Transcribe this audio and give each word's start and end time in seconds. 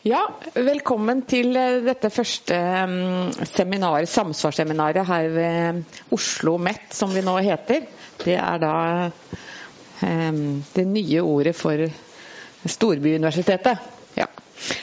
Ja, 0.00 0.22
velkommen 0.56 1.18
til 1.28 1.52
eh, 1.60 1.82
dette 1.84 2.08
første 2.08 2.56
um, 2.56 3.26
seminar, 3.44 4.06
samsvarsseminaret 4.08 5.04
her 5.04 5.26
ved 5.34 5.98
Oslo 6.16 6.54
MET, 6.56 6.86
som 6.96 7.12
vi 7.12 7.20
nå 7.20 7.34
heter. 7.44 7.84
Det 8.22 8.38
er 8.40 8.62
da 8.62 8.70
um, 10.00 10.38
det 10.72 10.84
nye 10.88 11.20
ordet 11.20 11.52
for 11.58 11.84
Storbyuniversitetet. 12.64 13.82
Ja, 14.16 14.24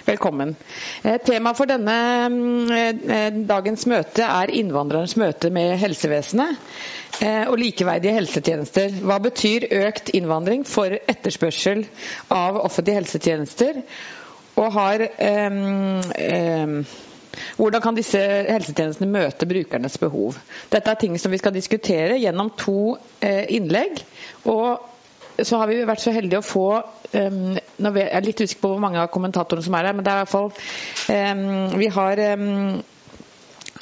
velkommen. 0.06 0.54
Eh, 1.02 1.18
Tema 1.26 1.56
for 1.58 1.66
denne 1.74 1.98
um, 2.30 3.42
dagens 3.50 3.88
møte 3.90 4.22
er 4.22 4.54
innvandrernes 4.54 5.18
møte 5.18 5.50
med 5.50 5.80
helsevesenet 5.82 6.62
eh, 7.26 7.50
og 7.50 7.58
likeverdige 7.64 8.20
helsetjenester. 8.20 9.02
Hva 9.02 9.18
betyr 9.26 9.66
økt 9.82 10.14
innvandring 10.14 10.62
for 10.70 10.94
etterspørsel 10.94 11.88
av 12.38 12.62
offentlige 12.62 13.02
helsetjenester? 13.02 13.82
Og 14.58 14.72
har 14.74 15.04
um, 15.06 15.60
um, 16.02 16.80
hvordan 17.58 17.82
kan 17.84 17.98
disse 17.98 18.20
helsetjenestene 18.50 19.10
møte 19.12 19.48
brukernes 19.50 19.98
behov? 20.02 20.38
Dette 20.72 20.92
er 20.92 21.00
ting 21.02 21.18
som 21.22 21.34
vi 21.34 21.40
skal 21.42 21.54
diskutere 21.54 22.18
gjennom 22.18 22.50
to 22.58 22.96
eh, 23.22 23.46
innlegg. 23.54 24.02
Og 24.50 24.82
så 25.46 25.60
har 25.62 25.70
vi 25.70 25.84
vært 25.86 26.02
så 26.02 26.14
heldige 26.16 26.42
å 26.42 26.46
få 26.46 26.68
Jeg 27.14 27.62
er 27.78 28.26
litt 28.26 28.42
usikker 28.42 28.64
på 28.64 28.72
hvor 28.74 28.82
mange 28.82 29.00
av 29.00 29.12
kommentatorene 29.14 29.64
som 29.64 29.76
er 29.78 29.86
her, 29.86 29.96
men 29.96 30.06
det 30.06 30.12
er 30.12 30.18
i 30.18 30.26
hvert 30.26 30.34
fall 30.34 31.78
Vi 31.78 31.90
har 31.94 32.22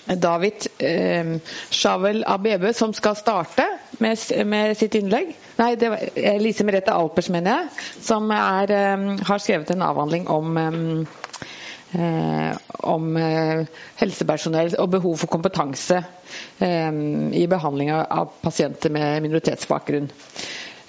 David 0.06 0.68
eh, 0.78 1.36
Shavel 1.74 2.24
Abebe 2.28 2.74
som 2.74 2.94
skal 2.94 3.16
starte 3.16 3.66
med, 3.98 4.20
med, 4.46 4.78
sitt 4.78 4.96
innlegg. 4.96 5.32
Nei, 5.58 5.72
det 5.82 5.90
var 5.90 6.40
Lise 6.42 6.66
Merete 6.68 6.94
Alpers, 6.94 7.30
mener 7.34 7.56
jeg, 7.56 7.86
som 8.06 8.30
er, 8.36 8.74
eh, 8.76 9.06
har 9.26 9.42
skrevet 9.42 9.74
en 9.74 9.86
avhandling 9.86 10.28
om 10.30 10.58
um, 10.58 11.08
eh, 11.96 12.58
om 12.86 13.18
eh, 13.18 13.66
helsepersonell 14.02 14.76
og 14.82 14.92
behov 14.98 15.18
for 15.24 15.32
kompetanse 15.32 16.02
eh, 16.60 16.92
i 17.34 17.46
behandling 17.50 17.92
av 17.96 18.36
pasienter 18.44 18.94
med 18.94 19.24
minoritetsbakgrunn. 19.26 20.12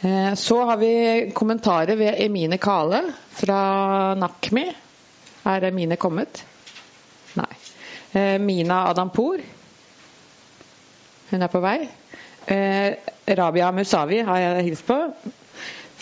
Eh, 0.00 0.34
så 0.34 0.60
har 0.68 0.76
vi 0.76 1.30
kommentarer 1.34 1.96
ved 1.96 2.20
Emine 2.26 2.58
Kale 2.58 3.02
fra 3.32 4.14
NAKMI. 4.18 4.66
Er 5.46 5.70
Emine 5.70 5.96
kommet? 5.96 6.44
Eh, 8.16 8.38
Mina 8.38 8.86
Adampour. 8.88 9.40
Hun 11.30 11.42
er 11.42 11.50
på 11.52 11.60
vei. 11.60 11.80
Eh, 12.46 12.94
Rabia 13.36 13.72
Musawi 13.76 14.22
har 14.24 14.38
jeg 14.40 14.70
hilst 14.70 14.86
på. 14.88 14.96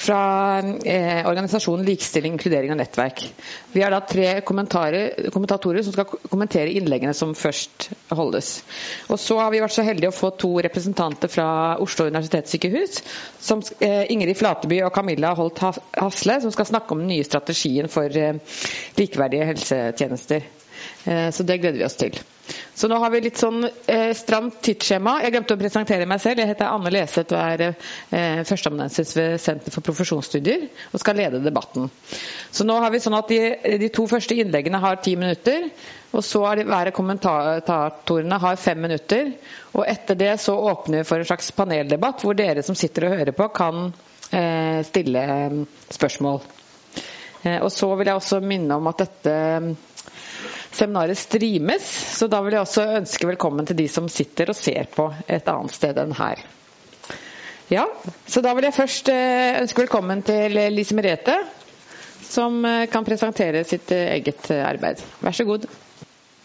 Fra 0.04 0.20
eh, 0.62 1.26
organisasjonen 1.26 1.86
Likestilling, 1.86 2.36
inkludering 2.36 2.70
og 2.74 2.78
nettverk. 2.78 3.24
Vi 3.72 3.82
har 3.82 3.94
da 3.94 4.00
tre 4.06 4.28
kommentatorer 4.46 5.82
som 5.86 5.94
skal 5.94 6.06
kommentere 6.30 6.74
innleggene 6.78 7.14
som 7.18 7.34
først 7.38 7.90
holdes. 8.14 8.54
Og 9.10 9.18
så 9.22 9.38
har 9.42 9.50
vi 9.54 9.62
vært 9.64 9.74
så 9.74 9.86
heldige 9.86 10.14
å 10.14 10.14
få 10.14 10.34
to 10.38 10.52
representanter 10.66 11.30
fra 11.30 11.48
Oslo 11.82 12.06
universitetssykehus. 12.10 13.00
Som, 13.42 13.62
Ingrid 13.82 14.38
Flateby 14.38 14.84
og 14.86 14.94
Camilla 14.94 15.34
Holt 15.38 15.62
Hasle, 15.62 16.42
som 16.42 16.54
skal 16.54 16.70
snakke 16.74 16.94
om 16.94 17.02
den 17.02 17.14
nye 17.16 17.26
strategien 17.26 17.90
for 17.90 18.22
likeverdige 18.98 19.50
helsetjenester. 19.54 20.52
Eh, 21.04 21.28
så 21.30 21.46
det 21.46 21.58
gleder 21.62 21.78
vi 21.78 21.86
oss 21.86 21.98
til. 22.00 22.16
Så 22.74 22.88
nå 22.90 22.98
har 23.00 23.12
vi 23.12 23.22
litt 23.24 23.38
sånn 23.40 23.64
eh, 23.64 24.10
stramt 24.16 24.58
tidsskjema. 24.66 25.16
Jeg 25.24 25.32
glemte 25.32 25.56
å 25.56 25.60
presentere 25.60 26.08
meg 26.10 26.20
selv. 26.20 26.42
Jeg 26.42 26.50
heter 26.50 26.68
Anne 26.68 26.92
Leseth 26.92 27.32
og 27.32 27.40
er 27.40 27.62
eh, 27.70 28.40
førsteamanuensis 28.44 29.14
ved 29.16 29.36
Senter 29.40 29.72
for 29.72 29.86
profesjonsstudier 29.86 30.66
og 30.90 31.00
skal 31.00 31.16
lede 31.20 31.40
debatten. 31.44 31.88
Så 32.52 32.66
nå 32.68 32.76
har 32.82 32.92
vi 32.92 33.00
sånn 33.00 33.16
at 33.16 33.30
de, 33.32 33.40
de 33.80 33.90
to 33.94 34.04
første 34.10 34.36
innleggene 34.36 34.82
har 34.82 35.00
ti 35.04 35.14
minutter. 35.20 35.70
Og 36.14 36.22
så 36.22 36.42
har 36.44 36.60
de, 36.60 36.66
hver 36.68 36.92
kommentatorene 36.94 38.40
har 38.42 38.60
fem 38.60 38.82
minutter. 38.84 39.32
Og 39.72 39.86
etter 39.88 40.18
det 40.18 40.34
så 40.42 40.54
åpner 40.54 41.00
vi 41.00 41.08
for 41.08 41.22
en 41.22 41.30
slags 41.30 41.50
paneldebatt 41.56 42.26
hvor 42.26 42.36
dere 42.38 42.62
som 42.66 42.76
sitter 42.78 43.08
og 43.08 43.16
hører 43.16 43.34
på, 43.38 43.48
kan 43.56 43.88
eh, 44.34 44.84
stille 44.86 45.24
mm, 45.54 45.64
spørsmål. 45.96 46.44
Eh, 47.44 47.58
og 47.60 47.70
så 47.72 47.90
vil 47.96 48.10
jeg 48.10 48.20
også 48.20 48.44
minne 48.44 48.78
om 48.78 48.92
at 48.92 49.02
dette 49.06 49.34
Seminaret 50.74 51.18
streames, 51.18 51.86
så 52.18 52.26
da 52.26 52.40
vil 52.42 52.56
jeg 52.56 52.64
også 52.66 52.84
ønske 52.98 53.28
velkommen 53.30 53.66
til 53.68 53.76
de 53.78 53.86
som 53.90 54.08
sitter 54.10 54.50
og 54.50 54.56
ser 54.58 54.88
på 54.90 55.06
et 55.30 55.46
annet 55.52 55.74
sted 55.76 55.98
enn 56.02 56.14
her. 56.18 56.40
Ja, 57.70 57.84
så 58.26 58.42
da 58.44 58.52
vil 58.58 58.66
jeg 58.66 58.74
først 58.76 59.08
eh, 59.12 59.56
ønske 59.62 59.84
velkommen 59.84 60.20
til 60.26 60.52
Lise 60.74 60.96
Merete, 60.98 61.36
som 62.26 62.58
eh, 62.68 62.84
kan 62.92 63.06
presentere 63.06 63.62
sitt 63.64 63.92
eh, 63.94 64.10
eget 64.18 64.50
arbeid. 64.58 65.00
Vær 65.24 65.36
så 65.38 65.46
god. 65.48 65.68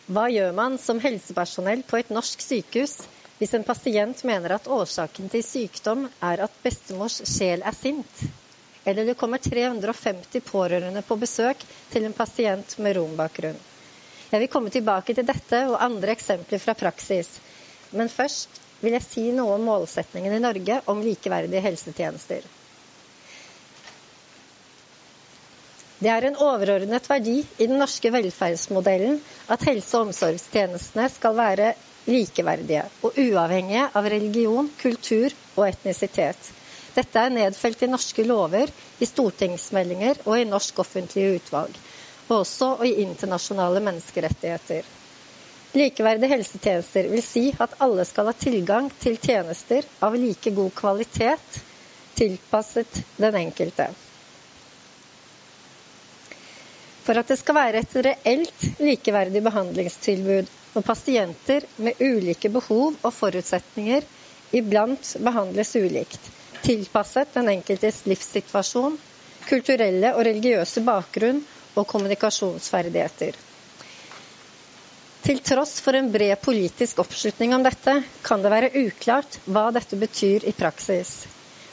Hva 0.09 0.28
gjør 0.31 0.53
man 0.57 0.78
som 0.81 1.01
helsepersonell 1.03 1.81
på 1.89 2.00
et 2.00 2.13
norsk 2.13 2.41
sykehus 2.41 2.95
hvis 3.39 3.53
en 3.56 3.63
pasient 3.68 4.23
mener 4.28 4.56
at 4.56 4.66
årsaken 4.68 5.29
til 5.31 5.44
sykdom 5.45 6.07
er 6.29 6.41
at 6.47 6.56
bestemors 6.63 7.19
sjel 7.29 7.62
er 7.66 7.75
sint? 7.78 8.23
Eller 8.88 9.06
det 9.09 9.18
kommer 9.19 9.41
350 9.44 10.41
pårørende 10.50 11.03
på 11.07 11.18
besøk 11.22 11.62
til 11.91 12.07
en 12.07 12.16
pasient 12.18 12.78
med 12.79 12.97
rombakgrunn. 12.97 13.59
Jeg 14.29 14.44
vil 14.44 14.51
komme 14.53 14.69
tilbake 14.69 15.16
til 15.17 15.25
dette 15.25 15.63
og 15.72 15.79
andre 15.81 16.13
eksempler 16.13 16.62
fra 16.62 16.75
praksis. 16.78 17.29
Men 17.97 18.12
først 18.13 18.59
vil 18.84 18.94
jeg 18.94 19.06
si 19.06 19.23
noe 19.34 19.56
om 19.57 19.63
målsetningen 19.66 20.35
i 20.38 20.41
Norge 20.44 20.75
om 20.91 21.01
likeverdige 21.03 21.63
helsetjenester. 21.66 22.45
Det 26.00 26.07
er 26.13 26.29
en 26.29 26.38
overordnet 26.39 27.09
verdi 27.12 27.39
i 27.59 27.66
den 27.68 27.81
norske 27.81 28.12
velferdsmodellen 28.13 29.18
at 29.51 29.66
helse- 29.68 29.97
og 29.97 30.07
omsorgstjenestene 30.12 31.09
skal 31.12 31.35
være 31.35 31.73
likeverdige 32.07 32.85
og 33.03 33.18
uavhengige 33.19 33.89
av 34.00 34.07
religion, 34.13 34.69
kultur 34.79 35.34
og 35.57 35.66
etnisitet. 35.68 36.53
Dette 36.95 37.19
er 37.25 37.34
nedfelt 37.34 37.84
i 37.84 37.89
norske 37.91 38.23
lover, 38.25 38.72
i 39.01 39.07
stortingsmeldinger 39.09 40.23
og 40.25 40.38
i 40.39 40.47
norsk 40.47 40.79
offentlige 40.85 41.41
utvalg 41.41 41.75
og 42.29 42.44
også 42.44 42.69
i 42.85 42.95
internasjonale 43.03 43.81
menneskerettigheter. 43.84 44.88
Likeverdige 45.78 46.31
helsetjenester 46.31 47.09
vil 47.12 47.22
si 47.22 47.50
at 47.62 47.75
alle 47.84 48.06
skal 48.09 48.29
ha 48.29 48.34
tilgang 48.38 48.88
til 49.01 49.17
tjenester 49.22 49.85
av 50.06 50.16
like 50.17 50.53
god 50.57 50.72
kvalitet, 50.78 51.59
tilpasset 52.18 53.01
den 53.22 53.38
enkelte. 53.38 53.89
For 57.06 57.18
at 57.18 57.29
det 57.29 57.39
skal 57.41 57.57
være 57.57 57.84
et 57.84 57.94
reelt 58.06 58.66
likeverdig 58.81 59.41
behandlingstilbud, 59.45 60.50
må 60.73 60.81
pasienter 60.85 61.66
med 61.81 62.01
ulike 62.01 62.50
behov 62.53 62.97
og 63.01 63.13
forutsetninger 63.13 64.06
iblant 64.57 65.16
behandles 65.25 65.75
ulikt, 65.78 66.22
tilpasset 66.66 67.34
den 67.34 67.50
enkeltes 67.53 68.03
livssituasjon, 68.09 68.97
kulturelle 69.50 70.13
og 70.13 70.25
religiøse 70.28 70.84
bakgrunn 70.85 71.41
og 71.78 71.88
kommunikasjonsferdigheter. 71.88 73.38
Til 75.25 75.41
tross 75.46 75.75
for 75.84 75.97
en 76.00 76.07
bred 76.13 76.40
politisk 76.41 77.02
oppslutning 77.03 77.52
om 77.53 77.66
dette, 77.66 77.97
kan 78.25 78.41
det 78.41 78.52
være 78.53 78.72
uklart 78.85 79.35
hva 79.46 79.68
dette 79.75 80.00
betyr 80.00 80.47
i 80.47 80.56
praksis. 80.56 81.28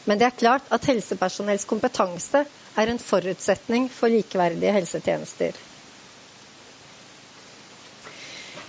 Men 0.06 0.18
det 0.20 0.26
er 0.28 0.38
klart 0.38 0.66
at 0.74 0.84
helsepersonells 0.90 1.64
kompetanse 1.66 2.42
er 2.76 2.90
en 2.92 3.00
forutsetning 3.02 3.88
for 3.90 4.12
likeverdige 4.12 4.74
helsetjenester. 4.76 5.56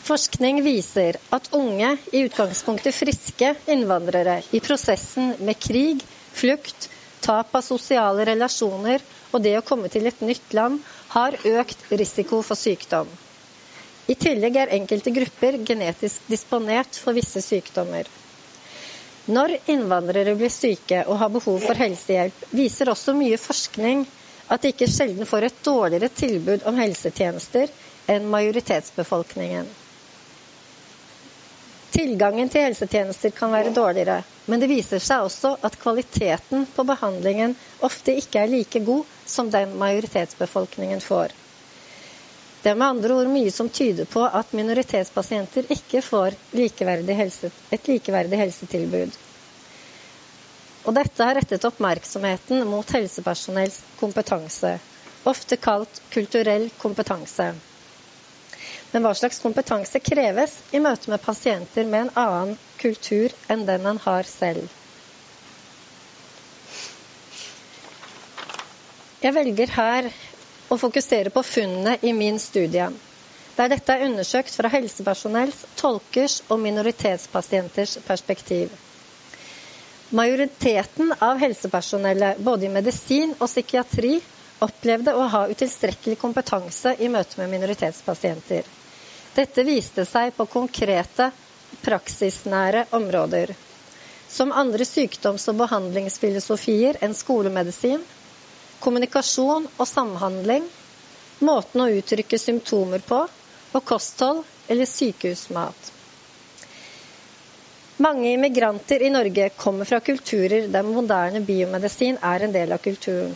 Forskning 0.08 0.62
viser 0.64 1.18
at 1.36 1.50
unge, 1.58 1.90
i 2.16 2.24
utgangspunktet 2.30 2.96
friske 2.96 3.50
innvandrere 3.74 4.38
i 4.56 4.62
prosessen 4.64 5.34
med 5.44 5.60
krig, 5.60 6.06
flukt, 6.38 6.88
tap 7.26 7.52
av 7.58 7.66
sosiale 7.66 8.24
relasjoner 8.30 9.04
og 9.34 9.44
det 9.44 9.58
å 9.60 9.66
komme 9.68 9.92
til 9.92 10.08
et 10.08 10.22
nytt 10.24 10.56
land 10.56 10.80
har 11.14 11.38
økt 11.46 11.86
risiko 11.92 12.42
for 12.44 12.60
sykdom. 12.60 13.10
I 14.08 14.16
tillegg 14.16 14.56
er 14.62 14.72
enkelte 14.78 15.12
grupper 15.12 15.58
genetisk 15.68 16.28
disponert 16.32 16.96
for 17.02 17.16
visse 17.18 17.42
sykdommer. 17.44 18.08
Når 19.28 19.58
innvandrere 19.68 20.38
blir 20.40 20.52
syke 20.54 21.02
og 21.04 21.18
har 21.20 21.34
behov 21.34 21.60
for 21.66 21.76
helsehjelp, 21.76 22.46
viser 22.56 22.88
også 22.94 23.16
mye 23.18 23.40
forskning 23.42 24.06
at 24.48 24.64
de 24.64 24.72
ikke 24.72 24.88
sjelden 24.88 25.28
får 25.28 25.50
et 25.50 25.58
dårligere 25.66 26.08
tilbud 26.16 26.64
om 26.70 26.80
helsetjenester 26.80 27.74
enn 28.14 28.30
majoritetsbefolkningen. 28.32 29.68
Tilgangen 31.92 32.50
til 32.54 32.64
helsetjenester 32.70 33.36
kan 33.36 33.52
være 33.52 33.76
dårligere, 33.76 34.22
men 34.48 34.60
det 34.64 34.70
viser 34.72 35.02
seg 35.04 35.26
også 35.28 35.54
at 35.68 35.76
kvaliteten 35.82 36.64
på 36.76 36.86
behandlingen 36.88 37.56
ofte 37.84 38.16
ikke 38.22 38.42
er 38.46 38.52
like 38.54 38.80
god 38.88 39.04
som 39.28 39.50
den 39.52 39.74
majoritetsbefolkningen 39.82 41.04
får. 41.04 41.34
Det 42.64 42.72
er 42.72 42.80
med 42.80 42.88
andre 42.88 43.18
ord 43.20 43.30
mye 43.32 43.52
som 43.54 43.70
tyder 43.70 44.08
på 44.10 44.24
at 44.26 44.54
minoritetspasienter 44.58 45.68
ikke 45.76 46.02
får 46.04 46.36
likeverdig 46.58 47.16
helse, 47.20 47.52
et 47.76 47.88
likeverdig 47.92 48.40
helsetilbud. 48.42 49.14
Og 50.88 50.96
dette 50.96 51.24
har 51.28 51.36
rettet 51.36 51.68
oppmerksomheten 51.68 52.64
mot 52.72 52.92
helsepersonells 52.96 53.82
kompetanse, 54.00 54.78
ofte 55.28 55.60
kalt 55.60 56.02
kulturell 56.14 56.70
kompetanse. 56.80 57.52
Men 58.92 59.04
hva 59.04 59.14
slags 59.18 59.42
kompetanse 59.44 60.00
kreves 60.00 60.54
i 60.72 60.80
møte 60.80 61.12
med 61.12 61.24
pasienter 61.24 61.88
med 61.88 62.08
en 62.08 62.14
annen 62.24 62.54
kultur 62.80 63.34
enn 63.52 63.66
den 63.68 63.86
en 63.92 64.00
har 64.06 64.28
selv? 64.30 64.70
Jeg 69.22 69.34
velger 69.34 69.74
her 69.76 70.08
å 70.72 70.78
fokusere 70.80 71.34
på 71.34 71.44
funnene 71.44 71.98
i 72.06 72.14
min 72.14 72.38
studie, 72.40 72.88
der 73.58 73.72
dette 73.74 73.94
er 73.94 74.06
undersøkt 74.06 74.54
fra 74.54 74.70
helsepersonells, 74.70 75.64
tolkers 75.80 76.42
og 76.48 76.62
minoritetspasienters 76.62 77.98
perspektiv. 78.06 78.70
Majoriteten 80.16 81.12
av 81.20 81.42
helsepersonellet, 81.42 82.38
både 82.40 82.68
i 82.68 82.72
medisin 82.72 83.34
og 83.40 83.50
psykiatri, 83.50 84.20
opplevde 84.66 85.14
å 85.16 85.26
ha 85.34 85.44
utilstrekkelig 85.52 86.18
kompetanse 86.22 86.96
i 87.00 87.10
møte 87.14 87.40
med 87.42 87.52
minoritetspasienter. 87.54 88.66
Dette 89.38 89.64
viste 89.68 90.06
seg 90.10 90.34
på 90.38 90.48
konkrete, 90.50 91.30
praksisnære 91.84 92.88
områder. 92.98 93.54
Som 94.28 94.52
andre 94.52 94.86
sykdoms- 94.88 95.48
og 95.52 95.60
behandlingsfilosofier 95.62 96.98
enn 97.06 97.14
skolemedisin, 97.16 98.02
kommunikasjon 98.84 99.68
og 99.78 99.88
samhandling, 99.88 100.66
måten 101.46 101.84
å 101.84 101.92
uttrykke 102.00 102.40
symptomer 102.42 103.04
på, 103.06 103.22
og 103.76 103.86
kosthold 103.86 104.42
eller 104.72 104.90
sykehusmat. 104.90 105.92
Mange 107.98 108.32
immigranter 108.34 109.02
i 109.02 109.10
Norge 109.10 109.50
kommer 109.58 109.86
fra 109.90 110.00
kulturer 110.06 110.68
der 110.74 110.86
moderne 110.86 111.42
biomedisin 111.46 112.20
er 112.22 112.46
en 112.46 112.54
del 112.54 112.74
av 112.76 112.82
kulturen. 112.84 113.34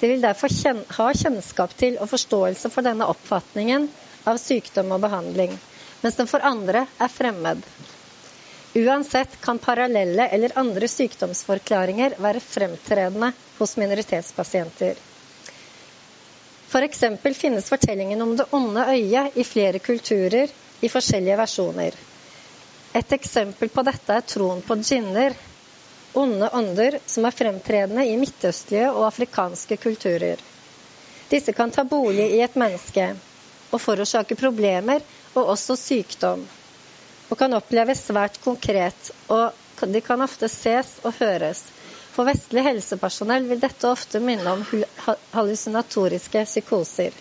De 0.00 0.08
vil 0.08 0.22
derfor 0.24 0.52
ha 0.96 1.08
kjennskap 1.12 1.74
til 1.76 1.98
og 2.00 2.08
forståelse 2.08 2.70
for 2.72 2.86
denne 2.86 3.08
oppfatningen 3.12 3.88
av 4.30 4.38
sykdom 4.40 4.94
og 4.96 5.02
behandling, 5.04 5.52
mens 6.00 6.16
den 6.16 6.28
for 6.30 6.44
andre 6.46 6.86
er 6.96 7.12
fremmed. 7.12 7.60
Uansett 8.80 9.34
kan 9.42 9.58
parallelle 9.58 10.28
eller 10.32 10.54
andre 10.60 10.88
sykdomsforklaringer 10.88 12.14
være 12.22 12.40
fremtredende 12.40 13.32
hos 13.58 13.76
minoritetspasienter. 13.80 15.00
F.eks. 16.70 17.00
finnes 17.34 17.66
fortellingen 17.68 18.22
om 18.22 18.36
det 18.38 18.46
onde 18.54 18.84
øyet 18.94 19.36
i 19.36 19.44
flere 19.44 19.82
kulturer 19.82 20.52
i 20.80 20.88
forskjellige 20.88 21.36
versjoner. 21.40 21.96
Et 22.94 23.12
eksempel 23.18 23.68
på 23.74 23.82
dette 23.86 24.14
er 24.16 24.26
troen 24.26 24.62
på 24.62 24.78
djinner, 24.80 25.34
onde 26.14 26.48
ånder 26.52 26.98
som 27.06 27.24
er 27.28 27.34
fremtredende 27.36 28.04
i 28.06 28.16
midtøstlige 28.20 28.90
og 28.90 29.06
afrikanske 29.06 29.76
kulturer. 29.82 30.40
Disse 31.30 31.52
kan 31.54 31.70
ta 31.70 31.84
bolig 31.86 32.26
i 32.34 32.40
et 32.42 32.56
menneske, 32.58 33.12
og 33.70 33.78
forårsake 33.80 34.34
problemer 34.38 35.04
og 35.38 35.52
også 35.54 35.76
sykdom. 35.78 36.42
Og 37.30 37.38
kan 37.38 37.54
oppleves 37.54 38.02
svært 38.08 38.40
konkret, 38.42 39.12
og 39.30 39.54
de 39.86 40.00
kan 40.04 40.20
ofte 40.26 40.48
ses 40.50 40.96
og 41.06 41.14
høres. 41.20 41.62
For 42.10 42.26
vestlig 42.26 42.64
helsepersonell 42.66 43.46
vil 43.48 43.62
dette 43.62 43.86
ofte 43.88 44.18
minne 44.20 44.50
om 44.58 44.64
hallusinatoriske 45.36 46.42
psykoser. 46.48 47.14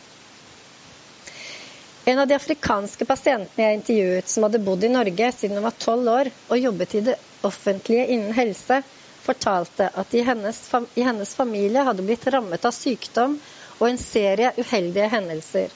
En 2.09 2.19
av 2.19 2.27
de 2.27 2.33
afrikanske 2.33 3.06
pasientene 3.06 3.65
jeg 3.67 3.77
intervjuet, 3.77 4.29
som 4.31 4.45
hadde 4.47 4.61
bodd 4.65 4.83
i 4.88 4.89
Norge 4.89 5.27
siden 5.35 5.59
hun 5.59 5.65
var 5.67 5.75
tolv 5.83 6.07
år 6.09 6.29
og 6.47 6.57
jobbet 6.57 6.95
i 6.97 7.01
det 7.06 7.13
offentlige 7.45 8.06
innen 8.15 8.33
helse, 8.33 8.79
fortalte 9.21 9.91
at 10.01 10.15
i 10.17 10.23
hennes, 10.25 10.61
i 10.97 11.03
hennes 11.06 11.33
familie 11.38 11.83
hadde 11.85 12.06
blitt 12.07 12.25
rammet 12.33 12.65
av 12.65 12.73
sykdom 12.73 13.35
og 13.77 13.85
en 13.91 14.01
serie 14.01 14.56
uheldige 14.57 15.11
hendelser. 15.11 15.75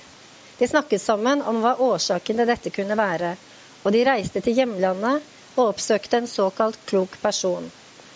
De 0.57 0.71
snakket 0.71 1.05
sammen 1.05 1.43
om 1.51 1.61
hva 1.61 1.75
årsaken 1.91 2.41
til 2.41 2.49
dette 2.49 2.73
kunne 2.79 2.97
være, 2.97 3.35
og 3.83 3.93
de 3.93 4.01
reiste 4.09 4.41
til 4.41 4.57
hjemlandet 4.57 5.29
og 5.53 5.67
oppsøkte 5.67 6.23
en 6.23 6.31
såkalt 6.33 6.81
klok 6.89 7.19
person. 7.21 7.69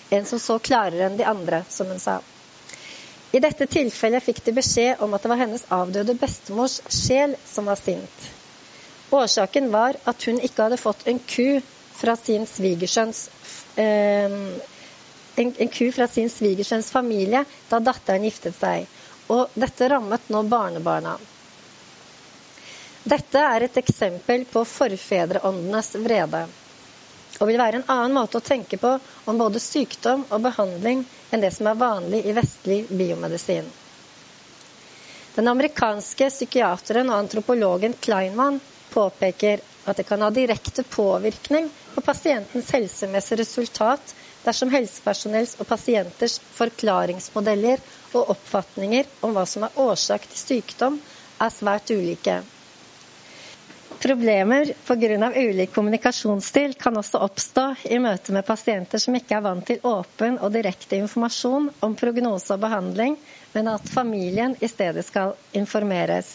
En 0.10 0.26
som 0.26 0.42
så 0.42 0.58
klarere 0.58 1.06
enn 1.12 1.22
de 1.22 1.30
andre, 1.38 1.62
som 1.70 1.94
hun 1.94 2.02
sa. 2.02 2.18
I 3.36 3.42
dette 3.44 3.68
tilfellet 3.68 4.24
fikk 4.24 4.44
de 4.46 4.54
beskjed 4.56 5.02
om 5.04 5.14
at 5.14 5.24
det 5.24 5.32
var 5.32 5.42
hennes 5.42 5.66
avdøde 5.74 6.16
bestemors 6.20 6.80
sjel 6.88 7.36
som 7.46 7.68
var 7.68 7.80
sint. 7.80 8.28
Årsaken 9.12 9.72
var 9.72 9.98
at 10.08 10.24
hun 10.28 10.40
ikke 10.44 10.68
hadde 10.68 10.80
fått 10.80 11.08
en 11.08 11.20
ku 11.20 11.60
fra 11.98 12.16
sin 12.20 12.46
svigersønns 12.48 13.26
eh, 13.80 14.36
en, 15.38 15.54
en 15.54 15.72
ku 15.72 15.90
fra 15.96 16.08
sin 16.12 16.30
svigersønns 16.32 16.92
familie 16.94 17.44
da 17.70 17.80
datteren 17.84 18.26
giftet 18.28 18.56
seg. 18.58 18.88
Og 19.34 19.52
dette 19.60 19.90
rammet 19.92 20.30
nå 20.32 20.44
barnebarna. 20.48 21.18
Dette 23.08 23.40
er 23.40 23.64
et 23.68 23.78
eksempel 23.80 24.44
på 24.52 24.64
forfedreåndenes 24.68 25.94
vrede, 26.04 26.46
og 27.40 27.50
vil 27.50 27.60
være 27.62 27.82
en 27.82 27.90
annen 27.94 28.16
måte 28.18 28.40
å 28.40 28.46
tenke 28.46 28.80
på 28.82 28.94
om 29.30 29.40
både 29.42 29.62
sykdom 29.62 30.26
og 30.30 30.44
behandling 30.46 31.04
enn 31.32 31.44
det 31.44 31.52
som 31.56 31.70
er 31.72 31.80
vanlig 31.82 32.24
i 32.26 32.36
vestlig 32.38 32.80
biomedisin. 32.90 33.68
Den 35.38 35.52
amerikanske 35.52 36.32
psykiateren 36.34 37.12
og 37.14 37.20
antropologen 37.22 37.94
Kleinmann 38.02 38.58
påpeker 38.94 39.62
at 39.88 40.00
det 40.00 40.08
kan 40.10 40.24
ha 40.26 40.32
direkte 40.34 40.84
påvirkning 40.84 41.70
på 41.94 42.02
pasientens 42.02 42.72
helsemessige 42.74 43.40
resultat 43.44 44.16
dersom 44.44 44.72
helsepersonells 44.74 45.56
og 45.62 45.70
pasienters 45.70 46.40
forklaringsmodeller 46.58 47.84
og 48.18 48.34
oppfatninger 48.34 49.08
om 49.28 49.38
hva 49.38 49.46
som 49.48 49.68
er 49.68 49.80
årsak 49.86 50.28
til 50.32 50.42
sykdom, 50.42 51.00
er 51.38 51.54
svært 51.54 51.92
ulike. 51.94 52.42
Problemer 54.02 54.74
pga. 54.88 55.32
ulik 55.36 55.72
kommunikasjonsstil 55.74 56.74
kan 56.78 56.98
også 57.00 57.18
oppstå 57.26 57.64
i 57.90 57.98
møte 58.00 58.34
med 58.36 58.46
pasienter 58.46 59.02
som 59.02 59.16
ikke 59.18 59.38
er 59.40 59.42
vant 59.46 59.66
til 59.66 59.80
åpen 59.90 60.36
og 60.38 60.52
direkte 60.54 61.00
informasjon 61.02 61.72
om 61.82 61.96
prognose 61.98 62.54
og 62.54 62.62
behandling, 62.62 63.16
men 63.56 63.70
at 63.72 63.90
familien 63.90 64.54
i 64.62 64.70
stedet 64.70 65.06
skal 65.08 65.34
informeres. 65.58 66.30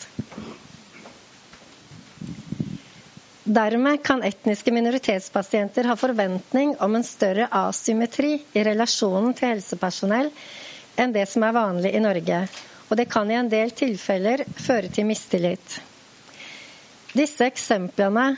Dermed 3.46 4.02
kan 4.06 4.26
etniske 4.26 4.74
minoritetspasienter 4.74 5.86
ha 5.90 5.96
forventning 5.98 6.74
om 6.82 6.98
en 6.98 7.06
større 7.06 7.46
asymmetri 7.62 8.32
i 8.58 8.66
relasjonen 8.66 9.38
til 9.38 9.52
helsepersonell 9.54 10.34
enn 10.98 11.14
det 11.14 11.28
som 11.30 11.46
er 11.46 11.54
vanlig 11.56 11.94
i 11.94 12.02
Norge, 12.02 12.42
og 12.90 12.98
det 12.98 13.08
kan 13.10 13.30
i 13.30 13.38
en 13.38 13.50
del 13.54 13.70
tilfeller 13.70 14.46
føre 14.58 14.90
til 14.90 15.06
mistillit. 15.10 15.80
Disse 17.12 17.44
eksemplene 17.44 18.30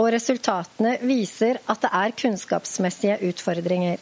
og 0.00 0.08
resultatene 0.14 0.96
viser 1.04 1.58
at 1.70 1.82
det 1.84 1.90
er 1.92 2.14
kunnskapsmessige 2.16 3.18
utfordringer. 3.28 4.00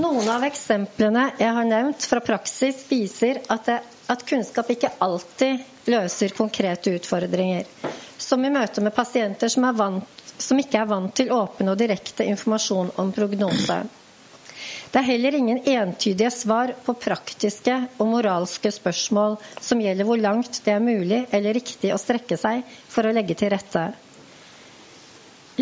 Noen 0.00 0.28
av 0.32 0.46
eksemplene 0.48 1.26
jeg 1.36 1.52
har 1.58 1.68
nevnt 1.68 2.06
fra 2.08 2.22
praksis, 2.24 2.80
viser 2.88 3.42
at, 3.52 3.66
det, 3.68 3.76
at 4.08 4.24
kunnskap 4.26 4.70
ikke 4.72 4.94
alltid 5.04 5.60
løser 5.92 6.32
konkrete 6.38 6.94
utfordringer. 6.96 7.68
Som 8.16 8.46
i 8.48 8.52
møte 8.54 8.80
med 8.80 8.96
pasienter 8.96 9.52
som, 9.52 9.68
vant, 9.76 10.24
som 10.40 10.56
ikke 10.62 10.80
er 10.80 10.88
vant 10.88 11.12
til 11.20 11.34
åpen 11.36 11.68
og 11.68 11.76
direkte 11.80 12.24
informasjon 12.32 12.94
om 13.02 13.12
prognose. 13.12 13.82
Det 14.90 14.98
er 14.98 15.06
heller 15.06 15.34
ingen 15.38 15.60
entydige 15.70 16.30
svar 16.34 16.72
på 16.84 16.96
praktiske 16.98 17.74
og 18.02 18.08
moralske 18.10 18.72
spørsmål 18.74 19.36
som 19.62 19.78
gjelder 19.82 20.06
hvor 20.08 20.18
langt 20.18 20.56
det 20.64 20.72
er 20.74 20.82
mulig 20.82 21.20
eller 21.30 21.54
riktig 21.54 21.92
å 21.94 21.98
strekke 22.00 22.34
seg 22.40 22.64
for 22.90 23.06
å 23.06 23.12
legge 23.14 23.36
til 23.38 23.52
rette. 23.54 23.84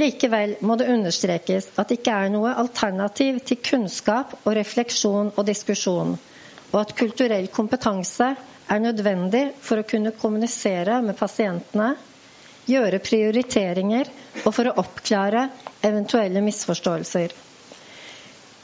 Likevel 0.01 0.55
må 0.65 0.79
det 0.81 0.87
understrekes 0.95 1.67
at 1.77 1.91
det 1.91 1.99
ikke 1.99 2.15
er 2.25 2.33
noe 2.33 2.55
alternativ 2.63 3.43
til 3.51 3.61
kunnskap 3.69 4.33
og 4.45 4.55
refleksjon 4.57 5.33
og 5.35 5.45
diskusjon, 5.49 6.15
og 6.71 6.79
at 6.81 6.95
kulturell 6.97 7.51
kompetanse 7.53 8.31
er 8.69 8.81
nødvendig 8.85 9.43
for 9.65 9.83
å 9.83 9.89
kunne 9.89 10.15
kommunisere 10.17 11.03
med 11.05 11.19
pasientene, 11.21 11.91
gjøre 12.69 13.03
prioriteringer 13.05 14.09
og 14.45 14.49
for 14.53 14.71
å 14.71 14.75
oppklare 14.85 15.49
eventuelle 15.85 16.41
misforståelser. 16.49 17.37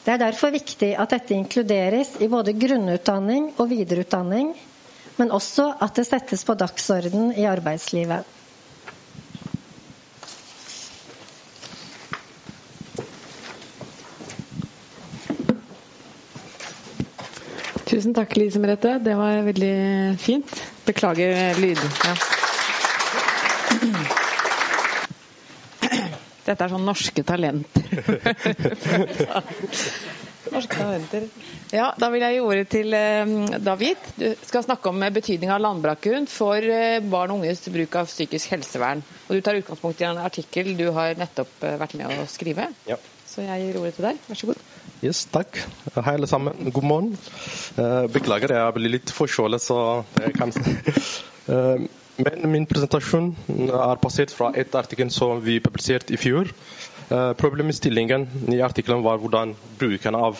Det 0.04 0.12
er 0.12 0.20
derfor 0.20 0.52
viktig 0.52 0.90
at 1.00 1.14
dette 1.14 1.32
inkluderes 1.32 2.10
i 2.20 2.26
både 2.28 2.52
grunnutdanning 2.60 3.46
og 3.56 3.70
videreutdanning, 3.70 4.50
men 5.16 5.30
også 5.32 5.70
at 5.80 5.96
det 5.96 6.04
settes 6.04 6.42
på 6.44 6.56
dagsorden 6.60 7.30
i 7.32 7.46
arbeidslivet. 7.48 8.28
Tusen 17.88 18.12
takk, 18.16 18.36
Lise 18.36 18.60
Merete. 18.60 18.98
Det 19.06 19.16
var 19.16 19.40
veldig 19.46 19.72
fint. 20.20 20.52
Beklager 20.84 21.56
lyd. 21.62 21.80
Ja. 22.04 22.14
Dette 26.44 26.66
er 26.66 26.72
sånn 26.74 26.84
norske 26.84 27.22
talenter. 27.24 27.84
norske 30.52 30.76
talenter. 30.76 31.24
Ja, 31.72 31.86
Da 31.96 32.10
vil 32.12 32.24
jeg 32.24 32.36
gi 32.36 32.42
ordet 32.44 32.66
til 32.74 32.92
eh, 32.96 33.32
David. 33.64 34.04
Du 34.18 34.26
skal 34.44 34.66
snakke 34.66 34.92
om 34.92 35.00
betydning 35.14 35.52
av 35.54 35.62
landbakgrunn 35.64 36.28
for 36.28 36.60
eh, 36.60 37.00
barn 37.00 37.32
og 37.32 37.40
unges 37.40 37.64
bruk 37.72 37.96
av 38.00 38.10
psykisk 38.12 38.52
helsevern. 38.52 39.00
Og 39.28 39.38
Du 39.38 39.40
tar 39.40 39.60
utgangspunkt 39.60 40.04
i 40.04 40.08
en 40.10 40.20
artikkel 40.20 40.74
du 40.76 40.90
har 40.96 41.16
nettopp 41.20 41.64
eh, 41.64 41.78
vært 41.80 41.96
med 42.00 42.12
å 42.12 42.28
skrive. 42.28 42.68
Ja. 42.90 43.00
Så 43.24 43.46
jeg 43.46 43.64
gir 43.64 43.80
ordet 43.80 43.96
til 43.96 44.10
deg. 44.10 44.20
Vær 44.28 44.42
så 44.42 44.52
god. 44.52 44.60
Yes, 45.04 45.24
takk. 45.32 45.58
Hei, 45.96 46.14
alle 46.14 46.28
sammen. 46.30 46.70
God 46.72 46.86
morgen. 46.86 47.10
Beklager, 48.14 48.54
jeg 48.56 48.76
blir 48.76 48.92
litt 48.94 49.10
forkjølet, 49.12 49.64
så 49.64 49.78
jeg 50.20 50.36
kan 50.38 50.54
Men 52.16 52.50
min 52.52 52.66
presentasjon 52.70 53.32
er 53.74 53.98
basert 54.02 54.30
fra 54.30 54.52
et 54.54 54.74
artikkel 54.78 55.08
som 55.10 55.40
vi 55.42 55.56
publiserte 55.62 56.14
i 56.14 56.18
fjor. 56.20 56.50
Problemstillingen 57.40 58.28
i 58.54 58.60
artikkelen 58.62 59.02
var 59.04 59.18
hvordan 59.20 59.54
bruken 59.80 60.14
av 60.14 60.38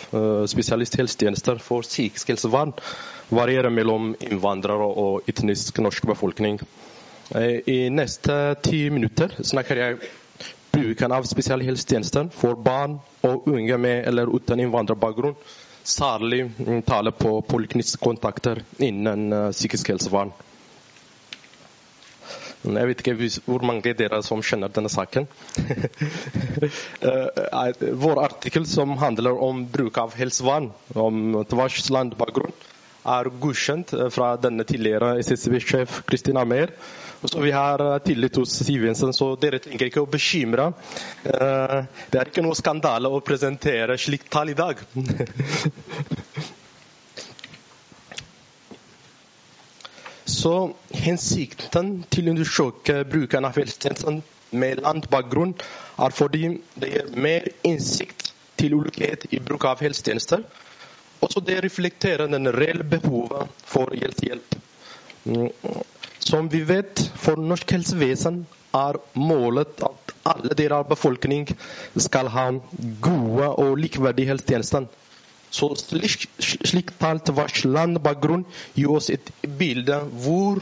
spesialisthelsetjenester 0.49 1.59
for 1.61 1.83
psykisk 1.85 2.31
helsevern 2.31 2.71
varierer 3.35 3.73
mellom 3.75 4.13
innvandrere 4.23 4.87
og 5.03 5.27
etnisk 5.29 5.81
norsk 5.83 6.07
befolkning. 6.09 6.61
I 7.35 7.77
neste 7.91 8.37
ti 8.63 8.85
minutter 8.93 9.35
snakker 9.43 9.81
jeg 9.83 9.99
bruken 10.71 11.11
av 11.15 11.27
spesialhelsetjenester 11.27 12.31
for 12.39 12.55
barn 12.55 12.97
og 13.27 13.51
unge 13.51 13.77
med 13.81 14.07
eller 14.07 14.31
uten 14.31 14.63
innvandrerbakgrunn. 14.63 15.35
Særlig 15.85 16.47
tale 16.87 17.11
på 17.13 17.35
polikliniske 17.45 17.99
kontakter 18.01 18.63
innen 18.81 19.27
psykisk 19.51 19.91
helsevern. 19.93 20.31
Jeg 22.65 22.89
vet 22.89 23.01
ikke 23.03 23.15
hvor 23.45 23.65
mange 23.67 23.93
dere 23.97 24.21
som 24.25 24.41
kjenner 24.45 24.71
denne 24.73 24.89
saken. 24.89 25.27
Vår 28.05 28.21
artikkel 28.23 28.65
som 28.69 28.95
handler 29.01 29.37
om 29.45 29.65
bruk 29.69 29.99
av 30.01 30.15
helsevern, 30.17 30.71
om 30.97 31.43
tvers 31.49 31.83
landbakgrunn, 31.93 32.55
er 33.05 33.29
godkjent 33.41 33.93
fra 34.13 34.33
denne 34.41 34.65
tidligere 34.65 35.19
SSB-sjef 35.21 36.01
Kristina 36.09 36.45
Meyer. 36.45 36.73
Så 37.25 37.41
vi 37.41 37.51
har 37.53 37.81
tillit 38.05 38.35
hos 38.35 38.53
Siv 38.65 38.85
Jensen, 38.85 39.13
så 39.13 39.31
dere 39.39 39.59
trenger 39.61 39.89
ikke 39.89 40.03
å 40.03 40.09
bekymre. 40.09 40.71
Det 41.23 42.19
er 42.19 42.29
ikke 42.29 42.43
noe 42.45 42.57
skandale 42.57 43.09
å 43.09 43.21
presentere 43.25 43.97
slikt 44.01 44.29
tall 44.33 44.53
i 44.53 44.57
dag. 44.57 44.81
Så 50.45 50.75
hensikten 50.93 52.03
til 52.13 52.27
å 52.27 52.33
undersøke 52.35 52.99
bruken 53.09 53.47
av 53.47 53.55
helsetjenesten 53.57 54.19
med 54.53 54.83
landbakgrunn 54.85 55.55
er 56.05 56.13
fordi 56.13 56.51
det 56.77 56.91
gir 56.91 57.07
mer 57.25 57.47
innsikt 57.65 58.27
til 58.61 58.75
ulikhet 58.77 59.25
i 59.33 59.39
bruk 59.41 59.65
av 59.65 59.81
helsetjenester. 59.81 60.43
Også 61.25 61.41
det 61.47 61.57
reflekterer 61.65 62.29
den 62.29 62.51
reelle 62.53 62.85
behovet 62.85 63.49
for 63.65 63.89
helsehjelp. 63.97 64.53
Som 66.21 66.51
vi 66.53 66.61
vet, 66.69 67.01
for 67.17 67.41
norsk 67.41 67.73
helsevesen 67.73 68.43
er 68.77 69.01
målet 69.17 69.81
at 69.89 70.13
alle 70.29 70.53
deler 70.53 70.77
av 70.83 70.91
befolkningen 70.93 71.57
skal 72.05 72.29
ha 72.35 72.51
gode 73.01 73.49
og 73.49 73.79
likeverdige 73.81 74.29
helsetjenester. 74.35 74.85
Så 75.55 75.69
slik, 75.79 76.27
slik 76.41 76.91
talt 76.99 77.27
tvers 77.29 77.63
landbakgrunn 77.63 78.43
gir 78.75 78.91
oss 78.97 79.11
et 79.13 79.31
bilde 79.59 80.01
hvor 80.25 80.59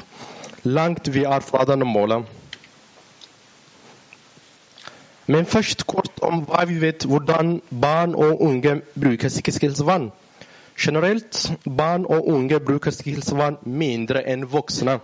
langt 0.64 1.10
vi 1.16 1.24
er 1.26 1.42
fra 1.46 1.64
denne 1.70 1.88
målet. 1.90 2.28
Men 5.28 5.48
først 5.48 5.86
kort 5.88 6.20
om 6.28 6.42
hva 6.50 6.66
vi 6.68 6.76
vet 6.82 7.06
hvordan 7.08 7.56
barn 7.86 8.16
og 8.16 8.42
unge 8.44 8.76
bruker 9.00 9.32
psykisk 9.32 9.64
helsevern. 9.64 10.10
Generelt 10.76 11.40
barn 11.80 12.06
og 12.06 12.28
unge 12.28 12.60
bruker 12.60 12.92
psykisk 12.92 13.16
helsevern 13.22 13.58
mindre 13.64 14.26
enn 14.28 14.44
voksne. 14.52 15.00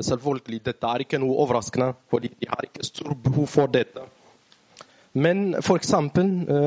Selvfølgelig, 0.00 0.62
dette 0.64 0.88
er 0.88 1.04
ikke 1.04 1.20
noe 1.20 1.36
overraskende, 1.44 1.92
fordi 2.08 2.30
de 2.40 2.48
har 2.48 2.64
ikke 2.64 2.86
stort 2.86 3.18
behov 3.22 3.46
for 3.52 3.68
dette. 3.68 4.06
Men 5.12 5.54
f.eks. 5.54 5.92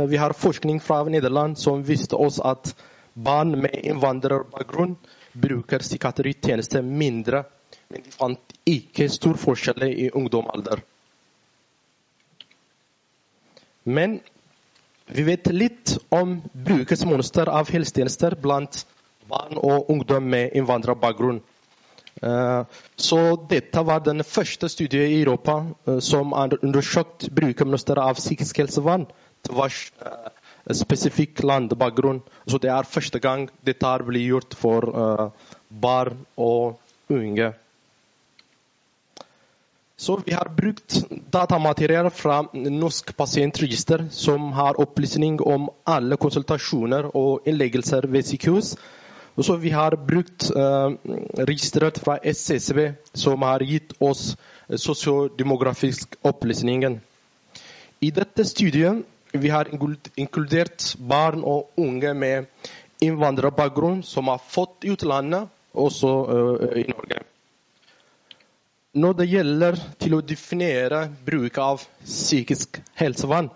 vi 0.07 0.17
har 0.17 0.33
forskning 0.33 0.79
fra 0.79 1.03
Nederland 1.03 1.57
som 1.57 1.83
viste 1.83 2.15
oss 2.15 2.39
at 2.39 2.75
barn 3.13 3.55
med 3.61 3.73
innvandrerbakgrunn 3.83 4.95
bruker 5.33 5.79
psykiatritjenester 5.79 6.81
mindre, 6.81 7.43
men 7.89 8.03
de 8.05 8.11
fant 8.13 8.53
ikke 8.69 9.09
stor 9.09 9.39
forskjell 9.39 9.87
i 9.87 10.09
ungdomsalder. 10.13 10.83
Men 13.85 14.19
vi 15.05 15.23
vet 15.25 15.49
litt 15.53 15.97
om 16.13 16.39
brukersmønster 16.53 17.49
av 17.49 17.69
helsetjenester 17.69 18.37
blant 18.41 18.85
barn 19.29 19.57
og 19.57 19.89
ungdom 19.93 20.25
med 20.29 20.53
innvandrerbakgrunn. 20.57 21.41
Så 22.21 23.19
dette 23.49 23.81
var 23.83 23.99
den 24.05 24.23
første 24.23 24.69
studien 24.71 25.11
i 25.11 25.21
Europa 25.21 25.57
som 25.99 26.31
har 26.31 26.55
undersøkt 26.63 27.27
brukermønster 27.35 27.99
av 27.99 28.15
psykisk 28.21 28.61
helsevern 28.63 29.03
tvers 29.45 29.91
spesifikk 30.73 31.43
landbakgrunn. 31.45 32.23
Så 32.47 32.57
det 32.61 32.71
er 32.73 32.87
første 32.89 33.19
gang 33.21 33.49
dette 33.67 33.91
blir 34.07 34.31
gjort 34.31 34.55
for 34.57 34.89
barn 35.69 36.25
og 36.37 36.79
unge. 37.11 37.51
Så 39.97 40.17
vi 40.25 40.33
har 40.35 40.49
brukt 40.51 40.97
datamateriell 41.31 42.09
fra 42.11 42.41
Norsk 42.53 43.13
pasientregister, 43.15 44.07
som 44.11 44.51
har 44.57 44.79
opplysning 44.83 45.37
om 45.39 45.69
alle 45.87 46.17
konsultasjoner 46.19 47.07
og 47.15 47.47
innleggelser 47.47 48.07
ved 48.11 48.27
sykehus. 48.27 48.73
Og 49.35 49.43
så 49.43 49.57
vi 49.59 49.71
har 49.75 49.97
brukt 49.99 50.47
uh, 50.55 50.95
registeret 51.47 51.99
fra 51.99 52.17
SCCB, 52.23 52.79
som 53.13 53.43
har 53.43 53.63
gitt 53.67 53.93
oss 53.99 54.35
sosiodemografisk 54.79 56.15
opplysning. 56.23 57.01
I 58.01 58.09
dette 58.15 58.45
studiet 58.47 59.03
vi 59.35 59.51
har 59.51 59.67
inkludert 60.15 60.95
barn 60.99 61.43
og 61.43 61.75
unge 61.77 62.13
med 62.15 62.47
innvandrerbakgrunn 63.03 64.03
som 64.07 64.31
har 64.31 64.39
fått 64.39 64.87
utlandet, 64.87 65.51
også 65.75 66.11
uh, 66.31 66.67
i 66.79 66.85
Norge. 66.87 67.19
Når 68.95 69.17
det 69.19 69.27
gjelder 69.27 69.79
til 69.99 70.15
å 70.15 70.23
definere 70.23 71.01
bruk 71.27 71.57
av 71.59 71.81
psykisk 72.05 72.79
helsevern, 72.95 73.49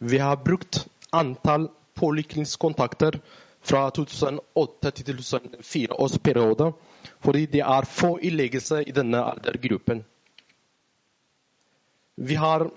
vi 0.00 0.16
har 0.22 0.40
brukt 0.40 0.86
antall 1.12 1.68
polikliniske 1.98 2.62
kontakter 2.62 3.18
fra 3.62 3.90
2008 3.90 4.90
til 4.90 5.16
2004 5.16 6.00
års 6.00 6.18
periode, 6.18 6.72
fordi 7.20 7.46
det 7.46 7.60
er 7.60 7.88
få 7.88 8.18
innleggelser 8.22 8.84
i 8.86 8.94
denne 8.94 9.22
aldergruppen. 9.24 10.04
Vi 12.16 12.34
har 12.34 12.70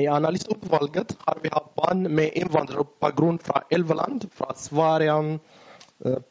I 0.00 0.06
analyseoppvalget 0.08 1.10
har 1.26 1.38
vi 1.42 1.50
hatt 1.52 1.74
barn 1.76 2.06
med 2.16 2.32
innvandrerbakgrunn 2.40 3.38
fra 3.38 3.60
elleve 3.70 3.94
land, 3.94 4.22
fra 4.32 4.54
Sverige, 4.56 5.38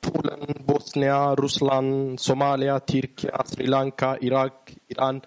Polen, 0.01 0.63
Bosnia, 0.65 1.36
Russland, 1.36 2.20
Somalia, 2.20 2.80
Tyrkia, 2.80 3.44
Sri 3.46 3.68
Lanka, 3.68 4.15
Irak, 4.22 4.74
Iran, 4.89 5.22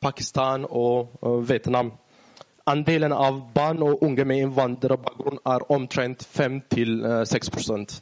Pakistan 0.00 0.64
og 0.70 1.12
Vietnam. 1.48 1.92
Andelen 2.64 3.12
av 3.12 3.40
barn 3.52 3.82
og 3.84 4.02
unge 4.06 4.24
med 4.24 4.40
innvandrerbakgrunn 4.40 5.42
er 5.52 5.64
omtrent 5.74 6.22
5-6% 6.24 7.98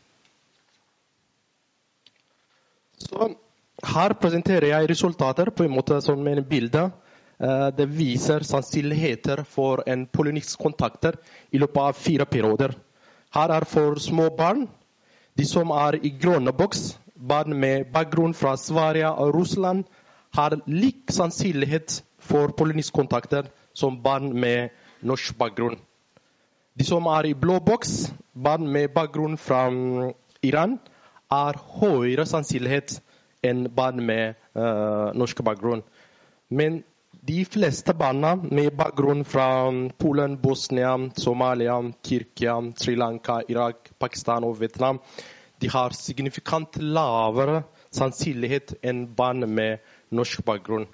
Så 3.02 3.30
Her 3.82 4.14
presenterer 4.14 4.68
jeg 4.70 4.90
resultater 4.92 5.50
på 5.50 5.64
en 5.66 5.74
måte 5.74 5.96
som 6.04 6.20
en 6.30 6.44
bilde. 6.46 6.84
Det 7.74 7.86
viser 7.90 8.44
sannsynligheter 8.46 9.42
for 9.42 9.82
en 9.90 10.04
polynisk 10.06 10.60
kontakter 10.62 11.18
i 11.50 11.58
løpet 11.58 11.82
av 11.82 11.98
fire 11.98 12.26
perioder. 12.30 12.76
Her 13.34 13.50
er 13.56 13.66
for 13.66 13.98
små 13.98 14.28
barn. 14.38 14.68
De 15.34 15.46
som 15.48 15.72
er 15.74 15.98
i 16.06 16.12
grønne 16.22 16.52
boks, 16.54 16.92
barn 17.16 17.56
med 17.58 17.90
bakgrunn 17.90 18.36
fra 18.38 18.54
Sverige 18.60 19.10
og 19.10 19.34
Russland, 19.34 19.82
har 20.36 20.54
lik 20.70 21.10
sannsynlighet 21.10 21.98
for 22.22 22.54
polynisk 22.54 22.94
kontakter 22.94 23.50
som 23.74 23.98
barn 24.02 24.32
med 24.32 24.70
norsk 25.02 25.36
bakgrunn. 25.38 25.78
De 26.78 26.84
som 26.88 27.06
er 27.12 27.28
i 27.28 27.34
blå 27.36 27.58
boks, 27.60 28.12
barn 28.32 28.68
med 28.72 28.94
bakgrunn 28.94 29.36
fra 29.36 29.66
Iran, 30.42 30.78
har 31.32 31.58
høyere 31.80 32.26
sannsynlighet 32.28 32.98
enn 33.44 33.66
barn 33.74 34.00
med 34.04 34.34
uh, 34.56 35.12
norsk 35.16 35.42
bakgrunn. 35.44 35.82
Men 36.48 36.82
de 37.22 37.44
fleste 37.44 37.94
barna 37.94 38.34
med 38.36 38.72
bakgrunn 38.76 39.24
fra 39.24 39.46
Polen, 39.98 40.38
Bosnia, 40.42 40.96
Somalia, 41.16 41.78
Tyrkia, 42.02 42.58
Sri 42.76 42.96
Lanka, 42.96 43.40
Irak, 43.48 43.92
Pakistan 44.00 44.44
og 44.44 44.58
Vietnam 44.60 45.00
de 45.62 45.68
har 45.70 45.94
signifikant 45.94 46.76
lavere 46.82 47.60
sannsynlighet 47.94 48.74
enn 48.82 49.04
barn 49.14 49.46
med 49.46 49.82
norsk 50.10 50.42
bakgrunn. 50.48 50.88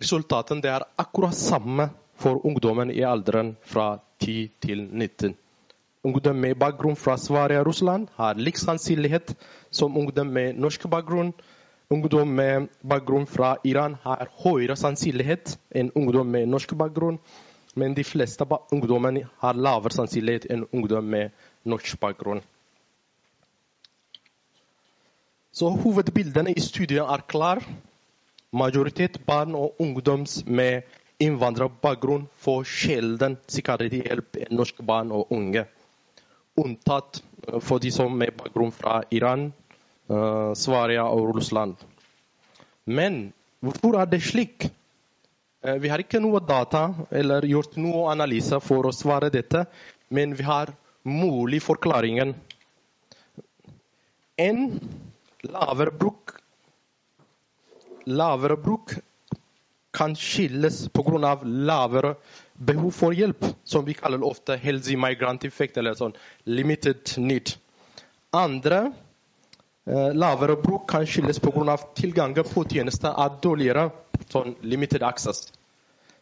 Resultatene 0.00 0.68
er 0.68 0.86
akkurat 0.98 1.36
samme 1.36 1.90
for 2.20 2.40
ungdommen 2.46 2.90
i 2.90 3.02
alderen 3.04 3.54
fra 3.62 3.98
10 4.20 4.50
til 4.60 4.88
19. 4.92 5.36
Ungdom 6.04 6.36
med 6.36 6.56
bakgrunn 6.56 6.96
fra 6.96 7.16
Sverige 7.20 7.60
og 7.60 7.66
Russland 7.66 8.08
har 8.16 8.34
lik 8.34 8.56
sannsynlighet 8.56 9.34
som 9.70 9.96
ungdom 9.96 10.26
med 10.26 10.56
norsk 10.56 10.88
bakgrunn. 10.88 11.34
Ungdom 11.90 12.28
med 12.28 12.68
bakgrunn 12.88 13.26
fra 13.26 13.56
Iran 13.64 13.96
har 14.02 14.30
høyere 14.44 14.76
sannsynlighet 14.76 15.58
enn 15.76 15.92
ungdom 15.94 16.26
med 16.26 16.48
norsk 16.48 16.72
bakgrunn. 16.78 17.18
Men 17.76 17.94
de 17.94 18.04
fleste 18.04 18.46
ungdommene 18.72 19.26
har 19.42 19.54
lavere 19.54 19.92
sannsynlighet 19.92 20.48
enn 20.50 20.64
ungdom 20.72 21.04
med 21.04 21.30
norsk 21.64 22.00
bakgrunn. 22.00 22.40
Så 25.52 25.68
hovedbildene 25.68 26.54
i 26.56 26.60
studien 26.60 27.04
er 27.04 27.26
klar. 27.28 27.60
Majoritet 28.50 29.20
barn 29.26 29.54
og 29.54 29.78
ungdoms 29.78 30.40
med 30.46 30.82
innvandrerbakgrunn 31.22 32.24
får 32.42 32.64
sjelden 32.66 33.36
sikkerhetshjelp 33.46 34.40
enn 34.42 34.56
norske 34.58 34.82
barn 34.86 35.12
og 35.14 35.30
unge. 35.36 35.66
Unntatt 36.58 37.20
for 37.62 37.78
de 37.82 37.92
som 37.94 38.16
med 38.18 38.34
bakgrunn 38.40 38.72
fra 38.74 39.00
Iran, 39.14 39.52
uh, 40.10 40.50
Sverige 40.58 41.04
og 41.04 41.36
Russland. 41.36 41.76
Men 42.90 43.30
hvorfor 43.62 44.00
er 44.00 44.10
det 44.10 44.22
slik? 44.26 44.66
Uh, 45.62 45.76
vi 45.78 45.92
har 45.92 46.02
ikke 46.02 46.22
noe 46.22 46.42
data 46.42 46.88
eller 47.14 47.46
gjort 47.46 47.78
noe 47.78 48.08
analyse 48.10 48.58
for 48.64 48.88
å 48.88 48.94
svare 48.96 49.30
dette, 49.30 49.66
men 50.10 50.34
vi 50.34 50.48
har 50.48 50.74
mulig 51.06 51.62
forklaringen. 51.62 52.34
En 54.40 54.66
lavere 55.46 55.94
bruk 55.94 56.40
lavere 58.16 58.56
bruk 58.56 58.94
kan 59.90 60.16
skilles 60.16 60.88
pga. 60.88 61.38
lavere 61.44 62.14
behov 62.54 62.90
for 62.90 63.12
hjelp, 63.12 63.44
som 63.64 63.84
vi 63.84 63.94
kaller 63.94 64.24
ofte 64.24 64.56
'healthy 64.56 64.96
migrant 64.96 65.44
effect', 65.44 65.78
eller 65.78 65.94
sånn 65.94 66.14
limited 66.44 67.18
need. 67.18 67.54
Andre 68.32 68.92
eh, 69.86 70.12
lavere 70.14 70.56
bruk 70.56 70.88
kan 70.88 71.06
skilles 71.06 71.38
pga. 71.38 71.76
tilgangen 71.94 72.44
på 72.44 72.64
tjenester 72.64 73.14
er 73.16 73.40
dårligere, 73.42 73.90
sånn 74.28 74.54
limited 74.62 75.02
access. 75.02 75.52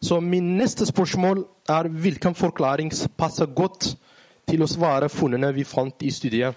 Så 0.00 0.20
min 0.20 0.56
neste 0.56 0.86
spørsmål 0.86 1.44
er 1.68 1.88
hvilken 1.88 2.34
forklaring 2.34 2.92
passer 3.16 3.46
godt 3.46 3.96
til 4.46 4.62
å 4.62 4.70
svare 4.70 5.08
funnene 5.08 5.52
vi 5.52 5.64
fant 5.64 6.02
i 6.02 6.10
studiet. 6.10 6.54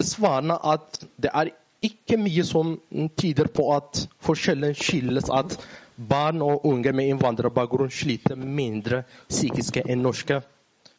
Svarene 0.00 0.56
at 0.62 1.00
det 1.20 1.32
er 1.32 1.52
ikke 1.86 2.18
mye 2.20 2.44
som 2.46 2.76
tyder 3.18 3.50
på 3.52 3.68
at 3.74 4.06
forskjellen 4.24 4.74
skyldes 4.78 5.30
at 5.32 5.56
barn 5.96 6.42
og 6.44 6.66
unge 6.68 6.92
med 6.92 7.10
innvandrerbakgrunn 7.12 7.92
sliter 7.92 8.36
mindre 8.36 9.02
psykisk 9.28 9.80
enn 9.84 10.02
norske. 10.04 10.40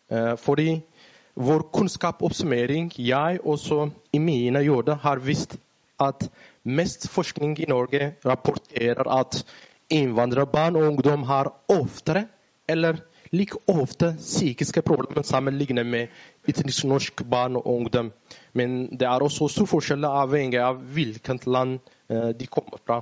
Eh, 0.09 0.33
fordi 0.41 0.79
vår 1.37 1.67
kunnskapsoppsummering, 1.73 2.91
jeg 2.97 3.39
også 3.43 3.89
i 4.13 4.19
mine 4.19 4.63
gjorde, 4.65 4.95
har 5.03 5.21
vist 5.21 5.57
at 6.01 6.27
mest 6.63 7.07
forskning 7.09 7.57
i 7.61 7.69
Norge 7.69 8.15
rapporterer 8.25 9.05
at 9.19 9.43
innvandrerbarn 9.93 10.75
og 10.75 10.87
ungdom 10.91 11.23
har 11.29 11.51
oftere 11.69 12.25
eller 12.69 12.99
like 13.31 13.57
ofte 13.67 14.13
psykiske 14.17 14.81
problemer 14.81 15.23
sammenlignet 15.23 15.85
med 15.85 16.07
etnisk 16.47 16.85
norsk 16.85 17.23
barn 17.29 17.55
og 17.55 17.67
ungdom. 17.67 18.11
Men 18.53 18.97
det 18.99 19.07
er 19.07 19.23
også 19.23 19.47
stor 19.47 19.65
forskjell 19.65 20.05
avhengig 20.05 20.59
av 20.59 20.81
hvilket 20.81 21.47
land 21.47 21.79
eh, 22.09 22.33
de 22.39 22.47
kommer 22.47 22.81
fra. 22.85 23.01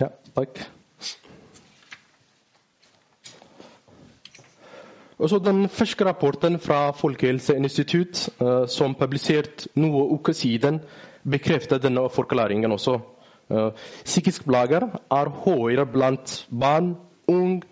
Ja, 0.00 0.08
takk. 0.34 0.68
Også 5.18 5.38
den 5.38 5.68
første 5.68 6.04
rapporten 6.04 6.60
fra 6.60 6.90
Folkehelseinstituttet, 6.90 8.28
uh, 8.40 8.68
som 8.70 8.94
publisert 8.94 9.66
noen 9.74 10.12
uker 10.14 10.32
siden, 10.32 10.78
bekrefter 11.30 11.80
denne 11.82 12.08
forklaringen 12.12 12.72
også. 12.72 12.98
Psykiske 14.04 14.44
plager 14.44 14.84
er 15.10 15.30
høyere 15.44 15.86
blant 15.88 16.46
barn, 16.50 16.96
unge, 17.28 17.62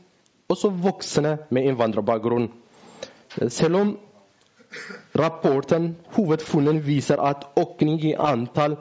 også 0.49 0.71
voksne 0.71 1.37
med 1.51 1.67
innvandrerbakgrunn. 1.69 2.49
Uh, 3.37 3.49
selv 3.49 3.77
om 3.77 3.97
rapporten 5.19 5.97
hovedfunnen 6.17 6.81
viser 6.87 7.21
at 7.23 7.45
økning 7.61 8.01
i 8.05 8.15
antall 8.19 8.77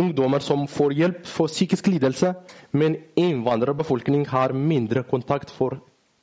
ungdommer 0.00 0.42
som 0.42 0.66
får 0.68 0.94
hjelp 0.98 1.26
for 1.26 1.46
psykisk 1.46 1.86
lidelse, 1.86 2.34
men 2.72 2.96
innvandrerbefolkning 3.16 4.26
har 4.28 4.52
mindre 4.52 5.04
kontakt 5.06 5.50
for 5.50 5.78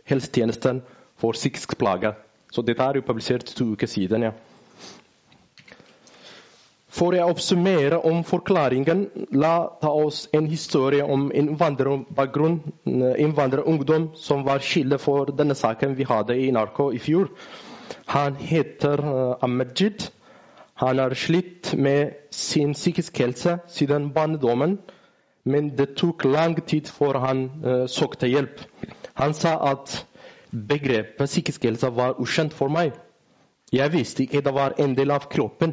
helsetjenesten 0.06 0.82
for 1.17 1.38
psykiske 1.38 1.75
plager. 1.80 2.17
Så 2.51 2.62
dette 2.67 2.84
er 2.84 2.99
jo 2.99 3.08
publisert 3.08 3.45
to 3.56 3.71
uker 3.73 3.88
siden. 3.88 4.23
ja. 4.23 4.32
For 6.91 7.15
å 7.15 7.27
oppsummere 7.32 8.01
om 8.08 8.19
forklaringen, 8.27 9.06
la 9.32 9.54
ta 9.80 9.91
oss 9.95 10.25
en 10.36 10.49
historie 10.51 11.06
om 11.08 11.30
innvandrerbakgrunn, 11.32 12.58
innvandrerungdom, 13.25 14.10
som 14.19 14.43
var 14.43 14.60
skyldig 14.65 14.99
for 14.99 15.32
denne 15.32 15.56
saken 15.56 15.95
vi 15.95 16.08
hadde 16.10 16.36
i 16.36 16.49
NRK 16.51 16.82
i 16.97 16.99
fjor. 16.99 17.32
Han 18.12 18.36
heter 18.36 18.99
uh, 19.06 19.38
Amajid. 19.43 20.10
Han 20.84 20.99
har 20.99 21.15
slitt 21.15 21.73
med 21.77 22.17
sin 22.34 22.73
psykiske 22.75 23.23
helse 23.23 23.58
siden 23.71 24.12
barndommen, 24.15 24.80
men 25.43 25.71
det 25.77 25.93
tok 26.01 26.25
lang 26.27 26.58
tid 26.60 26.91
før 26.91 27.21
han 27.23 27.45
uh, 27.63 27.86
søkte 27.88 28.27
hjelp. 28.27 28.65
Han 29.15 29.34
sa 29.38 29.56
at 29.71 30.01
Begrepet 30.51 31.30
psykisk 31.30 31.63
helse 31.63 31.88
var 31.95 32.17
ukjent 32.19 32.54
for 32.54 32.67
meg. 32.67 32.91
Jeg 33.71 33.93
visste 33.93 34.25
ikke 34.25 34.41
det 34.43 34.51
var 34.51 34.75
en 34.84 34.97
del 34.97 35.13
av 35.15 35.30
kroppen. 35.32 35.71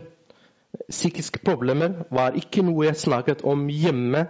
Psykiske 0.91 1.41
problemer 1.45 2.05
var 2.13 2.37
ikke 2.37 2.63
noe 2.65 2.87
jeg 2.87 3.01
snakket 3.01 3.45
om 3.45 3.67
hjemme 3.73 4.27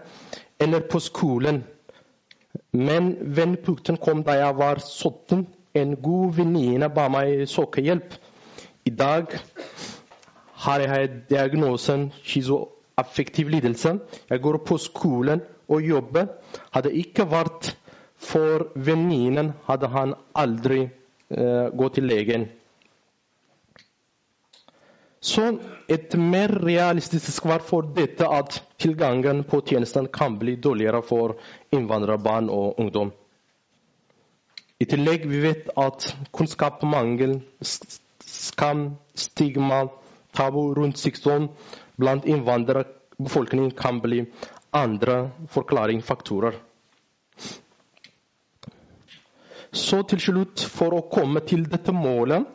eller 0.61 0.85
på 0.91 1.01
skolen. 1.03 1.63
Men 2.73 3.15
vendepunktet 3.37 4.01
kom 4.03 4.23
da 4.27 4.37
jeg 4.39 4.57
var 4.59 4.83
17. 4.83 5.47
En 5.75 5.97
god 6.03 6.35
venninne 6.39 6.89
ba 6.95 7.09
meg 7.13 7.45
søke 7.51 7.83
hjelp. 7.85 8.15
I 8.87 8.91
dag 8.91 9.35
har 10.65 10.83
jeg 10.83 11.11
diagnosen 11.31 12.09
schizoaffektiv 12.23 13.51
lidelse. 13.53 13.99
Jeg 14.31 14.43
går 14.43 14.63
på 14.67 14.79
skolen 14.79 15.43
og 15.69 15.83
jobber. 15.83 16.27
Hadde 16.75 16.95
ikke 16.95 17.29
vært 17.31 17.75
for 18.19 18.71
venninnen 18.75 19.53
hadde 19.69 19.91
han 19.95 20.15
aldri 20.35 20.87
uh, 20.89 21.69
gått 21.79 21.99
til 21.99 22.09
legen. 22.11 22.49
Så 25.21 25.59
et 25.91 26.15
mer 26.15 26.53
realistisk 26.63 27.41
svar 27.41 27.65
for 27.67 27.87
dette 27.95 28.27
at 28.27 28.61
tilgangen 28.79 29.43
på 29.45 29.61
tjenesten 29.67 30.07
kan 30.15 30.37
bli 30.39 30.55
dårligere 30.57 31.03
for 31.03 31.35
innvandrerbarn 31.75 32.51
og 32.55 32.79
ungdom. 32.79 33.11
I 34.79 34.87
tillegg 34.87 35.27
vi 35.27 35.41
vet 35.43 35.73
at 35.75 36.07
kunnskapsmangel, 36.31 37.41
skam, 38.23 38.85
stigma, 39.15 39.89
tabu 40.31 40.75
rundt 40.79 41.01
sykdom 41.03 41.49
blant 41.99 42.29
innvandrerbefolkningen 42.31 43.75
kan 43.75 43.99
bli 44.05 44.23
andre 44.71 45.33
forklaringsfaktorer. 45.51 46.55
Så 49.73 50.03
til 50.09 50.21
slutt, 50.23 50.63
for 50.63 50.95
å 50.95 51.03
komme 51.11 51.43
til 51.45 51.67
dette 51.69 51.93
målet, 51.93 52.47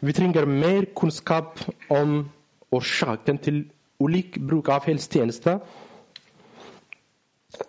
vi 0.00 0.12
trenger 0.12 0.46
mer 0.46 0.84
kunnskap 0.96 1.60
om 1.90 2.30
årsaken 2.72 3.38
til 3.38 3.64
ulik 4.00 4.38
bruk 4.48 4.68
av 4.72 4.86
helsetjenester. 4.88 5.58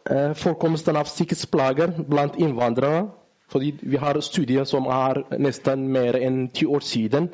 Eh, 0.05 0.33
forekomsten 0.37 0.95
av 0.95 1.09
psykiske 1.09 1.51
plager 1.51 1.91
blant 2.07 2.39
innvandrere. 2.39 3.09
fordi 3.51 3.79
Vi 3.81 3.97
har 3.97 4.21
studier 4.21 4.63
som 4.63 4.85
er 4.85 5.23
nesten 5.39 5.87
mer 5.87 6.15
enn 6.15 6.47
ti 6.47 6.65
år 6.65 6.79
siden. 6.79 7.29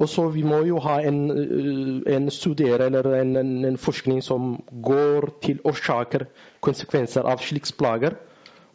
Og 0.00 0.08
så 0.08 0.28
Vi 0.28 0.42
må 0.42 0.64
jo 0.64 0.78
ha 0.78 1.00
en, 1.00 1.30
eh, 1.30 2.14
en 2.16 2.30
studier 2.30 2.78
eller 2.78 3.20
en, 3.20 3.36
en, 3.36 3.76
forskning 3.76 4.22
som 4.22 4.62
går 4.82 5.40
til 5.42 5.60
årsaker, 5.64 6.26
konsekvenser 6.60 7.22
av 7.22 7.38
slike 7.38 7.72
plager. 7.78 8.14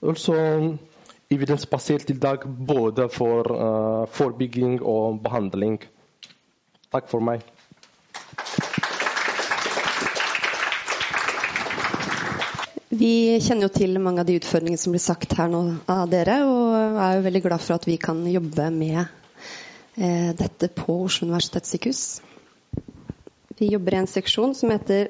Altså, 0.03 0.77
evidensbasert 1.33 2.05
tiltak 2.07 2.45
både 2.45 3.07
for 3.09 3.49
uh, 3.49 4.05
forebygging 4.13 4.79
og 4.81 5.21
behandling. 5.25 5.79
Takk 6.93 7.09
for 7.09 7.23
meg. 7.25 7.43
Vi 12.95 13.41
kjenner 13.43 13.67
jo 13.67 13.73
til 13.75 13.97
mange 13.99 14.21
av 14.23 14.29
de 14.29 14.37
utfordringene 14.39 14.79
som 14.79 14.93
blir 14.93 15.03
sagt 15.03 15.33
her 15.35 15.49
nå 15.51 15.63
av 15.91 16.05
dere, 16.11 16.37
og 16.47 16.99
er 17.01 17.17
jo 17.17 17.25
veldig 17.25 17.41
glad 17.43 17.63
for 17.65 17.75
at 17.75 17.87
vi 17.89 17.97
kan 17.99 18.21
jobbe 18.29 18.69
med 18.71 19.01
eh, 19.01 20.31
dette 20.37 20.69
på 20.71 21.01
Oslo 21.09 21.27
universitetssykehus. 21.27 22.05
Vi 23.59 23.71
jobber 23.73 23.95
i 23.95 23.99
en 24.03 24.07
seksjon 24.11 24.55
som 24.55 24.71
heter 24.71 25.09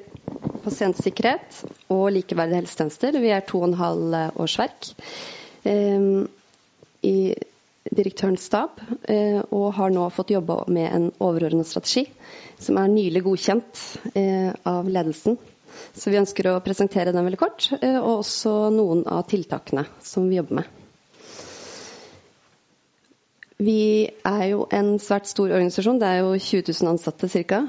pasientsikkerhet 0.64 1.62
og 1.94 2.08
likeverdige 2.16 2.64
helsetjenester. 2.64 3.20
Vi 3.22 3.30
er 3.34 3.46
to 3.46 3.60
og 3.60 3.68
en 3.68 3.78
halv 3.78 4.18
årsverk 4.42 4.90
i 5.66 7.16
direktørens 7.94 8.46
stab, 8.48 8.80
eh, 9.08 9.40
og 9.50 9.74
har 9.76 9.92
nå 9.94 10.06
fått 10.14 10.32
jobbe 10.34 10.62
med 10.72 10.88
en 10.90 11.10
overordnet 11.22 11.68
strategi 11.68 12.06
som 12.58 12.78
er 12.80 12.90
nylig 12.90 13.22
godkjent 13.26 13.82
eh, 14.14 14.50
av 14.66 14.88
ledelsen 14.90 15.38
så 15.92 16.08
vi 16.08 16.16
ønsker 16.16 16.48
å 16.48 16.62
presentere 16.64 17.12
den 17.12 17.26
veldig 17.26 17.38
kort, 17.40 17.68
eh, 17.80 17.98
og 18.00 18.22
også 18.22 18.70
noen 18.72 19.04
av 19.12 19.26
tiltakene 19.28 19.84
som 20.04 20.28
vi 20.30 20.38
jobber 20.38 20.62
med. 20.62 20.72
Vi 23.56 24.04
er 24.28 24.42
jo 24.50 24.66
en 24.76 24.98
svært 25.00 25.28
stor 25.30 25.48
organisasjon, 25.48 26.00
det 26.00 26.08
er 26.08 26.18
jo 26.20 26.34
20 26.36 26.74
000 26.76 26.90
ansatte 26.90 27.28
ca. 27.48 27.62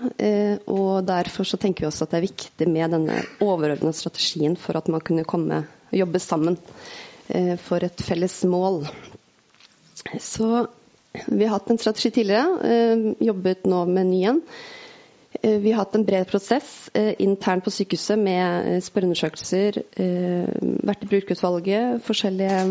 Og 0.67 1.05
derfor 1.07 1.47
så 1.47 1.55
tenker 1.62 1.86
vi 1.86 1.88
også 1.88 2.03
at 2.03 2.12
det 2.12 2.17
er 2.19 2.25
viktig 2.25 2.67
med 2.67 2.91
denne 2.91 3.21
overordnede 3.39 3.95
strategien 3.95 4.57
for 4.60 4.75
at 4.75 4.91
man 4.91 4.99
kunne 4.99 5.23
komme 5.23 5.62
og 5.63 5.95
jobbe 5.95 6.19
sammen 6.19 6.60
for 7.63 7.83
et 7.83 8.01
felles 8.07 8.35
mål. 8.47 8.85
Så 10.23 10.67
vi 11.27 11.43
har 11.43 11.57
hatt 11.57 11.69
en 11.73 11.79
strategi 11.81 12.11
tidligere, 12.19 13.15
jobbet 13.19 13.65
nå 13.67 13.85
med 13.89 14.03
en 14.05 14.11
ny 14.11 14.21
en. 14.31 14.41
Eh, 15.41 15.59
vi 15.59 15.71
har 15.71 15.83
hatt 15.83 15.95
en 15.95 16.05
bred 16.05 16.27
prosess 16.27 16.89
eh, 16.93 17.13
internt 17.19 17.63
på 17.63 17.71
sykehuset 17.73 18.19
med 18.19 18.69
eh, 18.71 18.79
spørreundersøkelser, 18.83 19.81
vært 20.87 21.05
i 21.05 21.11
brukerutvalget, 21.11 22.01
forskjellige 22.07 22.63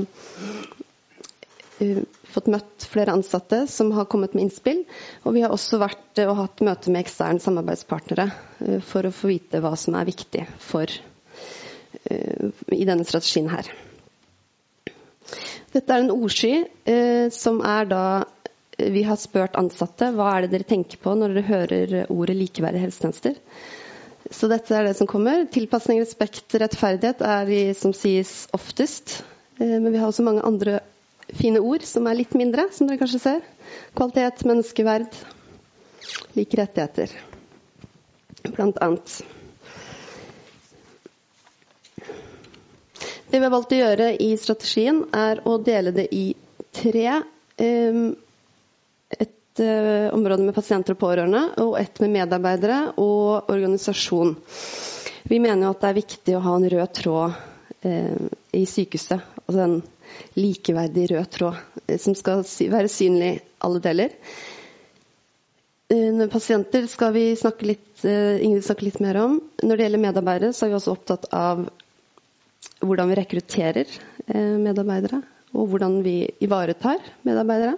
Fått 1.76 2.46
møtt 2.48 2.86
flere 2.88 3.12
ansatte 3.12 3.58
som 3.68 3.90
har 3.92 4.06
kommet 4.08 4.32
med 4.32 4.46
innspill. 4.46 4.78
Og 5.28 5.34
vi 5.36 5.42
har 5.44 5.52
også 5.52 5.76
vært 5.80 6.22
og 6.24 6.38
hatt 6.38 6.62
møte 6.64 6.92
med 6.92 7.02
eksterne 7.02 7.40
samarbeidspartnere 7.44 8.80
for 8.88 9.04
å 9.04 9.12
få 9.12 9.28
vite 9.28 9.60
hva 9.60 9.74
som 9.76 9.96
er 10.00 10.08
viktig 10.08 10.46
for, 10.64 10.88
i 12.08 12.88
denne 12.88 13.04
strategien 13.04 13.52
her. 13.52 13.68
Dette 15.74 15.92
er 15.92 16.04
en 16.04 16.14
ordsky 16.14 16.52
som 17.34 17.58
er 17.66 17.88
da 17.90 18.02
vi 18.76 19.02
har 19.08 19.16
spurt 19.16 19.56
ansatte 19.56 20.10
hva 20.14 20.30
er 20.34 20.44
det 20.44 20.52
dere 20.52 20.68
tenker 20.68 21.00
på 21.00 21.14
når 21.16 21.34
dere 21.34 21.48
hører 21.48 22.12
ordet 22.12 22.36
likeverdige 22.36 22.84
helsetjenester. 22.84 23.38
Så 24.30 24.48
dette 24.50 24.74
er 24.74 24.88
det 24.88 24.96
som 24.98 25.08
kommer. 25.08 25.44
Tilpasning, 25.52 26.00
respekt, 26.02 26.54
rettferdighet 26.58 27.22
er 27.22 27.46
de 27.48 27.60
som 27.78 27.94
sies 27.94 28.46
oftest. 28.56 29.20
Eh, 29.60 29.78
men 29.78 29.92
vi 29.92 30.00
har 30.00 30.10
også 30.10 30.26
mange 30.26 30.44
andre 30.46 30.80
fine 31.36 31.62
ord 31.62 31.84
som 31.86 32.06
er 32.06 32.18
litt 32.18 32.34
mindre, 32.38 32.68
som 32.74 32.88
dere 32.88 33.00
kanskje 33.00 33.22
ser. 33.22 33.46
Kvalitet, 33.98 34.44
menneskeverd, 34.48 35.16
like 36.36 36.58
rettigheter, 36.58 37.14
blant 38.52 38.78
annet. 38.82 39.20
Det 43.30 43.38
vi 43.38 43.44
har 43.44 43.50
valgt 43.50 43.72
å 43.74 43.78
gjøre 43.80 44.12
i 44.22 44.28
strategien, 44.38 45.00
er 45.10 45.40
å 45.48 45.56
dele 45.58 45.90
det 45.94 46.06
i 46.14 46.28
tre 46.76 47.06
um, 47.58 48.12
et 49.10 49.62
uh, 49.62 50.14
område 50.14 50.44
med 50.46 50.54
pasienter 50.54 50.94
og 50.94 51.00
pårørende, 51.00 51.42
og 51.64 51.74
et 51.80 51.98
med 52.04 52.12
medarbeidere 52.20 52.78
og 53.02 53.50
organisasjon. 53.50 54.36
Vi 55.26 55.40
mener 55.42 55.66
jo 55.66 55.72
at 55.74 55.82
det 55.82 55.90
er 55.90 55.98
viktig 55.98 56.36
å 56.38 56.42
ha 56.44 56.52
en 56.54 56.68
rød 56.70 56.92
tråd 57.00 57.40
uh, 57.88 58.28
i 58.54 58.62
sykehuset. 58.70 59.24
Altså 59.46 59.64
en 59.64 59.80
likeverdig 60.38 61.08
rød 61.16 61.32
tråd 61.34 61.58
uh, 61.58 61.96
som 62.02 62.14
skal 62.18 62.44
være 62.46 62.92
synlig 62.92 63.32
alle 63.66 63.82
deler. 63.82 64.14
Når 65.86 66.30
pasienter 66.32 66.86
skal 66.90 67.12
vi 67.14 67.28
snakke 67.38 67.66
litt, 67.68 68.00
Ingrid 68.02 68.64
snakke 68.66 68.88
litt 68.88 68.96
mer 68.98 69.20
om. 69.20 69.36
Når 69.62 69.78
det 69.78 69.84
gjelder 69.84 70.02
medarbeidere, 70.02 70.48
så 70.50 70.64
er 70.66 70.72
vi 70.72 70.78
også 70.80 70.94
opptatt 70.96 71.28
av 71.30 71.60
hvordan 72.80 73.10
vi 73.10 73.18
rekrutterer 73.18 73.96
medarbeidere. 74.60 75.22
Og 75.56 75.70
hvordan 75.70 76.00
vi 76.04 76.18
ivaretar 76.44 77.00
medarbeidere. 77.24 77.76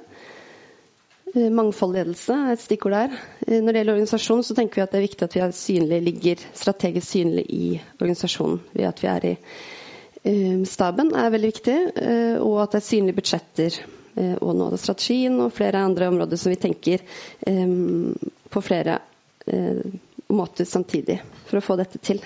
Eh, 1.37 1.51
mangfoldledelse 1.53 2.33
er 2.33 2.55
et 2.55 2.62
stikkord 2.62 2.94
der. 2.94 3.16
Eh, 3.46 3.61
når 3.61 3.72
det 3.72 3.83
gjelder 3.83 3.96
organisasjon, 3.98 4.44
så 4.46 4.55
tenker 4.57 4.81
vi 4.81 4.85
at 4.85 4.94
det 4.94 5.01
er 5.01 5.05
viktig 5.05 5.27
at 5.27 5.35
vi 5.37 5.42
er 5.44 5.53
synlig, 5.53 5.98
ligger 6.07 6.44
strategisk 6.57 7.11
synlig 7.11 7.44
i 7.53 7.66
organisasjonen. 8.01 8.62
Ved 8.72 8.88
at 8.88 9.03
vi 9.03 9.11
er 9.12 9.29
i 9.33 9.37
staben 10.66 11.12
er 11.14 11.31
veldig 11.31 11.48
viktig, 11.48 11.77
og 12.42 12.57
at 12.61 12.72
det 12.74 12.81
er 12.81 12.85
synlige 12.85 13.16
budsjetter. 13.16 13.77
Og 14.42 14.51
noe 14.59 14.72
det 14.74 14.81
strategien 14.83 15.38
og 15.40 15.55
flere 15.55 15.85
andre 15.87 16.09
områder 16.11 16.37
som 16.37 16.51
vi 16.51 16.59
tenker 16.59 17.05
på 18.51 18.64
flere 18.66 18.98
måter 20.29 20.68
samtidig 20.68 21.20
for 21.46 21.61
å 21.61 21.64
få 21.64 21.79
dette 21.79 22.03
til. 22.03 22.20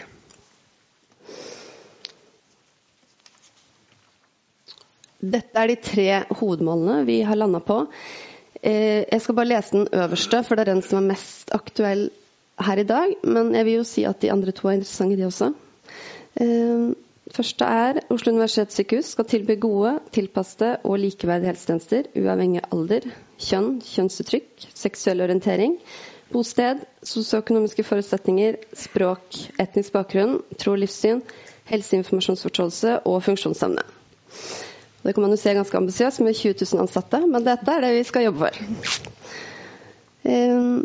Dette 5.22 5.58
er 5.62 5.70
de 5.70 5.78
tre 5.78 6.06
hovedmålene 6.34 7.06
vi 7.06 7.20
har 7.22 7.38
landa 7.38 7.60
på. 7.62 7.84
Eh, 8.62 9.02
jeg 9.06 9.22
skal 9.22 9.36
bare 9.38 9.50
lese 9.52 9.76
den 9.76 9.88
øverste, 9.92 10.42
for 10.46 10.58
det 10.58 10.64
er 10.66 10.74
den 10.74 10.82
som 10.82 10.98
er 10.98 11.12
mest 11.14 11.52
aktuell 11.54 12.08
her 12.58 12.82
i 12.82 12.86
dag. 12.86 13.14
Men 13.22 13.54
jeg 13.54 13.64
vil 13.68 13.80
jo 13.80 13.86
si 13.86 14.04
at 14.08 14.22
de 14.22 14.32
andre 14.34 14.54
to 14.54 14.68
er 14.68 14.80
interessante, 14.80 15.16
de 15.16 15.26
også. 15.26 15.52
Eh, 16.42 16.92
første 17.32 17.64
er 17.64 18.00
Oslo 18.10 18.32
universitetssykehus 18.32 19.12
skal 19.14 19.28
tilby 19.30 19.60
gode, 19.60 19.98
tilpassede 20.12 20.76
og 20.84 20.98
likeverdige 20.98 21.52
helsetjenester 21.52 22.10
uavhengig 22.18 22.64
av 22.64 22.74
alder, 22.78 23.06
kjønn, 23.38 23.76
kjønnsuttrykk, 23.86 24.66
seksuell 24.74 25.22
orientering, 25.22 25.78
bosted, 26.32 26.82
sosioøkonomiske 27.06 27.86
forutsetninger, 27.86 28.58
språk, 28.74 29.38
etnisk 29.62 29.94
bakgrunn, 29.94 30.40
tro 30.58 30.74
og 30.74 30.82
livssyn, 30.82 31.22
helseinformasjonsforståelse 31.70 33.00
og 33.06 33.22
funksjonsevne. 33.26 33.84
Det 35.02 35.14
kan 35.14 35.24
man 35.24 35.34
jo 35.34 35.40
se 35.40 35.54
ganske 35.54 35.76
ambisiøst 35.76 36.22
med 36.22 36.36
20 36.38 36.54
000 36.72 36.82
ansatte, 36.84 37.20
men 37.26 37.44
dette 37.46 37.74
er 37.74 37.82
det 37.82 37.94
vi 37.96 38.02
skal 38.06 38.28
jobbe 38.28 38.50
for. 38.50 39.08
Um, 40.22 40.84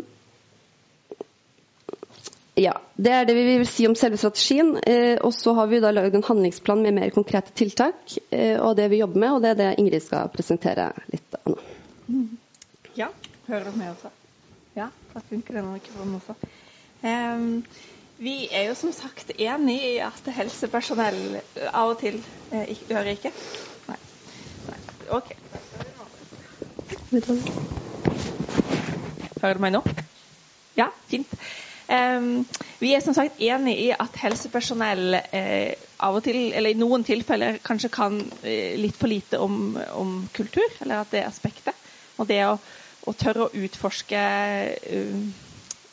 ja, 2.58 2.74
Det 2.96 3.12
er 3.14 3.26
det 3.28 3.34
vi 3.36 3.44
vil 3.46 3.66
si 3.70 3.86
om 3.86 3.94
selve 3.94 4.18
strategien. 4.18 4.72
Eh, 4.82 5.18
og 5.22 5.30
så 5.34 5.54
har 5.54 5.68
vi 5.70 5.78
da 5.78 5.92
lagd 5.94 6.16
en 6.18 6.24
handlingsplan 6.26 6.82
med 6.82 6.96
mer 6.96 7.12
konkrete 7.14 7.54
tiltak. 7.54 8.16
Eh, 8.34 8.58
og 8.58 8.74
det 8.76 8.88
vi 8.90 8.98
jobber 8.98 9.22
med, 9.22 9.32
og 9.36 9.44
det 9.44 9.52
er 9.52 9.60
det 9.60 9.68
Ingrid 9.78 10.02
skal 10.02 10.32
presentere 10.34 10.90
litt 11.12 11.38
av 11.38 11.52
nå. 11.54 11.58
Ja, 12.98 13.12
hører 13.46 13.70
du 13.70 13.78
meg 13.78 13.92
også? 13.92 14.10
Ja, 14.74 14.88
da 15.12 15.22
funker 15.28 15.60
denne 15.60 15.76
mikrofonen 15.76 16.18
også. 16.18 16.34
Um, 17.04 17.62
vi 18.18 18.48
er 18.50 18.66
jo 18.66 18.74
som 18.74 18.90
sagt 18.90 19.30
enig 19.38 19.76
i 19.92 19.94
at 20.02 20.26
helsepersonell 20.34 21.38
av 21.70 21.92
og 21.92 22.00
til 22.00 22.18
eh, 22.50 22.74
Hører 22.88 23.12
ikke? 23.14 23.30
OK. 25.10 25.32
Hører 29.38 29.54
du 29.54 29.62
meg 29.62 29.72
nå? 29.74 29.82
Ja, 30.78 30.90
fint. 31.10 31.32
Um, 31.88 32.44
vi 32.82 32.92
er 32.92 33.00
som 33.00 33.14
sagt 33.16 33.40
enig 33.40 33.74
i 33.80 33.86
at 33.96 34.18
helsepersonell 34.20 35.16
eh, 35.16 35.72
av 36.04 36.18
og 36.18 36.26
til, 36.26 36.50
eller 36.52 36.74
i 36.74 36.78
noen 36.78 37.04
tilfeller 37.06 37.56
kanskje 37.64 37.90
kan 37.94 38.18
eh, 38.42 38.76
litt 38.76 38.98
for 39.00 39.08
lite 39.08 39.40
om, 39.40 39.78
om, 39.96 40.12
kultur, 40.36 40.68
eller 40.84 41.00
at 41.00 41.14
det 41.14 41.22
er 41.22 41.30
aspektet. 41.30 41.88
Og 42.20 42.28
det 42.28 42.42
å, 42.44 42.58
å 43.08 43.14
tørre 43.16 43.48
å 43.48 43.64
utforske 43.64 44.20
um, 44.92 45.30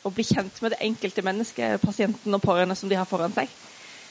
og 0.06 0.14
bli 0.14 0.26
kjent 0.28 0.60
med 0.62 0.76
det 0.76 0.82
enkelte 0.86 1.24
mennesket, 1.26 1.80
pasienten 1.82 2.36
og 2.36 2.44
pårørende 2.44 2.76
som 2.78 2.92
de 2.92 3.00
har 3.00 3.08
foran 3.08 3.34
seg. 3.34 3.50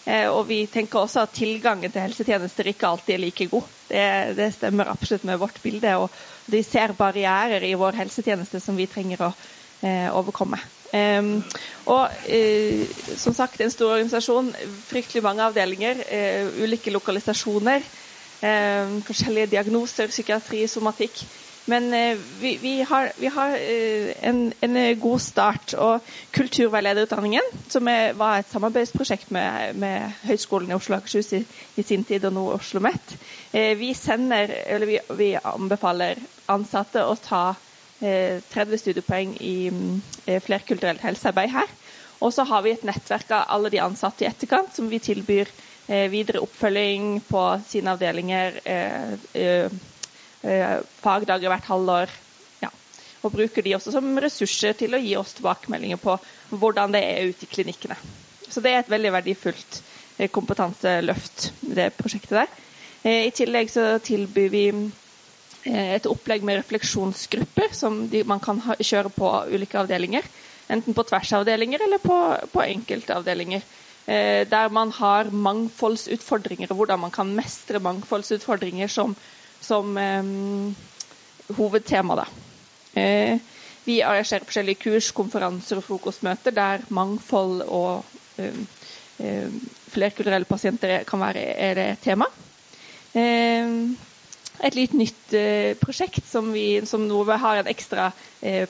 Eh, 0.06 0.28
og 0.30 0.46
vi 0.50 0.62
tenker 0.70 1.02
også 1.02 1.24
at 1.26 1.34
tilgangen 1.34 1.92
til 1.92 2.04
helsetjenester 2.04 2.70
ikke 2.70 2.88
alltid 2.92 3.16
er 3.16 3.24
like 3.24 3.50
god. 3.50 3.70
Det, 3.90 4.06
det 4.38 4.52
stemmer 4.54 4.92
absolutt 4.92 5.26
med 5.26 5.42
vårt 5.42 5.58
bilde. 5.64 5.96
Og 5.98 6.14
de 6.52 6.62
ser 6.64 6.94
barrierer 6.98 7.66
i 7.66 7.74
vår 7.78 7.98
helsetjeneste 8.04 8.62
som 8.62 8.78
vi 8.78 8.88
trenger 8.90 9.26
å 9.26 9.32
eh, 9.82 10.10
overkomme. 10.14 10.62
Um, 10.96 11.42
og 11.92 12.08
uh, 12.08 12.84
som 13.20 13.34
sagt, 13.36 13.60
en 13.60 13.74
stor 13.74 13.98
organisasjon, 13.98 14.54
fryktelig 14.88 15.24
mange 15.26 15.44
avdelinger, 15.44 15.98
uh, 16.06 16.62
ulike 16.64 16.94
lokalisasjoner, 16.94 17.84
uh, 18.46 18.94
forskjellige 19.04 19.50
diagnoser, 19.58 20.14
psykiatri, 20.14 20.62
somatikk. 20.72 21.26
Men 21.66 21.94
eh, 21.94 22.18
vi, 22.40 22.58
vi, 22.58 22.82
har, 22.82 23.12
vi 23.18 23.28
har 23.28 23.50
eh, 23.50 24.14
en, 24.22 24.54
en, 24.62 25.00
god 25.00 25.22
start. 25.22 25.74
Og 25.74 26.00
kulturveilederutdanningen, 26.32 27.48
som 27.70 27.88
er, 27.90 28.14
var 28.14 28.40
et 28.40 28.52
samarbeidsprosjekt 28.54 29.32
med, 29.34 29.74
med 29.82 30.12
Høgskolen 30.28 30.70
i 30.70 30.78
Oslo 30.78 30.96
og 30.96 31.02
Akershus 31.02 31.32
i, 31.34 31.42
i, 31.76 31.84
sin 31.84 32.06
tid, 32.06 32.28
og 32.30 32.36
nå 32.38 32.44
Oslo 32.52 32.60
OsloMet, 32.78 33.16
eh, 33.54 33.74
vi, 33.80 33.94
sender, 33.98 34.54
vi, 34.86 35.00
vi 35.18 35.32
anbefaler 35.42 36.22
ansatte 36.54 37.06
å 37.06 37.18
ta 37.18 37.46
30 37.96 38.78
studiepoeng 38.78 39.30
i 39.40 39.72
flerkulturelt 40.44 41.00
helsearbeid 41.02 41.54
her. 41.54 41.70
Og 42.20 42.34
så 42.36 42.44
har 42.46 42.66
vi 42.66 42.74
et 42.76 42.84
nettverk 42.86 43.32
av 43.34 43.48
alle 43.56 43.72
de 43.72 43.80
ansatte 43.82 44.26
i 44.26 44.28
etterkant 44.28 44.76
som 44.76 44.90
vi 44.92 45.00
tilbyr 45.00 45.50
videre 46.12 46.42
oppfølging 46.44 47.22
på 47.30 47.46
sine 47.66 47.96
avdelinger, 47.96 48.60
fagdager 51.02 51.52
hvert 51.52 51.70
halvår. 51.70 52.14
Ja. 52.62 52.70
Og 53.24 53.34
bruker 53.34 53.66
de 53.66 53.76
også 53.78 53.94
som 53.96 54.12
ressurser 54.22 54.78
til 54.78 54.94
å 54.96 55.02
gi 55.02 55.16
oss 55.20 55.34
tilbakemeldinger 55.38 56.02
på 56.02 56.18
hvordan 56.54 56.94
det 56.96 57.04
er 57.04 57.32
ute 57.32 57.48
i 57.48 57.52
klinikkene. 57.52 57.98
Så 58.46 58.62
det 58.62 58.74
er 58.74 58.84
et 58.84 58.92
veldig 58.92 59.14
verdifullt 59.16 59.82
kompetanseløft, 60.32 61.50
det 61.76 61.90
prosjektet 61.98 62.38
der. 62.44 62.52
I 63.06 63.32
tillegg 63.36 63.70
så 63.74 63.98
tilbyr 64.02 64.52
vi 64.54 64.66
et 65.66 66.06
opplegg 66.10 66.46
med 66.46 66.60
refleksjonsgrupper 66.62 67.74
som 67.76 68.06
man 68.30 68.42
kan 68.42 68.62
kjøre 68.80 69.12
på 69.14 69.32
ulike 69.52 69.82
avdelinger. 69.82 70.26
Enten 70.70 70.98
på 70.98 71.04
tvers 71.06 71.34
av 71.34 71.44
avdelinger 71.44 71.84
eller 71.86 72.02
på, 72.02 72.18
på 72.54 72.64
enkeltavdelinger. 72.64 73.66
Eh, 74.06 74.46
der 74.50 74.70
man 74.70 74.92
har 74.92 75.30
mangfoldsutfordringer, 75.34 76.70
og 76.70 76.82
hvordan 76.82 77.00
man 77.00 77.14
kan 77.14 77.32
mestre 77.34 77.82
mangfoldsutfordringer 77.82 78.90
som, 78.92 79.16
som 79.66 79.98
eh, 79.98 80.24
hovedtema. 81.58 82.16
Da. 82.22 82.26
Eh, 83.02 83.38
vi 83.86 84.00
arrangerer 84.02 84.46
forskjellige 84.48 84.82
kurs, 84.88 85.12
konferanser 85.16 85.80
og 85.82 85.86
frokostmøter 85.86 86.56
der 86.56 86.86
mangfold 86.94 87.62
og 87.68 88.06
eh, 88.42 89.52
flerkulturelle 89.94 90.48
pasienter 90.50 91.04
kan 91.08 91.22
være 91.22 91.44
er 91.56 91.78
det 91.78 91.88
tema. 92.04 92.26
Et 93.16 94.76
litt 94.76 94.92
nytt 94.98 95.36
prosjekt 95.80 96.26
som, 96.28 96.50
vi, 96.52 96.82
som 96.88 97.06
Nove 97.08 97.38
har 97.40 97.62
en 97.62 97.70
ekstra 97.72 98.10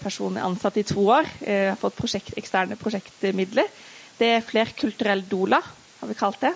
person 0.04 0.38
ansatt 0.38 0.78
i 0.78 0.84
to 0.86 1.02
år. 1.16 1.26
Har 1.48 1.80
fått 1.82 1.98
prosjekt, 1.98 2.30
eksterne 2.38 2.78
prosjektmidler. 2.78 3.72
Det 4.20 4.30
er 4.36 4.46
flerkulturell 4.46 5.26
doula, 5.32 5.64
har 6.04 6.12
vi 6.14 6.20
kalt 6.20 6.46
det. 6.46 6.54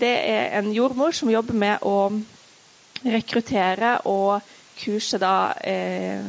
Det 0.00 0.14
er 0.32 0.56
en 0.62 0.72
jordmor 0.72 1.12
som 1.12 1.28
jobber 1.28 1.60
med 1.66 1.84
å 1.84 1.98
rekruttere 3.06 3.96
og 4.10 4.42
kurse 4.76 5.18
da, 5.20 5.54
eh, 5.64 6.24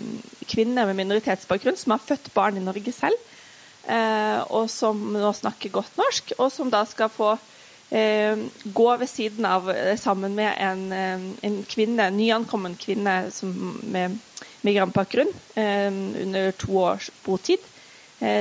kvinner 0.47 0.87
med 0.87 0.95
minoritetsbakgrunn 1.01 1.77
som 1.77 1.95
har 1.95 2.03
født 2.03 2.31
barn 2.33 2.57
i 2.57 2.63
Norge 2.63 2.93
selv, 2.95 3.17
eh, 3.87 4.39
og 4.49 4.69
som 4.71 4.99
nå 5.13 5.33
snakker 5.35 5.73
godt 5.73 5.97
norsk, 5.99 6.33
og 6.39 6.51
som 6.51 6.71
da 6.71 6.85
skal 6.87 7.11
få 7.11 7.33
eh, 7.91 8.37
gå 8.65 8.87
ved 8.97 9.07
siden 9.07 9.45
av 9.45 9.69
eh, 9.71 9.95
sammen 9.99 10.35
med 10.35 10.53
en, 10.59 10.85
eh, 10.91 11.27
en 11.49 11.57
kvinne, 11.67 12.09
nyankommen 12.11 12.77
kvinne 12.79 13.31
som, 13.31 13.51
med 13.83 14.17
migrantbakgrunn 14.67 15.33
eh, 15.55 15.91
under 16.23 16.51
to 16.51 16.77
års 16.83 17.11
botid. 17.25 17.59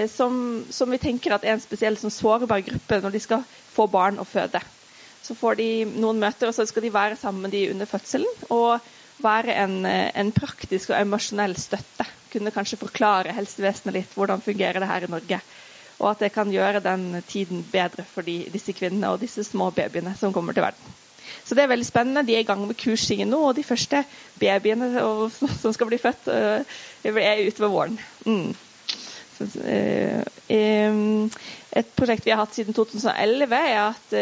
Som, 0.08 0.64
som, 0.72 0.88
vi 0.88 0.96
tenker 0.96 1.34
at 1.36 1.42
er 1.44 1.52
en 1.52 1.60
spesiell 1.60 1.98
sånn, 2.00 2.08
sårbar 2.08 2.62
gruppe 2.64 2.96
når 3.02 3.12
de 3.12 3.20
skal 3.20 3.42
få 3.74 3.84
barn 3.92 4.16
og 4.16 4.24
føde. 4.24 4.62
Så 5.26 5.34
får 5.34 5.58
de 5.58 5.68
noen 5.96 6.20
møter, 6.22 6.48
og 6.48 6.54
så 6.54 6.66
skal 6.68 6.86
de 6.86 6.94
være 6.94 7.18
sammen 7.18 7.46
med 7.46 7.56
de 7.56 7.64
under 7.72 7.90
fødselen. 7.90 8.46
Og 8.54 8.78
være 9.24 9.56
en, 9.64 9.78
eh, 9.88 10.10
en 10.14 10.32
praktisk 10.32 10.92
og 10.92 11.00
emosjonell 11.00 11.56
støtte. 11.58 12.06
Kunne 12.32 12.54
kanskje 12.54 12.78
forklare 12.78 13.34
helsevesenet 13.34 14.00
litt 14.00 14.14
hvordan 14.14 14.44
fungerer 14.44 14.80
det 14.82 14.90
her 14.90 15.06
i 15.06 15.10
Norge 15.10 15.40
og 15.98 16.10
at 16.10 16.26
det 16.26 16.32
kan 16.34 16.50
gjøre 16.52 16.82
den 16.84 17.22
tiden 17.28 17.64
bedre 17.72 18.04
for 18.04 18.26
de, 18.26 18.42
disse 18.52 18.74
kvinnene 18.76 19.10
og 19.12 19.22
disse 19.22 19.44
små 19.46 19.70
babyene 19.74 20.12
som 20.18 20.32
kommer 20.34 20.56
til 20.56 20.66
verden. 20.66 20.94
Så 21.46 21.54
det 21.54 21.64
er 21.64 21.70
veldig 21.70 21.86
spennende. 21.86 22.24
De 22.26 22.34
er 22.36 22.44
i 22.44 22.48
gang 22.48 22.62
med 22.66 22.76
kursingen 22.78 23.30
nå, 23.30 23.40
og 23.48 23.56
de 23.56 23.64
første 23.64 24.04
babyene 24.40 24.92
som 25.62 25.72
skal 25.72 25.88
bli 25.90 25.98
født, 26.02 26.28
øh, 26.28 26.60
er 27.04 27.42
ute 27.46 27.62
ved 27.62 27.68
våren. 27.68 27.98
Mm. 28.26 28.54
Øh, 29.40 30.22
et 31.76 31.88
prosjekt 31.96 32.24
vi 32.24 32.32
har 32.32 32.40
hatt 32.40 32.54
siden 32.56 32.74
2011, 32.74 33.56
er 33.56 33.80
at 33.88 34.14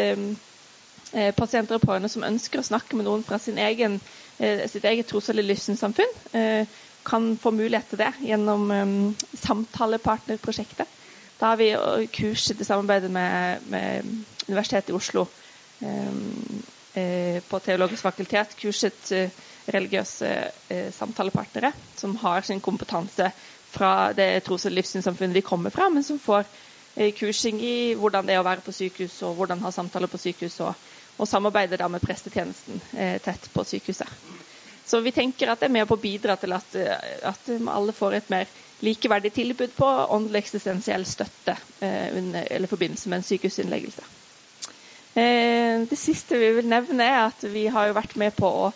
pasienter 1.37 1.77
og 1.77 1.83
pårørende 1.85 2.09
som 2.11 2.25
ønsker 2.27 2.59
å 2.59 2.67
snakke 2.67 2.97
med 2.99 3.07
noen 3.07 3.23
fra 3.23 3.39
egen, 3.39 3.99
sitt 4.67 4.83
eget 4.83 5.07
tros- 5.07 5.29
eller 5.31 5.47
livssynssamfunn, 5.47 6.15
kan 7.05 7.27
få 7.39 7.53
mulighet 7.55 7.87
til 7.93 8.01
det 8.01 8.11
gjennom 8.25 8.67
samtalepartnerprosjektet. 9.39 10.89
Da 11.39 11.53
har 11.53 11.59
vi 11.59 11.69
kurset 12.15 12.61
i 12.61 12.67
samarbeid 12.67 13.09
med, 13.11 13.67
med, 13.71 14.15
Universitetet 14.47 14.89
i 14.89 14.95
Oslo 14.95 15.25
eh, 15.81 17.41
på 17.49 17.59
Teologisk 17.59 18.05
fakultet. 18.05 18.55
Kurset 18.59 19.11
eh, 19.15 19.31
religiøse 19.73 20.29
eh, 20.69 20.91
samtalepartnere 20.93 21.71
som 21.97 22.15
har 22.21 22.45
sin 22.45 22.61
kompetanse 22.61 23.31
fra 23.71 24.13
det 24.15 24.43
tros- 24.45 24.67
og 24.69 24.75
livssynssamfunnet 24.77 25.35
de 25.35 25.43
kommer 25.45 25.73
fra, 25.73 25.89
men 25.89 26.05
som 26.05 26.19
får 26.21 26.45
eh, 26.95 27.11
kursing 27.17 27.59
i 27.59 27.75
hvordan 27.99 28.27
det 28.27 28.37
er 28.37 28.43
å 28.43 28.47
være 28.47 28.63
på 28.63 28.75
sykehus, 28.75 29.17
og 29.27 29.35
hvordan 29.39 29.65
ha 29.65 29.73
samtaler 29.73 30.11
på 30.11 30.21
sykehus, 30.21 30.59
og, 30.63 30.77
og 31.17 31.29
samarbeider 31.29 31.79
da 31.79 31.87
med 31.91 32.03
prestetjenesten 32.03 32.81
eh, 32.97 33.17
tett 33.23 33.47
på 33.53 33.63
sykehuset. 33.63 34.09
Så 34.85 34.99
vi 35.01 35.11
tenker 35.11 35.49
at 35.49 35.61
det 35.61 35.69
er 35.69 35.73
med 35.73 35.87
på 35.89 35.97
å 35.97 36.01
bidra 36.01 36.35
til 36.37 36.53
at, 36.53 36.75
at 37.25 37.47
alle 37.49 37.93
får 37.95 38.19
et 38.19 38.27
mer 38.29 38.49
likeverdig 38.85 39.31
tilbud 39.33 39.73
på 39.77 39.87
åndelig 39.87 40.43
eksistensiell 40.43 41.05
støtte 41.09 41.55
eh, 41.79 42.11
under, 42.17 42.45
eller 42.51 42.69
forbindelse 42.69 43.09
med 43.09 43.21
en 43.21 43.25
sykehusinnleggelse. 43.25 44.05
Eh, 45.15 45.85
det 45.89 45.97
siste 45.97 46.37
vi 46.37 46.51
vil 46.59 46.69
nevne, 46.69 47.07
er 47.07 47.23
at 47.31 47.47
vi 47.49 47.65
har 47.71 47.89
jo 47.89 47.97
vært 47.97 48.17
med 48.19 48.35
på 48.37 48.51
å 48.67 48.73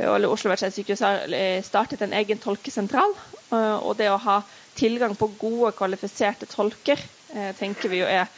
eller 0.00 0.32
Oslo 0.32 0.48
universitetssykehus 0.48 1.00
har 1.04 1.32
eh, 1.36 1.58
startet 1.60 2.00
en 2.00 2.14
egen 2.16 2.38
tolkesentral. 2.40 3.12
Og 3.52 3.90
det 3.98 4.06
å 4.08 4.16
ha 4.22 4.38
tilgang 4.78 5.12
på 5.18 5.26
gode, 5.36 5.74
kvalifiserte 5.76 6.46
tolker 6.48 7.02
tenker 7.58 7.90
vi 7.92 7.98
jo 7.98 8.06
er 8.08 8.30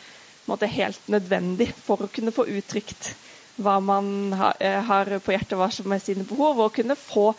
måte, 0.49 0.67
helt 0.67 1.07
nødvendig 1.12 1.69
for 1.85 2.03
å 2.03 2.09
kunne 2.11 2.33
få 2.35 2.49
uttrykt 2.51 3.12
hva 3.61 3.77
man 3.85 4.33
har 4.33 5.19
på 5.21 5.35
hjertet, 5.35 5.57
hva 5.59 5.69
som 5.73 5.93
er 5.93 6.01
sine 6.01 6.25
behov, 6.29 6.61
og 6.65 6.73
kunne 6.77 6.97
få 6.97 7.33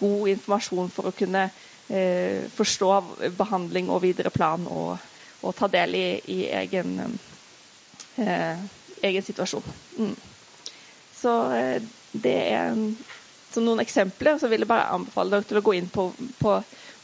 god 0.00 0.28
informasjon 0.32 0.88
for 0.94 1.10
å 1.10 1.14
kunne 1.16 1.48
eh, 1.90 2.46
forstå 2.56 2.90
behandling 3.38 3.90
og 3.90 4.02
videre 4.04 4.32
plan 4.32 4.64
og, 4.70 4.96
og 5.42 5.54
ta 5.58 5.68
del 5.72 5.94
i, 5.98 6.04
i 6.32 6.40
egen, 6.62 6.96
eh, 8.16 8.56
egen, 9.02 9.22
situasjon. 9.26 9.64
Mm. 9.98 10.14
Så 11.20 11.36
eh, 11.56 11.80
det 12.12 12.36
er 12.56 12.76
som 13.52 13.64
noen 13.66 13.82
eksempler. 13.82 14.38
Så 14.38 14.48
vil 14.48 14.64
jeg 14.64 14.70
bare 14.70 14.90
anbefale 14.94 15.36
dere 15.36 15.48
til 15.50 15.60
å 15.60 15.64
gå 15.66 15.76
inn 15.78 15.88
på, 15.92 16.10
på 16.40 16.56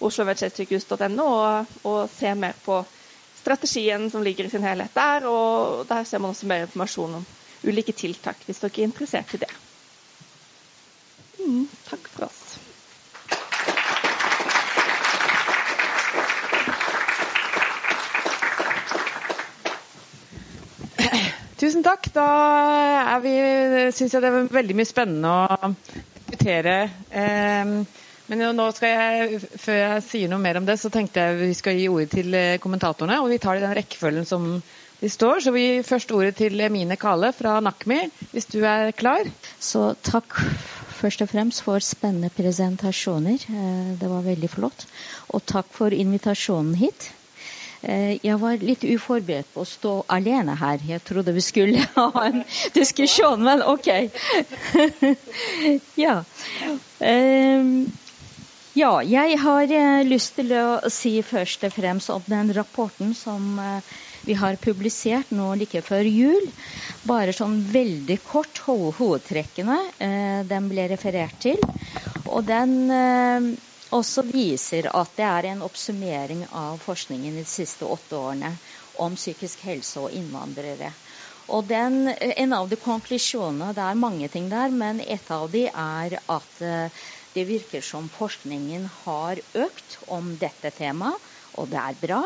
oslouniversitetssykehus.no 0.06 1.26
og, 1.26 1.74
og 1.88 2.04
se 2.12 2.32
mer 2.38 2.56
på 2.64 2.80
strategien 3.40 4.08
som 4.10 4.24
ligger 4.24 4.46
i 4.48 4.52
sin 4.52 4.64
helhet 4.66 4.94
der. 4.96 5.26
Og 5.30 5.84
der 5.90 6.06
ser 6.06 6.22
man 6.22 6.32
også 6.34 6.48
mer 6.50 6.66
informasjon 6.68 7.18
om 7.20 7.26
ulike 7.66 7.94
tiltak, 7.96 8.42
hvis 8.46 8.62
dere 8.62 8.72
er 8.82 8.88
interessert 8.90 9.34
i 9.36 9.42
det. 9.44 9.52
Mm, 11.42 11.66
takk 11.90 12.08
for 12.14 12.28
oss. 12.30 12.46
Tusen 21.56 21.82
takk. 21.86 22.10
Da 22.14 22.26
syns 23.96 24.12
jeg 24.14 24.22
det 24.22 24.28
er 24.28 24.50
veldig 24.52 24.76
mye 24.76 24.88
spennende 24.88 25.30
å 25.32 25.70
diskutere. 25.72 26.74
Ehm, 27.10 27.78
men 28.28 28.42
nå 28.58 28.66
skal 28.76 28.92
jeg, 28.92 29.40
før 29.62 29.78
jeg 29.80 30.04
sier 30.08 30.30
noe 30.32 30.42
mer 30.42 30.58
om 30.60 30.66
det, 30.68 30.76
så 30.82 30.90
tenkte 30.92 31.22
jeg 31.22 31.38
vi 31.40 31.54
skal 31.56 31.78
gi 31.78 31.86
ordet 31.88 32.10
til 32.12 32.34
eh, 32.36 32.58
kommentatorene. 32.62 33.20
Og 33.22 33.30
vi 33.32 33.40
tar 33.42 33.56
det 33.56 33.64
i 33.64 33.66
den 33.68 33.76
rekkefølgen 33.78 34.28
som 34.28 34.48
de 35.00 35.10
står. 35.12 35.42
Så 35.44 35.52
vi 35.54 35.66
gir 35.66 35.86
først 35.86 36.12
ordet 36.16 36.36
til 36.40 36.62
Mine 36.72 36.96
Kale 37.00 37.32
fra 37.36 37.58
NAKMI, 37.60 38.00
hvis 38.32 38.48
du 38.52 38.62
er 38.64 38.92
klar. 38.96 39.28
Så 39.60 39.92
takk 40.06 40.38
først 40.96 41.22
og 41.22 41.30
fremst 41.30 41.62
for 41.66 41.82
spennende 41.84 42.30
presentasjoner. 42.32 43.44
Eh, 43.50 43.92
det 44.00 44.10
var 44.10 44.24
veldig 44.24 44.50
flott. 44.50 44.86
Og 45.34 45.44
takk 45.46 45.68
for 45.74 45.94
invitasjonen 45.94 46.74
hit. 46.80 47.10
Eh, 47.82 48.16
jeg 48.24 48.40
var 48.40 48.56
litt 48.62 48.84
uforberedt 48.86 49.52
på 49.54 49.62
å 49.62 49.68
stå 49.68 49.92
alene 50.12 50.56
her. 50.58 50.80
Jeg 50.88 51.04
trodde 51.06 51.34
vi 51.36 51.44
skulle 51.44 51.84
ha 51.98 52.08
en 52.24 52.42
diskusjon, 52.74 53.44
men 53.44 53.62
OK. 53.62 53.92
ja. 56.06 56.16
Ehm, 57.04 57.86
ja, 58.76 58.90
jeg 59.04 59.38
har 59.44 59.76
eh, 59.82 60.02
lyst 60.08 60.34
til 60.40 60.56
å 60.56 60.66
si 60.92 61.18
først 61.24 61.68
og 61.68 61.76
fremst 61.76 62.12
om 62.12 62.24
den 62.26 62.52
rapporten 62.56 63.14
som 63.16 63.60
vi 64.26 64.34
har 64.34 64.58
publisert 64.62 65.30
nå 65.30 65.52
like 65.60 65.82
før 65.86 66.08
jul. 66.10 66.50
Bare 67.06 67.34
sånn 67.36 67.60
veldig 67.72 68.18
kort 68.26 68.60
hovedtrekkene 68.66 69.78
den 70.50 70.68
ble 70.72 70.88
referert 70.90 71.38
til. 71.46 71.62
Og 72.26 72.42
den 72.48 72.90
også 73.94 74.24
viser 74.26 74.88
at 74.90 75.14
det 75.18 75.26
er 75.26 75.46
en 75.52 75.62
oppsummering 75.62 76.46
av 76.50 76.80
forskningen 76.82 77.38
de 77.38 77.44
siste 77.46 77.86
åtte 77.86 78.18
årene 78.18 78.56
om 79.02 79.14
psykisk 79.14 79.62
helse 79.68 80.02
og 80.02 80.14
innvandrere. 80.16 80.92
Og 81.46 81.68
den, 81.70 82.08
En 82.08 82.52
av 82.52 82.68
de 82.68 82.76
konklusjonene 82.76 83.72
Det 83.74 83.82
er 83.82 83.94
mange 83.94 84.28
ting 84.28 84.48
der, 84.50 84.70
men 84.70 85.00
et 85.00 85.30
av 85.30 85.48
de 85.50 85.68
er 85.68 86.18
at 86.26 86.60
eh, 86.62 86.90
det 87.34 87.44
virker 87.46 87.80
som 87.80 88.08
forskningen 88.10 88.88
har 89.04 89.38
økt 89.54 89.98
om 90.08 90.34
dette 90.38 90.72
temaet, 90.74 91.22
og 91.54 91.70
det 91.70 91.78
er 91.78 92.00
bra. 92.00 92.22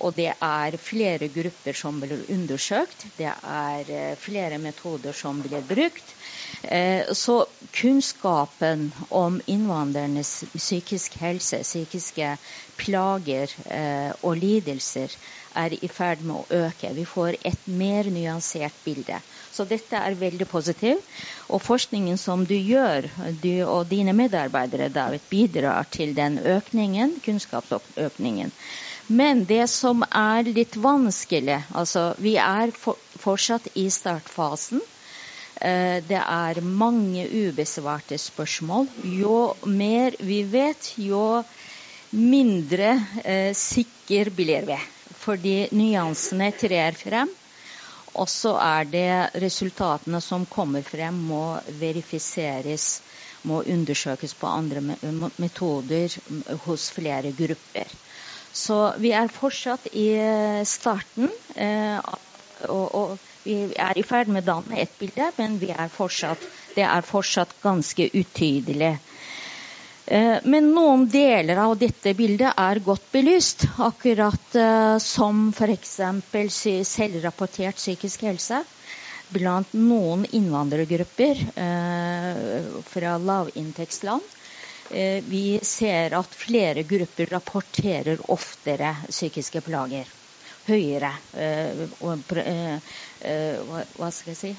Og 0.00 0.14
det 0.16 0.30
er 0.32 0.76
flere 0.80 1.28
grupper 1.32 1.76
som 1.76 2.00
blir 2.00 2.24
undersøkt. 2.32 3.06
Det 3.18 3.28
er 3.28 3.90
eh, 3.92 4.14
flere 4.20 4.58
metoder 4.62 5.12
som 5.16 5.42
blir 5.44 5.64
brukt. 5.68 6.14
Eh, 6.62 7.12
så 7.12 7.42
kunnskapen 7.74 8.88
om 9.10 9.40
innvandrernes 9.46 10.32
psykisk 10.56 11.18
helse, 11.20 11.62
psykiske 11.62 12.36
plager 12.80 13.52
eh, 13.66 14.10
og 14.22 14.38
lidelser 14.40 15.12
er 15.54 15.76
i 15.76 15.90
ferd 15.92 16.24
med 16.24 16.40
å 16.40 16.62
øke. 16.66 16.92
Vi 16.96 17.04
får 17.08 17.38
et 17.44 17.68
mer 17.68 18.08
nyansert 18.10 18.78
bilde. 18.84 19.20
Så 19.52 19.66
dette 19.68 19.98
er 19.98 20.18
veldig 20.18 20.48
positivt. 20.48 21.04
Og 21.52 21.62
forskningen 21.62 22.18
som 22.20 22.46
du 22.48 22.56
gjør, 22.56 23.10
du 23.42 23.64
og 23.66 23.86
dine 23.90 24.14
medarbeidere, 24.16 24.88
David, 24.92 25.28
bidrar 25.30 25.88
til 25.92 26.14
den 26.16 26.38
økningen, 26.38 27.18
kunnskapsøkningen. 27.24 28.52
Men 29.12 29.44
det 29.48 29.66
som 29.68 30.04
er 30.08 30.46
litt 30.56 30.76
vanskelig 30.80 31.58
altså 31.76 32.02
Vi 32.22 32.36
er 32.40 32.70
for, 32.72 32.96
fortsatt 33.20 33.66
i 33.76 33.88
startfasen. 33.92 34.80
Eh, 35.60 35.98
det 36.08 36.20
er 36.22 36.60
mange 36.64 37.26
ubesvarte 37.28 38.18
spørsmål. 38.18 38.88
Jo 39.18 39.36
mer 39.68 40.16
vi 40.20 40.40
vet, 40.54 40.94
jo 40.96 41.42
mindre 42.12 42.94
eh, 43.24 43.52
sikker 43.56 44.32
blir 44.38 44.66
vi. 44.70 44.78
Fordi 45.22 45.56
nyansene 45.76 46.48
trer 46.58 46.96
frem. 46.98 47.30
Og 48.14 48.28
så 48.28 48.56
er 48.60 48.88
det 48.92 49.40
resultatene 49.40 50.20
som 50.20 50.44
kommer 50.46 50.84
frem, 50.84 51.20
må 51.32 51.44
verifiseres, 51.80 52.88
må 53.48 53.62
undersøkes 53.64 54.34
på 54.40 54.50
andre 54.50 54.82
metoder 55.40 56.18
hos 56.66 56.90
flere 56.92 57.32
grupper. 57.38 57.88
Så 58.52 58.78
vi 59.00 59.12
er 59.16 59.32
fortsatt 59.32 59.88
i 59.96 60.08
starten. 60.68 61.30
Eh, 61.56 61.98
og, 62.68 62.86
og 62.94 63.18
vi 63.44 63.56
er 63.74 63.98
i 63.98 64.04
ferd 64.06 64.30
med 64.30 64.44
å 64.44 64.58
danne 64.58 64.78
et 64.82 64.92
bilde, 65.00 65.30
men 65.38 65.58
er 65.72 65.88
fortsatt, 65.90 66.42
det 66.76 66.84
er 66.86 67.06
fortsatt 67.06 67.56
ganske 67.62 68.06
utydelig. 68.14 68.92
Eh, 70.06 70.38
men 70.44 70.70
noen 70.74 71.06
deler 71.10 71.60
av 71.62 71.76
dette 71.78 72.14
bildet 72.18 72.52
er 72.58 72.82
godt 72.84 73.08
belyst, 73.14 73.66
akkurat 73.78 74.56
eh, 74.58 74.96
som 75.02 75.48
f.eks. 75.54 75.96
selvrapportert 76.88 77.78
psykisk 77.78 78.26
helse 78.26 78.62
blant 79.32 79.72
noen 79.72 80.26
innvandrergrupper 80.28 81.38
eh, 81.56 82.66
fra 82.92 83.16
lavinntektsland. 83.18 84.26
Vi 84.92 85.60
ser 85.64 86.14
at 86.18 86.34
flere 86.36 86.82
grupper 86.88 87.30
rapporterer 87.32 88.20
oftere 88.32 88.94
psykiske 89.08 89.62
plager. 89.64 90.10
Høyere 90.68 91.12
hva 93.62 94.10
skal 94.12 94.34
jeg 94.34 94.40
si 94.42 94.52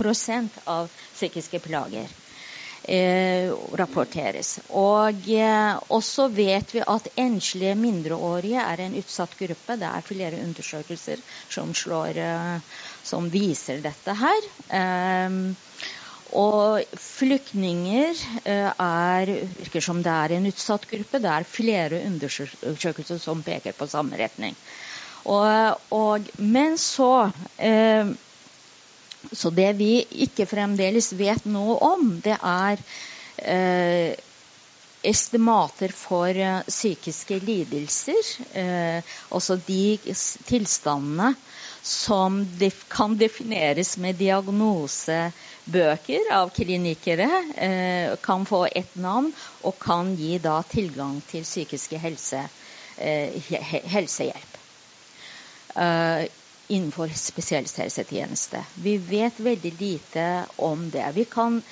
prosent 0.00 0.58
av 0.70 0.88
psykiske 1.12 1.60
plager 1.62 2.10
eh, 2.82 3.50
rapporteres. 3.78 4.54
Og 4.68 5.28
eh, 5.34 5.74
også 5.92 6.28
vet 6.34 6.74
vi 6.74 6.82
at 6.84 7.10
enslige 7.20 7.76
mindreårige 7.78 8.64
er 8.64 8.84
en 8.86 8.96
utsatt 9.00 9.36
gruppe. 9.40 9.76
Det 9.80 9.90
er 9.90 10.06
flere 10.06 10.42
undersøkelser 10.44 11.24
som, 11.48 11.74
slår, 11.76 12.20
eh, 12.24 12.80
som 13.02 13.28
viser 13.32 13.82
dette 13.84 14.16
her. 14.22 14.50
Og 16.36 16.84
flyktninger 17.00 18.14
eh, 18.44 18.70
er, 18.70 19.32
virker 19.58 19.82
som 19.82 20.02
det 20.04 20.12
er 20.12 20.34
en 20.36 20.46
utsatt 20.50 20.86
gruppe. 20.90 21.20
Det 21.22 21.30
er 21.32 21.46
flere 21.48 22.00
undersøkelser 22.06 23.18
som 23.22 23.42
peker 23.46 23.74
på 23.76 23.88
samme 23.90 24.18
retning. 24.20 24.56
Og, 25.26 25.80
og, 25.92 26.30
men 26.38 26.78
så 26.80 27.30
eh, 27.58 28.12
så 29.36 29.50
det 29.52 29.74
vi 29.76 29.98
ikke 30.24 30.46
fremdeles 30.48 31.10
vet 31.18 31.44
noe 31.44 31.74
om, 31.84 32.06
det 32.24 32.38
er 32.40 32.80
eh, 33.44 34.14
estimater 35.04 35.92
for 35.92 36.36
psykiske 36.68 37.36
lidelser. 37.44 38.32
Også 39.36 39.58
de 39.66 39.98
tilstandene 40.48 41.34
som 41.84 42.40
def 42.60 42.82
kan 42.92 43.16
defineres 43.20 43.94
med 44.00 44.18
diagnosebøker 45.64 46.32
av 46.32 46.50
klinikere, 46.50 47.28
eh, 47.56 48.16
kan 48.22 48.44
få 48.46 48.66
et 48.74 48.96
navn 48.96 49.32
og 49.62 49.78
kan 49.78 50.16
gi 50.16 50.38
da 50.38 50.62
tilgang 50.62 51.20
til 51.28 51.42
psykiske 51.42 51.98
helse, 51.98 52.48
eh, 52.96 53.30
helsehjelp. 53.84 54.56
Uh, 55.76 56.26
innenfor 56.68 57.08
spesialisthelsetjeneste. 57.14 58.64
Vi 58.74 58.96
vet 58.98 59.38
veldig 59.38 59.72
lite 59.80 60.46
om 60.56 60.90
det. 60.90 61.12
Vi 61.14 61.24
kan, 61.24 61.62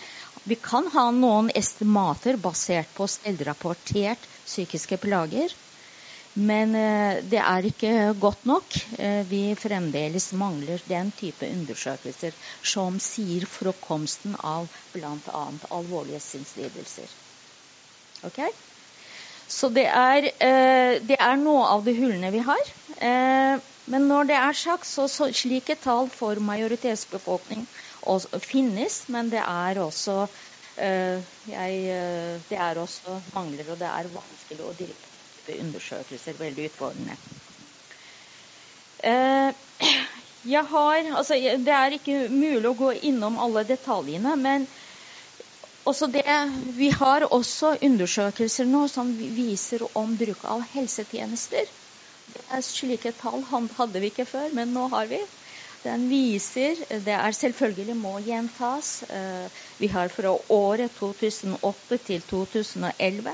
vi 0.44 0.54
kan 0.54 0.86
ha 0.86 1.10
noen 1.10 1.50
estimater 1.54 2.36
basert 2.36 2.94
på 2.94 3.06
selvrapportert 3.06 4.18
psykiske 4.46 4.96
plager. 4.96 5.54
Men 6.38 6.74
eh, 6.78 7.18
det 7.26 7.40
er 7.42 7.66
ikke 7.66 7.92
godt 8.20 8.44
nok. 8.46 8.76
Eh, 8.98 9.24
vi 9.26 9.42
fremdeles 9.58 10.30
mangler 10.38 10.82
den 10.86 11.10
type 11.16 11.46
undersøkelser 11.46 12.36
som 12.62 12.98
sier 13.02 13.46
forekomsten 13.48 14.36
av 14.38 14.68
bl.a. 14.94 15.44
alvorlige 15.70 16.20
sinnslidelser. 16.22 17.10
Okay? 18.28 18.52
Så 19.48 19.72
det 19.74 19.88
er, 19.88 20.30
eh, 20.44 21.00
det 21.02 21.18
er, 21.18 21.36
noe 21.40 21.66
av 21.72 21.82
de 21.86 21.96
hullene 21.96 22.30
vi 22.34 22.44
har. 22.44 22.72
Men 23.88 24.04
når 24.04 24.28
det 24.28 24.36
er 24.36 24.52
sagt, 24.52 24.86
så, 24.86 25.06
slike 25.08 25.78
tall 25.80 26.10
for 26.12 26.36
majoritetsbefolkning 26.44 27.64
finnes, 28.44 29.06
men 29.08 29.30
det 29.32 29.40
er 29.40 29.80
også 29.80 30.26
jeg, 30.78 31.78
det 32.50 32.58
er 32.68 32.78
også 32.78 33.16
mangler, 33.32 33.72
og 33.72 33.80
det 33.80 33.88
er 33.88 34.12
vanskelig 34.12 34.62
å 34.62 34.76
drive 35.48 35.64
undersøkelser. 35.64 36.38
Veldig 36.38 36.68
utfordrende. 36.70 37.16
Jeg 40.48 40.64
har, 40.70 41.10
altså, 41.16 41.34
det 41.34 41.74
er 41.74 41.96
ikke 41.98 42.28
mulig 42.30 42.68
å 42.70 42.76
gå 42.78 42.92
innom 43.10 43.38
alle 43.42 43.64
detaljene, 43.68 44.36
men 44.36 44.68
det, 46.12 46.24
vi 46.76 46.90
har 46.92 47.24
også 47.32 47.78
undersøkelser 47.82 48.66
nå 48.68 48.86
som 48.92 49.14
viser 49.16 49.86
om 49.96 50.16
bruk 50.20 50.44
av 50.44 50.66
helsetjenester. 50.74 51.70
Slike 52.60 53.14
tall 53.16 53.44
hadde 53.48 54.02
vi 54.02 54.10
ikke 54.12 54.26
før, 54.28 54.50
men 54.52 54.74
nå 54.76 54.88
har 54.92 55.08
vi. 55.08 55.22
Den 55.84 56.08
viser 56.10 56.76
Det 56.90 57.14
er 57.14 57.32
selvfølgelig 57.32 57.96
må 57.96 58.18
gjentas. 58.20 59.02
Eh, 59.08 59.48
vi 59.78 59.88
har 59.88 60.08
fra 60.12 60.34
året 60.52 60.92
2008 60.98 61.98
til 62.10 62.26
2011. 62.28 63.32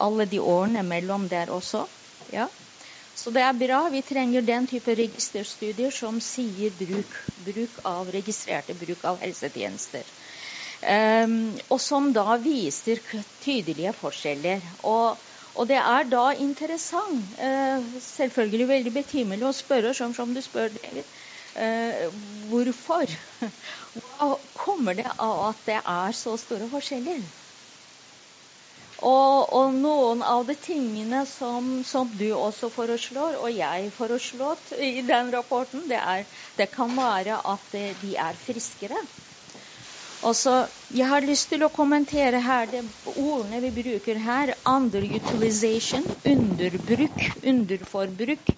Alle 0.00 0.26
de 0.30 0.40
årene 0.40 0.84
mellom 0.86 1.28
der 1.28 1.52
også. 1.52 1.86
Ja. 2.32 2.48
Så 3.14 3.32
det 3.34 3.42
er 3.44 3.56
bra. 3.58 3.80
Vi 3.92 4.00
trenger 4.06 4.46
den 4.46 4.68
type 4.70 4.94
registerstudier 4.96 5.92
som 5.92 6.20
sier 6.24 6.72
bruk, 6.78 7.16
bruk 7.36 7.82
av 7.84 8.08
registrerte 8.14 8.76
bruk 8.78 9.04
av 9.04 9.20
helsetjenester. 9.20 10.06
Um, 10.80 11.58
og 11.68 11.80
som 11.84 12.08
da 12.16 12.38
viser 12.40 13.02
tydelige 13.44 13.92
forskjeller. 13.98 14.64
Og 14.88 15.20
og 15.58 15.66
det 15.66 15.80
er 15.80 16.06
da 16.06 16.30
interessant, 16.38 17.32
uh, 17.34 17.86
selvfølgelig 18.04 18.68
veldig 18.70 18.92
betimelig 18.94 19.48
å 19.48 19.56
spørre, 19.56 19.90
som, 19.98 20.14
som 20.14 20.30
du 20.34 20.38
spør, 20.44 20.70
David, 20.76 21.08
uh, 21.58 22.06
hvorfor? 22.52 23.10
Hva 23.98 24.30
kommer 24.54 24.94
det 25.00 25.08
av 25.10 25.42
at 25.48 25.64
det 25.66 25.80
er 25.82 26.16
så 26.16 26.36
store 26.38 26.70
forskjeller? 26.70 27.24
Og, 29.00 29.52
og 29.56 29.76
noen 29.80 30.20
av 30.26 30.44
de 30.48 30.54
tingene 30.60 31.22
som, 31.28 31.78
som, 31.86 32.10
du 32.12 32.28
også 32.36 32.68
foreslår, 32.74 33.38
og 33.40 33.48
jeg 33.54 33.88
foreslått 33.96 34.74
i 34.76 35.00
den 35.08 35.32
rapporten, 35.32 35.86
det, 35.88 35.96
er, 35.96 36.26
det 36.58 36.68
kan 36.74 36.92
være 36.98 37.40
at 37.40 37.72
de 37.72 38.12
er 38.20 38.36
friskere. 38.44 39.00
Altså, 40.20 40.66
jeg 40.92 41.08
har 41.08 41.24
lyst 41.24 41.48
til 41.48 41.64
å 41.64 41.70
kommentere 41.72 42.42
her 42.44 42.68
de 42.68 42.82
ordene 43.08 43.62
vi 43.64 43.70
bruker 43.72 44.20
her. 44.20 44.52
Underutilization, 44.68 46.04
underbruk, 46.28 47.22
underforbruk 47.40 48.52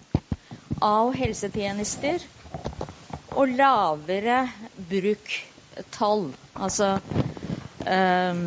av 0.82 1.12
helsetjenester. 1.14 2.26
Og 3.38 3.55
lavere 3.55 4.43
bruktall. 4.90 6.32
Altså 6.59 6.97
um, 7.86 8.43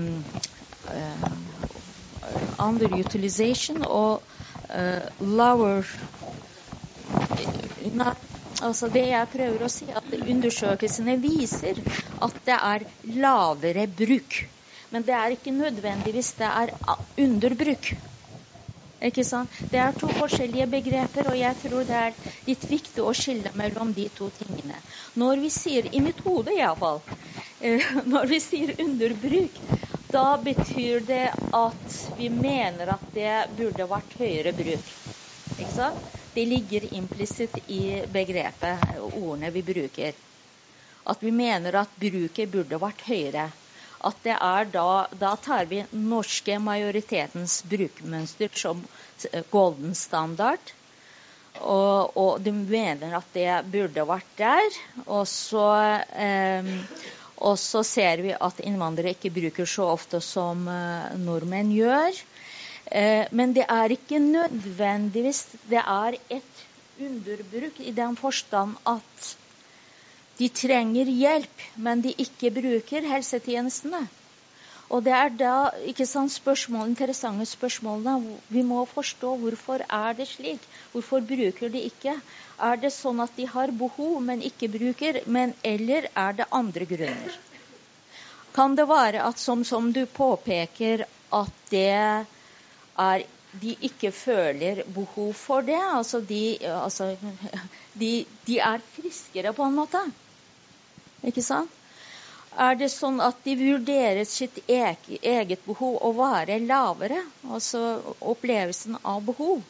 uh, 0.91 1.44
Underutilization 2.59 3.83
og 3.83 4.23
uh, 4.69 5.05
lower 5.19 5.83
not 7.93 8.17
Altså 8.63 8.87
det 8.87 9.03
jeg 9.09 9.27
prøver 9.33 9.63
å 9.65 9.69
si, 9.71 9.85
at 9.91 10.13
Undersøkelsene 10.15 11.17
viser 11.19 11.81
at 12.23 12.37
det 12.47 12.55
er 12.55 12.85
lavere 13.19 13.83
bruk. 13.99 14.37
Men 14.93 15.03
det 15.03 15.15
er 15.17 15.35
ikke 15.35 15.51
nødvendigvis 15.51 16.31
det 16.39 16.47
er 16.47 16.71
underbruk. 17.19 17.89
Ikke 19.03 19.25
sant? 19.27 19.51
Det 19.71 19.79
er 19.81 19.91
to 19.99 20.07
forskjellige 20.07 20.69
begreper, 20.71 21.27
og 21.29 21.37
jeg 21.37 21.57
tror 21.65 21.83
det 21.89 21.97
er 21.99 22.15
litt 22.47 22.63
viktig 22.69 23.03
å 23.03 23.11
skille 23.13 23.51
mellom 23.59 23.91
de 23.97 24.07
to 24.15 24.29
tingene. 24.39 24.79
Når 25.19 25.43
vi 25.43 25.51
sier, 25.51 25.89
i 25.91 26.01
mitt 26.05 26.23
hode 26.23 26.55
iallfall, 26.55 27.01
eh, 27.59 27.83
når 28.13 28.31
vi 28.31 28.39
sier 28.39 28.71
underbruk, 28.85 29.59
da 30.11 30.37
betyr 30.37 31.05
det 31.07 31.33
at 31.55 31.97
vi 32.17 32.29
mener 32.29 32.93
at 32.95 33.09
det 33.15 33.33
burde 33.57 33.87
vært 33.89 34.15
høyere 34.19 34.53
bruk. 34.55 34.93
Ikke 35.55 35.71
sant? 35.71 36.13
Det 36.35 36.43
ligger 36.47 36.87
implisitt 36.97 37.57
i 37.71 38.03
begrepet, 38.11 38.97
ordene 38.99 39.51
vi 39.55 39.63
bruker. 39.63 40.17
At 41.05 41.21
vi 41.23 41.31
mener 41.31 41.77
at 41.79 41.93
bruket 42.01 42.51
burde 42.51 42.81
vært 42.81 43.05
høyere 43.07 43.51
at 44.05 44.23
det 44.25 44.35
er 44.37 44.67
da, 44.73 44.89
da 45.17 45.33
tar 45.41 45.69
vi 45.69 45.83
norske 45.91 46.57
majoritetens 46.61 47.61
brukermønster 47.69 48.51
som 48.53 48.83
eh, 49.31 49.45
golden 49.51 49.95
standard. 49.97 50.73
Og, 51.55 52.17
og, 52.19 52.41
de 52.43 52.51
mener 52.51 53.15
at 53.15 53.29
det 53.33 53.51
burde 53.71 54.03
vært 54.09 54.33
der. 54.37 54.79
Og 55.05 55.23
så, 55.31 55.67
eh, 56.11 56.73
og 57.37 57.57
så 57.59 57.83
ser 57.83 58.21
vi 58.23 58.33
at 58.33 58.61
innvandrere 58.63 59.15
ikke 59.15 59.33
bruker 59.35 59.67
så 59.67 59.89
ofte 59.91 60.21
som 60.23 60.67
eh, 60.71 61.15
nordmenn 61.19 61.73
gjør. 61.75 62.19
Eh, 62.91 63.25
men 63.35 63.53
det 63.55 63.65
er 63.67 63.91
ikke 63.95 64.19
nødvendigvis 64.21 65.41
Det 65.69 65.81
er 65.81 66.17
et 66.29 66.61
underbruk 67.01 67.79
i 67.81 67.91
den 67.91 68.15
forstand 68.15 68.77
at 68.87 69.31
de 70.37 70.47
trenger 70.49 71.07
hjelp, 71.07 71.61
men 71.75 72.01
de 72.03 72.11
ikke 72.19 72.51
bruker 72.51 73.07
helsetjenestene. 73.07 74.05
Og 74.93 75.01
det 75.05 75.13
er 75.17 75.31
da 75.33 75.53
ikke 75.89 76.05
sant, 76.05 76.31
spørsmål, 76.31 76.91
interessante 76.91 77.45
spørsmålene. 77.49 78.37
Vi 78.53 78.61
må 78.61 78.83
forstå 78.85 79.31
hvorfor 79.41 79.81
er 79.89 80.13
det 80.17 80.27
slik. 80.29 80.61
Hvorfor 80.91 81.25
bruker 81.25 81.71
de 81.73 81.81
ikke? 81.89 82.13
Er 82.69 82.77
det 82.81 82.93
sånn 82.93 83.23
at 83.23 83.33
de 83.37 83.47
har 83.49 83.73
behov, 83.73 84.19
men 84.21 84.45
ikke 84.45 84.69
bruker? 84.75 85.23
Men, 85.25 85.55
eller 85.63 86.09
er 86.13 86.37
det 86.37 86.49
andre 86.51 86.85
grunner? 86.91 87.39
Kan 88.55 88.77
det 88.77 88.85
være 88.87 89.23
at 89.25 89.41
som, 89.41 89.65
som 89.67 89.89
du 89.91 90.05
påpeker, 90.05 91.07
at 91.33 91.63
det 91.71 91.87
er 91.89 93.25
de 93.61 93.73
ikke 93.87 94.11
føler 94.11 94.83
behov 94.95 95.33
for 95.33 95.65
det? 95.65 95.81
Altså 95.81 96.21
de, 96.21 96.57
altså, 96.69 97.15
de, 97.99 98.11
de 98.47 98.59
er 98.59 98.85
friskere, 98.93 99.53
på 99.53 99.65
en 99.65 99.75
måte. 99.81 100.03
Ikke 101.25 101.43
sant? 101.43 101.73
Er 102.55 102.77
det 102.79 102.87
sånn 102.91 103.17
at 103.19 103.39
de 103.43 103.53
vurderer 103.59 104.23
sitt 104.23 104.61
eget 104.71 105.65
behov 105.65 105.97
å 106.07 106.11
være 106.15 106.61
lavere? 106.63 107.19
Altså 107.51 107.81
opplevelsen 108.33 108.95
av 109.03 109.25
behov. 109.27 109.63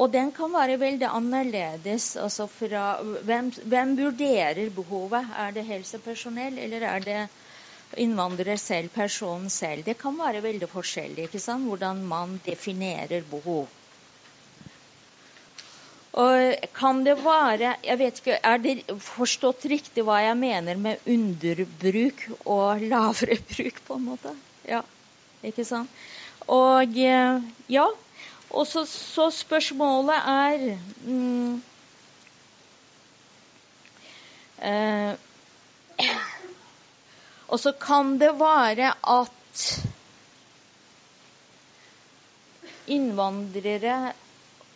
Og 0.00 0.12
den 0.12 0.30
kan 0.36 0.52
være 0.52 0.76
veldig 0.80 1.08
annerledes. 1.08 2.10
Altså 2.20 2.46
fra, 2.50 2.84
hvem, 3.24 3.50
hvem, 3.72 3.96
vurderer 3.96 4.68
behovet? 4.76 5.32
Er 5.44 5.56
det 5.56 5.66
helsepersonell, 5.68 6.60
eller 6.60 6.86
er 6.92 7.08
det 7.08 7.18
innvandrer 7.96 8.60
selv, 8.60 8.92
personen 8.94 9.48
selv? 9.50 9.84
Det 9.88 9.96
kan 10.00 10.16
være 10.20 10.44
veldig 10.44 10.68
forskjellig 10.70 11.28
ikke 11.30 11.42
sant? 11.42 11.66
hvordan 11.68 12.04
man 12.04 12.40
definerer 12.44 13.24
behov. 13.32 13.68
Og 16.18 16.66
kan 16.74 17.04
det 17.06 17.16
være 17.22 17.76
jeg 17.84 17.98
vet 17.98 18.18
ikke, 18.18 18.38
Er 18.42 18.58
det 18.58 18.82
forstått 18.98 19.66
riktig 19.70 20.02
hva 20.02 20.18
jeg 20.24 20.36
mener 20.36 20.76
med 20.76 20.98
underbruk 21.06 22.24
og 22.44 22.82
lavere 22.82 23.38
bruk, 23.52 23.82
på 23.86 23.94
en 23.94 24.06
måte? 24.08 24.34
Ja, 24.66 24.82
ikke 25.46 25.64
sant? 25.64 25.90
Og 26.50 26.98
eh, 26.98 27.42
ja. 27.70 27.86
Og 28.50 28.66
så, 28.66 28.82
så 28.84 29.28
spørsmålet 29.30 30.16
er 30.26 30.78
mm, 31.06 31.62
eh, 34.58 35.14
Og 37.50 37.58
så 37.58 37.72
kan 37.78 38.16
det 38.18 38.30
være 38.38 38.92
at 39.10 39.62
innvandrere 42.90 44.12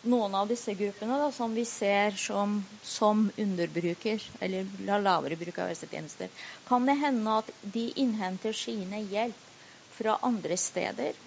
noen 0.05 0.35
av 0.37 0.47
disse 0.49 0.73
gruppene 0.77 1.17
da, 1.19 1.31
som 1.33 1.53
vi 1.57 1.65
ser 1.65 2.15
som, 2.19 2.59
som 2.81 3.27
underbruker, 3.37 4.23
eller 4.39 4.99
lavere 5.01 5.37
bruk 5.39 5.57
av 5.59 5.71
helsetjenester, 5.71 6.29
kan 6.67 6.85
det 6.85 6.97
hende 7.01 7.39
at 7.41 7.51
de 7.61 7.87
innhenter 8.03 8.53
sine 8.53 9.01
hjelp 9.01 9.51
fra 9.97 10.17
andre 10.21 10.57
steder. 10.57 11.17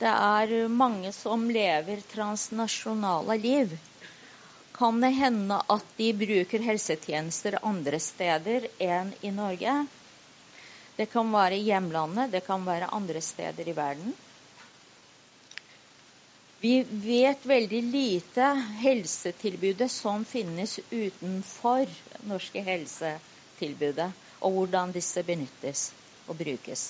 Det 0.00 0.10
er 0.10 0.68
mange 0.68 1.12
som 1.14 1.46
lever 1.50 2.02
transnasjonale 2.10 3.36
liv. 3.38 3.76
Kan 4.74 5.00
det 5.04 5.12
hende 5.14 5.60
at 5.70 5.92
de 5.96 6.10
bruker 6.18 6.64
helsetjenester 6.66 7.60
andre 7.62 8.00
steder 8.02 8.66
enn 8.82 9.12
i 9.22 9.30
Norge? 9.30 9.76
Det 10.96 11.06
kan 11.12 11.30
være 11.30 11.58
i 11.58 11.66
hjemlandet, 11.68 12.32
det 12.34 12.42
kan 12.46 12.66
være 12.66 12.90
andre 12.94 13.22
steder 13.22 13.70
i 13.70 13.76
verden. 13.76 14.14
Vi 16.64 16.78
vet 16.88 17.42
veldig 17.44 17.82
lite 17.92 18.44
helsetilbudet 18.80 19.90
som 19.92 20.22
finnes 20.24 20.78
utenfor 20.88 21.90
norske 22.24 22.62
helsetilbudet, 22.64 24.06
og 24.40 24.54
hvordan 24.56 24.94
disse 24.94 25.20
benyttes 25.28 25.90
og 26.24 26.38
brukes. 26.38 26.86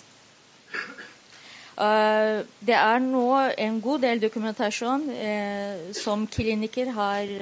Uh, 1.75 2.47
det 2.63 2.77
er 2.79 3.03
nå 3.03 3.25
en 3.65 3.81
god 3.83 4.05
del 4.07 4.23
dokumentasjon. 4.23 5.09
Uh, 5.11 5.91
som 5.99 6.23
kliniker 6.31 6.93
har 6.95 7.35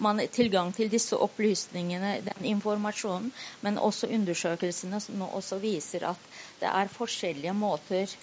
man 0.00 0.24
tilgang 0.32 0.72
til 0.72 0.88
disse 0.88 1.20
opplysningene, 1.20 2.14
den 2.30 2.48
informasjonen, 2.54 3.28
men 3.60 3.76
også 3.76 4.08
undersøkelsene 4.08 5.04
som 5.04 5.20
nå 5.20 5.28
også 5.36 5.60
viser 5.60 6.08
at 6.14 6.32
det 6.64 6.72
er 6.72 6.96
forskjellige 6.96 7.52
måter 7.60 8.16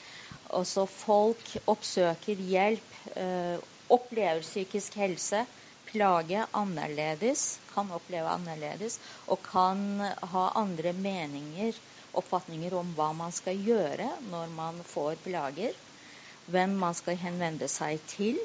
også 0.51 0.85
folk 0.85 1.53
oppsøker 1.69 2.35
hjelp, 2.35 2.83
eh, 2.83 2.90
opplever 3.91 4.41
psykisk 4.45 4.95
helse, 5.01 5.45
plage 5.91 6.45
annerledes, 6.53 7.59
kan 7.73 7.91
oppleve 7.91 8.29
annerledes, 8.31 8.99
og 9.27 9.41
kan 9.45 10.01
ha 10.33 10.45
andre 10.59 10.93
meninger, 10.93 11.75
oppfatninger 12.13 12.75
om 12.75 12.93
hva 12.95 13.11
man 13.15 13.33
skal 13.35 13.59
gjøre 13.65 14.07
når 14.29 14.53
man 14.55 14.81
får 14.87 15.19
plager, 15.25 15.75
hvem 16.51 16.75
man 16.79 16.95
skal 16.97 17.19
henvende 17.19 17.67
seg 17.71 17.99
til, 18.11 18.39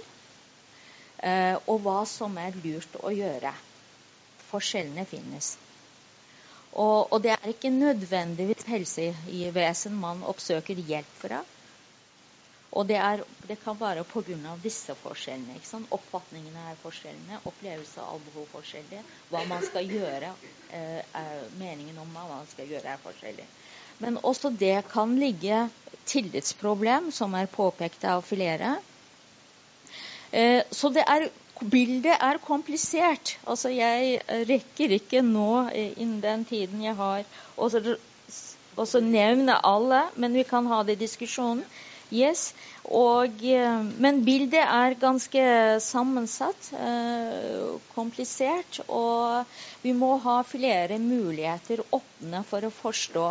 eh, 1.23 1.57
og 1.67 1.81
hva 1.87 2.03
som 2.09 2.37
er 2.43 2.57
lurt 2.65 2.99
å 3.03 3.13
gjøre. 3.15 3.55
Forskjellene 4.51 5.07
finnes. 5.11 5.57
Og, 6.77 7.13
og 7.13 7.23
det 7.25 7.33
er 7.35 7.51
ikke 7.51 7.73
nødvendigvis 7.73 8.67
helsevesen 8.69 9.97
man 9.99 10.23
oppsøker 10.29 10.79
hjelp 10.91 11.15
fra. 11.23 11.41
Og 12.77 12.85
det, 12.85 12.97
er, 13.01 13.23
det 13.49 13.57
kan 13.63 13.79
være 13.81 14.05
pga. 14.05 14.53
disse 14.63 14.95
forskjellene. 15.01 15.57
ikke 15.57 15.69
sant? 15.69 15.89
Oppfatningene 15.97 16.65
er 16.73 16.77
forskjellene, 16.83 17.41
opplevelse 17.49 18.05
av 18.05 18.21
behov 18.27 18.51
forskjellig. 18.53 19.01
Hva 19.31 19.45
man 19.49 19.65
skal 19.65 19.89
gjøre, 19.89 20.35
eh, 20.77 21.17
meningen 21.57 21.97
om 22.03 22.13
hva 22.13 22.27
man 22.35 22.45
skal 22.51 22.69
gjøre, 22.69 22.93
er 22.93 23.01
forskjellig. 23.05 23.49
Men 24.05 24.21
også 24.21 24.51
det 24.53 24.85
kan 24.93 25.17
ligge 25.17 25.71
tillitsproblem, 26.05 27.09
som 27.13 27.35
er 27.35 27.49
påpekt 27.49 28.05
av 28.05 28.21
flere. 28.29 28.77
Eh, 30.33 30.61
så 30.71 30.93
det 30.93 31.07
er, 31.09 31.31
bildet 31.65 32.21
er 32.21 32.45
komplisert. 32.45 33.39
Altså 33.49 33.73
jeg 33.73 34.21
rekker 34.53 34.99
ikke 35.01 35.25
nå, 35.25 35.71
eh, 35.73 35.97
innen 35.97 36.21
den 36.21 36.45
tiden 36.45 36.85
jeg 36.85 37.01
har, 37.01 37.25
å 37.57 39.01
nevne 39.01 39.61
alle, 39.65 40.07
men 40.21 40.37
vi 40.37 40.45
kan 40.45 40.67
ha 40.69 40.85
det 40.85 40.99
i 40.99 41.07
diskusjonen. 41.07 41.65
Yes. 42.15 42.53
Og, 42.87 43.43
eh, 43.43 43.83
men 43.99 44.21
bildet 44.25 44.63
er 44.63 44.95
ganske 45.01 45.43
sammensatt, 45.83 46.69
eh, 46.79 47.81
komplisert, 47.95 48.81
og 48.89 49.45
vi 49.83 49.93
må 49.93 50.17
ha 50.23 50.43
flere 50.43 50.99
muligheter 50.99 51.83
åpne 51.91 52.45
for 52.45 52.63
å 52.63 52.71
forstå. 52.71 53.27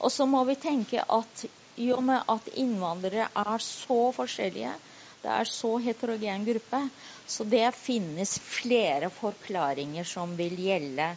Og 0.00 0.10
så 0.10 0.26
må 0.26 0.44
vi 0.46 0.56
tenke 0.56 1.04
at 1.08 1.46
i 1.78 1.92
og 1.92 2.02
med 2.02 2.22
at 2.28 2.50
innvandrere 2.54 3.28
er 3.30 3.58
så 3.58 4.12
forskjellige, 4.16 4.74
det 5.22 5.30
er 5.30 5.44
så 5.44 5.76
heterogen 5.78 6.44
gruppe, 6.44 6.82
så 7.26 7.44
det 7.44 7.74
finnes 7.74 8.38
flere 8.38 9.10
forklaringer 9.10 10.04
som 10.04 10.36
vil 10.36 10.56
gjelde 10.56 11.14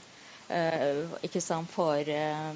ikke 1.22 1.42
sant, 1.46 1.70
for, 1.70 2.02
uh, 2.02 2.56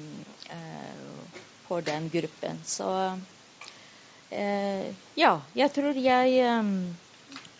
for 1.68 1.80
den 1.80 2.08
gruppen. 2.10 2.58
Så 2.66 2.88
Eh, 2.90 3.33
ja, 4.32 5.32
jeg 5.54 5.72
tror 5.74 5.98
jeg 5.98 6.38
eh, 6.40 6.72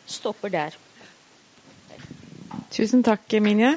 stopper 0.07 0.53
der. 0.55 0.79
Tusen 2.75 3.05
takk, 3.07 3.29
Minje. 3.43 3.75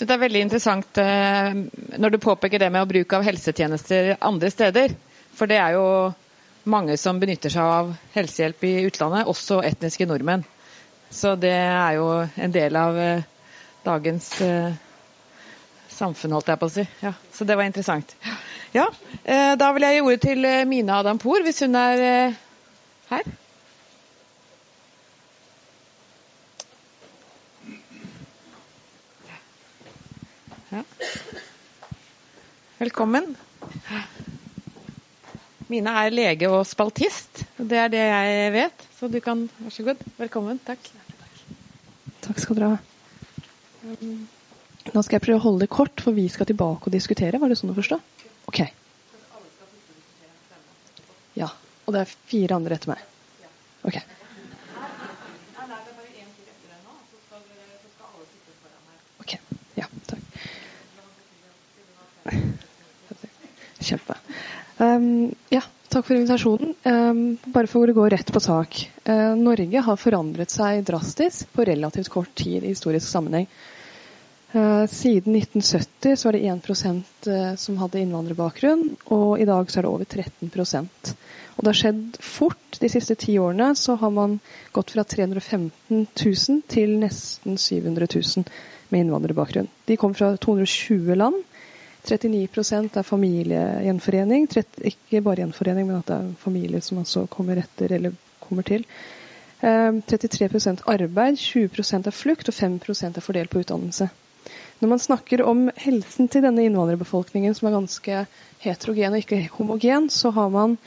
Så 0.00 0.06
det 0.08 0.14
er 0.14 0.20
veldig 0.22 0.40
interessant 0.46 0.98
eh, 1.02 1.56
når 2.00 2.14
du 2.14 2.22
påpeker 2.24 2.62
det 2.62 2.70
med 2.72 2.86
å 2.86 2.88
bruke 2.88 3.18
av 3.18 3.26
helsetjenester 3.26 4.14
andre 4.24 4.48
steder. 4.48 4.94
For 5.36 5.50
det 5.50 5.58
er 5.60 5.74
jo 5.76 5.82
mange 6.72 6.96
som 6.96 7.18
benytter 7.20 7.52
seg 7.52 7.68
av 7.68 7.90
helsehjelp 8.14 8.64
i 8.64 8.72
utlandet, 8.88 9.28
også 9.28 9.58
etniske 9.68 10.06
nordmenn. 10.08 10.46
Så 11.12 11.34
det 11.36 11.52
er 11.52 11.98
jo 11.98 12.06
en 12.24 12.54
del 12.54 12.78
av 12.80 12.96
eh, 12.96 13.26
dagens 13.84 14.30
eh, 14.46 14.72
samfunn, 16.00 16.34
holdt 16.36 16.48
jeg 16.50 16.60
på 16.60 16.68
å 16.70 16.72
si. 16.72 16.86
Ja, 17.04 17.12
så 17.34 17.46
det 17.48 17.56
var 17.58 17.68
interessant. 17.68 18.16
Ja, 18.76 18.86
eh, 19.24 19.56
Da 19.58 19.72
vil 19.74 19.86
jeg 19.86 19.98
gi 19.98 20.02
ordet 20.06 20.22
til 20.24 20.44
eh, 20.46 20.64
Mina 20.68 21.00
Adampour, 21.02 21.42
hvis 21.46 21.60
hun 21.64 21.76
er 21.78 22.02
eh, 22.06 22.40
her. 23.10 23.30
Ja. 30.70 30.84
Velkommen. 32.78 33.34
Mina 35.70 35.96
er 36.04 36.14
lege 36.14 36.48
og 36.50 36.62
spaltist. 36.66 37.44
Det 37.58 37.78
er 37.78 37.92
det 37.92 38.02
jeg 38.06 38.52
vet. 38.54 38.86
Så 38.98 39.10
du 39.10 39.20
kan 39.24 39.48
Vær 39.58 39.74
så 39.74 39.86
god. 39.90 40.02
Velkommen. 40.18 40.62
Takk. 40.66 40.92
Takk 42.22 42.42
skal 42.42 42.60
dere 42.60 42.74
ha. 42.76 44.38
Nå 44.90 45.02
skal 45.06 45.20
jeg 45.20 45.24
prøve 45.28 45.38
å 45.38 45.44
holde 45.44 45.64
det 45.64 45.70
kort, 45.70 46.02
for 46.02 46.16
vi 46.16 46.26
skal 46.32 46.48
tilbake 46.48 46.88
og 46.88 46.94
diskutere. 46.94 47.38
Var 47.38 47.52
det 47.52 47.58
sånn 47.60 47.70
å 47.70 47.76
forstå? 47.76 47.98
Ok. 48.50 48.64
Ja. 51.38 51.50
Og 51.86 51.94
det 51.94 52.02
er 52.02 52.14
fire 52.30 52.58
andre 52.58 52.78
etter 52.78 52.90
meg. 52.90 53.04
Ok. 53.86 54.00
Ok. 59.22 59.36
Ja, 59.78 59.86
takk. 60.10 60.22
Kjempe. 63.80 64.18
Um, 64.80 65.30
ja, 65.54 65.62
takk 65.92 66.06
for 66.08 66.18
invitasjonen. 66.18 66.74
Um, 66.82 67.24
bare 67.54 67.70
for 67.70 67.86
å 67.86 67.94
gå 67.94 68.10
rett 68.10 68.30
på 68.34 68.42
sak. 68.42 68.82
Uh, 69.06 69.38
Norge 69.38 69.86
har 69.86 70.00
forandret 70.00 70.50
seg 70.52 70.82
drastisk 70.88 71.50
på 71.54 71.66
relativt 71.68 72.10
kort 72.12 72.34
tid 72.38 72.64
i 72.64 72.72
historisk 72.74 73.06
sammenheng. 73.06 73.46
Uh, 74.52 74.86
siden 74.86 75.36
1970 75.36 76.16
så 76.16 76.28
var 76.28 76.32
det 76.32 76.38
1 76.38 77.26
uh, 77.26 77.54
som 77.54 77.76
hadde 77.78 78.00
innvandrerbakgrunn, 78.00 78.96
og 79.14 79.38
i 79.38 79.44
dag 79.46 79.70
så 79.70 79.78
er 79.78 79.86
det 79.86 79.90
over 79.92 80.04
13% 80.04 81.12
Og 81.54 81.60
det 81.60 81.70
har 81.70 81.78
skjedd 81.78 82.16
fort. 82.18 82.78
De 82.82 82.88
siste 82.90 83.14
ti 83.14 83.36
årene 83.38 83.68
så 83.78 83.94
har 84.00 84.10
man 84.10 84.40
gått 84.72 84.90
fra 84.90 85.04
315 85.04 85.70
000 86.16 86.62
til 86.66 86.96
nesten 86.98 87.58
700 87.58 88.08
000 88.10 88.44
med 88.90 89.04
innvandrerbakgrunn. 89.04 89.68
De 89.86 89.96
kom 89.96 90.16
fra 90.18 90.32
220 90.36 91.14
land. 91.14 91.36
39% 92.08 92.96
er 92.98 93.06
familiegjenforening. 93.06 94.48
Ikke 94.82 95.20
bare 95.22 95.44
gjenforening, 95.44 95.86
men 95.86 96.00
at 96.00 96.08
det 96.08 96.16
er 96.16 96.32
familie 96.42 96.80
som 96.82 96.98
altså 97.04 97.26
kommer 97.30 97.60
etter 97.60 97.92
eller 97.92 98.16
kommer 98.40 98.66
til. 98.66 98.82
33% 99.60 100.82
arbeid, 100.88 101.36
20% 101.36 102.08
er 102.08 102.16
flukt 102.16 102.48
og 102.48 102.56
5% 102.56 103.20
er 103.20 103.26
fordelt 103.28 103.52
på 103.52 103.60
utdannelse. 103.60 104.08
Når 104.80 104.88
man 104.88 105.00
snakker 105.02 105.42
om 105.44 105.66
helsen 105.76 106.28
til 106.32 106.40
denne 106.40 106.62
innvandrerbefolkningen, 106.64 107.52
som 107.56 107.68
er 107.68 107.74
ganske 107.74 108.20
heterogen 108.64 109.12
og 109.12 109.20
ikke 109.20 109.40
homogen, 109.58 110.06
så 110.08 110.30
har 110.32 110.48
man, 110.54 110.78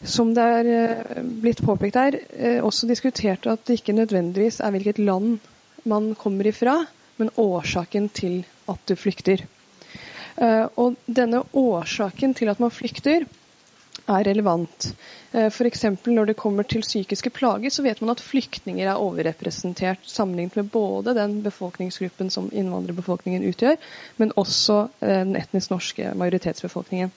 som 0.00 0.30
det 0.36 0.46
er 0.62 1.20
blitt 1.42 1.60
påpekt 1.66 1.98
her, 2.00 2.16
også 2.64 2.88
diskutert 2.88 3.44
at 3.52 3.66
det 3.68 3.82
ikke 3.82 3.96
nødvendigvis 3.98 4.62
er 4.64 4.72
hvilket 4.72 5.02
land 5.04 5.36
man 5.84 6.14
kommer 6.16 6.48
ifra, 6.48 6.78
men 7.20 7.34
årsaken 7.36 8.08
til 8.16 8.38
at 8.68 8.80
du 8.88 8.96
flykter. 8.96 9.44
Og 10.80 10.96
denne 11.04 11.44
årsaken 11.52 12.32
til 12.36 12.48
at 12.48 12.64
man 12.64 12.72
flykter, 12.72 13.28
er 14.04 14.24
relevant. 14.28 14.86
F.eks. 15.32 15.84
når 16.06 16.30
det 16.30 16.36
kommer 16.38 16.66
til 16.68 16.84
psykiske 16.84 17.30
plager, 17.34 17.70
så 17.72 17.84
vet 17.84 18.00
man 18.02 18.12
at 18.14 18.22
flyktninger 18.24 18.88
er 18.88 19.00
overrepresentert 19.02 20.04
sammenlignet 20.08 20.56
med 20.56 20.70
både 20.72 21.14
den 21.16 21.38
befolkningsgruppen 21.44 22.30
som 22.32 22.50
innvandrerbefolkningen 22.52 23.46
utgjør, 23.50 23.76
men 24.16 24.34
også 24.36 24.86
den 25.00 25.36
etnisk 25.36 25.72
norske 25.74 26.12
majoritetsbefolkningen. 26.14 27.12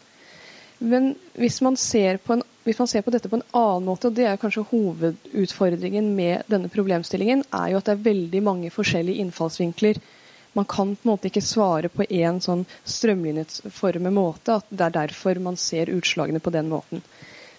Men 0.80 1.10
hvis 1.36 1.60
man, 1.62 1.76
en, 1.76 2.44
hvis 2.64 2.80
man, 2.80 2.88
ser 2.88 3.04
på 3.04 3.12
dette 3.12 3.28
på 3.28 3.36
en 3.36 3.50
annen 3.52 3.88
måte, 3.90 4.08
og 4.08 4.16
det 4.16 4.30
er 4.30 4.40
kanskje 4.40 4.64
hovedutfordringen 4.70 6.14
med 6.16 6.48
denne 6.48 6.72
problemstillingen, 6.72 7.44
er 7.52 7.74
jo 7.74 7.82
at 7.82 7.90
det 7.90 7.98
er 7.98 8.06
veldig 8.08 8.42
mange 8.46 8.72
forskjellige 8.72 9.26
innfallsvinkler 9.26 10.00
man 10.54 10.66
kan 10.66 10.96
på 10.96 11.08
en 11.08 11.12
måte 11.12 11.30
ikke 11.30 11.46
svare 11.46 11.90
på 11.94 12.06
én 12.10 12.40
sånn 12.42 12.66
strømlinjeformet 12.84 14.14
måte. 14.14 14.60
at 14.60 14.70
Det 14.70 14.86
er 14.88 14.96
derfor 14.96 15.42
man 15.44 15.58
ser 15.58 15.92
utslagene 15.94 16.40
på 16.40 16.54
den 16.54 16.70
måten. 16.70 17.04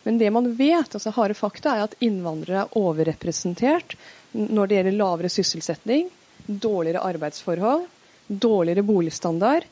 Men 0.03 0.19
det 0.19 0.31
man 0.33 0.49
vet, 0.57 0.95
altså 0.95 1.13
harde 1.15 1.37
fakta, 1.37 1.75
er 1.75 1.85
at 1.85 1.99
innvandrere 2.01 2.65
er 2.65 2.79
overrepresentert 2.79 3.97
når 4.33 4.67
det 4.67 4.79
gjelder 4.79 4.97
lavere 4.97 5.33
sysselsetting, 5.33 6.09
dårligere 6.47 7.05
arbeidsforhold, 7.05 7.85
dårligere 8.27 8.87
boligstandard 8.87 9.67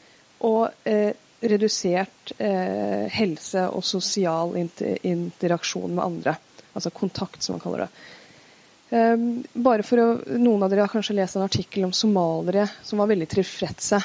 og 0.44 0.68
eh, 0.84 1.14
redusert 1.40 2.32
eh, 2.38 3.06
helse 3.14 3.64
og 3.70 3.84
sosial 3.86 4.56
inter 4.58 4.98
interaksjon 5.06 5.94
med 5.94 6.04
andre. 6.04 6.36
Altså 6.74 6.90
kontakt, 6.94 7.42
som 7.42 7.56
man 7.56 7.62
kaller 7.62 7.86
det. 7.86 7.90
Um, 8.88 9.42
bare 9.52 9.84
for 9.84 10.00
å, 10.00 10.06
Noen 10.40 10.62
av 10.64 10.70
dere 10.72 10.86
har 10.86 10.92
kanskje 10.92 11.18
lest 11.18 11.36
en 11.36 11.44
artikkel 11.44 11.84
om 11.84 11.92
somaliere 11.92 12.64
som 12.86 13.02
var 13.02 13.10
veldig 13.10 13.28
tilfredse. 13.34 14.00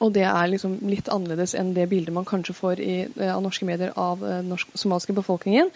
Og 0.00 0.12
det 0.14 0.24
er 0.24 0.48
liksom 0.50 0.78
litt 0.88 1.10
annerledes 1.12 1.52
enn 1.58 1.74
det 1.76 1.84
bildet 1.90 2.16
man 2.16 2.28
kanskje 2.28 2.56
får 2.56 2.80
i, 2.80 2.96
uh, 3.20 3.34
av 3.36 3.42
norske 3.44 3.68
medier 3.68 3.92
av 4.00 4.24
den 4.24 4.54
uh, 4.56 4.64
somaliske 4.72 5.16
befolkningen. 5.16 5.68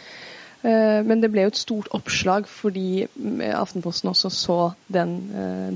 Uh, 0.63 1.05
men 1.05 1.21
det 1.21 1.31
ble 1.35 1.45
jo 1.45 1.53
et 1.53 1.61
stort 1.61 1.93
oppslag 1.95 2.49
fordi 2.51 3.05
Aftenposten 3.53 4.11
også 4.11 4.33
så 4.33 4.59
den 4.89 5.19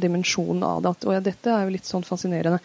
dimensjonen 0.00 0.64
av 0.66 0.80
det. 0.86 0.96
Og 1.04 1.18
ja, 1.18 1.20
dette 1.24 1.52
er 1.52 1.68
jo 1.68 1.76
litt 1.76 1.88
sånn 1.88 2.06
fascinerende. 2.06 2.62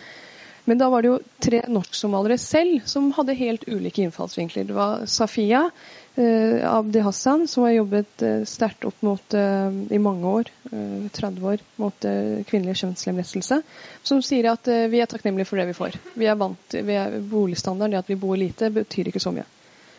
Men 0.68 0.82
da 0.82 0.89
var 0.91 1.03
det 1.03 1.07
jo 1.13 1.20
tre 1.39 1.61
norsk-somaliere 1.72 2.36
selv 2.43 2.88
som 2.91 3.05
hadde 3.15 3.38
helt 3.39 3.63
ulike 3.72 4.03
innfallsvinkler. 4.03 4.65
Det 4.68 4.76
var 4.76 5.05
Safia, 5.07 5.61
eh, 5.63 6.07
Abdi 6.18 7.01
Hassan, 7.05 7.43
som 7.47 7.63
har 7.68 7.76
jobbet 7.76 8.22
eh, 8.26 8.39
sterkt 8.49 8.86
opp 8.89 9.01
mot, 9.05 9.34
eh, 9.38 9.68
i 9.93 9.99
mange 10.01 10.32
år, 10.39 10.49
30 11.13 11.43
år, 11.45 11.61
mot 11.82 12.07
kvinnelig 12.49 12.80
kjønnslemlestelse, 12.82 13.59
som 14.03 14.24
sier 14.26 14.49
at 14.51 14.68
vi 14.91 15.01
er 15.01 15.09
takknemlige 15.09 15.49
for 15.49 15.61
det 15.61 15.68
vi 15.70 15.76
får. 15.78 15.99
Vi 16.18 16.28
er 16.28 16.39
vant, 16.39 16.74
vi 16.74 16.97
Boligstandarden, 17.30 17.93
det 17.93 18.01
at 18.01 18.09
vi 18.09 18.18
bor 18.20 18.38
lite, 18.38 18.72
betyr 18.74 19.11
ikke 19.11 19.22
så 19.24 19.36
mye. 19.36 19.45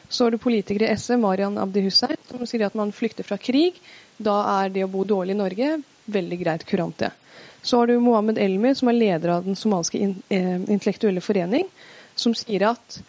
Så 0.08 0.26
er 0.26 0.34
det 0.34 0.40
politikere 0.40 0.88
i 0.88 0.96
SV, 0.96 1.18
Marian 1.20 1.58
Abdi 1.60 1.82
Hussein, 1.84 2.16
som 2.30 2.44
sier 2.48 2.66
at 2.66 2.76
man 2.78 2.92
flykter 2.96 3.26
fra 3.28 3.36
krig. 3.40 3.76
Da 4.16 4.40
er 4.62 4.72
det 4.72 4.86
å 4.86 4.90
bo 4.92 5.04
dårlig 5.04 5.36
i 5.36 5.38
Norge 5.38 5.72
veldig 6.08 6.38
greit 6.40 6.64
kurant, 6.68 6.96
det. 6.98 7.10
Så 7.62 7.78
har 7.78 7.86
du 7.86 7.98
Mohammed 8.00 8.38
Elmi, 8.40 8.74
som 8.74 8.88
er 8.88 8.96
leder 8.96 9.34
av 9.34 9.44
den 9.44 9.56
somaliske 9.58 9.98
intellektuelle 9.98 11.20
forening, 11.20 11.68
som 12.16 12.34
sier 12.36 12.70
at 12.70 13.00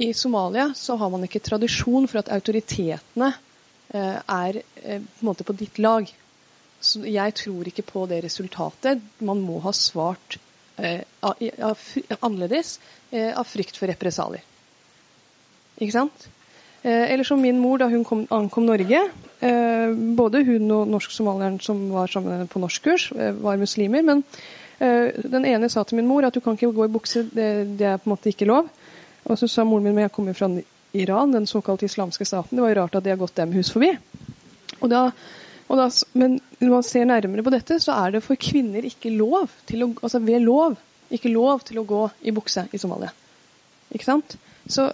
i 0.00 0.14
Somalia 0.14 0.72
så 0.74 0.96
har 0.96 1.10
man 1.12 1.24
ikke 1.26 1.42
tradisjon 1.44 2.06
for 2.08 2.22
at 2.22 2.30
autoritetene 2.32 3.34
eh, 3.92 4.16
er 4.16 4.60
eh, 4.80 5.02
på, 5.02 5.26
måte 5.28 5.44
på 5.44 5.52
ditt 5.60 5.76
lag. 5.82 6.08
Så 6.80 7.02
jeg 7.04 7.34
tror 7.36 7.68
ikke 7.68 7.84
på 7.84 8.06
det 8.08 8.22
resultatet. 8.24 9.02
Man 9.20 9.42
må 9.44 9.58
ha 9.60 9.74
svart 9.76 10.38
eh, 10.80 11.04
annerledes 11.20 12.78
av 13.12 13.44
frykt 13.44 13.76
for 13.76 13.92
represalier. 13.92 14.40
Ikke 15.76 15.92
sant? 15.92 16.28
Eller 16.80 17.26
som 17.28 17.42
min 17.42 17.58
mor 17.60 17.82
da 17.82 17.90
hun 17.92 18.06
kom, 18.08 18.22
ankom 18.32 18.64
Norge. 18.64 19.02
Både 20.16 20.40
hun 20.46 20.70
og 20.72 20.88
norsk-somalieren 20.94 21.58
som 21.60 21.82
var 21.92 22.08
sammen 22.08 22.48
på 22.48 22.62
norskkurs, 22.62 23.10
var 23.42 23.60
muslimer. 23.60 24.04
Men 24.06 24.22
den 24.78 25.48
ene 25.50 25.68
sa 25.68 25.84
til 25.84 26.00
min 26.00 26.08
mor 26.08 26.24
at 26.24 26.36
du 26.36 26.40
kan 26.44 26.56
ikke 26.56 26.72
gå 26.76 26.86
i 26.86 26.92
bukse, 26.94 27.26
det, 27.34 27.50
det 27.80 27.88
er 27.90 28.00
på 28.00 28.08
en 28.08 28.14
måte 28.14 28.32
ikke 28.32 28.48
lov. 28.48 28.70
Og 29.30 29.38
så 29.38 29.48
sa 29.50 29.64
moren 29.64 29.86
min 29.86 29.94
men 29.96 30.08
jeg 30.08 30.14
kommer 30.16 30.34
fra 30.34 30.50
Iran, 30.92 31.32
den 31.32 31.46
såkalte 31.46 31.86
islamske 31.86 32.26
staten. 32.26 32.56
Det 32.56 32.64
var 32.64 32.72
jo 32.72 32.80
rart 32.80 32.96
at 32.98 33.06
de 33.06 33.12
har 33.14 33.20
gått 33.20 33.36
dem 33.38 33.54
hus 33.54 33.70
forbi. 33.70 33.92
Og 34.80 34.90
da, 34.90 35.04
og 35.70 35.78
da, 35.78 35.86
men 36.18 36.40
når 36.58 36.72
man 36.72 36.86
ser 36.86 37.06
nærmere 37.06 37.46
på 37.46 37.52
dette, 37.54 37.78
så 37.82 37.94
er 37.94 38.16
det 38.16 38.24
for 38.26 38.40
kvinner 38.40 38.86
ikke 38.86 39.12
lov 39.14 39.52
til 39.70 39.86
å, 39.86 39.92
altså 40.02 40.22
ved 40.24 40.42
lov 40.42 40.78
ikke 41.14 41.32
lov 41.32 41.64
til 41.66 41.80
å 41.80 41.86
gå 41.86 42.04
i 42.22 42.34
bukse 42.34 42.66
i 42.70 42.78
Somalia. 42.78 43.10
Ikke 43.90 44.06
sant? 44.06 44.36
Så 44.70 44.90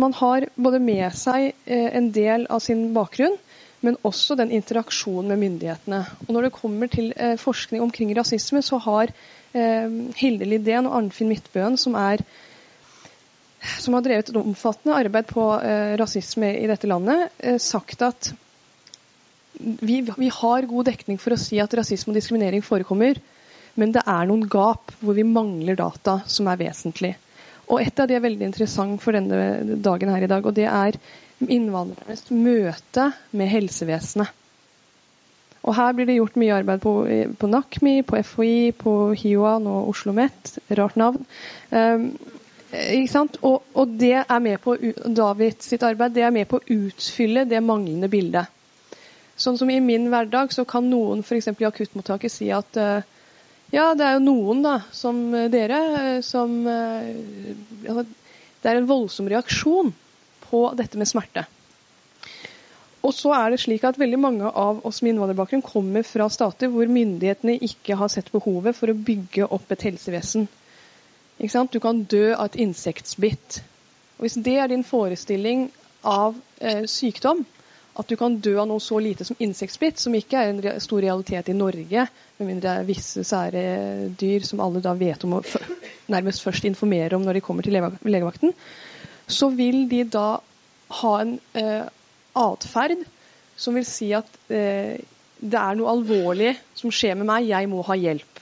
man 0.00 0.14
har 0.16 0.46
både 0.56 0.80
med 0.80 1.12
seg 1.18 1.50
eh, 1.66 1.88
en 1.98 2.10
del 2.14 2.46
av 2.52 2.62
sin 2.64 2.88
bakgrunn, 2.96 3.36
men 3.84 3.98
også 4.06 4.34
den 4.38 4.50
interaksjonen 4.54 5.30
med 5.32 5.42
myndighetene. 5.42 6.00
Og 6.26 6.30
Når 6.34 6.48
det 6.48 6.54
kommer 6.56 6.90
til 6.90 7.12
eh, 7.16 7.36
forskning 7.38 7.84
omkring 7.84 8.14
rasisme, 8.16 8.62
så 8.64 8.80
har 8.86 9.12
eh, 9.52 9.90
Hilde 10.18 10.48
Lidén 10.48 10.88
og 10.88 10.96
Arnfinn 11.02 11.30
Midtbøen, 11.30 11.76
som 11.76 11.98
er 11.98 12.24
som 13.78 13.96
har 13.96 14.04
drevet 14.06 14.30
et 14.30 14.38
omfattende 14.38 14.98
arbeid 14.98 15.26
på 15.30 15.46
eh, 15.58 15.94
rasisme 15.98 16.52
i 16.60 16.68
dette 16.70 16.90
landet, 16.90 17.32
eh, 17.38 17.58
sagt 17.62 18.04
at 18.06 18.30
vi, 19.58 20.00
vi, 20.06 20.28
har 20.30 20.68
god 20.70 20.86
dekning 20.86 21.18
for 21.18 21.34
å 21.34 21.40
si 21.40 21.58
at 21.58 21.74
rasisme 21.74 22.12
og 22.12 22.18
diskriminering 22.18 22.62
forekommer. 22.62 23.18
Men 23.78 23.92
det 23.94 24.04
er 24.06 24.26
noen 24.26 24.46
gap 24.50 24.92
hvor 25.00 25.16
vi 25.18 25.26
mangler 25.26 25.78
data 25.78 26.20
som 26.30 26.50
er 26.50 26.60
vesentlig. 26.60 27.14
Og 27.68 27.82
et 27.82 28.00
av 28.00 28.08
de 28.08 28.16
er 28.16 28.24
veldig 28.24 28.46
interessant 28.48 29.02
for 29.02 29.14
denne 29.14 29.78
dagen 29.84 30.10
her 30.14 30.24
i 30.24 30.30
dag, 30.30 30.46
og 30.46 30.54
det 30.56 30.66
er 30.70 30.96
innvandrernes 31.44 32.30
møte 32.34 33.10
med 33.36 33.50
helsevesenet. 33.52 34.34
Og 35.68 35.74
her 35.76 35.92
blir 35.92 36.06
det 36.08 36.16
gjort 36.16 36.38
mye 36.40 36.54
arbeid 36.54 36.80
på, 36.80 36.92
på 37.36 37.48
NAKMI, 37.50 37.94
på 38.08 38.16
FHI, 38.24 38.52
på 38.78 38.92
HiOA, 39.18 39.58
nå 39.60 39.74
Oslo 39.82 40.14
OsloMet. 40.14 40.54
Rart 40.78 40.96
navn. 40.96 41.26
Um, 41.68 42.06
og, 42.68 43.62
og, 43.72 43.88
det 43.88 44.14
er 44.20 44.40
med 44.44 44.60
på 44.60 44.76
David 45.16 45.62
sitt 45.64 45.82
arbeid 45.82 46.12
det 46.12 46.24
er 46.26 46.34
med 46.34 46.48
på 46.50 46.58
å 46.58 46.66
utfylle 46.68 47.46
det 47.48 47.62
manglende 47.64 48.10
bildet. 48.12 48.50
Sånn 49.38 49.56
som 49.56 49.70
I 49.70 49.78
min 49.80 50.08
hverdag 50.10 50.52
så 50.52 50.66
kan 50.68 50.88
noen 50.90 51.22
f.eks. 51.22 51.48
i 51.48 51.68
akuttmottaket 51.68 52.32
si 52.32 52.50
at 52.52 52.76
uh, 52.76 53.00
ja, 53.70 53.94
det 53.94 54.04
er 54.04 54.16
jo 54.18 54.24
noen, 54.24 54.62
da, 54.64 54.80
som 54.92 55.20
dere, 55.52 55.78
eh, 56.00 56.20
som 56.24 56.64
uh, 56.66 58.02
Det 58.58 58.68
er 58.68 58.80
en 58.80 58.88
voldsom 58.88 59.28
reaksjon 59.30 59.92
på 60.48 60.62
dette 60.76 60.98
med 60.98 61.08
smerte. 61.08 61.44
Og 63.06 63.14
så 63.14 63.30
er 63.36 63.52
det 63.52 63.60
slik 63.62 63.84
at 63.86 64.00
veldig 64.00 64.18
mange 64.20 64.48
av 64.48 64.80
oss 64.88 65.00
med 65.00 65.14
innvandrerbakgrunn 65.14 65.62
kommer 65.64 66.02
fra 66.04 66.26
stater 66.32 66.72
hvor 66.72 66.90
myndighetene 66.90 67.60
ikke 67.64 67.96
har 68.00 68.10
sett 68.12 68.32
behovet 68.34 68.76
for 68.76 68.90
å 68.90 68.96
bygge 68.96 69.46
opp 69.54 69.70
et 69.72 69.86
helsevesen. 69.86 70.48
Du 71.38 71.80
kan 71.80 72.02
dø 72.10 72.32
av 72.34 72.48
et 72.48 72.58
insektbitt. 72.66 73.60
Og 74.18 74.26
Hvis 74.26 74.38
det 74.42 74.56
er 74.58 74.68
din 74.68 74.84
forestilling 74.84 75.68
av 76.02 76.34
eh, 76.60 76.84
sykdom, 76.90 77.44
at 77.98 78.06
du 78.06 78.14
kan 78.18 78.36
dø 78.42 78.54
av 78.62 78.68
noe 78.70 78.82
så 78.82 78.98
lite 79.02 79.24
som 79.26 79.38
insektbitt, 79.42 79.98
som 79.98 80.14
ikke 80.14 80.38
er 80.38 80.52
en 80.52 80.80
stor 80.82 81.02
realitet 81.02 81.50
i 81.50 81.56
Norge, 81.56 82.06
med 82.38 82.46
mindre 82.46 82.62
det 82.68 82.74
er 82.82 82.86
visse 82.86 83.24
sære 83.26 83.62
dyr 84.18 84.46
som 84.46 84.62
alle 84.62 84.82
da 84.82 84.94
vet 84.98 85.24
om 85.26 85.38
og 85.40 85.48
nærmest 86.14 86.44
først 86.46 86.66
informerer 86.68 87.16
om 87.16 87.26
når 87.26 87.38
de 87.38 87.44
kommer 87.44 87.66
til 87.66 87.74
legevakten, 87.74 88.54
så 89.26 89.50
vil 89.50 89.88
de 89.90 90.04
da 90.06 90.38
ha 91.02 91.12
en 91.20 91.36
eh, 91.58 91.86
atferd 92.38 93.02
som 93.58 93.74
vil 93.74 93.86
si 93.86 94.12
at 94.16 94.30
eh, 94.46 94.98
det 95.38 95.58
er 95.58 95.78
noe 95.78 95.90
alvorlig 95.92 96.54
som 96.78 96.94
skjer 96.94 97.18
med 97.18 97.28
meg, 97.28 97.50
jeg 97.50 97.70
må 97.70 97.82
ha 97.86 97.98
hjelp. 97.98 98.37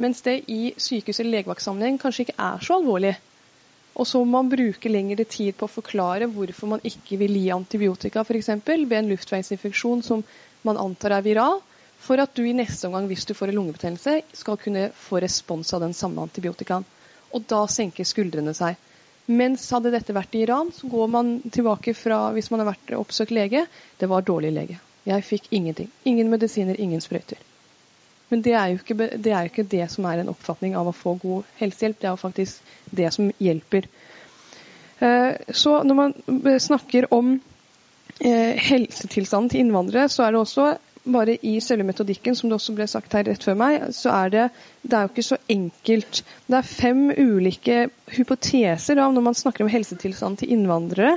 Mens 0.00 0.22
det 0.24 0.38
i 0.48 0.72
sykehus- 0.80 1.20
eller 1.20 1.36
legevaktsammenheng 1.38 1.98
kanskje 2.00 2.26
ikke 2.26 2.38
er 2.40 2.62
så 2.64 2.78
alvorlig. 2.80 3.14
Og 4.00 4.06
så 4.08 4.20
må 4.24 4.38
man 4.38 4.48
bruke 4.52 4.92
lengre 4.92 5.26
tid 5.28 5.56
på 5.58 5.66
å 5.66 5.72
forklare 5.72 6.28
hvorfor 6.30 6.70
man 6.70 6.84
ikke 6.86 7.18
vil 7.20 7.36
gi 7.36 7.50
antibiotika 7.52 8.22
f.eks. 8.24 8.48
ved 8.64 8.94
en 8.96 9.10
luftveisinfeksjon 9.10 10.04
som 10.06 10.22
man 10.64 10.78
antar 10.80 11.16
er 11.18 11.26
viral, 11.26 11.60
for 12.00 12.20
at 12.22 12.32
du 12.34 12.46
i 12.46 12.56
neste 12.56 12.88
omgang, 12.88 13.10
hvis 13.10 13.26
du 13.28 13.34
får 13.36 13.50
en 13.50 13.58
lungebetennelse, 13.58 14.22
skal 14.32 14.56
kunne 14.62 14.86
få 14.96 15.20
respons 15.20 15.74
av 15.76 15.84
den 15.84 15.92
samme 15.96 16.22
antibiotikaen. 16.24 16.86
Og 17.36 17.44
da 17.50 17.66
senker 17.68 18.08
skuldrene 18.08 18.54
seg. 18.56 18.78
Mens 19.30 19.68
hadde 19.74 19.92
dette 19.92 20.16
vært 20.16 20.32
i 20.34 20.46
Iran, 20.46 20.72
så 20.72 20.88
går 20.90 21.12
man 21.12 21.36
tilbake 21.52 21.92
fra 21.94 22.30
hvis 22.34 22.48
man 22.50 22.64
har 22.64 22.72
vært 22.72 22.96
oppsøkt 22.96 23.36
lege. 23.36 23.66
Det 24.00 24.08
var 24.08 24.24
dårlig 24.24 24.54
lege. 24.56 24.80
Jeg 25.04 25.28
fikk 25.28 25.52
ingenting. 25.52 25.92
Ingen 26.08 26.32
medisiner, 26.32 26.80
ingen 26.80 27.04
sprøyter. 27.04 27.49
Men 28.30 28.42
det 28.46 28.54
er, 28.54 28.74
ikke, 28.74 28.96
det 28.96 29.32
jo 29.32 29.50
ikke 29.50 29.66
det 29.70 29.86
som 29.90 30.06
er 30.06 30.22
en 30.22 30.30
oppfatning 30.30 30.76
av 30.78 30.88
å 30.90 30.94
få 30.96 31.16
god 31.20 31.48
helsehjelp. 31.58 31.98
Det 31.98 32.08
er 32.08 32.14
jo 32.14 32.20
faktisk 32.20 32.74
det 32.94 33.08
som 33.14 33.30
hjelper. 33.42 33.88
Eh, 35.02 35.32
så 35.50 35.80
når 35.82 35.98
man 35.98 36.14
snakker 36.62 37.08
om 37.14 37.34
eh, 38.20 38.54
helsetilstanden 38.70 39.50
til 39.50 39.64
innvandrere, 39.64 40.08
så 40.12 40.26
er 40.26 40.34
det 40.34 40.44
også 40.44 40.68
bare 41.10 41.36
i 41.46 41.56
selve 41.64 41.86
metodikken, 41.88 42.36
som 42.36 42.50
det 42.50 42.58
også 42.58 42.74
ble 42.76 42.86
sagt 42.90 43.14
her 43.16 43.24
rett 43.26 43.44
før 43.44 43.56
meg, 43.58 43.86
så 43.96 44.12
er 44.14 44.32
det, 44.34 44.48
det 44.82 44.96
er 44.96 45.06
jo 45.06 45.12
ikke 45.14 45.28
så 45.30 45.38
enkelt. 45.50 46.22
Det 46.46 46.58
er 46.58 46.68
fem 46.68 47.06
ulike 47.16 47.78
hypoteser 48.14 49.00
da, 49.00 49.08
når 49.10 49.30
man 49.30 49.38
snakker 49.38 49.64
om 49.64 49.72
helsetilstanden 49.72 50.42
til 50.42 50.52
innvandrere 50.58 51.16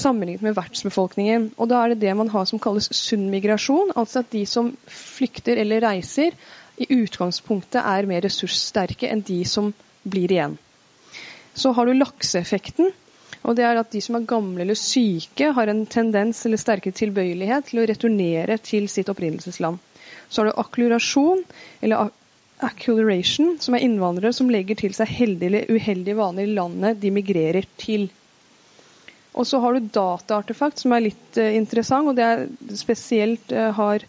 sammenlignet 0.00 0.44
med 0.46 0.56
vertsbefolkningen. 0.56 1.50
Og 1.58 1.70
da 1.70 1.82
er 1.82 1.92
det 1.92 2.02
det 2.06 2.14
man 2.18 2.30
har 2.32 2.46
som 2.48 2.60
kalles 2.62 2.90
sunn 2.94 3.28
migrasjon, 3.32 3.92
altså 3.98 4.22
at 4.22 4.30
de 4.34 4.44
som 4.48 4.72
flykter 4.86 5.60
eller 5.62 5.84
reiser, 5.84 6.36
i 6.78 6.86
utgangspunktet 6.94 7.82
er 7.82 8.06
mer 8.06 8.22
ressurssterke 8.22 9.10
enn 9.10 9.24
de 9.26 9.42
som 9.48 9.72
blir 10.06 10.30
igjen. 10.30 10.54
Så 11.58 11.72
har 11.74 11.86
du 11.86 11.96
lakseeffekten. 11.96 12.92
Og 13.46 13.54
det 13.56 13.64
er 13.64 13.78
at 13.78 13.90
de 13.94 14.00
som 14.02 14.18
er 14.18 14.26
gamle 14.28 14.64
eller 14.64 14.78
syke, 14.78 15.52
har 15.54 15.70
en 15.70 15.84
tendens 15.90 16.44
eller 16.46 16.60
sterkere 16.60 16.96
tilbøyelighet 16.96 17.68
til 17.70 17.82
å 17.82 17.86
returnere 17.88 18.58
til 18.62 18.88
sitt 18.90 19.10
opprinnelsesland. 19.10 19.78
Så 20.28 20.42
har 20.42 20.50
du 20.50 20.60
akkulurasjon, 20.60 21.44
eller 21.80 22.10
acceleration, 22.64 23.56
som 23.62 23.76
er 23.76 23.84
innvandrere 23.86 24.34
som 24.34 24.50
legger 24.50 24.78
til 24.78 24.94
seg 24.96 25.10
heldige 25.20 25.52
eller 25.52 25.70
uheldige 25.70 26.18
vaner 26.18 26.44
i 26.44 26.56
landet 26.58 27.00
de 27.02 27.12
migrerer 27.14 27.68
til. 27.80 28.08
Og 29.38 29.46
så 29.46 29.60
har 29.62 29.76
du 29.76 29.92
dataartefakt, 29.94 30.82
som 30.82 30.94
er 30.94 31.06
litt 31.08 31.38
uh, 31.38 31.50
interessant. 31.54 32.10
og 32.10 32.18
det 32.18 32.26
er 32.26 32.74
Spesielt 32.78 33.54
uh, 33.54 33.70
har 33.76 34.04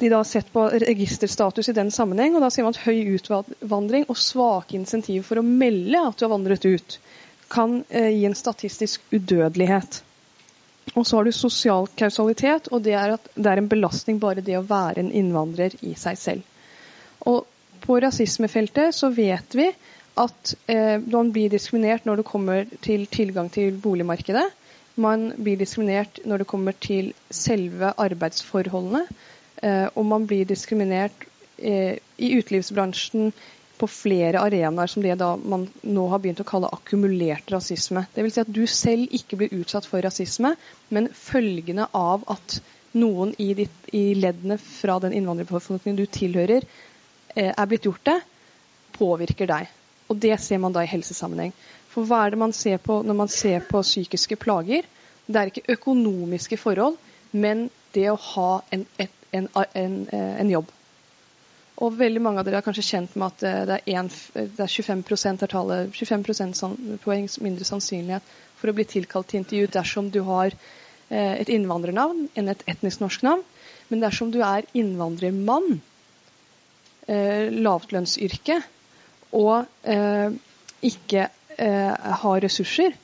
de 0.00 0.10
da 0.10 0.22
sett 0.26 0.48
på 0.52 0.64
registerstatus 0.82 1.68
i 1.70 1.76
den 1.76 1.92
sammenheng. 1.94 2.34
og 2.34 2.44
Da 2.44 2.50
sier 2.50 2.66
man 2.66 2.74
at 2.74 2.86
høy 2.86 3.14
utvandring 3.18 4.08
og 4.08 4.18
svake 4.18 4.78
insentiv 4.78 5.28
for 5.28 5.40
å 5.40 5.46
melde 5.46 6.00
at 6.00 6.18
du 6.18 6.26
har 6.26 6.34
vandret 6.34 6.66
ut, 6.66 6.98
kan 7.52 7.82
uh, 7.84 8.10
gi 8.10 8.24
en 8.26 8.38
statistisk 8.38 9.04
udødelighet. 9.12 10.02
Og 10.94 11.06
så 11.06 11.16
har 11.16 11.24
du 11.24 11.32
sosial 11.32 11.88
kausalitet, 11.96 12.68
og 12.72 12.84
det 12.84 12.92
er 12.98 13.16
at 13.16 13.28
det 13.34 13.50
er 13.50 13.60
en 13.60 13.70
belastning 13.70 14.20
bare 14.20 14.44
det 14.44 14.58
å 14.58 14.66
være 14.68 15.00
en 15.00 15.12
innvandrer 15.12 15.76
i 15.82 15.94
seg 15.98 16.18
selv. 16.20 16.50
Og 17.24 17.44
på 17.84 17.96
rasismefeltet 18.00 18.94
så 18.96 19.10
vet 19.12 19.56
vi 19.56 19.70
at 20.20 20.54
eh, 20.70 20.98
man 21.00 21.32
blir 21.34 21.50
diskriminert 21.50 22.06
når 22.06 22.20
det 22.20 22.28
kommer 22.28 22.68
til 22.84 23.06
tilgang 23.10 23.50
til 23.52 23.74
boligmarkedet. 23.82 24.46
Man 24.96 25.32
blir 25.42 25.58
diskriminert 25.58 26.20
når 26.24 26.42
det 26.42 26.50
kommer 26.50 26.76
til 26.78 27.10
selve 27.30 27.92
arbeidsforholdene. 27.98 29.06
Eh, 29.62 29.88
og 29.94 30.06
man 30.06 30.26
blir 30.30 30.46
diskriminert 30.46 31.26
eh, 31.58 31.98
i 32.18 32.30
utelivsbransjen 32.38 33.32
på 33.74 33.88
flere 33.90 34.38
arenaer 34.38 34.90
som 34.90 35.02
det 35.02 35.16
da 35.18 35.32
man 35.36 35.66
nå 35.82 36.06
har 36.12 36.22
begynt 36.22 36.44
å 36.44 36.46
kalle 36.46 36.70
akkumulert 36.72 37.50
rasisme. 37.50 38.04
Dvs. 38.14 38.36
Si 38.36 38.44
at 38.44 38.54
du 38.54 38.62
selv 38.70 39.18
ikke 39.18 39.40
blir 39.40 39.56
utsatt 39.58 39.88
for 39.90 40.04
rasisme, 40.04 40.54
men 40.94 41.10
følgende 41.10 41.88
av 41.90 42.22
at 42.30 42.60
noen 42.94 43.34
i, 43.42 43.50
ditt, 43.58 43.88
i 43.90 44.12
leddene 44.14 44.60
fra 44.62 45.00
den 45.02 45.16
innvandrerbefolkningen 45.18 45.98
du 45.98 46.06
tilhører, 46.06 46.66
eh, 47.34 47.50
er 47.50 47.66
blitt 47.70 47.88
gjort 47.90 48.06
det, 48.06 48.20
påvirker 48.94 49.50
deg. 49.50 49.72
Og 50.14 50.20
det 50.22 50.36
ser 50.38 50.62
man 50.62 50.74
da 50.74 50.84
i 50.84 50.90
helsesammenheng. 50.90 51.50
For 51.90 52.06
hva 52.06 52.22
er 52.22 52.34
det 52.34 52.38
man 52.38 52.54
ser 52.54 52.78
på 52.82 53.00
når 53.02 53.18
man 53.18 53.30
ser 53.32 53.66
på 53.66 53.82
psykiske 53.82 54.38
plager? 54.38 54.86
Det 55.26 55.40
er 55.40 55.50
ikke 55.50 55.74
økonomiske 55.74 56.58
forhold, 56.60 56.98
men 57.32 57.66
det 57.94 58.06
å 58.12 58.20
ha 58.34 58.50
en, 58.74 58.86
en, 59.34 59.48
en, 59.74 59.94
en 60.14 60.50
jobb. 60.52 60.70
Og 61.82 61.96
veldig 61.98 62.22
mange 62.22 62.38
av 62.38 62.46
dere 62.46 62.60
er 62.60 62.66
kanskje 62.66 62.86
kjent 62.86 63.16
med 63.18 63.32
at 63.32 63.66
det 63.66 63.78
er, 63.80 63.96
en, 63.98 64.10
det 64.34 64.62
er 64.62 64.70
25 64.70 65.02
er 65.42 65.50
tallet, 65.50 65.96
25 65.96 67.00
poeng 67.02 67.26
mindre 67.42 67.66
sannsynlighet 67.66 68.28
for 68.60 68.70
å 68.70 68.76
bli 68.76 68.86
tilkalt 68.86 69.32
til 69.32 69.42
intervju 69.42 69.72
dersom 69.74 70.10
du 70.14 70.20
har 70.28 70.54
eh, 70.54 71.34
et 71.40 71.50
innvandrernavn 71.50 72.28
enn 72.38 72.52
et 72.52 72.62
etnisk 72.70 73.02
norsk 73.02 73.26
navn. 73.26 73.42
Men 73.90 74.06
dersom 74.06 74.30
du 74.30 74.38
er 74.46 74.68
innvandrermann, 74.78 75.80
eh, 77.10 77.50
lavtlønnsyrke, 77.50 78.60
og 79.34 79.66
eh, 79.82 80.34
ikke 80.84 81.26
eh, 81.58 82.12
har 82.22 82.44
ressurser, 82.44 82.94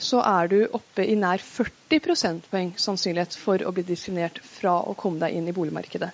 så 0.00 0.22
er 0.24 0.48
du 0.48 0.58
oppe 0.76 1.04
i 1.04 1.16
nær 1.18 1.42
40 1.44 2.00
prosentpoeng 2.04 2.72
sannsynlighet 2.80 3.36
for 3.36 3.60
å 3.66 3.72
bli 3.76 3.84
diskriminert 3.84 4.40
fra 4.44 4.78
å 4.80 4.96
komme 4.96 5.20
deg 5.20 5.36
inn 5.36 5.50
i 5.50 5.56
boligmarkedet. 5.56 6.08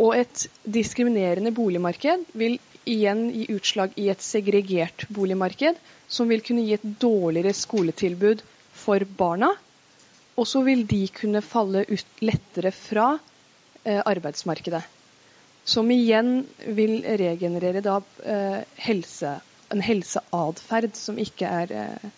Og 0.00 0.16
et 0.16 0.46
diskriminerende 0.64 1.52
boligmarked 1.54 2.24
vil 2.38 2.56
igjen 2.88 3.28
gi 3.32 3.44
utslag 3.54 3.94
i 4.00 4.08
et 4.12 4.24
segregert 4.24 5.06
boligmarked, 5.12 5.76
som 6.08 6.28
vil 6.30 6.42
kunne 6.44 6.64
gi 6.66 6.74
et 6.76 6.88
dårligere 7.00 7.54
skoletilbud 7.56 8.42
for 8.74 9.04
barna. 9.18 9.52
Og 10.34 10.48
så 10.50 10.64
vil 10.66 10.82
de 10.88 11.04
kunne 11.14 11.44
falle 11.44 11.84
ut 11.86 12.24
lettere 12.24 12.72
fra 12.74 13.12
eh, 13.84 14.00
arbeidsmarkedet. 14.00 14.82
Som 15.64 15.90
igjen 15.90 16.44
vil 16.76 16.98
regenerere 17.04 17.80
da, 17.84 18.00
eh, 18.24 18.60
helse, 18.84 19.38
en 19.72 19.80
helseatferd 19.80 20.96
som 20.96 21.18
ikke 21.18 21.48
er 21.48 21.72
eh, 21.72 22.08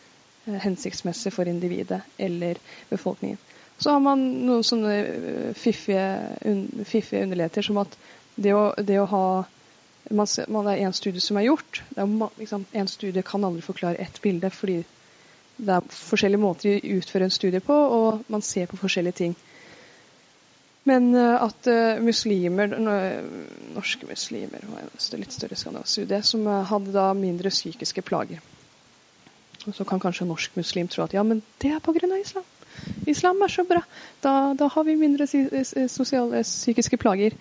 hensiktsmessig 0.64 1.32
for 1.34 1.48
individet 1.50 2.00
eller 2.18 2.58
befolkningen. 2.90 3.38
Så 3.78 3.92
har 3.92 4.00
man 4.00 4.22
noen 4.46 4.64
sånne 4.64 4.94
eh, 4.96 5.52
fiffige, 5.54 6.06
un, 6.48 6.64
fiffige 6.84 7.22
underligheter 7.22 7.66
som 7.66 7.78
at 7.84 7.94
det 8.36 8.54
å, 8.56 8.70
det 8.82 8.98
å 9.00 9.08
ha 9.10 9.26
man, 10.10 10.26
man 10.48 10.68
er 10.70 10.82
en 10.86 10.94
studie 10.94 11.22
som 11.22 11.38
er 11.38 11.48
gjort. 11.48 11.82
Én 11.96 12.18
liksom, 12.38 12.66
studie 12.90 13.22
kan 13.26 13.44
aldri 13.44 13.62
forklare 13.62 14.02
ett 14.02 14.20
bilde, 14.22 14.50
fordi 14.50 14.82
det 15.56 15.72
er 15.72 15.88
forskjellige 15.88 16.42
måter 16.42 16.76
å 16.76 16.96
utføre 16.98 17.26
en 17.26 17.34
studie 17.34 17.62
på, 17.64 17.74
og 17.74 18.26
man 18.32 18.44
ser 18.44 18.68
på 18.70 18.78
forskjellige 18.80 19.20
ting. 19.22 19.36
Men 20.86 21.08
at 21.18 21.66
muslimer, 21.98 22.70
norske 23.74 24.06
muslimer 24.06 24.62
en 24.62 25.18
litt 25.18 25.34
større 25.34 25.58
skandinavstudie, 25.58 26.20
som 26.22 26.46
hadde 26.46 26.94
da 26.94 27.08
mindre 27.18 27.50
psykiske 27.50 28.04
plager. 28.06 28.38
Og 29.66 29.74
så 29.74 29.86
kan 29.88 30.00
kanskje 30.02 30.28
norsk 30.28 30.54
muslim 30.58 30.86
tro 30.90 31.02
at 31.02 31.14
ja, 31.16 31.24
men 31.26 31.42
det 31.62 31.72
er 31.74 31.82
pga. 31.82 32.06
islam. 32.20 32.46
Islam 33.06 33.42
er 33.42 33.48
så 33.48 33.64
bra. 33.64 33.82
Da, 34.22 34.54
da 34.54 34.68
har 34.68 34.84
vi 34.84 34.96
mindre 34.96 35.26
sosiale 35.26 36.42
psykiske 36.42 36.98
plager. 37.02 37.34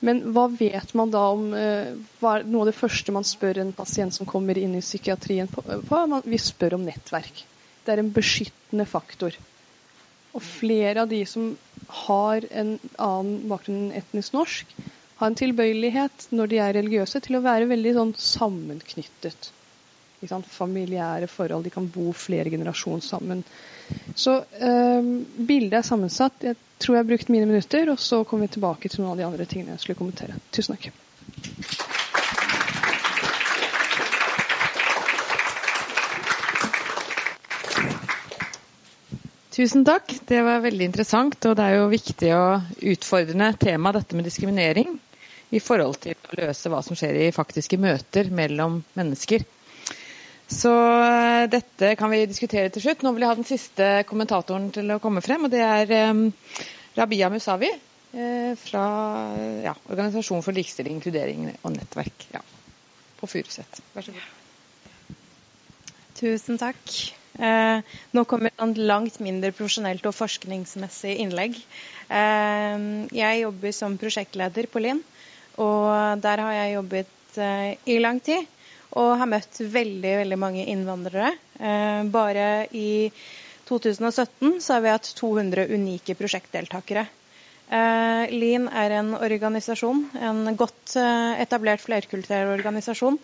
Men 0.00 0.22
hva 0.32 0.46
vet 0.48 0.94
man 0.96 1.12
da 1.12 1.26
om 1.34 1.50
eh, 1.52 1.92
hva 2.20 2.38
er 2.38 2.46
Noe 2.48 2.64
av 2.64 2.70
det 2.70 2.78
første 2.78 3.12
man 3.12 3.26
spør 3.28 3.60
en 3.60 3.74
pasient 3.76 4.16
som 4.16 4.28
kommer 4.28 4.56
inn 4.56 4.72
i 4.78 4.80
psykiatrien 4.80 5.50
hva 5.52 6.06
man, 6.08 6.24
Vi 6.24 6.38
spør 6.40 6.78
om 6.78 6.86
nettverk. 6.88 7.42
Det 7.84 7.92
er 7.92 8.00
en 8.00 8.12
beskyttende 8.12 8.86
faktor. 8.88 9.36
Og 10.32 10.44
flere 10.44 11.04
av 11.04 11.10
de 11.10 11.20
som 11.28 11.50
har 12.06 12.46
en 12.50 12.76
annen 12.96 13.48
bakgrunn 13.50 13.88
enn 13.88 13.98
etnisk 14.00 14.34
norsk, 14.36 14.74
har 15.20 15.30
en 15.30 15.36
tilbøyelighet 15.36 16.30
når 16.32 16.52
de 16.52 16.60
er 16.64 16.76
religiøse, 16.78 17.20
til 17.24 17.36
å 17.36 17.44
være 17.44 17.68
veldig 17.70 17.96
sånn 17.96 18.14
sammenknyttet. 18.24 19.50
Familiære 20.20 21.28
forhold. 21.32 21.64
De 21.64 21.72
kan 21.72 21.86
bo 21.92 22.10
flere 22.16 22.52
generasjoner 22.52 23.04
sammen. 23.04 23.44
Så 24.14 24.36
eh, 24.60 25.12
bildet 25.36 25.78
er 25.80 25.86
sammensatt. 25.86 26.44
Jeg 26.44 26.58
tror 26.80 26.96
jeg 26.96 27.04
har 27.04 27.10
brukt 27.12 27.32
mine 27.32 27.48
minutter, 27.48 27.92
og 27.92 28.00
så 28.00 28.22
kommer 28.24 28.48
vi 28.48 28.56
tilbake 28.56 28.92
til 28.92 29.04
noen 29.04 29.14
av 29.14 29.22
de 29.22 29.28
andre 29.28 29.48
tingene 29.48 29.76
jeg 29.76 29.86
skulle 29.86 30.00
kommentere. 30.00 30.40
Tusen 30.52 30.76
takk. 30.76 30.90
Tusen 39.60 39.82
takk. 39.84 40.08
Det 40.24 40.38
var 40.40 40.62
veldig 40.64 40.86
interessant. 40.88 41.36
Og 41.44 41.56
det 41.58 41.64
er 41.68 41.74
jo 41.76 41.88
viktig 41.92 42.30
og 42.32 42.78
utfordrende 42.94 43.50
tema, 43.60 43.90
dette 43.92 44.16
med 44.16 44.24
diskriminering, 44.24 44.94
i 45.52 45.60
forhold 45.60 45.98
til 46.00 46.16
å 46.16 46.38
løse 46.38 46.72
hva 46.72 46.78
som 46.86 46.96
skjer 46.96 47.18
i 47.26 47.34
faktiske 47.36 47.76
møter 47.76 48.30
mellom 48.32 48.78
mennesker. 48.96 49.44
Så 50.48 50.72
eh, 50.72 51.44
dette 51.52 51.92
kan 52.00 52.08
vi 52.08 52.22
diskutere 52.24 52.72
til 52.72 52.86
slutt. 52.86 53.04
Nå 53.04 53.12
vil 53.12 53.26
jeg 53.26 53.32
ha 53.34 53.36
den 53.42 53.50
siste 53.50 53.90
kommentatoren 54.08 54.72
til 54.72 54.96
å 54.96 54.98
komme 55.02 55.20
frem, 55.20 55.44
og 55.44 55.52
det 55.52 55.60
er 55.60 55.94
um, 56.08 56.24
Rabia 56.96 57.28
Musawi 57.28 57.68
uh, 57.68 58.56
fra 58.64 58.88
ja, 59.66 59.76
Organisasjonen 59.92 60.46
for 60.46 60.56
likestilling, 60.56 60.96
inkludering 60.96 61.50
og 61.60 61.76
nettverk 61.76 62.30
ja, 62.32 62.40
på 63.20 63.28
Furuset. 63.28 63.84
Vær 63.92 64.08
så 64.08 64.16
god. 64.16 65.16
Tusen 66.24 66.56
takk. 66.64 67.19
Eh, 67.38 67.82
nå 68.16 68.24
kommer 68.28 68.50
et 68.50 68.80
langt 68.80 69.20
mindre 69.22 69.52
profesjonelt 69.54 70.06
og 70.08 70.16
forskningsmessig 70.16 71.16
innlegg. 71.22 71.58
Eh, 72.10 72.86
jeg 73.14 73.42
jobber 73.44 73.76
som 73.76 73.98
prosjektleder 74.00 74.70
på 74.72 74.82
LIN, 74.82 75.02
og 75.62 76.22
der 76.24 76.42
har 76.46 76.56
jeg 76.56 76.74
jobbet 76.78 77.38
eh, 77.38 77.76
i 77.86 78.00
lang 78.02 78.18
tid 78.24 78.48
og 78.98 79.12
har 79.20 79.30
møtt 79.30 79.60
veldig, 79.60 80.16
veldig 80.24 80.38
mange 80.40 80.64
innvandrere. 80.66 81.28
Bare 82.10 82.46
i 82.74 83.06
2017 83.68 84.56
så 84.58 84.74
har 84.74 84.82
vi 84.82 84.90
hatt 84.90 85.12
200 85.14 85.68
unike 85.70 86.16
prosjektdeltakere. 86.18 87.04
Eh, 87.70 88.24
LIN 88.34 88.64
er 88.74 88.96
en 88.98 89.12
organisasjon, 89.14 90.00
en 90.18 90.56
godt 90.58 90.96
eh, 90.98 91.38
etablert 91.44 91.84
flerkulturell 91.84 92.50
organisasjon 92.56 93.18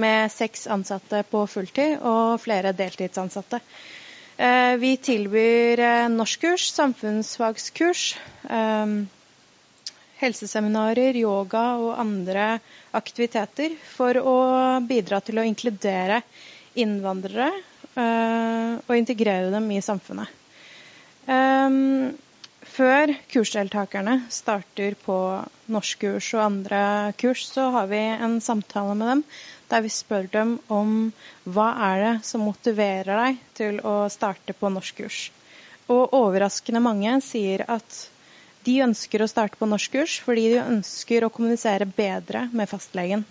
med 0.00 0.32
seks 0.32 0.64
ansatte 0.72 1.20
på 1.28 1.42
fulltid 1.50 1.98
og 2.00 2.38
flere 2.40 2.72
deltidsansatte. 2.76 3.60
Vi 4.80 4.94
tilbyr 5.04 5.82
norskkurs, 6.08 6.70
samfunnsfagskurs, 6.72 8.04
helseseminarer, 10.22 11.18
yoga 11.20 11.64
og 11.76 11.98
andre 12.00 12.46
aktiviteter 12.96 13.74
for 13.90 14.16
å 14.16 14.34
bidra 14.88 15.20
til 15.26 15.42
å 15.42 15.44
inkludere 15.44 16.22
innvandrere 16.80 17.50
og 18.00 18.96
integrere 18.96 19.52
dem 19.52 19.68
i 19.76 19.84
samfunnet. 19.84 20.32
Før 22.80 23.10
kursdeltakerne 23.28 24.14
starter 24.32 24.94
på 25.04 25.14
norskkurs 25.68 26.30
og 26.38 26.44
andre 26.46 26.78
kurs, 27.20 27.42
så 27.52 27.66
har 27.74 27.90
vi 27.90 27.98
en 28.00 28.38
samtale 28.40 28.94
med 28.96 29.10
dem 29.10 29.20
der 29.68 29.82
vi 29.84 29.90
spør 29.92 30.30
dem 30.32 30.54
om 30.72 30.94
hva 31.44 31.66
er 31.90 32.00
det 32.04 32.14
som 32.24 32.40
motiverer 32.46 33.10
deg 33.20 33.42
til 33.60 33.82
å 33.84 34.08
starte 34.08 34.56
på 34.56 34.70
norskkurs. 34.72 35.18
Og 35.92 36.16
overraskende 36.22 36.80
mange 36.80 37.18
sier 37.26 37.66
at 37.68 38.00
de 38.64 38.78
ønsker 38.86 39.26
å 39.26 39.28
starte 39.28 39.60
på 39.60 39.68
norskkurs 39.68 40.16
fordi 40.24 40.48
de 40.54 40.64
ønsker 40.64 41.28
å 41.28 41.32
kommunisere 41.36 41.84
bedre 41.84 42.46
med 42.48 42.72
fastlegen. 42.72 43.28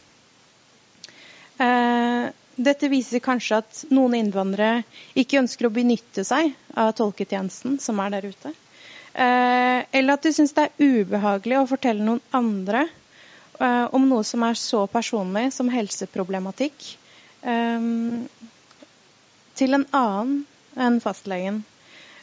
Eh, 1.57 2.29
dette 2.69 2.93
viser 2.93 3.25
kanskje 3.31 3.63
at 3.63 3.83
noen 3.89 4.21
innvandrere 4.21 4.85
ikke 5.17 5.41
ønsker 5.41 5.65
å 5.65 5.77
benytte 5.81 6.21
seg 6.35 6.53
av 6.77 6.93
tolketjenesten 7.01 7.81
som 7.81 8.05
er 8.05 8.19
der 8.19 8.29
ute. 8.29 8.53
Eh, 9.13 9.79
eller 9.91 10.13
at 10.13 10.25
de 10.25 10.33
syns 10.33 10.53
det 10.57 10.67
er 10.67 11.01
ubehagelig 11.01 11.57
å 11.59 11.67
fortelle 11.69 12.05
noen 12.05 12.21
andre 12.35 12.85
eh, 13.59 13.87
om 13.95 14.05
noe 14.09 14.23
som 14.27 14.43
er 14.45 14.59
så 14.59 14.85
personlig 14.91 15.49
som 15.55 15.71
helseproblematikk, 15.73 16.95
til 19.59 19.75
en 19.77 19.85
annen 19.95 20.33
enn 20.75 20.97
fastlegen. 20.99 21.61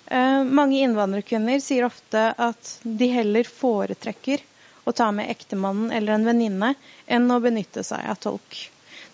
Eh, 0.06 0.42
mange 0.44 0.78
innvandrerkvinner 0.84 1.60
sier 1.60 1.86
ofte 1.88 2.28
at 2.38 2.76
de 2.82 3.08
heller 3.10 3.48
foretrekker 3.48 4.44
å 4.86 4.92
ta 4.94 5.08
med 5.12 5.30
ektemannen 5.32 5.90
eller 5.90 6.14
en 6.14 6.28
venninne 6.28 6.74
enn 7.06 7.30
å 7.32 7.40
benytte 7.42 7.82
seg 7.86 8.06
av 8.06 8.20
tolk. 8.22 8.58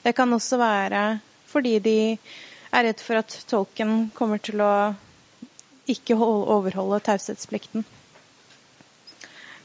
Det 0.02 0.12
kan 0.18 0.32
også 0.36 0.58
være 0.60 1.04
fordi 1.48 1.78
de 1.84 1.96
er 2.72 2.86
redd 2.88 3.00
for 3.00 3.22
at 3.22 3.38
tolken 3.48 4.10
kommer 4.16 4.42
til 4.42 4.60
å 4.64 4.74
ikke 5.90 6.16
overholde 6.18 7.00
taushetsplikten. 7.06 7.84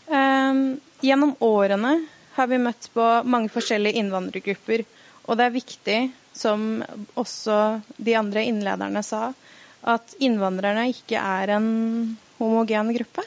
Eh, 0.07 0.61
gjennom 1.05 1.35
årene 1.43 1.93
har 2.37 2.47
vi 2.47 2.61
møtt 2.61 2.89
på 2.93 3.05
mange 3.25 3.51
forskjellige 3.53 3.99
innvandrergrupper, 4.01 4.85
og 5.27 5.37
det 5.37 5.47
er 5.47 5.55
viktig, 5.57 5.99
som 6.37 6.83
også 7.17 7.81
de 7.97 8.13
andre 8.17 8.45
innlederne 8.47 9.01
sa, 9.03 9.31
at 9.87 10.13
innvandrerne 10.23 10.87
ikke 10.91 11.19
er 11.19 11.55
en 11.57 11.69
homogen 12.37 12.93
gruppe. 12.95 13.25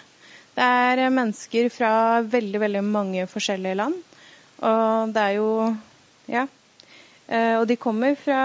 Det 0.54 0.66
er 0.66 1.10
mennesker 1.14 1.68
fra 1.72 1.92
veldig, 2.26 2.60
veldig 2.62 2.82
mange 2.86 3.26
forskjellige 3.30 3.78
land. 3.78 3.98
Og 4.60 5.14
det 5.14 5.26
er 5.28 5.36
jo 5.38 5.76
Ja. 6.30 6.46
Eh, 7.30 7.56
og 7.60 7.66
de 7.70 7.76
kommer 7.78 8.16
fra 8.18 8.40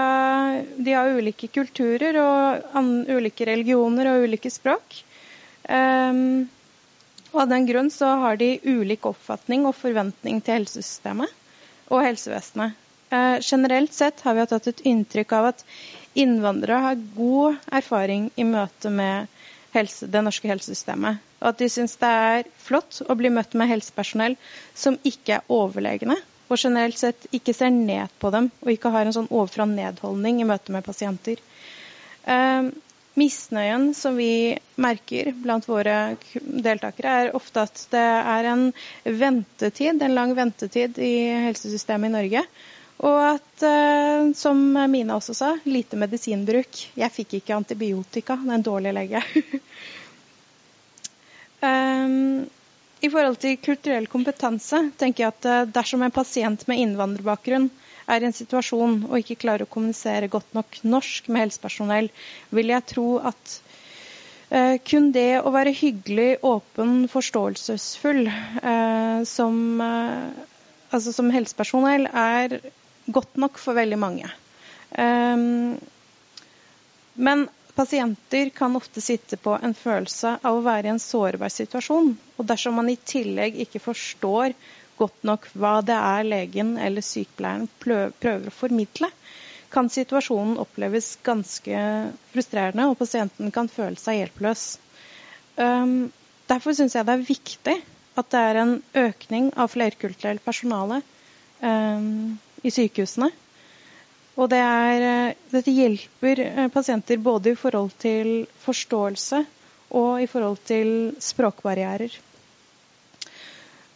De 0.78 0.92
har 0.94 1.10
ulike 1.18 1.48
kulturer 1.50 2.18
og 2.22 2.76
ulike 3.10 3.48
religioner 3.48 4.12
og 4.12 4.26
ulike 4.28 4.52
språk. 4.52 5.00
Um, 5.66 6.46
og 7.32 7.40
av 7.42 7.48
den 7.50 7.66
grunn 7.66 7.88
så 7.90 8.12
har 8.22 8.38
de 8.38 8.52
ulik 8.62 9.08
oppfatning 9.10 9.66
og 9.66 9.74
forventning 9.74 10.38
til 10.46 10.60
helsesystemet 10.60 11.32
og 11.90 12.04
helsevesenet. 12.06 12.76
Uh, 13.10 13.42
generelt 13.42 13.94
sett 13.94 14.22
har 14.22 14.36
vi 14.38 14.46
tatt 14.50 14.70
et 14.70 14.84
inntrykk 14.86 15.34
av 15.34 15.48
at 15.50 15.66
innvandrere 16.16 16.84
har 16.84 17.02
god 17.16 17.58
erfaring 17.80 18.30
i 18.38 18.46
møte 18.46 18.90
med 18.94 19.26
helse, 19.74 20.06
det 20.06 20.22
norske 20.22 20.48
helsesystemet. 20.48 21.18
Og 21.42 21.50
at 21.50 21.58
de 21.60 21.68
syns 21.70 21.98
det 22.00 22.14
er 22.30 22.48
flott 22.62 23.02
å 23.02 23.18
bli 23.18 23.34
møtt 23.34 23.58
med 23.58 23.70
helsepersonell 23.74 24.38
som 24.78 24.96
ikke 25.02 25.40
er 25.40 25.52
overlegne, 25.52 26.16
og 26.46 26.58
generelt 26.60 26.98
sett 26.98 27.26
ikke 27.34 27.54
ser 27.56 27.72
ned 27.74 28.12
på 28.22 28.30
dem 28.34 28.50
og 28.62 28.72
ikke 28.72 28.92
har 28.94 29.06
en 29.06 29.16
sånn 29.16 29.30
ovenfra-ned-holdning 29.30 30.42
i 30.42 30.48
møte 30.48 30.74
med 30.74 30.86
pasienter. 30.86 31.40
Eh, 32.26 32.68
misnøyen 33.16 33.90
som 33.96 34.16
vi 34.20 34.56
merker 34.76 35.32
blant 35.42 35.66
våre 35.68 36.16
deltakere, 36.36 37.12
er 37.26 37.36
ofte 37.36 37.64
at 37.64 37.84
det 37.92 38.06
er 38.36 38.50
en 38.52 38.66
ventetid, 39.04 40.02
en 40.02 40.16
lang 40.16 40.34
ventetid 40.36 40.98
i 41.00 41.14
helsesystemet 41.48 42.10
i 42.10 42.16
Norge. 42.16 42.44
Og 43.06 43.18
at, 43.34 43.62
eh, 43.68 44.32
som 44.36 44.60
Mina 44.88 45.16
også 45.18 45.34
sa, 45.36 45.50
lite 45.68 45.98
medisinbruk. 46.00 46.84
Jeg 46.96 47.12
fikk 47.12 47.38
ikke 47.40 47.56
antibiotika, 47.56 48.38
det 48.40 48.52
er 48.52 48.60
en 48.60 48.68
dårlig 48.70 48.94
lege. 48.96 49.24
um, 51.60 52.46
I 53.04 53.10
forhold 53.12 53.36
til 53.42 53.58
kulturell 53.60 54.06
kompetanse 54.08 54.78
tenker 54.96 55.26
jeg 55.26 55.34
at 55.34 55.48
eh, 55.50 55.66
dersom 55.76 56.04
en 56.06 56.14
pasient 56.14 56.62
med 56.70 56.80
innvandrerbakgrunn 56.80 57.68
er 58.06 58.22
i 58.22 58.28
en 58.28 58.36
situasjon 58.36 59.02
og 59.08 59.18
ikke 59.18 59.38
klarer 59.42 59.66
å 59.66 59.70
kommunisere 59.70 60.30
godt 60.32 60.54
nok 60.56 60.78
norsk 60.86 61.28
med 61.28 61.46
helsepersonell, 61.46 62.08
vil 62.54 62.70
jeg 62.70 62.86
tro 62.92 63.06
at 63.18 63.56
uh, 64.52 64.76
kun 64.86 65.08
det 65.10 65.40
å 65.40 65.50
være 65.50 65.72
hyggelig, 65.74 66.36
åpen, 66.46 67.08
forståelsesfull 67.10 68.22
uh, 68.30 69.26
som, 69.26 69.58
altså 69.82 71.16
som 71.16 71.34
helsepersonell 71.34 72.06
er 72.06 72.60
godt 73.10 73.34
nok 73.42 73.58
for 73.58 73.74
veldig 73.74 73.98
mange. 73.98 74.30
Um, 74.94 75.74
men 77.18 77.48
pasienter 77.76 78.48
kan 78.56 78.76
ofte 78.76 79.00
sitte 79.04 79.36
på 79.36 79.52
en 79.62 79.74
følelse 79.76 80.38
av 80.40 80.56
å 80.58 80.64
være 80.64 80.88
i 80.88 80.94
en 80.94 81.02
sårbar 81.02 81.52
situasjon. 81.52 82.14
Og 82.40 82.48
dersom 82.48 82.78
man 82.80 82.88
i 82.88 82.96
tillegg 82.96 83.58
ikke 83.66 83.82
forstår 83.84 84.54
godt 84.96 85.26
nok 85.28 85.48
hva 85.60 85.74
det 85.84 85.96
er 85.96 86.24
legen 86.24 86.76
eller 86.80 87.04
sykepleieren 87.04 87.68
prøver 87.82 88.48
å 88.48 88.54
formidle, 88.56 89.10
kan 89.68 89.90
situasjonen 89.92 90.56
oppleves 90.62 91.16
ganske 91.26 91.80
frustrerende, 92.32 92.86
og 92.88 92.96
pasienten 93.00 93.52
kan 93.52 93.68
føle 93.68 93.98
seg 94.00 94.22
hjelpeløs. 94.22 94.64
Derfor 95.56 96.76
syns 96.78 96.96
jeg 96.96 97.08
det 97.08 97.16
er 97.18 97.28
viktig 97.28 97.76
at 98.16 98.30
det 98.32 98.40
er 98.50 98.60
en 98.62 98.76
økning 99.02 99.50
av 99.60 99.68
flerkulturelt 99.74 100.44
personale 100.46 101.02
i 101.60 102.72
sykehusene. 102.72 103.28
Og 104.36 104.50
det 104.52 104.60
er, 104.60 105.04
eh, 105.10 105.36
dette 105.52 105.72
hjelper 105.72 106.42
eh, 106.44 106.68
pasienter 106.72 107.20
både 107.22 107.54
i 107.54 107.58
forhold 107.58 107.94
til 108.02 108.46
forståelse 108.64 109.44
og 109.96 110.22
i 110.22 110.26
forhold 110.28 110.58
til 110.68 110.90
språkbarrierer. 111.22 112.18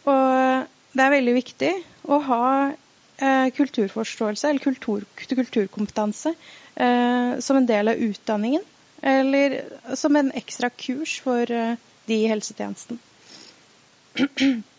Og 0.09 0.65
det 0.97 1.03
er 1.03 1.13
veldig 1.13 1.35
viktig 1.35 1.71
å 2.09 2.17
ha 2.25 2.45
eh, 2.71 3.47
kulturforståelse 3.55 4.49
eller 4.49 4.63
kultur, 4.63 5.05
kulturkompetanse 5.15 6.33
eh, 6.33 7.37
som 7.39 7.59
en 7.59 7.69
del 7.69 7.93
av 7.93 8.01
utdanningen. 8.09 8.65
Eller 9.01 9.61
som 9.97 10.15
en 10.15 10.33
ekstra 10.37 10.69
kurs 10.69 11.19
for 11.23 11.49
eh, 11.49 11.77
de 12.09 12.17
i 12.23 12.27
helsetjenesten. 12.29 12.99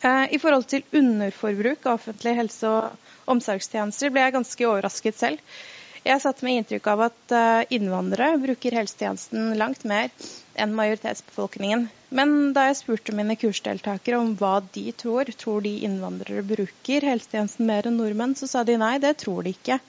Eh, 0.00 0.34
I 0.34 0.38
forhold 0.38 0.68
til 0.70 0.86
underforbruk 0.94 1.86
av 1.86 1.98
offentlige 1.98 2.38
helse- 2.38 2.70
og 2.70 3.32
omsorgstjenester 3.34 4.12
ble 4.14 4.22
jeg 4.24 4.36
ganske 4.38 4.68
overrasket 4.68 5.18
selv. 5.18 5.58
Jeg 6.06 6.22
satt 6.22 6.40
med 6.46 6.60
inntrykk 6.60 6.86
av 6.92 7.00
at 7.08 7.34
eh, 7.34 7.64
innvandrere 7.76 8.38
bruker 8.40 8.76
helsetjenesten 8.78 9.56
langt 9.58 9.82
mer 9.88 10.12
enn 10.58 10.76
majoritetsbefolkningen. 10.78 11.88
Men 12.14 12.36
da 12.56 12.68
jeg 12.68 12.78
spurte 12.78 13.12
mine 13.16 13.36
kursdeltakere 13.36 14.20
om 14.20 14.30
hva 14.38 14.58
de 14.74 14.86
tror, 14.96 15.28
tror 15.36 15.66
de 15.66 15.74
innvandrere 15.88 16.46
bruker 16.46 17.04
helsetjenesten 17.10 17.68
mer 17.68 17.90
enn 17.90 17.98
nordmenn, 18.00 18.38
så 18.38 18.48
sa 18.48 18.64
de 18.64 18.78
nei, 18.80 18.94
det 19.02 19.16
tror 19.20 19.42
de 19.44 19.52
ikke. 19.56 19.80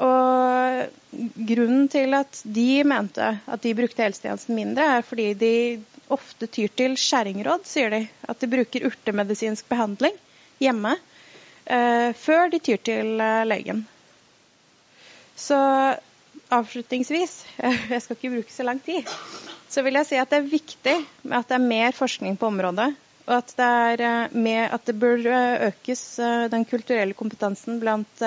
Og 0.00 1.30
grunnen 1.48 1.88
til 1.92 2.16
at 2.16 2.42
de 2.44 2.68
mente 2.88 3.30
at 3.46 3.64
de 3.64 3.76
brukte 3.76 4.04
helsetjenesten 4.04 4.58
mindre, 4.58 4.86
er 4.98 5.06
fordi 5.06 5.32
de 5.38 5.54
ofte 6.14 6.46
tyr 6.50 6.72
til 6.76 6.96
skjæringråd, 6.98 7.64
sier 7.68 7.92
de. 7.92 8.02
At 8.28 8.40
de 8.42 8.48
bruker 8.50 8.86
urtemedisinsk 8.90 9.68
behandling 9.70 10.16
hjemme 10.60 10.94
eh, 11.64 12.10
før 12.16 12.50
de 12.52 12.60
tyr 12.62 12.80
til 12.84 13.20
eh, 13.20 13.42
legen. 13.48 13.84
Så 15.40 15.56
avslutningsvis, 16.52 17.36
jeg 17.94 18.02
skal 18.04 18.16
ikke 18.18 18.32
bruke 18.36 18.52
så 18.54 18.66
lang 18.66 18.80
tid, 18.84 19.08
så 19.70 19.84
vil 19.86 19.96
jeg 20.00 20.08
si 20.10 20.18
at 20.20 20.32
det 20.32 20.40
er 20.42 20.50
viktig 20.50 20.96
at 21.30 21.48
det 21.48 21.56
er 21.56 21.64
mer 21.70 21.96
forskning 21.96 22.36
på 22.40 22.50
området. 22.50 22.90
Og 23.30 23.36
at 23.36 23.52
det, 23.54 23.66
er 23.94 24.02
eh, 24.08 24.36
med, 24.36 24.62
at 24.74 24.86
det 24.90 24.96
bør 25.00 25.24
eh, 25.30 25.66
økes 25.70 26.02
den 26.52 26.66
kulturelle 26.68 27.14
kompetansen 27.16 27.78
blant 27.82 28.24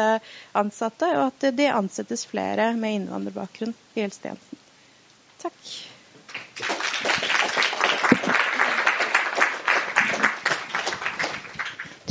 ansatte, 0.57 1.09
og 1.19 1.27
at 1.31 1.49
det 1.57 1.69
ansettes 1.73 2.25
flere 2.29 2.71
med 2.79 3.01
innvandrerbakgrunn 3.01 3.75
i 3.97 4.05
helsetjenesten. 4.05 4.61
Takk. 5.43 6.82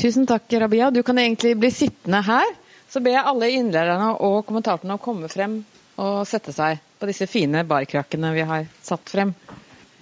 Tusen 0.03 0.25
takk, 0.27 0.51
Rabia. 0.59 0.91
Du 0.91 1.03
kan 1.07 1.19
egentlig 1.19 1.57
bli 1.57 1.71
sittende 1.71 2.19
her. 2.27 2.49
Så 2.91 3.01
ber 3.01 3.15
jeg 3.15 3.23
alle 3.23 3.51
innlederne 3.55 4.09
og 4.19 4.41
kommentatorene 4.49 4.97
å 4.99 5.01
komme 5.03 5.29
frem 5.31 5.61
og 6.03 6.25
sette 6.27 6.51
seg 6.51 6.81
på 6.99 7.07
disse 7.07 7.29
fine 7.31 7.63
barkrakkene 7.71 8.33
vi 8.35 8.43
har 8.49 8.65
satt 8.83 9.13
frem. 9.13 9.31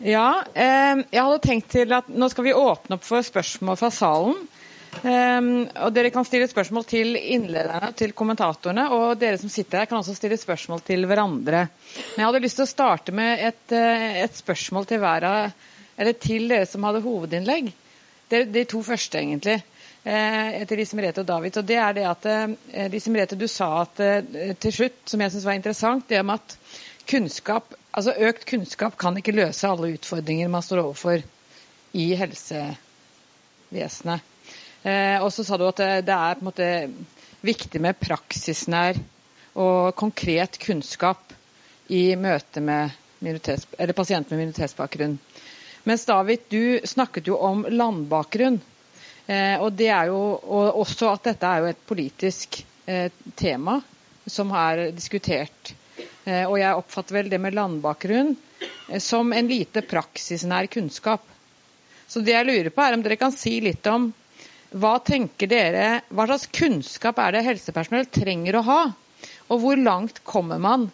Ja, 0.01 0.41
eh, 0.55 1.03
jeg 1.05 1.21
hadde 1.21 1.43
tenkt 1.45 1.69
til 1.75 1.93
at 1.93 2.09
nå 2.09 2.31
skal 2.33 2.47
vi 2.47 2.57
åpne 2.57 2.97
opp 2.97 3.05
for 3.05 3.27
spørsmål 3.27 3.77
fra 3.77 3.91
salen. 3.93 4.39
Um, 5.05 5.51
og 5.69 5.93
Dere 5.95 6.11
kan 6.15 6.25
stille 6.25 6.49
spørsmål 6.49 6.87
til 6.89 7.19
innlederne 7.21 7.93
til 8.01 8.17
kommentatorene. 8.17 8.87
Og 8.97 9.21
dere 9.21 9.37
som 9.43 9.53
sitter 9.53 9.83
her, 9.83 9.91
kan 9.91 10.01
også 10.01 10.17
stille 10.17 10.41
spørsmål 10.41 10.81
til 10.89 11.05
hverandre. 11.11 11.67
Men 12.15 12.25
jeg 12.25 12.31
hadde 12.31 12.41
lyst 12.47 12.57
til 12.63 12.65
å 12.65 12.73
starte 12.73 13.13
med 13.21 13.45
et, 13.51 13.77
et 14.25 14.41
spørsmål 14.41 14.89
til 14.89 15.05
hver 15.05 15.29
av, 15.29 15.69
eller 16.01 16.17
til 16.17 16.49
dere 16.49 16.71
som 16.73 16.89
hadde 16.89 17.05
hovedinnlegg. 17.05 17.69
De, 18.33 18.43
de 18.49 18.65
to 18.65 18.81
første, 18.87 19.21
egentlig. 19.21 19.61
Eh, 20.05 20.63
etter 20.63 20.77
Lise 20.81 20.97
Merete 20.97 21.21
og 21.21 21.27
David. 21.29 21.59
Og 21.61 21.67
det 21.69 21.77
er 21.77 21.97
det 21.97 22.07
at 22.09 22.27
eh, 22.29 22.87
Lise 22.93 23.11
Merete, 23.13 23.37
du 23.37 23.45
sa 23.53 23.83
at 23.83 24.01
eh, 24.01 24.55
til 24.57 24.73
slutt, 24.73 25.03
som 25.13 25.21
jeg 25.21 25.35
syns 25.35 25.45
var 25.45 25.59
interessant, 25.59 26.07
det 26.09 26.23
om 26.23 26.31
at 26.33 26.55
kunnskap, 27.11 27.75
altså 27.93 28.15
økt 28.31 28.47
kunnskap 28.49 28.97
kan 29.01 29.19
ikke 29.21 29.37
løse 29.37 29.69
alle 29.69 29.93
utfordringer 29.99 30.49
man 30.49 30.65
står 30.65 30.81
overfor 30.87 31.21
i 31.93 32.07
helsevesenet. 32.17 34.25
Og 35.21 35.27
så 35.35 35.45
sa 35.45 35.59
du 35.61 35.67
at 35.67 35.81
det 36.07 36.15
er 36.15 36.39
på 36.39 36.41
en 36.41 36.47
måte 36.47 36.69
viktig 37.45 37.81
med 37.83 37.99
praksisnær 38.01 38.97
og 39.61 39.91
konkret 39.99 40.57
kunnskap 40.63 41.35
i 41.93 42.17
møte 42.17 42.63
med 42.65 42.95
pasienter 43.99 44.39
med 44.39 44.47
minoritetsbakgrunn. 44.47 45.19
Mens 45.85 46.07
David, 46.09 46.47
du 46.49 46.81
snakket 46.89 47.29
jo 47.29 47.37
om 47.43 47.67
landbakgrunn. 47.69 48.63
Eh, 49.31 49.63
og 49.63 49.73
det 49.79 49.91
er 49.95 50.09
jo 50.11 50.21
og 50.35 50.81
også 50.83 51.13
at 51.13 51.29
dette 51.31 51.47
er 51.47 51.63
jo 51.63 51.71
et 51.71 51.83
politisk 51.87 52.63
eh, 52.91 53.13
tema 53.39 53.77
som 54.27 54.51
er 54.57 54.89
diskutert. 54.97 55.75
Eh, 56.27 56.47
og 56.49 56.57
jeg 56.59 56.79
oppfatter 56.79 57.21
vel 57.21 57.31
det 57.31 57.39
med 57.43 57.55
landbakgrunn 57.55 58.35
som 59.01 59.31
en 59.33 59.51
lite 59.51 59.85
praksisnær 59.87 60.67
kunnskap. 60.73 61.23
Så 62.11 62.25
det 62.27 62.35
jeg 62.35 62.49
lurer 62.49 62.73
på 62.75 62.83
er 62.83 62.97
om 62.97 63.05
dere 63.05 63.21
kan 63.21 63.35
si 63.35 63.61
litt 63.63 63.87
om 63.87 64.11
hva 64.71 64.97
tenker 65.03 65.51
dere, 65.51 66.03
hva 66.11 66.27
slags 66.27 66.51
kunnskap 66.55 67.19
er 67.23 67.35
det 67.35 67.47
helsepersonell 67.47 68.07
trenger 68.11 68.59
å 68.59 68.67
ha? 68.67 68.81
Og 69.51 69.63
hvor 69.63 69.79
langt 69.79 70.23
kommer 70.27 70.59
man 70.63 70.89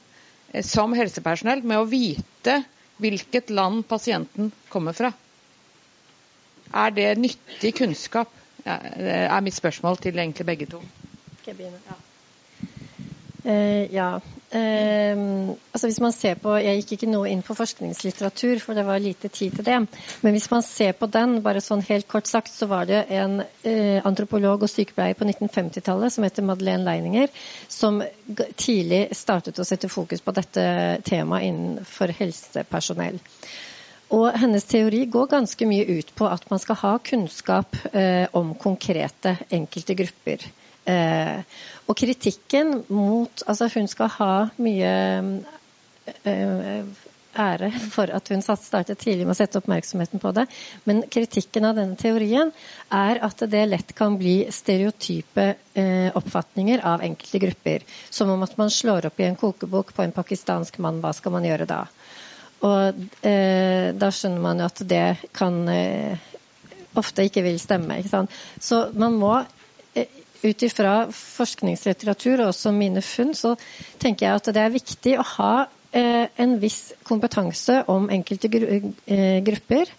som 0.65 0.95
helsepersonell 0.97 1.65
med 1.65 1.81
å 1.81 1.89
vite 1.89 2.63
hvilket 3.01 3.53
land 3.53 3.85
pasienten 3.89 4.53
kommer 4.73 4.97
fra? 4.97 5.13
Er 6.75 6.91
det 6.91 7.19
nyttig 7.19 7.75
kunnskap? 7.79 8.33
Det 8.65 9.19
er 9.31 9.41
mitt 9.47 9.55
spørsmål 9.55 10.01
til 10.03 10.19
egentlig 10.19 10.47
begge 10.47 10.67
to. 10.67 10.83
Ja. 11.47 12.01
Uh, 13.47 13.95
ja. 13.95 14.09
Uh, 14.51 15.55
altså 15.75 15.87
hvis 15.87 16.01
man 16.01 16.13
ser 16.13 16.35
på, 16.43 16.55
Jeg 16.59 16.81
gikk 16.81 16.93
ikke 16.97 17.11
noe 17.11 17.29
inn 17.31 17.45
på 17.47 17.55
forskningslitteratur, 17.55 18.59
for 18.63 18.75
det 18.75 18.83
var 18.89 18.99
lite 19.03 19.29
tid 19.29 19.55
til 19.55 19.67
det. 19.67 19.77
Men 20.23 20.35
hvis 20.35 20.49
man 20.51 20.65
ser 20.67 20.97
på 20.99 21.07
den, 21.07 21.39
bare 21.45 21.63
sånn 21.63 21.85
helt 21.87 22.09
kort 22.11 22.27
sagt, 22.27 22.51
så 22.51 22.67
var 22.67 22.89
det 22.91 23.05
en 23.15 23.39
uh, 23.45 24.01
antropolog 24.09 24.67
og 24.67 24.73
sykepleier 24.73 25.15
på 25.15 25.29
1950-tallet 25.29 26.17
som 26.17 26.27
heter 26.27 26.47
Madeleine 26.49 26.87
Leininger, 26.89 27.31
som 27.69 28.03
tidlig 28.59 29.05
startet 29.15 29.63
å 29.63 29.69
sette 29.69 29.93
fokus 29.93 30.25
på 30.27 30.35
dette 30.35 30.67
temaet 31.07 31.47
innenfor 31.47 32.17
helsepersonell. 32.19 33.23
Og 34.15 34.29
hennes 34.39 34.65
teori 34.65 35.05
går 35.11 35.33
ganske 35.33 35.67
mye 35.67 35.87
ut 35.99 36.13
på 36.15 36.29
at 36.31 36.45
man 36.51 36.63
skal 36.63 36.79
ha 36.83 36.93
kunnskap 37.03 37.75
eh, 37.93 38.27
om 38.39 38.55
konkrete 38.55 39.35
enkelte 39.51 39.97
grupper. 39.99 40.47
Eh, 40.87 41.41
og 41.91 41.99
kritikken 41.99 42.85
mot 42.95 43.43
Altså, 43.47 43.67
hun 43.75 43.89
skal 43.91 44.13
ha 44.21 44.35
mye 44.63 44.93
eh, 46.23 46.87
ære 47.37 47.71
for 47.93 48.11
at 48.15 48.29
hun 48.31 48.43
startet 48.43 48.99
tidlig 49.01 49.27
med 49.27 49.35
å 49.35 49.39
sette 49.39 49.61
oppmerksomheten 49.61 50.23
på 50.23 50.33
det. 50.37 50.47
Men 50.89 51.03
kritikken 51.13 51.67
av 51.69 51.77
denne 51.79 51.99
teorien 52.01 52.53
er 52.95 53.21
at 53.27 53.43
det 53.51 53.65
lett 53.69 53.93
kan 53.99 54.17
bli 54.21 54.39
stereotype 54.55 55.49
eh, 55.75 56.09
oppfatninger 56.17 56.85
av 56.87 57.05
enkelte 57.07 57.43
grupper. 57.43 57.87
Som 58.11 58.33
om 58.35 58.47
at 58.47 58.57
man 58.61 58.71
slår 58.73 59.11
opp 59.11 59.21
i 59.21 59.29
en 59.29 59.39
kokebok 59.41 59.95
på 59.97 60.07
en 60.07 60.15
pakistansk 60.17 60.79
mann, 60.79 61.03
hva 61.03 61.13
skal 61.17 61.35
man 61.37 61.47
gjøre 61.49 61.69
da? 61.69 61.85
Og 62.65 63.05
eh, 63.27 63.93
da 63.97 64.09
skjønner 64.15 64.43
man 64.43 64.63
jo 64.63 64.69
at 64.71 64.81
det 64.89 65.05
kan 65.37 65.59
eh, 65.69 66.17
ofte 66.97 67.27
ikke 67.29 67.45
vil 67.45 67.59
stemme. 67.61 68.01
Ikke 68.01 68.25
så 68.63 68.87
man 68.97 69.19
må 69.21 69.35
eh, 69.95 70.09
ut 70.45 70.65
ifra 70.65 70.97
forskningslitteratur 71.13 72.41
og 72.41 72.53
også 72.55 72.73
mine 72.73 73.03
funn, 73.05 73.35
så 73.37 73.57
tenker 74.03 74.29
jeg 74.29 74.41
at 74.41 74.53
det 74.57 74.63
er 74.63 74.77
viktig 74.77 75.17
å 75.21 75.27
ha 75.37 75.53
eh, 75.93 76.27
en 76.43 76.57
viss 76.63 76.95
kompetanse 77.07 77.83
om 77.93 78.09
enkelte 78.13 78.51
eh, 78.57 79.43
grupper. 79.47 79.93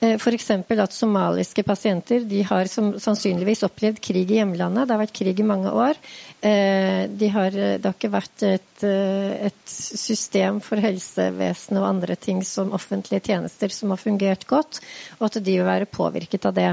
Eh, 0.00 0.14
F.eks. 0.14 0.50
at 0.50 0.92
somaliske 0.92 1.62
pasienter 1.64 2.24
de 2.28 2.42
har 2.44 2.68
sannsynligvis 2.68 3.64
opplevd 3.64 4.00
krig 4.04 4.28
i 4.28 4.40
hjemlandet. 4.42 4.84
Det 4.84 4.92
har 4.92 5.00
vært 5.00 5.16
krig 5.16 5.40
i 5.40 5.46
mange 5.46 5.72
år. 5.72 5.96
Eh, 6.44 7.06
de 7.08 7.30
har, 7.32 7.56
det 7.56 7.86
har 7.86 7.96
ikke 7.96 8.12
vært 8.12 8.44
et, 8.44 8.84
eh, 8.84 9.48
et 9.48 9.62
system 9.72 10.60
for 10.60 10.84
helsevesenet 10.84 11.80
og 11.80 11.88
andre 11.88 12.16
ting 12.20 12.44
som 12.44 12.74
offentlige 12.76 13.24
tjenester 13.30 13.72
som 13.72 13.94
har 13.94 14.02
fungert 14.02 14.44
godt, 14.50 14.82
og 15.16 15.30
at 15.30 15.40
de 15.40 15.56
vil 15.56 15.64
være 15.64 15.88
påvirket 15.88 16.44
av 16.44 16.58
det. 16.60 16.70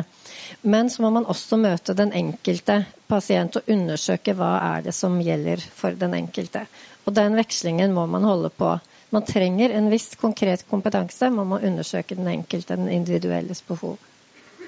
Men 0.68 0.92
så 0.92 1.06
må 1.06 1.14
man 1.16 1.30
også 1.30 1.56
møte 1.62 1.96
den 1.96 2.12
enkelte 2.12 2.82
pasient 3.08 3.56
og 3.56 3.72
undersøke 3.72 4.36
hva 4.36 4.58
er 4.76 4.90
det 4.90 4.96
som 4.98 5.16
gjelder 5.24 5.64
for 5.64 5.96
den 5.96 6.20
enkelte. 6.20 6.68
Og 7.08 7.16
den 7.16 7.40
vekslingen 7.40 7.96
må 7.96 8.04
man 8.08 8.28
holde 8.28 8.52
på 8.52 8.76
man 9.14 9.26
trenger 9.26 9.70
en 9.70 9.90
viss 9.94 10.16
konkret 10.18 10.66
kompetanse. 10.70 11.30
Man 11.30 11.48
må 11.52 11.60
undersøke 11.62 12.18
den 12.18 12.28
enkelte, 12.32 12.76
den 12.76 12.90
individuelles 12.90 13.62
behov. 13.68 14.00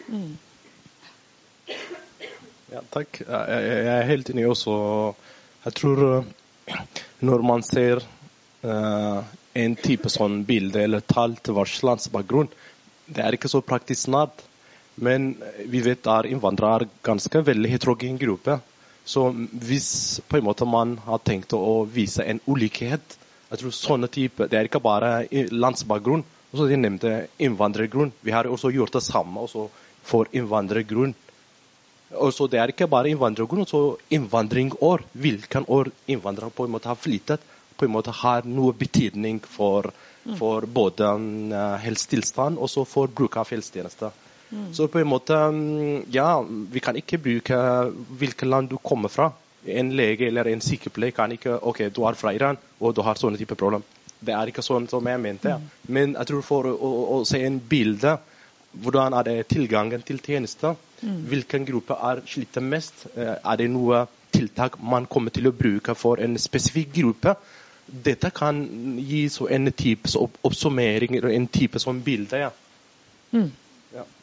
Mm. 0.08 0.36
Ja, 2.70 2.84
takk. 2.94 3.24
Jeg 3.26 3.88
er 3.96 4.06
helt 4.10 4.30
enig 4.30 4.46
også. 4.52 4.76
Jeg 5.66 5.78
tror 5.80 6.04
eh, 6.06 6.78
når 7.26 7.46
man 7.48 7.66
ser 7.66 8.04
uh, 8.66 9.26
en 9.58 9.76
type 9.82 10.12
sånn 10.14 10.44
bilde 10.46 10.84
eller 10.86 11.02
tall 11.02 11.38
til 11.42 11.58
vårt 11.58 11.82
lands 11.88 12.12
bakgrunn, 12.14 12.52
det 13.06 13.26
er 13.26 13.38
ikke 13.38 13.50
så 13.50 13.64
praktisk 13.66 14.08
snart. 14.10 14.46
Men 14.96 15.34
vi 15.66 15.82
vet 15.86 16.06
at 16.08 16.30
innvandrere 16.30 16.86
er 16.86 16.98
ganske 17.04 17.42
veldig 17.50 17.74
heterogen 17.74 18.22
gruppe. 18.22 18.60
Så 19.06 19.28
hvis 19.34 20.22
på 20.30 20.38
en 20.38 20.46
måte 20.46 20.70
man 20.70 20.96
har 21.06 21.22
tenkt 21.26 21.54
å 21.58 21.84
vise 21.90 22.24
en 22.26 22.42
ulikhet, 22.46 23.18
jeg 23.50 23.62
tror 23.62 23.76
sånne 23.78 24.10
type, 24.10 24.48
Det 24.50 24.58
er 24.58 24.70
ikke 24.70 24.82
bare 24.82 25.28
landsbakgrunn. 25.52 26.24
Også 26.54 26.68
de 26.70 26.78
nevnte 26.80 27.12
innvandrergrunn. 27.42 28.14
Vi 28.24 28.32
har 28.32 28.48
også 28.48 28.72
gjort 28.74 28.96
det 28.96 29.04
samme 29.04 29.44
også 29.44 29.68
for 30.06 30.30
innvandrergrunn. 30.32 31.14
Også 32.16 32.48
det 32.48 32.60
er 32.62 32.72
ikke 32.72 32.88
bare 32.88 33.12
innvandrergrunn, 33.12 33.66
også 33.66 33.98
innvandringår. 34.14 35.04
Hvilken 35.14 35.66
år 35.68 35.92
innvandrere 36.08 36.54
på 36.56 36.66
en 36.66 36.72
måte 36.72 36.90
har 36.90 37.00
flyttet, 37.00 37.42
på 37.76 37.86
en 37.86 37.92
måte 37.92 38.14
har 38.16 38.46
noe 38.48 38.74
betydning 38.74 39.42
for, 39.44 39.92
mm. 40.24 40.38
for 40.40 40.66
både 40.66 41.10
uh, 41.52 41.76
helsetilstand 41.84 42.58
og 42.58 42.88
for 42.88 43.12
bruk 43.12 43.36
av 43.38 43.52
helsetjenester. 43.52 44.14
Mm. 44.50 44.70
Så 44.74 44.88
på 44.88 45.02
en 45.02 45.10
måte, 45.10 45.36
mm, 45.36 46.06
ja, 46.14 46.40
vi 46.42 46.80
kan 46.80 46.96
ikke 46.96 47.20
bruke 47.20 47.58
hvilket 48.16 48.48
land 48.48 48.70
du 48.72 48.78
kommer 48.78 49.12
fra 49.12 49.34
en 49.66 49.92
lege 49.98 50.28
eller 50.28 50.52
en 50.52 50.62
sykepleier 50.62 51.16
kan 51.16 51.32
ikke 51.32 51.58
OK, 51.62 51.88
du 51.94 52.04
er 52.06 52.18
fra 52.20 52.34
Iran, 52.36 52.58
og 52.80 52.96
du 52.96 53.02
har 53.06 53.20
sånne 53.20 53.40
type 53.40 53.58
problem. 53.60 53.84
Det 54.26 54.34
er 54.34 54.50
ikke 54.50 54.64
sånn 54.66 54.88
som 54.90 55.06
jeg 55.08 55.22
mente. 55.22 55.52
Mm. 55.58 55.68
Men 55.98 56.16
jeg 56.16 56.30
tror 56.32 56.46
for 56.46 56.70
å, 56.70 56.76
å, 56.76 56.92
å, 57.18 57.20
se 57.28 57.42
en 57.46 57.60
bilde 57.60 58.16
hvordan 58.76 59.16
er 59.16 59.28
det 59.28 59.36
tilgangen 59.52 60.02
til 60.04 60.20
tjenester? 60.24 60.76
Mm. 61.02 61.20
Hvilken 61.32 61.68
gruppe 61.68 61.96
er 62.10 62.24
sliter 62.28 62.64
mest? 62.64 63.06
Eh, 63.16 63.36
er 63.38 63.60
det 63.60 63.70
noe 63.72 64.06
tiltak 64.36 64.80
man 64.84 65.08
kommer 65.08 65.32
til 65.36 65.48
å 65.48 65.56
bruke 65.56 65.96
for 65.96 66.20
en 66.24 66.36
spesifikk 66.42 66.92
gruppe? 66.98 67.36
Dette 67.86 68.32
kan 68.36 68.64
gi 68.98 69.28
en 69.54 69.72
type 69.72 70.10
oppsummering 70.20 71.20
en 71.22 71.48
type 71.48 71.80
sånn 71.80 72.02
bilde. 72.04 72.42
Ja. 72.48 72.52
Mm. 73.32 73.52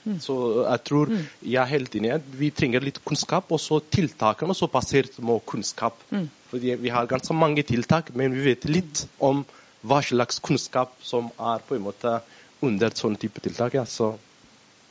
Mm. 0.02 0.18
Så 0.22 0.36
jeg 0.64 0.82
tror 0.88 1.12
mm. 1.12 1.24
jeg 1.46 1.58
er 1.62 1.70
helt 1.70 1.96
enig. 1.98 2.14
Vi 2.38 2.50
trenger 2.54 2.82
litt 2.84 3.00
kunnskap, 3.06 3.52
og 3.54 3.60
så 3.62 3.78
tiltakene 3.82 4.54
også 4.54 4.70
basert 4.72 5.18
på 5.18 5.38
kunnskap. 5.46 5.98
Mm. 6.10 6.28
Fordi 6.50 6.74
vi 6.82 6.92
har 6.92 7.10
ganske 7.10 7.36
mange 7.36 7.62
tiltak, 7.66 8.10
men 8.18 8.34
vi 8.34 8.46
vet 8.50 8.66
litt 8.70 9.04
om 9.22 9.44
hva 9.86 10.00
slags 10.04 10.38
kunnskap 10.42 10.94
som 11.02 11.30
er 11.38 11.62
på 11.66 11.78
en 11.78 11.86
måte 11.86 12.18
under 12.62 12.94
sånne 12.94 13.18
type 13.22 13.42
tiltak. 13.42 13.78
Ja. 13.78 13.86
Så 13.86 14.12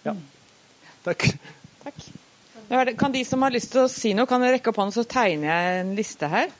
ja. 0.06 0.16
Takk. 1.06 1.28
Takk. 1.84 2.08
Kan 2.98 3.12
de 3.12 3.26
som 3.28 3.44
har 3.44 3.52
lyst 3.52 3.74
til 3.74 3.84
å 3.84 3.92
si 3.92 4.14
noe, 4.16 4.30
kan 4.30 4.44
rekke 4.44 4.72
opp 4.72 4.80
hånden, 4.80 4.96
så 4.96 5.04
tegner 5.08 5.52
jeg 5.52 5.84
en 5.84 5.94
liste 5.98 6.32
her. 6.32 6.52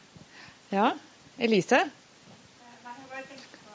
Ja. 0.72 0.92
Elise? 1.40 1.86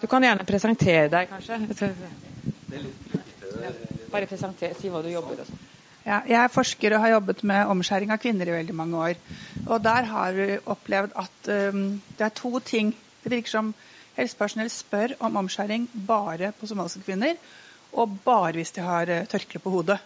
Du 0.02 0.06
kan 0.10 0.24
gjerne 0.24 0.44
presentere 0.44 1.08
deg, 1.08 1.30
kanskje. 1.32 1.62
Det 1.72 2.76
er 2.76 2.84
litt 2.84 3.95
bare 4.16 4.30
presentere, 4.30 4.76
si 4.78 4.90
hva 4.92 5.02
du 5.04 5.10
jobber 5.12 5.42
med. 5.42 5.66
Ja, 6.06 6.20
jeg 6.22 6.38
er 6.38 6.52
forsker 6.52 6.94
og 6.94 7.02
har 7.02 7.16
jobbet 7.16 7.42
med 7.50 7.70
omskjæring 7.72 8.12
av 8.14 8.20
kvinner 8.22 8.46
i 8.46 8.54
veldig 8.54 8.74
mange 8.78 8.98
år. 9.08 9.20
Og 9.66 9.80
der 9.82 10.06
har 10.06 10.36
vi 10.36 10.58
opplevd 10.62 11.16
at 11.18 11.48
um, 11.74 11.80
det 12.18 12.26
er 12.28 12.34
to 12.40 12.60
ting. 12.62 12.92
Det 13.24 13.32
virker 13.32 13.56
som 13.56 13.72
helsepersonell 14.16 14.70
spør 14.70 15.16
om 15.26 15.40
omskjæring 15.42 15.88
bare 16.06 16.52
på 16.56 16.68
somaliske 16.70 17.02
kvinner, 17.08 17.34
og 17.92 18.14
bare 18.24 18.54
hvis 18.54 18.70
de 18.76 18.84
har 18.86 19.10
uh, 19.10 19.24
tørkle 19.26 19.60
på 19.64 19.72
hodet. 19.74 19.98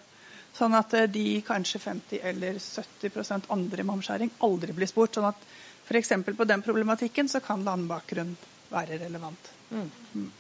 Sånn 0.57 0.73
at 0.79 0.97
uh, 0.97 1.05
de 1.05 1.27
kanskje 1.47 1.83
50 1.85 2.25
eller 2.33 2.57
70 2.57 3.53
andre 3.53 3.85
med 3.85 3.99
omskjæring 3.99 4.33
aldri 4.49 4.77
blir 4.77 4.89
spurt. 4.89 5.19
Sånn 5.19 5.29
at 5.29 5.45
f.eks. 5.85 6.15
på 6.33 6.49
den 6.49 6.65
problematikken 6.65 7.29
så 7.29 7.45
kan 7.45 7.67
landbakgrunn 7.67 8.33
være 8.73 9.03
relevant. 9.05 9.53
Mm. 9.69 9.93
Mm. 10.17 10.33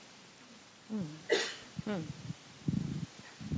Mm. 1.85 2.09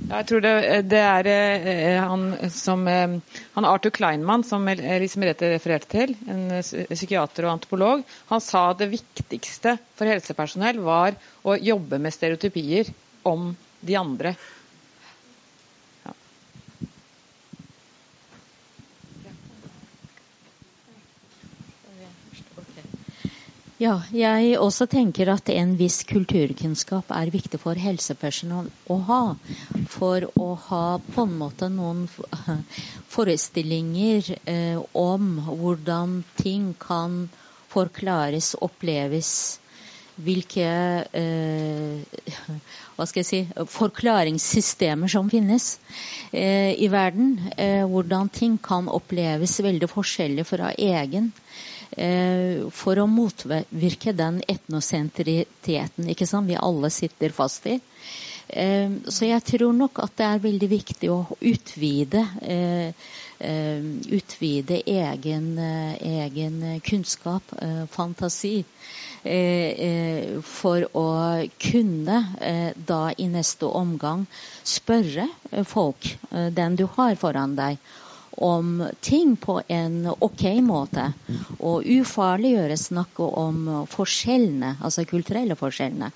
Jeg 0.03 0.27
tror 0.27 0.41
det, 0.43 0.53
det 0.91 0.99
er 0.99 1.27
eh, 1.31 1.99
han 2.03 2.25
som 2.51 2.83
eh, 2.91 3.13
han 3.55 3.67
Arthur 3.67 3.93
Kleinmann, 3.95 4.43
som 4.43 4.67
Elise 4.67 5.21
Merete 5.21 5.53
refererte 5.53 5.89
til, 5.91 6.15
en 6.27 6.49
psykiater 6.61 7.47
og 7.47 7.53
antropolog, 7.55 8.03
han 8.29 8.43
sa 8.43 8.65
det 8.77 8.91
viktigste 8.91 9.77
for 9.95 10.11
helsepersonell 10.11 10.81
var 10.83 11.15
å 11.47 11.55
jobbe 11.55 12.01
med 12.03 12.15
stereotypier 12.15 12.91
om 13.23 13.53
de 13.83 13.95
andre. 13.99 14.35
Ja, 23.83 23.97
jeg 24.15 24.53
også 24.63 24.85
tenker 24.87 25.27
at 25.33 25.49
en 25.51 25.73
viss 25.75 26.05
kulturkunnskap 26.07 27.09
er 27.11 27.31
viktig 27.33 27.59
for 27.59 27.75
helsepersonell 27.75 28.69
å 28.93 28.97
ha. 29.09 29.23
For 29.91 30.23
å 30.39 30.53
ha 30.69 30.83
på 31.03 31.25
en 31.25 31.33
måte 31.41 31.67
noen 31.73 32.05
forestillinger 33.15 34.29
eh, 34.45 34.79
om 34.95 35.33
hvordan 35.49 36.21
ting 36.39 36.69
kan 36.79 37.25
forklares, 37.73 38.53
oppleves. 38.63 39.33
Hvilke 40.23 40.69
eh, 41.19 42.23
hva 42.95 43.09
skal 43.09 43.23
jeg 43.23 43.31
si, 43.33 43.43
forklaringssystemer 43.73 45.11
som 45.11 45.27
finnes 45.33 45.73
eh, 46.31 46.71
i 46.71 46.87
verden. 46.93 47.35
Eh, 47.57 47.83
hvordan 47.83 48.31
ting 48.31 48.55
kan 48.63 48.87
oppleves 48.87 49.59
veldig 49.65 49.91
forskjellig 49.91 50.47
fra 50.47 50.71
egen. 50.77 51.33
Eh, 51.33 51.72
for 52.73 52.97
å 52.97 53.05
motvirke 53.05 54.13
den 54.17 54.39
etnosentriteten 54.49 56.07
ikke 56.09 56.25
sant? 56.29 56.49
vi 56.49 56.57
alle 56.57 56.89
sitter 56.89 57.35
fast 57.35 57.67
i. 57.69 57.79
Eh, 58.47 58.91
så 59.07 59.27
jeg 59.27 59.43
tror 59.47 59.73
nok 59.75 59.99
at 60.03 60.15
det 60.19 60.25
er 60.27 60.43
veldig 60.43 60.69
viktig 60.71 61.09
å 61.13 61.21
utvide, 61.39 62.23
eh, 62.41 63.11
utvide 64.13 64.81
egen, 64.87 65.47
egen, 65.59 66.59
kunnskap, 66.85 67.43
fantasi. 67.91 68.63
For 69.23 70.85
å 70.95 71.07
kunne 71.65 72.19
da 72.87 73.01
i 73.17 73.27
neste 73.31 73.67
omgang 73.67 74.23
spørre 74.63 75.27
folk, 75.67 76.07
den 76.31 76.79
du 76.79 76.85
har 76.95 77.19
foran 77.19 77.57
deg, 77.59 77.83
om 78.37 78.87
ting 79.01 79.35
på 79.35 79.61
en 79.67 80.07
OK 80.13 80.43
måte. 80.65 81.09
Og 81.59 81.85
ufarliggjøre 81.85 82.77
snakket 82.79 83.37
om 83.39 83.85
forskjellene, 83.91 84.77
altså 84.81 85.05
kulturelle 85.09 85.57
forskjellene. 85.59 86.11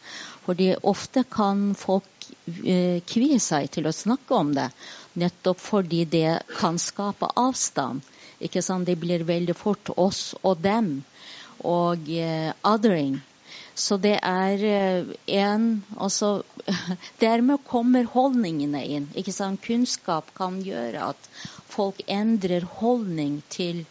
Fordi 0.47 0.71
ofte 0.87 1.25
kan 1.29 1.73
folk 1.75 2.29
eh, 2.63 3.03
kvie 3.05 3.39
seg 3.43 3.69
til 3.75 3.89
å 3.89 3.95
snakke 3.95 4.35
om 4.35 4.53
det, 4.55 4.69
nettopp 5.19 5.59
fordi 5.59 6.05
det 6.07 6.39
kan 6.57 6.79
skape 6.81 7.29
avstand. 7.35 8.05
Ikke 8.39 8.61
sant? 8.61 8.87
Det 8.87 8.97
blir 9.01 9.25
veldig 9.27 9.55
fort 9.57 9.91
oss 9.97 10.31
og 10.43 10.61
dem, 10.63 11.01
og 11.65 12.07
eh, 12.13 12.53
othering. 12.63 13.17
Så 13.77 13.99
det 14.01 14.15
er 14.25 14.63
uh, 14.65 15.11
en 15.37 15.65
Altså 16.01 16.41
Dermed 17.23 17.61
kommer 17.67 18.07
holdningene 18.09 18.81
inn. 18.83 19.05
ikke 19.15 19.31
sant? 19.35 19.61
Kunnskap 19.63 20.33
kan 20.37 20.57
gjøre 20.65 21.11
at 21.13 21.29
folk 21.69 22.01
endrer 22.07 22.65
holdning 22.79 23.41
til 23.53 23.83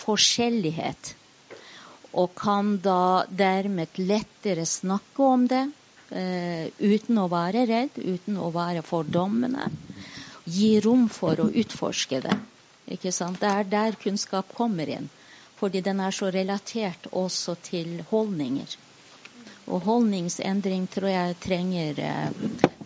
forskjellighet. 0.00 1.14
Og 2.16 2.32
kan 2.38 2.76
da 2.84 3.24
dermed 3.28 3.98
lettere 4.00 4.64
snakke 4.68 5.26
om 5.26 5.46
det 5.50 5.64
uh, 5.66 6.64
uten 6.80 7.20
å 7.20 7.28
være 7.32 7.66
redd, 7.68 7.98
uten 7.98 8.38
å 8.40 8.50
være 8.54 8.84
fordommende. 8.86 9.68
Gi 10.46 10.76
rom 10.80 11.08
for 11.12 11.42
å 11.42 11.50
utforske 11.50 12.22
det. 12.24 12.36
Ikke 12.94 13.12
sant? 13.12 13.40
Det 13.42 13.50
er 13.50 13.70
der 13.70 13.98
kunnskap 14.00 14.52
kommer 14.54 14.88
inn. 14.88 15.08
Fordi 15.56 15.80
den 15.82 16.00
er 16.04 16.12
så 16.14 16.28
relatert 16.30 17.08
også 17.16 17.56
til 17.64 18.02
holdninger. 18.10 18.76
Og 19.66 19.82
holdningsendring 19.82 20.86
tror 20.92 21.10
jeg 21.10 21.36
trenger, 21.42 21.98
eh, 21.98 22.28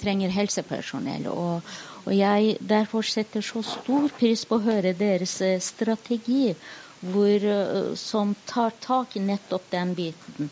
trenger 0.01 0.33
helsepersonell. 0.33 1.27
Og, 1.29 1.63
og, 2.05 2.13
jeg 2.17 2.57
derfor 2.61 3.07
setter 3.07 3.45
så 3.45 3.63
stor 3.67 4.09
pris 4.19 4.45
på 4.49 4.59
å 4.59 4.65
høre 4.65 4.95
deres 4.97 5.37
eh, 5.45 5.59
strategi, 5.63 6.55
hvor, 7.01 7.45
eh, 7.55 7.93
som 7.97 8.35
tar 8.47 8.75
tak 8.81 9.17
i 9.17 9.25
nettopp 9.25 9.71
den 9.73 9.95
biten. 9.99 10.51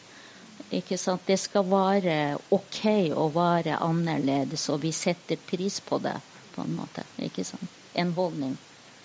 Ikke 0.75 0.99
sant? 1.01 1.25
Det 1.27 1.39
skal 1.41 1.65
være 1.69 2.37
OK 2.53 2.83
å 3.17 3.29
være 3.33 3.79
annerledes, 3.85 4.69
og 4.69 4.83
vi 4.85 4.93
setter 4.93 5.41
pris 5.49 5.81
på 5.81 6.01
det. 6.05 6.17
på 6.55 6.65
En 6.67 6.75
måte, 6.77 7.05
ikke 7.25 7.45
sant? 7.45 7.77
En 7.95 8.13
holdning. 8.13 8.57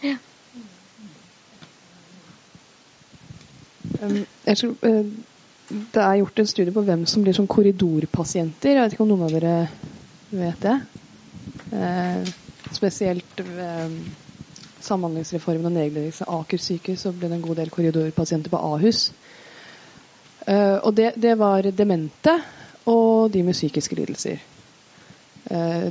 Ja. 0.03 0.17
Um, 4.01 4.25
jeg 4.45 4.57
tror, 4.57 4.75
uh, 4.83 5.05
det 5.69 6.03
er 6.03 6.19
gjort 6.19 6.39
en 6.39 6.47
studie 6.47 6.75
på 6.75 6.83
hvem 6.83 7.05
som 7.07 7.23
blir 7.23 7.35
sånn 7.37 7.47
korridorpasienter. 7.47 8.75
Jeg 8.75 8.83
vet 8.83 8.95
ikke 8.95 9.05
om 9.05 9.13
noen 9.13 9.27
av 9.29 9.35
dere 9.37 9.55
vet 10.33 10.59
det. 10.65 10.75
Uh, 11.73 12.21
spesielt 12.73 13.39
ved 13.39 13.87
um, 13.89 13.97
Samhandlingsreformen 14.83 15.69
og 15.71 15.75
nedleggelse 15.77 16.25
av 16.27 16.43
Aker 16.43 16.59
sykehus 16.61 17.05
så 17.05 17.13
ble 17.15 17.29
det 17.31 17.37
en 17.39 17.45
god 17.45 17.61
del 17.61 17.71
korridorpasienter 17.73 18.51
på 18.51 18.59
Ahus. 18.61 19.07
Uh, 20.45 20.79
og 20.83 20.91
det, 20.97 21.13
det, 21.17 21.37
var 21.39 21.65
demente 21.71 22.35
og 22.91 23.31
de 23.31 23.45
med 23.47 23.55
psykiske 23.55 23.95
lidelser. 23.95 24.41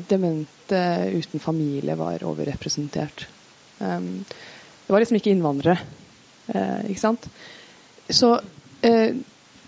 demente 0.08 0.80
uten 1.12 1.40
familie 1.40 1.94
var 1.96 2.24
overrepresentert. 2.24 3.26
Det 3.78 4.92
var 4.92 5.00
liksom 5.00 5.16
ikke 5.16 5.30
innvandrere. 5.32 5.76
ikke 6.88 7.00
sant? 7.00 7.28
Så 8.10 8.32
eh, 8.84 9.14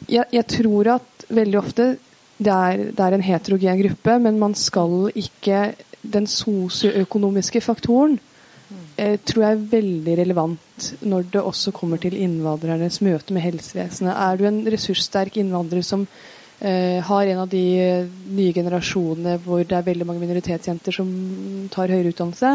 jeg, 0.09 0.27
jeg, 0.33 0.47
tror 0.51 0.91
at 0.99 1.27
veldig 1.33 1.59
ofte 1.61 1.87
det 2.37 2.53
er, 2.53 2.83
det 2.91 3.05
er, 3.05 3.17
en 3.17 3.25
heterogen 3.25 3.81
gruppe, 3.81 4.19
men 4.21 4.41
man 4.41 4.57
skal 4.59 5.09
ikke 5.15 5.61
Den 6.05 6.27
sosioøkonomiske 6.29 7.63
faktoren 7.65 8.19
eh, 8.97 9.17
tror 9.25 9.45
jeg 9.45 9.57
er 9.57 9.67
veldig 9.73 10.17
relevant 10.21 10.89
når 11.07 11.29
det 11.33 11.43
også 11.43 11.73
kommer 11.77 12.01
til 12.03 12.17
innvandrernes 12.19 13.01
møte 13.05 13.35
med 13.37 13.45
helsevesenet. 13.47 14.13
Er 14.15 14.39
du 14.39 14.47
en 14.49 14.63
ressurssterk 14.75 15.39
innvandrer 15.41 15.85
som 15.87 16.05
eh, 16.61 17.01
har 17.05 17.31
en 17.31 17.43
av 17.45 17.49
de 17.53 17.65
nye 18.37 18.53
generasjonene 18.57 19.39
hvor 19.47 19.65
det 19.65 19.79
er 19.79 19.89
veldig 19.89 20.09
mange 20.11 20.25
minoritetsjenter 20.27 20.99
som 20.99 21.11
tar 21.75 21.93
høyere 21.95 22.13
utdannelse, 22.13 22.55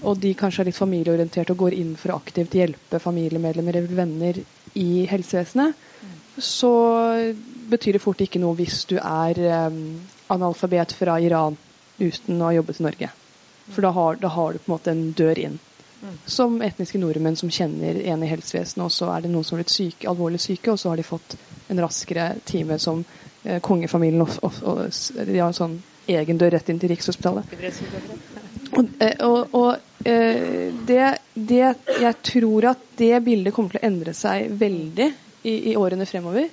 og 0.00 0.20
de 0.22 0.34
kanskje 0.38 0.64
er 0.64 0.70
litt 0.70 0.80
familieorienterte 0.80 1.54
og 1.54 1.66
går 1.66 1.76
inn 1.76 1.94
for 2.00 2.14
å 2.14 2.20
aktivt 2.22 2.56
hjelpe 2.56 3.02
familiemedlemmer 3.02 3.80
eller 3.80 4.02
venner 4.02 4.40
i 4.80 4.90
helsevesenet, 5.10 5.74
så 6.40 6.70
betyr 7.70 7.98
det 7.98 8.02
fort 8.02 8.22
ikke 8.24 8.40
noe 8.40 8.56
hvis 8.56 8.84
du 8.88 8.96
er 8.96 9.40
eh, 9.44 9.82
analfabet 10.32 10.94
fra 10.96 11.18
Iran 11.20 11.58
uten 12.00 12.40
å 12.40 12.48
ha 12.48 12.54
jobbet 12.56 12.80
i 12.80 12.86
Norge. 12.86 13.10
For 13.70 13.86
da 13.86 13.90
har, 13.94 14.16
da 14.20 14.30
har, 14.34 14.52
du 14.52 14.58
på 14.58 14.70
en 14.70 14.74
måte 14.74 14.94
en 14.94 15.04
dør 15.16 15.38
inn. 15.38 15.58
Som 16.24 16.62
etniske 16.64 16.98
nordmenn 16.98 17.36
som 17.36 17.50
kjenner 17.52 17.98
en 18.08 18.22
i 18.24 18.28
helsevesenet, 18.30 18.86
og 18.86 18.92
så 18.92 19.10
er 19.12 19.24
det 19.24 19.32
noen 19.32 19.44
som 19.44 19.56
har 19.56 19.62
blitt 19.62 19.74
syke, 19.74 20.08
alvorlig 20.08 20.40
syke, 20.40 20.72
og 20.72 20.80
så 20.80 20.92
har 20.92 21.00
de 21.00 21.04
fått 21.04 21.36
en 21.68 21.82
raskere 21.84 22.32
time 22.48 22.78
som 22.80 23.02
eh, 23.44 23.60
kongefamilien. 23.60 24.24
Og, 24.24 24.38
og, 24.46 24.62
og, 24.64 24.80
de 25.28 25.36
har 25.36 25.50
en 25.50 25.58
sånn 25.58 25.76
egen 26.10 26.40
dør 26.40 26.54
rett 26.56 26.72
inn 26.72 26.80
til 26.80 26.94
Rikshospitalet. 26.94 27.52
Og, 28.70 28.94
eh, 29.02 29.20
og, 29.26 29.54
og 29.58 30.06
eh, 30.08 30.70
det, 30.88 31.04
det, 31.34 31.74
Jeg 32.00 32.14
tror 32.24 32.70
at 32.72 32.86
det 32.96 33.12
bildet 33.26 33.54
kommer 33.54 33.74
til 33.74 33.82
å 33.82 33.90
endre 33.90 34.16
seg 34.16 34.48
veldig 34.56 35.10
i, 35.42 35.54
i 35.72 35.76
årene 35.76 36.08
fremover. 36.08 36.48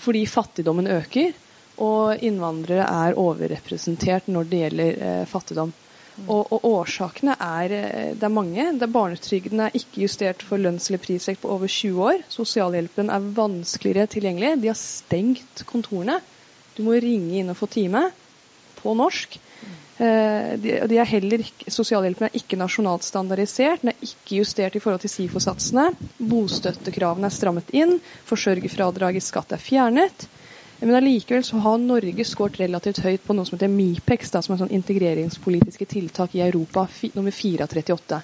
Fordi 0.00 0.24
fattigdommen 0.26 0.88
øker, 0.90 1.32
og 1.80 2.24
innvandrere 2.24 2.86
er 2.86 3.20
overrepresentert 3.20 4.28
når 4.28 4.50
det 4.50 4.64
gjelder 4.64 5.00
eh, 5.10 5.22
fattigdom. 5.28 5.72
Og, 6.26 6.50
og, 6.52 6.64
årsakene 6.68 7.36
er 7.40 7.74
eh, 7.76 8.08
det 8.18 8.26
er 8.26 8.34
mange. 8.34 8.66
Det 8.76 8.84
er 8.84 8.92
Barnetrygden 8.92 9.62
er 9.64 9.76
ikke 9.76 10.04
justert 10.04 10.44
for 10.44 10.60
lønns- 10.60 10.90
eller 10.90 11.00
prisvekt 11.02 11.42
på 11.44 11.52
over 11.52 11.70
20 11.70 12.02
år. 12.06 12.24
Sosialhjelpen 12.32 13.12
er 13.12 13.30
vanskeligere 13.36 14.10
tilgjengelig. 14.16 14.58
De 14.60 14.72
har 14.72 14.80
stengt 14.80 15.64
kontorene. 15.70 16.18
Du 16.76 16.84
må 16.86 16.98
ringe 17.00 17.40
inn 17.40 17.52
og 17.52 17.58
få 17.58 17.70
time 17.72 18.10
på 18.80 18.92
norsk. 18.96 19.38
Eh, 20.00 20.52
de, 20.60 20.76
de 20.88 20.96
er 20.96 21.08
heller 21.08 21.42
ikke, 21.44 21.72
Sosialhjelpen 21.72 22.30
er 22.30 22.36
ikke 22.38 22.56
nasjonalt 22.60 23.04
standardisert, 23.04 23.82
den 23.82 23.92
er 23.92 24.04
ikke 24.06 24.38
justert 24.38 24.76
i 24.76 24.80
forhold 24.80 25.02
til 25.04 25.12
SIFO-satsene. 25.12 25.90
Bostøttekravene 26.30 27.28
er 27.28 27.36
strammet 27.36 27.72
inn, 27.76 27.98
forsørgerfradrag 28.28 29.20
i 29.20 29.24
skatt 29.24 29.52
er 29.52 29.60
fjernet. 29.60 30.28
Men 30.80 30.96
allikevel 30.96 31.44
så 31.44 31.60
har 31.60 31.78
Norge 31.78 32.24
skåret 32.24 32.60
relativt 32.60 33.02
høyt 33.04 33.24
på 33.26 33.36
noe 33.36 33.48
som 33.48 33.58
heter 33.58 33.68
MIPEX, 33.72 34.30
da, 34.32 34.40
som 34.42 34.54
er 34.54 34.62
sånn 34.62 34.76
integreringspolitiske 34.78 35.86
tiltak 35.90 36.36
i 36.38 36.44
Europa, 36.46 36.86
nummer 37.12 37.34
4 37.36 37.66
av 37.66 37.74
38. 37.74 38.20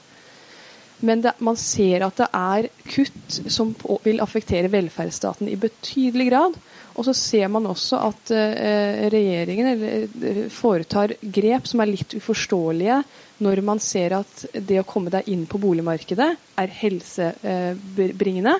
Men 1.04 1.20
det, 1.20 1.34
man 1.44 1.58
ser 1.60 2.06
at 2.06 2.16
det 2.16 2.26
er 2.32 2.68
kutt 2.88 3.34
som 3.52 3.74
på, 3.76 3.98
vil 4.04 4.22
affektere 4.24 4.70
velferdsstaten 4.72 5.50
i 5.52 5.58
betydelig 5.60 6.30
grad. 6.30 6.56
Og 6.96 7.04
så 7.04 7.12
ser 7.16 7.50
man 7.52 7.68
også 7.68 7.98
at 8.06 8.32
eh, 8.32 9.02
regjeringen 9.12 9.68
eller, 9.74 10.06
eh, 10.30 10.40
foretar 10.52 11.12
grep 11.20 11.68
som 11.68 11.84
er 11.84 11.90
litt 11.90 12.16
uforståelige 12.16 13.02
når 13.44 13.60
man 13.68 13.82
ser 13.84 14.16
at 14.16 14.46
det 14.56 14.80
å 14.80 14.86
komme 14.88 15.12
deg 15.12 15.28
inn 15.28 15.44
på 15.44 15.60
boligmarkedet 15.60 16.30
er 16.62 16.74
helsebringende. 16.80 18.56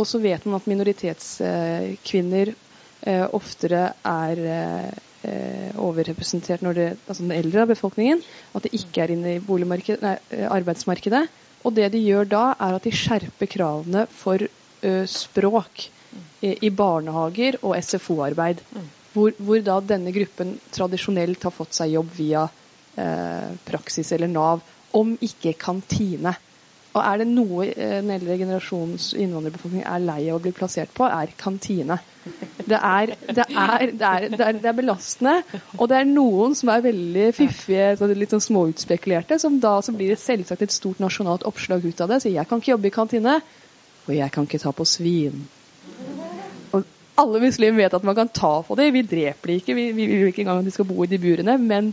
Og 0.00 0.08
så 0.08 0.22
vet 0.24 0.48
man 0.48 0.56
at 0.56 0.70
minoritetskvinner 0.70 2.54
eh, 2.54 2.66
oftere 3.36 3.84
er 4.06 4.42
eh, 4.46 5.70
overrepresentert 5.80 6.64
når 6.64 6.76
det, 6.76 6.88
altså 7.06 7.24
den 7.24 7.36
eldre 7.36 7.64
av 7.64 7.72
befolkningen. 7.72 8.22
At 8.56 8.66
det 8.66 8.74
ikke 8.76 9.04
er 9.04 9.14
inne 9.14 9.36
i 9.38 9.96
nei, 10.02 10.16
arbeidsmarkedet. 10.48 11.24
Og 11.64 11.74
det 11.76 11.90
de 11.92 12.00
gjør 12.00 12.28
da, 12.28 12.44
er 12.56 12.76
at 12.78 12.86
de 12.86 12.92
skjerper 12.94 13.50
kravene 13.50 14.06
for 14.08 14.40
ø, 14.40 14.92
språk 15.06 15.90
i 16.40 16.70
barnehager 16.72 17.58
og 17.60 17.76
SFO-arbeid. 17.76 18.62
Mm. 18.72 18.86
Hvor, 19.12 19.34
hvor, 19.36 19.60
da 19.64 19.76
denne 19.84 20.12
gruppen 20.14 20.54
tradisjonelt 20.72 21.42
har 21.44 21.52
fått 21.52 21.76
seg 21.76 21.92
jobb 21.96 22.12
via 22.16 22.46
eh, 22.96 23.50
praksis 23.66 24.12
eller 24.16 24.30
Nav, 24.30 24.62
om 24.96 25.12
ikke 25.20 25.52
kantine. 25.60 26.32
Og 26.90 27.00
er 27.04 27.20
det 27.20 27.26
noe 27.30 27.66
eh, 27.68 27.98
den 28.00 28.10
eldre 28.16 28.36
generasjons 28.40 29.12
innvandrerbefolkning 29.14 29.84
er 29.86 30.02
lei 30.02 30.20
av 30.26 30.40
å 30.40 30.42
bli 30.42 30.50
plassert 30.54 30.90
på, 30.96 31.06
er 31.06 31.30
kantine. 31.38 32.00
Det 32.66 32.76
er, 32.76 33.12
det, 33.30 33.44
er, 33.46 33.84
det, 33.94 34.08
er, 34.08 34.26
det 34.58 34.66
er, 34.66 34.76
belastende, 34.76 35.36
og 35.78 35.86
det 35.90 36.00
er 36.00 36.10
noen 36.10 36.56
som 36.58 36.72
er 36.74 36.82
veldig 36.84 37.28
fiffige, 37.36 38.10
litt 38.18 38.34
sånn 38.34 38.44
småutspekulerte, 38.48 39.38
som 39.40 39.60
da 39.62 39.76
så 39.84 39.94
blir 39.94 40.12
det 40.12 40.20
selvsagt 40.22 40.66
et 40.66 40.74
stort 40.74 41.00
nasjonalt 41.02 41.46
oppslag 41.48 41.86
ut 41.86 42.02
av 42.02 42.10
det. 42.10 42.20
Så 42.24 42.34
jeg 42.34 42.46
kan 42.50 42.60
ikke 42.60 42.74
jobbe 42.74 42.90
i 42.90 42.94
kantine, 42.94 43.38
og 44.08 44.12
jeg 44.16 44.34
kan 44.34 44.48
ikke 44.48 44.62
ta 44.62 44.72
på 44.74 44.86
svin 44.88 45.44
Og 46.72 46.86
alle 47.20 47.40
muslimer 47.42 47.84
vet 47.84 47.94
at 47.94 48.06
man 48.06 48.16
kan 48.16 48.30
ta 48.34 48.56
på 48.66 48.74
dem. 48.78 48.94
Vi 48.96 49.06
dreper 49.06 49.52
dem 49.52 49.60
ikke, 49.60 49.76
vi, 49.78 49.90
vi 49.94 50.06
vil 50.10 50.30
ikke 50.30 50.42
engang 50.42 50.64
at 50.64 50.66
de 50.66 50.74
skal 50.74 50.88
bo 50.88 51.04
i 51.04 51.10
de 51.10 51.20
burene. 51.22 51.56
Men 51.60 51.92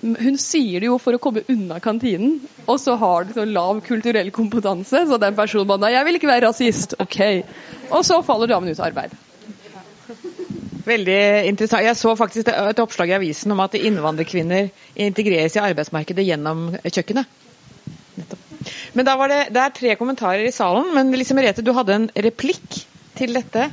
hun 0.00 0.36
sier 0.40 0.80
det 0.80 0.88
jo 0.88 0.98
for 1.00 1.16
å 1.16 1.20
komme 1.22 1.42
unna 1.52 1.80
kantinen, 1.82 2.38
og 2.66 2.78
så 2.80 2.96
har 3.00 3.26
du 3.28 3.34
så 3.36 3.44
lav 3.48 3.82
kulturell 3.84 4.30
kompetanse, 4.34 5.04
så 5.08 5.18
den 5.20 5.36
personen 5.36 5.68
bare 5.68 5.92
'Jeg 5.92 6.04
vil 6.04 6.14
ikke 6.18 6.32
være 6.32 6.46
rasist'. 6.48 6.94
Ok. 7.00 7.44
Og 7.90 8.04
så 8.04 8.22
faller 8.24 8.46
damen 8.46 8.70
ut 8.70 8.80
av 8.80 8.86
arbeid. 8.86 9.10
Veldig 10.86 11.46
interessant. 11.46 11.84
Jeg 11.84 11.96
så 11.96 12.16
faktisk 12.16 12.48
et 12.48 12.78
oppslag 12.78 13.10
i 13.10 13.18
avisen 13.18 13.52
om 13.52 13.60
at 13.60 13.74
innvandrerkvinner 13.74 14.70
integreres 14.96 15.56
i 15.56 15.60
arbeidsmarkedet 15.60 16.26
gjennom 16.26 16.76
kjøkkenet. 16.82 17.26
Men 18.94 19.06
da 19.06 19.16
var 19.16 19.28
det, 19.28 19.40
det 19.54 19.60
er 19.62 19.76
tre 19.76 19.94
kommentarer 19.96 20.46
i 20.46 20.52
salen, 20.54 20.94
men 20.94 21.12
Lise 21.12 21.36
Merete, 21.36 21.62
du 21.62 21.72
hadde 21.76 21.94
en 21.94 22.10
replikk 22.16 22.82
til 23.16 23.36
dette. 23.36 23.70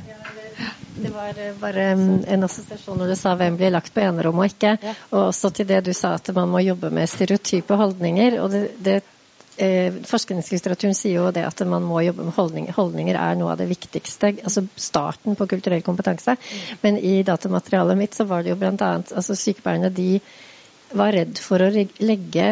Det 0.98 1.10
var 1.14 1.38
eh, 1.38 1.54
bare 1.60 1.84
en 2.26 2.44
assosiasjon 2.44 2.98
når 2.98 3.12
du 3.12 3.16
sa 3.18 3.34
hvem 3.38 3.58
blir 3.58 3.70
lagt 3.70 3.94
på 3.94 4.02
enerom 4.02 4.40
og 4.42 4.48
ikke. 4.48 4.74
Og 5.12 5.28
også 5.28 5.52
til 5.54 5.68
det 5.68 5.84
du 5.86 5.92
sa 5.96 6.16
at 6.16 6.32
man 6.34 6.50
må 6.50 6.62
jobbe 6.64 6.90
med 6.94 7.10
stereotype 7.10 7.78
holdninger. 7.78 8.40
og 8.42 8.50
det, 8.54 8.64
det 8.82 8.96
eh, 9.62 10.00
Forskningslitteraturen 10.08 10.96
sier 10.98 11.20
jo 11.20 11.30
det 11.34 11.46
at 11.46 11.62
man 11.66 11.86
må 11.86 12.02
jobbe 12.06 12.26
med 12.26 12.36
holdninger. 12.38 12.74
Holdninger 12.76 13.20
er 13.20 13.38
noe 13.38 13.54
av 13.54 13.62
det 13.62 13.68
viktigste. 13.70 14.34
altså 14.42 14.66
Starten 14.74 15.38
på 15.38 15.48
kulturell 15.50 15.84
kompetanse. 15.86 16.36
Men 16.82 16.98
i 16.98 17.20
datamaterialet 17.22 17.98
mitt 17.98 18.18
så 18.18 18.26
var 18.26 18.42
det 18.42 18.54
jo 18.54 18.60
bl.a. 18.60 18.92
Altså 18.98 19.38
sykepleierne 19.38 19.94
de 19.94 20.18
var 20.98 21.12
redd 21.12 21.38
for 21.44 21.60
å 21.60 21.70
legge 21.70 22.50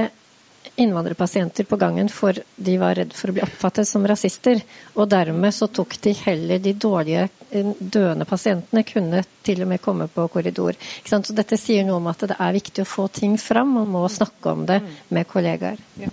innvandrerpasienter 0.74 1.64
på 1.64 1.76
gangen 1.76 2.08
for 2.08 2.38
de 2.56 2.76
var 2.78 2.94
redd 2.98 3.12
for 3.16 3.30
å 3.30 3.36
bli 3.36 3.44
oppfattet 3.44 3.88
som 3.88 4.06
rasister. 4.08 4.60
Og 4.94 5.08
dermed 5.12 5.54
så 5.54 5.68
tok 5.68 5.96
de 6.04 6.12
heller 6.18 6.62
de 6.62 6.72
dårlige 6.72 7.28
eh, 7.50 7.70
døende 7.78 8.26
pasientene 8.28 8.84
kunne 8.86 9.22
til 9.46 9.62
og 9.64 9.70
med 9.72 9.82
komme 9.84 10.08
på 10.12 10.26
korridor. 10.32 10.78
Så 11.06 11.22
dette 11.36 11.58
sier 11.60 11.86
noe 11.86 12.00
om 12.00 12.10
at 12.10 12.26
det 12.26 12.38
er 12.38 12.58
viktig 12.58 12.84
å 12.84 12.90
få 12.96 13.06
ting 13.08 13.38
fram. 13.40 13.76
Man 13.78 13.94
må 13.94 14.04
snakke 14.12 14.52
om 14.52 14.66
det 14.68 14.82
med 15.08 15.28
kollegaer. 15.30 15.80
Ja, 16.00 16.12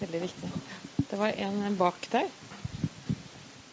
veldig 0.00 0.24
viktig. 0.26 0.52
Det 1.06 1.20
var 1.20 1.36
en 1.38 1.78
bak 1.78 2.08
der. 2.10 2.26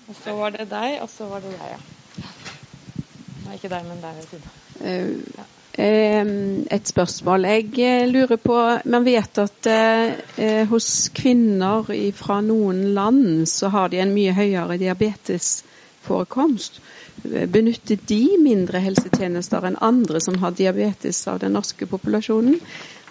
Og 0.07 0.15
så 0.19 0.35
var 0.35 0.53
det 0.53 0.67
deg, 0.69 0.99
og 1.01 1.09
så 1.09 1.25
var 1.31 1.41
det 1.41 1.53
deg, 1.55 1.73
ja. 2.19 3.53
ikke 3.55 3.71
deg, 3.71 3.85
men 3.87 4.01
der 4.03 4.17
ved 4.19 4.27
siden. 4.29 4.49
Uh, 4.83 5.62
et 5.77 6.87
spørsmål. 6.87 7.45
Jeg 7.45 8.11
lurer 8.11 8.37
på 8.37 8.57
Man 8.85 9.05
vet 9.05 9.37
at 9.41 9.67
eh, 9.67 10.67
hos 10.69 11.09
kvinner 11.15 11.89
fra 12.13 12.41
noen 12.45 12.93
land 12.93 13.47
så 13.49 13.71
har 13.73 13.89
de 13.89 14.03
en 14.03 14.13
mye 14.13 14.35
høyere 14.37 14.77
diabetesforekomst. 14.77 16.81
Benytter 17.23 17.97
de 18.05 18.37
mindre 18.41 18.83
helsetjenester 18.83 19.65
enn 19.65 19.81
andre 19.81 20.21
som 20.21 20.37
har 20.43 20.53
diabetes 20.57 21.25
av 21.27 21.41
den 21.41 21.57
norske 21.57 21.89
populasjonen? 21.89 22.59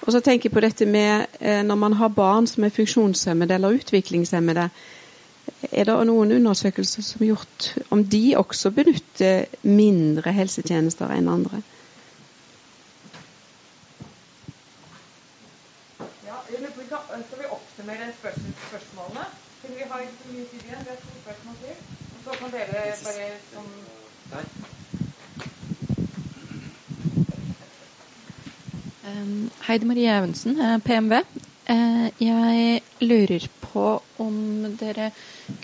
Og 0.03 0.13
så 0.13 0.21
tenker 0.21 0.49
jeg 0.49 0.55
på 0.55 0.63
dette 0.63 0.87
med 0.87 1.27
eh, 1.41 1.63
når 1.63 1.79
man 1.79 1.95
har 1.99 2.15
barn 2.15 2.47
som 2.51 2.67
er 2.67 2.75
funksjonshemmede 2.75 3.55
eller 3.55 3.79
utviklingshemmede. 3.79 4.71
Er 5.71 5.87
det 5.87 5.95
noen 6.07 6.35
undersøkelser 6.35 7.05
som 7.07 7.23
er 7.23 7.33
gjort 7.33 7.69
om 7.95 8.03
de 8.05 8.35
også 8.39 8.73
benytter 8.75 9.47
mindre 9.63 10.35
helsetjenester 10.35 11.11
enn 11.15 11.31
andre? 11.31 11.63
Ja, 16.27 16.43
skal 16.43 17.39
vi 17.39 17.47
oppsummere 17.83 18.13
spørsmålene? 18.71 19.25
Siden 19.61 19.77
vi 19.77 19.83
har 19.91 20.01
ikke 20.01 20.19
så 20.23 20.33
mye 20.33 20.47
tid 20.51 20.61
igjen. 20.67 20.85
Det 20.87 20.93
er 20.93 21.01
to 21.03 21.11
spørsmål 21.23 21.55
til. 21.63 21.75
Så 22.25 22.31
kan 22.39 22.53
dere 22.53 22.83
bare 23.07 23.29
som 23.53 23.67
um, 29.23 29.51
Heidi 29.67 29.85
Marie 29.85 30.19
Evensen, 30.19 30.81
PMV. 30.87 31.13
Uh, 31.71 32.09
jeg 32.23 32.81
lurer 33.01 33.49
på 33.61 34.03
om 34.19 34.39
dere 34.81 35.11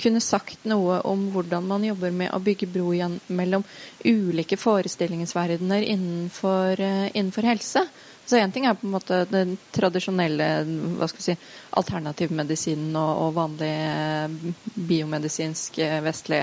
kunne 0.02 0.20
sagt 0.20 0.66
noe 0.66 1.00
om 1.06 1.28
hvordan 1.30 1.66
man 1.70 1.84
jobber 1.86 2.10
med 2.10 2.34
å 2.34 2.42
bygge 2.42 2.66
bro 2.74 2.90
igjen 2.94 3.20
mellom 3.28 3.64
ulike 4.04 4.56
forestillingsverdener 4.58 5.86
innenfor, 5.86 6.82
uh, 6.82 7.08
innenfor 7.14 7.46
helse. 7.52 7.86
Så 8.28 8.36
Én 8.36 8.52
ting 8.52 8.66
er 8.68 8.76
på 8.76 8.86
en 8.86 8.92
måte 8.92 9.22
den 9.30 9.54
tradisjonelle 9.72 10.48
hva 10.98 11.08
skal 11.08 11.24
si, 11.24 11.36
alternativmedisinen 11.80 12.96
og, 13.00 13.22
og 13.24 13.36
vanlig 13.38 13.70
uh, 13.72 14.50
biomedisinsk 14.76 15.80
vestlig 16.04 16.42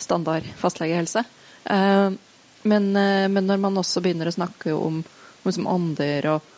standard 0.00 0.48
fastlegehelse. 0.58 1.22
Men, 1.68 2.88
men, 2.92 3.44
når 3.46 3.60
man 3.62 3.76
også 3.78 4.00
begynner 4.02 4.26
å 4.26 4.34
snakke 4.34 4.72
om, 4.74 4.96
om 5.46 5.68
ånder 5.70 6.26
og 6.32 6.48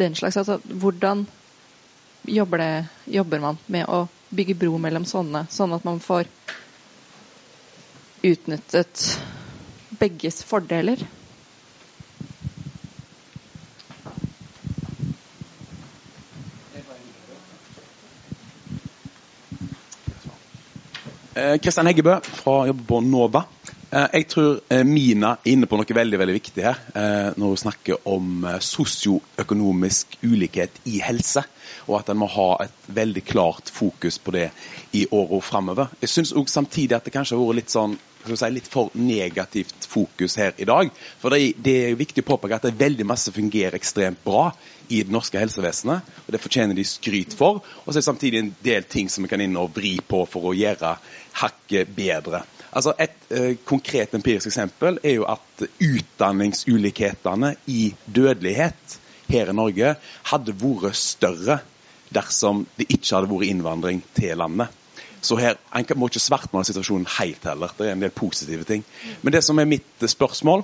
den 0.00 0.16
slags 0.18 0.36
altså 0.40 0.56
Hvordan 0.66 1.26
jobber, 2.26 2.58
det, 2.58 2.86
jobber 3.04 3.40
man 3.42 3.58
med 3.66 3.86
å 3.86 4.06
bygge 4.34 4.56
bro 4.58 4.78
mellom 4.82 5.06
sånne, 5.08 5.46
sånn 5.50 5.72
at 5.76 5.86
man 5.86 6.00
får 6.02 6.28
utnyttet 8.26 9.04
begges 10.00 10.42
fordeler. 10.44 11.00
Kristian 21.62 21.86
eh, 21.86 21.92
Heggebø 21.92 22.18
fra 22.42 22.58
jobber 22.68 22.88
på 22.88 23.00
NOVA. 23.04 23.44
Eh, 23.88 24.08
jeg 24.18 24.26
tror 24.28 24.58
eh, 24.68 24.82
Mina 24.84 25.30
er 25.38 25.54
inne 25.54 25.66
på 25.68 25.78
noe 25.80 25.94
veldig 25.96 26.18
veldig 26.20 26.34
viktig 26.36 26.64
her, 26.64 26.80
eh, 26.92 27.28
når 27.40 27.54
hun 27.54 27.60
snakker 27.62 28.08
om 28.10 28.44
sosioøkonomisk 28.60 30.18
ulikhet 30.28 30.82
i 30.92 30.98
helse. 31.00 31.44
Og 31.88 31.96
at 31.96 32.10
en 32.12 32.20
må 32.20 32.28
ha 32.28 32.50
et 32.66 32.90
veldig 32.92 33.22
klart 33.24 33.72
fokus 33.72 34.18
på 34.20 34.34
det 34.36 34.50
i 34.92 35.06
åra 35.08 35.40
framover. 35.40 35.94
Jeg 36.02 36.12
syns 36.12 36.34
samtidig 36.52 36.98
at 36.98 37.08
det 37.08 37.14
kanskje 37.14 37.38
har 37.38 37.46
vært 37.46 37.60
litt 37.62 37.72
sånn 37.72 37.96
si, 38.28 38.50
litt 38.52 38.68
for 38.68 38.92
negativt 38.92 39.88
fokus 39.88 40.36
her 40.36 40.52
i 40.60 40.68
dag. 40.68 40.92
For 41.22 41.32
det, 41.32 41.54
det 41.64 41.76
er 41.86 41.96
viktig 41.96 42.26
å 42.26 42.28
påpeke 42.34 42.58
at 42.58 42.68
det 42.68 42.76
veldig 42.76 43.08
masse 43.08 43.32
fungerer 43.32 43.78
ekstremt 43.78 44.20
bra 44.24 44.50
i 44.92 45.00
det 45.00 45.12
norske 45.12 45.40
helsevesenet. 45.40 46.12
og 46.26 46.36
Det 46.36 46.42
fortjener 46.44 46.76
de 46.76 46.84
skryt 46.84 47.32
for. 47.36 47.64
Og 47.86 47.88
så 47.88 47.96
er 47.96 48.02
det 48.02 48.10
samtidig 48.10 48.44
en 48.44 48.54
del 48.68 48.84
ting 48.84 49.08
som 49.08 49.24
vi 49.24 49.32
kan 49.32 49.40
inn 49.40 49.56
og 49.56 49.72
vri 49.80 49.96
på 50.04 50.26
for 50.28 50.52
å 50.52 50.56
gjøre 50.56 50.98
hakket 51.40 51.96
bedre. 51.96 52.44
Altså 52.72 52.92
Et 53.00 53.32
eh, 53.32 53.56
konkret 53.64 54.14
empirisk 54.14 54.50
eksempel 54.50 54.98
er 55.02 55.18
jo 55.18 55.26
at 55.28 55.66
utdanningsulikhetene 55.80 57.54
i 57.66 57.94
dødelighet 58.06 58.98
her 59.28 59.50
i 59.50 59.56
Norge 59.56 59.94
hadde 60.30 60.56
vært 60.60 60.96
større 60.96 61.60
dersom 62.14 62.66
det 62.78 62.88
ikke 62.88 63.14
hadde 63.16 63.30
vært 63.30 63.48
innvandring 63.48 64.02
til 64.16 64.36
landet. 64.40 64.68
Så 65.20 65.36
her, 65.36 65.56
En 65.74 65.86
må 65.96 66.08
ikke 66.08 66.22
svartmale 66.22 66.64
situasjonen 66.64 67.08
helt 67.18 67.44
heller. 67.44 67.72
Det 67.76 67.88
er 67.88 67.96
en 67.96 68.02
del 68.02 68.14
positive 68.14 68.64
ting. 68.64 68.84
Men 69.22 69.32
det 69.32 69.42
som 69.44 69.58
er 69.58 69.66
mitt 69.66 70.06
spørsmål, 70.06 70.62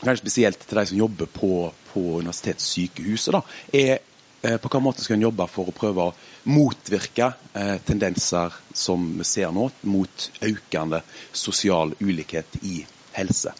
kanskje 0.00 0.22
spesielt 0.22 0.60
til 0.62 0.78
de 0.78 0.86
som 0.86 0.98
jobber 0.98 1.26
på, 1.26 1.72
på 1.92 2.00
universitetssykehuset, 2.22 3.34
da, 3.34 3.40
er 3.74 3.98
på 4.40 4.48
hvilken 4.48 4.84
måte 4.84 5.04
skal 5.04 5.18
en 5.18 5.26
jobbe 5.28 5.46
for 5.52 5.68
å 5.68 5.74
prøve 5.76 6.06
å 6.08 6.14
motvirke 6.48 7.32
eh, 7.52 7.76
tendenser 7.84 8.54
som 8.72 9.10
vi 9.18 9.26
ser 9.28 9.52
nå, 9.52 9.68
mot 9.82 10.30
økende 10.40 11.02
sosial 11.32 11.92
ulikhet 12.00 12.60
i 12.62 12.80
helse. 13.18 13.52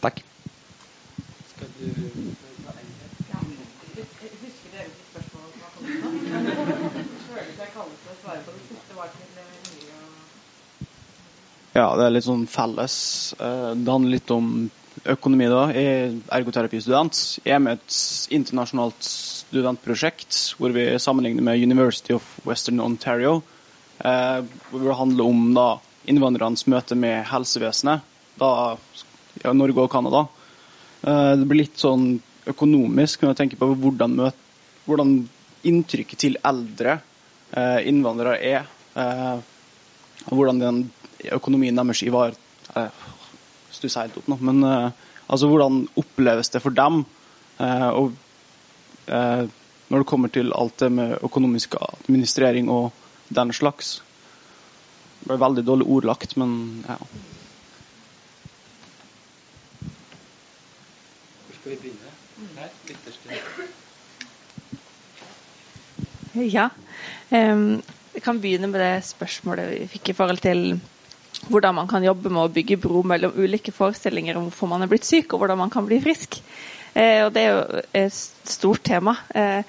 Takk. 0.00 0.24
Skal 1.52 1.76
du 1.78 2.14
Ja, 11.74 11.88
det 11.98 12.04
er 12.06 12.12
litt 12.14 12.22
sånn 12.22 12.44
felles. 12.46 12.96
Eh, 13.34 13.70
det 13.74 13.90
handler 13.90 14.14
litt 14.14 14.30
om 14.30 14.50
økonomi, 15.04 15.46
da. 15.50 15.64
Jeg 15.74 15.86
er 15.94 16.12
ergoterapistudent. 16.38 17.18
Jeg 17.44 17.56
er 17.56 17.62
med 17.62 17.78
et 17.78 17.96
internasjonalt 18.34 19.04
studentprosjekt 19.04 20.38
hvor 20.58 20.72
vi 20.74 20.86
sammenligner 21.02 21.44
med 21.44 21.60
University 21.62 22.14
of 22.16 22.26
Western 22.46 22.80
Ontario. 22.80 23.42
Eh, 23.98 24.40
hvor 24.70 24.86
det 24.86 24.98
handler 24.98 25.28
om 25.28 25.42
da, 25.56 25.68
innvandrernes 26.10 26.66
møte 26.72 26.96
med 26.98 27.22
helsevesenet, 27.30 28.04
da 28.40 28.50
ja, 29.44 29.52
Norge 29.52 29.84
og 29.84 29.92
Canada. 29.92 30.26
Eh, 31.04 31.32
det 31.38 31.48
blir 31.48 31.64
litt 31.64 31.80
sånn 31.80 32.16
økonomisk 32.50 33.22
når 33.22 33.34
jeg 33.34 33.40
tenker 33.42 33.60
på 33.60 33.70
hvordan, 33.72 34.18
møte, 34.20 34.40
hvordan 34.88 35.16
inntrykket 35.64 36.20
til 36.26 36.40
eldre 36.44 37.00
innvandrere 37.54 38.34
er. 38.42 38.64
Og 38.98 40.32
hvordan 40.34 40.58
den 40.58 40.80
økonomien 41.36 41.78
deres 41.78 42.02
ivar... 42.02 42.34
Stusser 43.74 44.06
helt 44.06 44.16
opp 44.20 44.30
nå. 44.30 44.38
Men 44.44 44.62
eh, 44.68 44.90
altså, 45.26 45.50
hvordan 45.50 45.84
oppleves 46.00 46.52
det 46.54 46.62
for 46.62 46.74
dem? 46.74 47.02
Eh, 47.58 47.88
og 47.90 48.14
eh, 49.06 49.44
når 49.90 50.02
det 50.02 50.08
kommer 50.10 50.32
til 50.32 50.52
alt 50.56 50.78
det 50.80 50.90
med 50.94 51.18
økonomisk 51.26 51.76
administrering 51.82 52.70
og 52.72 52.92
den 53.34 53.52
slags. 53.56 53.98
Det 55.20 55.30
ble 55.30 55.38
veldig 55.40 55.64
dårlig 55.66 55.86
ordlagt, 55.96 56.36
men 56.40 56.84
ja. 56.88 56.96
Skal 61.54 61.72
vi 61.72 61.78
begynne? 61.84 62.12
Nei, 62.56 62.68
Ja. 66.44 66.68
Jeg 67.30 68.22
kan 68.22 68.40
begynne 68.42 68.68
med 68.70 68.80
det 68.82 69.04
spørsmålet 69.06 69.70
vi 69.70 69.86
fikk 69.94 70.10
i 70.10 70.16
forhold 70.18 70.42
til 70.44 70.80
hvordan 71.48 71.74
man 71.76 71.88
kan 71.90 72.04
jobbe 72.04 72.32
med 72.32 72.42
å 72.44 72.52
bygge 72.52 72.80
bro 72.82 73.02
mellom 73.06 73.34
ulike 73.36 73.72
forestillinger 73.74 74.38
om 74.38 74.48
hvorfor 74.48 74.70
man 74.70 74.84
er 74.84 74.90
blitt 74.90 75.08
syk, 75.08 75.32
og 75.32 75.42
hvordan 75.42 75.60
man 75.64 75.72
kan 75.72 75.86
bli 75.88 76.00
frisk. 76.04 76.40
Eh, 76.94 77.24
og 77.26 77.32
Det 77.34 77.42
er 77.42 77.50
jo 77.50 77.82
et 78.04 78.14
stort 78.14 78.84
tema. 78.86 79.16
Eh, 79.34 79.62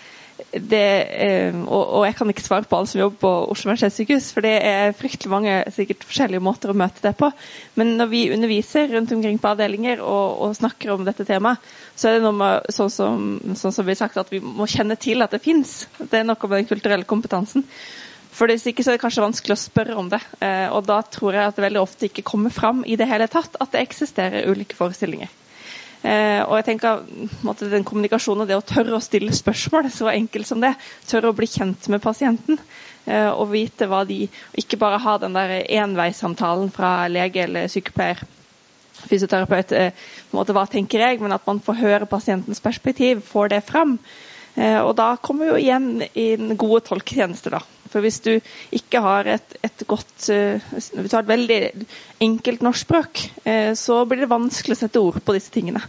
det, 0.52 0.88
eh, 1.15 1.56
og, 1.56 1.84
og, 1.95 2.02
jeg 2.06 2.15
kan 2.18 2.30
ikke 2.31 2.43
svare 2.43 2.68
på 2.68 2.76
alle 2.76 2.89
som 2.91 2.99
jobber 2.99 3.19
på 3.22 3.31
Oslo 3.53 3.69
universitetssykehus, 3.69 4.31
for 4.35 4.43
det 4.43 4.53
er 4.68 4.95
fryktelig 4.97 5.31
mange 5.31 5.53
sikkert 5.72 6.03
forskjellige 6.03 6.43
måter 6.43 6.72
å 6.72 6.76
møte 6.76 7.03
det 7.06 7.14
på. 7.19 7.30
Men 7.80 7.93
når 7.99 8.10
vi 8.11 8.23
underviser 8.35 8.91
rundt 8.91 9.14
omkring 9.15 9.39
på 9.39 9.53
avdelinger 9.53 10.03
og, 10.03 10.41
og 10.43 10.57
snakker 10.60 10.91
om 10.91 11.06
dette 11.07 11.27
temaet, 11.27 11.64
så 11.95 12.10
er 12.10 12.18
det 12.18 12.26
noe 12.27 12.35
med, 12.35 12.68
sånn 12.76 12.91
som, 12.91 13.30
sånn 13.56 13.76
som 13.76 13.88
vi 13.88 13.95
har 13.95 14.02
sagt, 14.03 14.19
at 14.19 14.34
vi 14.34 14.41
må 14.43 14.68
kjenne 14.68 14.99
til 14.99 15.23
at 15.23 15.35
det 15.35 15.43
fins. 15.43 15.85
Det 16.02 16.19
er 16.19 16.27
noe 16.27 16.39
med 16.49 16.60
den 16.60 16.72
kulturelle 16.73 17.07
kompetansen. 17.07 17.64
For 18.36 18.52
Hvis 18.52 18.66
ikke 18.68 18.84
så 18.84 18.91
er 18.91 18.98
det 18.98 19.03
kanskje 19.06 19.24
vanskelig 19.24 19.56
å 19.56 19.62
spørre 19.62 19.95
om 19.95 20.10
det. 20.12 20.20
Eh, 20.44 20.68
og 20.68 20.84
da 20.90 20.99
tror 21.07 21.38
jeg 21.38 21.48
at 21.48 21.56
det 21.56 21.64
veldig 21.70 21.82
ofte 21.82 22.10
ikke 22.10 22.26
kommer 22.28 22.52
fram 22.52 22.84
i 22.84 22.98
det 22.99 23.07
hele 23.07 23.30
tatt 23.32 23.56
at 23.64 23.72
det 23.72 23.84
eksisterer 23.86 24.49
ulike 24.52 24.76
forestillinger. 24.76 25.32
Eh, 26.06 26.41
og 26.44 26.57
jeg 26.60 26.66
tenker 26.68 27.06
måtte, 27.48 27.70
den 27.72 27.86
kommunikasjonen 27.88 28.44
og 28.44 28.52
det 28.52 28.57
å 28.60 28.66
tørre 28.66 28.98
å 28.98 29.02
stille 29.03 29.34
spørsmål, 29.34 29.88
så 29.90 30.12
enkelt 30.12 30.49
som 30.52 30.60
det, 30.62 30.76
tørre 31.07 31.32
å 31.32 31.38
bli 31.38 31.48
kjent 31.49 31.88
med 31.90 32.03
pasienten 32.03 32.60
eh, 33.07 33.32
og 33.32 33.49
vite 33.56 33.88
hva 33.90 34.03
de 34.06 34.26
Ikke 34.60 34.78
bare 34.84 34.99
ha 35.02 35.16
den 35.24 35.34
der 35.34 35.56
enveissamtalen 35.64 36.70
fra 36.76 37.07
lege 37.10 37.48
eller 37.48 37.72
sykepleier, 37.72 38.22
fysioterapeut, 39.06 39.72
på 39.72 40.36
en 40.36 40.38
måte 40.38 40.53
hva 40.56 40.68
tenker 40.70 41.02
jeg, 41.07 41.24
men 41.24 41.34
at 41.36 41.48
man 41.48 41.64
får 41.64 41.82
høre 41.82 42.07
pasientens 42.10 42.62
perspektiv, 42.64 43.24
får 43.26 43.56
det 43.56 43.66
fram. 43.68 43.98
Eh, 44.56 44.80
og 44.80 44.94
da 44.98 45.15
kommer 45.22 45.52
jo 45.52 45.60
igjen 45.60 46.06
inn 46.14 46.56
gode 46.60 46.84
tolketjenester, 46.88 47.57
da. 47.57 47.61
For 47.91 48.03
hvis 48.03 48.19
du 48.26 48.34
ikke 48.76 48.99
har 49.03 49.27
et, 49.30 49.56
et 49.64 49.84
godt 49.88 50.26
uh, 50.34 50.60
Hvis 50.73 50.90
du 50.91 51.14
har 51.14 51.22
et 51.22 51.30
veldig 51.30 51.60
enkelt 52.26 52.65
norskspråk, 52.65 53.22
uh, 53.45 53.72
så 53.77 54.02
blir 54.10 54.26
det 54.26 54.32
vanskelig 54.32 54.76
å 54.76 54.80
sette 54.82 55.03
ord 55.03 55.22
på 55.23 55.36
disse 55.38 55.53
tingene. 55.53 55.80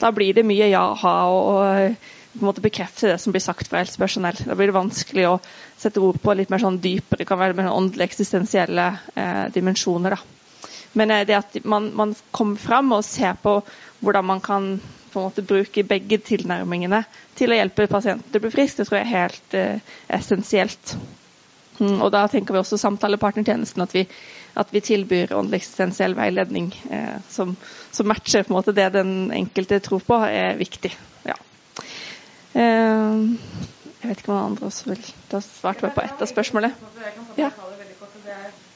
Da 0.00 0.10
blir 0.10 0.34
det 0.34 0.42
mye 0.46 0.72
ja-ha 0.72 1.14
og, 1.30 1.52
og 1.54 2.14
på 2.34 2.42
en 2.42 2.48
måte 2.48 2.64
bekrefte 2.64 3.06
det 3.06 3.18
som 3.22 3.30
blir 3.30 3.42
sagt 3.42 3.68
fra 3.70 3.78
helsepersonell. 3.78 4.40
Da 4.42 4.56
blir 4.58 4.72
det 4.72 4.74
vanskelig 4.74 5.28
å 5.28 5.36
sette 5.78 6.02
ord 6.02 6.18
på 6.22 6.34
litt 6.34 6.50
mer 6.50 6.62
sånn 6.62 6.80
dypere, 6.82 7.20
det 7.22 7.28
kan 7.28 7.38
være 7.38 7.54
mer 7.54 7.70
åndelige, 7.70 8.08
eksistensielle 8.10 8.88
eh, 9.14 9.44
dimensjoner. 9.54 10.16
Da. 10.16 10.66
Men 10.98 11.12
eh, 11.14 11.22
det 11.28 11.38
at 11.38 11.58
man, 11.62 11.92
man, 11.94 12.16
kommer 12.34 12.58
fram 12.58 12.90
og 12.96 13.06
ser 13.06 13.38
på 13.38 13.60
hvordan 14.02 14.26
man 14.32 14.42
kan 14.42 14.68
på 15.14 15.20
en 15.22 15.28
måte 15.30 15.44
bruke 15.46 15.84
begge 15.86 16.18
tilnærmingene 16.26 17.04
til 17.38 17.52
å 17.54 17.58
hjelpe 17.58 17.86
pasienten 17.90 18.30
til 18.30 18.42
å 18.42 18.44
bli 18.46 18.54
frisk, 18.54 18.80
det 18.80 18.88
tror 18.88 19.00
jeg 19.00 19.06
er 19.06 19.14
helt 19.14 19.56
eh, 19.58 19.92
essensielt. 20.18 20.96
Mm, 21.80 21.98
og 22.04 22.10
da 22.14 22.24
tenker 22.30 22.54
vi 22.54 22.60
også 22.60 22.78
samtalepartnertjenesten, 22.78 23.82
at 23.82 23.94
vi, 23.94 24.04
at 24.60 24.70
vi 24.74 24.82
tilbyr 24.84 25.32
åndelig 25.34 25.62
eksistensiell 25.62 26.14
veiledning 26.18 26.68
eh, 26.90 27.16
som, 27.30 27.56
som, 27.90 28.06
matcher 28.10 28.44
på 28.46 28.52
en 28.54 28.58
måte 28.60 28.74
det 28.76 28.90
den 28.94 29.32
enkelte 29.34 29.80
tror 29.82 30.04
på, 30.06 30.20
er 30.28 30.54
viktig. 30.60 30.92
Ja. 31.26 31.34
Eh, 32.54 33.24
jeg 34.04 34.10
vet 34.10 34.20
ikke 34.20 34.34
om 34.34 34.50
andre 34.50 34.68
også 34.68 34.90
vil 34.90 35.06
Da 35.32 35.38
svarte 35.40 35.86
jeg 35.86 35.94
på 35.96 36.02
ett 36.04 36.22
av 36.22 36.28
spørsmålene. 36.28 36.74
Ja. 37.40 37.48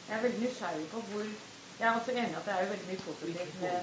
Jeg 0.08 0.16
er 0.16 0.22
veldig 0.22 0.40
nysgjerrig 0.40 0.86
på 0.90 1.02
hvor 1.10 1.26
Jeg 1.78 1.86
er 1.86 1.92
også 1.94 2.10
enig 2.14 2.32
i 2.32 2.38
at 2.38 2.46
det 2.48 2.54
er 2.54 2.70
veldig 2.72 2.86
mye 2.88 3.02
positivt 3.04 3.60
med 3.62 3.74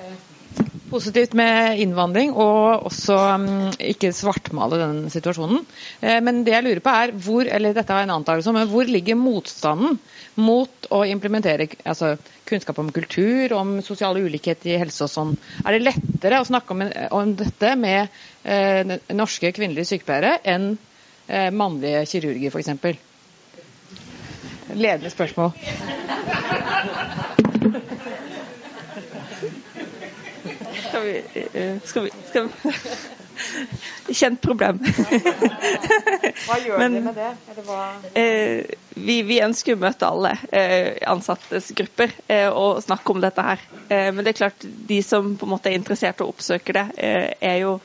eh, 0.00 0.71
positivt 0.92 1.32
med 1.38 1.80
innvandring, 1.80 2.34
og 2.36 2.86
også 2.90 3.16
um, 3.34 3.46
ikke 3.80 4.12
svartmale 4.14 4.78
den 4.80 4.98
situasjonen. 5.12 5.64
Eh, 6.00 6.18
men 6.24 6.42
det 6.46 6.54
jeg 6.54 6.66
lurer 6.66 6.82
på 6.84 6.92
er 6.92 7.14
hvor 7.24 7.48
eller 7.48 7.74
dette 7.76 7.96
er 7.96 8.06
en 8.06 8.14
antakelse, 8.18 8.52
men 8.54 8.68
hvor 8.70 8.88
ligger 8.88 9.18
motstanden 9.18 9.98
mot 10.40 10.88
å 10.92 11.02
implementere 11.08 11.68
altså, 11.88 12.14
kunnskap 12.48 12.80
om 12.82 12.92
kultur, 12.94 13.54
om 13.56 13.78
sosial 13.84 14.20
ulikhet 14.20 14.66
i 14.68 14.78
helse 14.80 15.06
og 15.06 15.12
sånn? 15.12 15.32
Er 15.64 15.76
det 15.76 15.84
lettere 15.86 16.40
å 16.42 16.48
snakke 16.48 16.76
om, 16.76 16.84
om 17.18 17.34
dette 17.40 17.74
med 17.80 18.12
eh, 18.44 18.98
norske 19.16 19.52
kvinnelige 19.56 19.94
sykepleiere 19.94 20.38
enn 20.54 20.74
eh, 21.28 21.48
mannlige 21.54 22.04
kirurger, 22.12 22.52
f.eks.? 22.52 23.08
Ledende 24.72 25.10
spørsmål. 25.12 25.52
Skal 30.92 31.04
vi, 31.04 31.22
eh, 31.52 31.76
skal 31.84 32.02
vi, 32.04 32.10
skal 32.28 32.48
vi. 32.52 32.80
Kjent 34.12 34.42
problem. 34.44 34.76
hva 36.44 36.58
gjør 36.60 36.82
Men, 36.82 36.98
de 36.98 37.00
med 37.06 37.16
det? 37.16 37.30
Eh, 38.20 38.74
vi, 39.00 39.16
vi, 39.24 39.38
ønsker 39.40 39.72
å 39.72 39.80
møte 39.80 40.04
alle 40.04 40.34
eh, 40.52 41.00
ansattes 41.08 41.70
grupper 41.78 42.12
eh, 42.26 42.50
og 42.52 42.82
snakke 42.84 43.14
om 43.14 43.24
dette 43.24 43.46
her. 43.46 43.64
Eh, 43.88 44.10
men 44.12 44.20
det 44.20 44.34
er 44.34 44.40
klart, 44.42 44.68
de 44.92 45.00
som 45.06 45.32
på 45.40 45.48
en 45.48 45.54
måte 45.54 45.72
er 45.72 45.78
interessert 45.80 46.20
og 46.20 46.34
oppsøker 46.34 46.76
det, 46.76 46.84
eh, 47.00 47.30
er 47.40 47.62
jo 47.62 47.78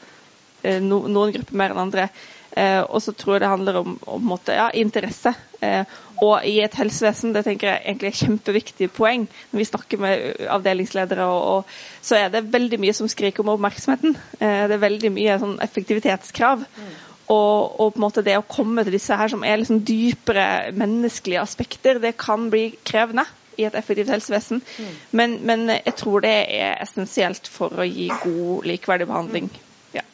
no, 0.84 1.06
noen 1.08 1.32
grupper 1.38 1.62
mer 1.64 1.72
enn 1.72 1.86
andre. 1.88 2.10
Eh, 2.58 2.82
og 2.82 3.02
så 3.04 3.14
tror 3.14 3.36
jeg 3.36 3.44
det 3.44 3.52
handler 3.52 3.80
om, 3.84 3.98
om 4.10 4.24
måte, 4.34 4.56
ja, 4.58 4.68
interesse. 4.74 5.34
Eh, 5.62 5.84
og 6.26 6.46
i 6.50 6.56
et 6.66 6.78
helsevesen, 6.80 7.34
det 7.36 7.44
tenker 7.46 7.70
jeg 7.70 7.84
egentlig 7.84 8.10
er 8.10 8.16
et 8.16 8.22
kjempeviktig 8.24 8.88
poeng 8.96 9.28
når 9.52 9.60
vi 9.62 9.68
snakker 9.70 10.02
med 10.02 10.46
avdelingsledere, 10.50 11.28
og, 11.30 11.42
og, 11.52 11.76
så 12.02 12.18
er 12.18 12.32
det 12.34 12.48
veldig 12.54 12.80
mye 12.82 12.96
som 12.98 13.10
skriker 13.12 13.46
om 13.46 13.54
oppmerksomheten. 13.54 14.18
Eh, 14.40 14.64
det 14.70 14.78
er 14.78 14.86
veldig 14.88 15.12
mye 15.14 15.38
sånn 15.44 15.60
effektivitetskrav. 15.66 16.64
Mm. 16.66 16.96
Og, 17.28 17.82
og, 17.82 17.92
på 17.92 18.00
en 18.00 18.06
måte 18.06 18.24
det 18.24 18.38
å 18.40 18.46
komme 18.48 18.86
til 18.88 18.96
disse 18.96 19.16
her 19.20 19.30
som 19.30 19.44
er 19.44 19.60
liksom 19.60 19.84
dypere 19.86 20.72
menneskelige 20.78 21.44
aspekter, 21.44 22.00
det 22.02 22.16
kan 22.18 22.48
bli 22.54 22.72
krevende 22.88 23.28
i 23.58 23.66
et 23.68 23.76
effektivt 23.76 24.10
helsevesen. 24.14 24.64
Mm. 24.78 24.96
Men, 25.20 25.38
men, 25.50 25.68
jeg 25.76 25.96
tror 26.00 26.24
det 26.26 26.34
er 26.56 26.80
essensielt 26.86 27.50
for 27.52 27.74
å 27.74 27.86
gi 27.86 28.08
god, 28.24 28.66
likeverdig 28.70 29.10
behandling. 29.10 29.52
Ja. 29.98 30.06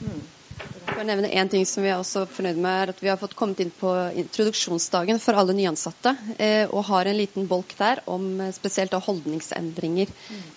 Mm. 0.00 0.24
Å 0.96 1.04
nevne 1.04 1.28
en 1.36 1.48
ting 1.52 1.66
som 1.68 1.84
Vi 1.84 1.90
er 1.92 1.98
også 2.00 2.22
fornøyd 2.32 2.56
med, 2.56 2.72
er 2.72 2.90
at 2.94 3.00
vi 3.04 3.10
har 3.10 3.18
fått 3.20 3.34
kommet 3.36 3.58
inn 3.60 3.72
på 3.74 3.90
introduksjonsdagen 4.22 5.18
for 5.20 5.36
alle 5.36 5.52
nyansatte. 5.56 6.14
Eh, 6.40 6.64
og 6.70 6.86
har 6.88 7.10
en 7.10 7.18
liten 7.18 7.48
bolk 7.50 7.74
der 7.76 8.00
om 8.08 8.24
eh, 8.40 8.52
spesielt 8.56 8.96
holdningsendringer. 9.04 10.12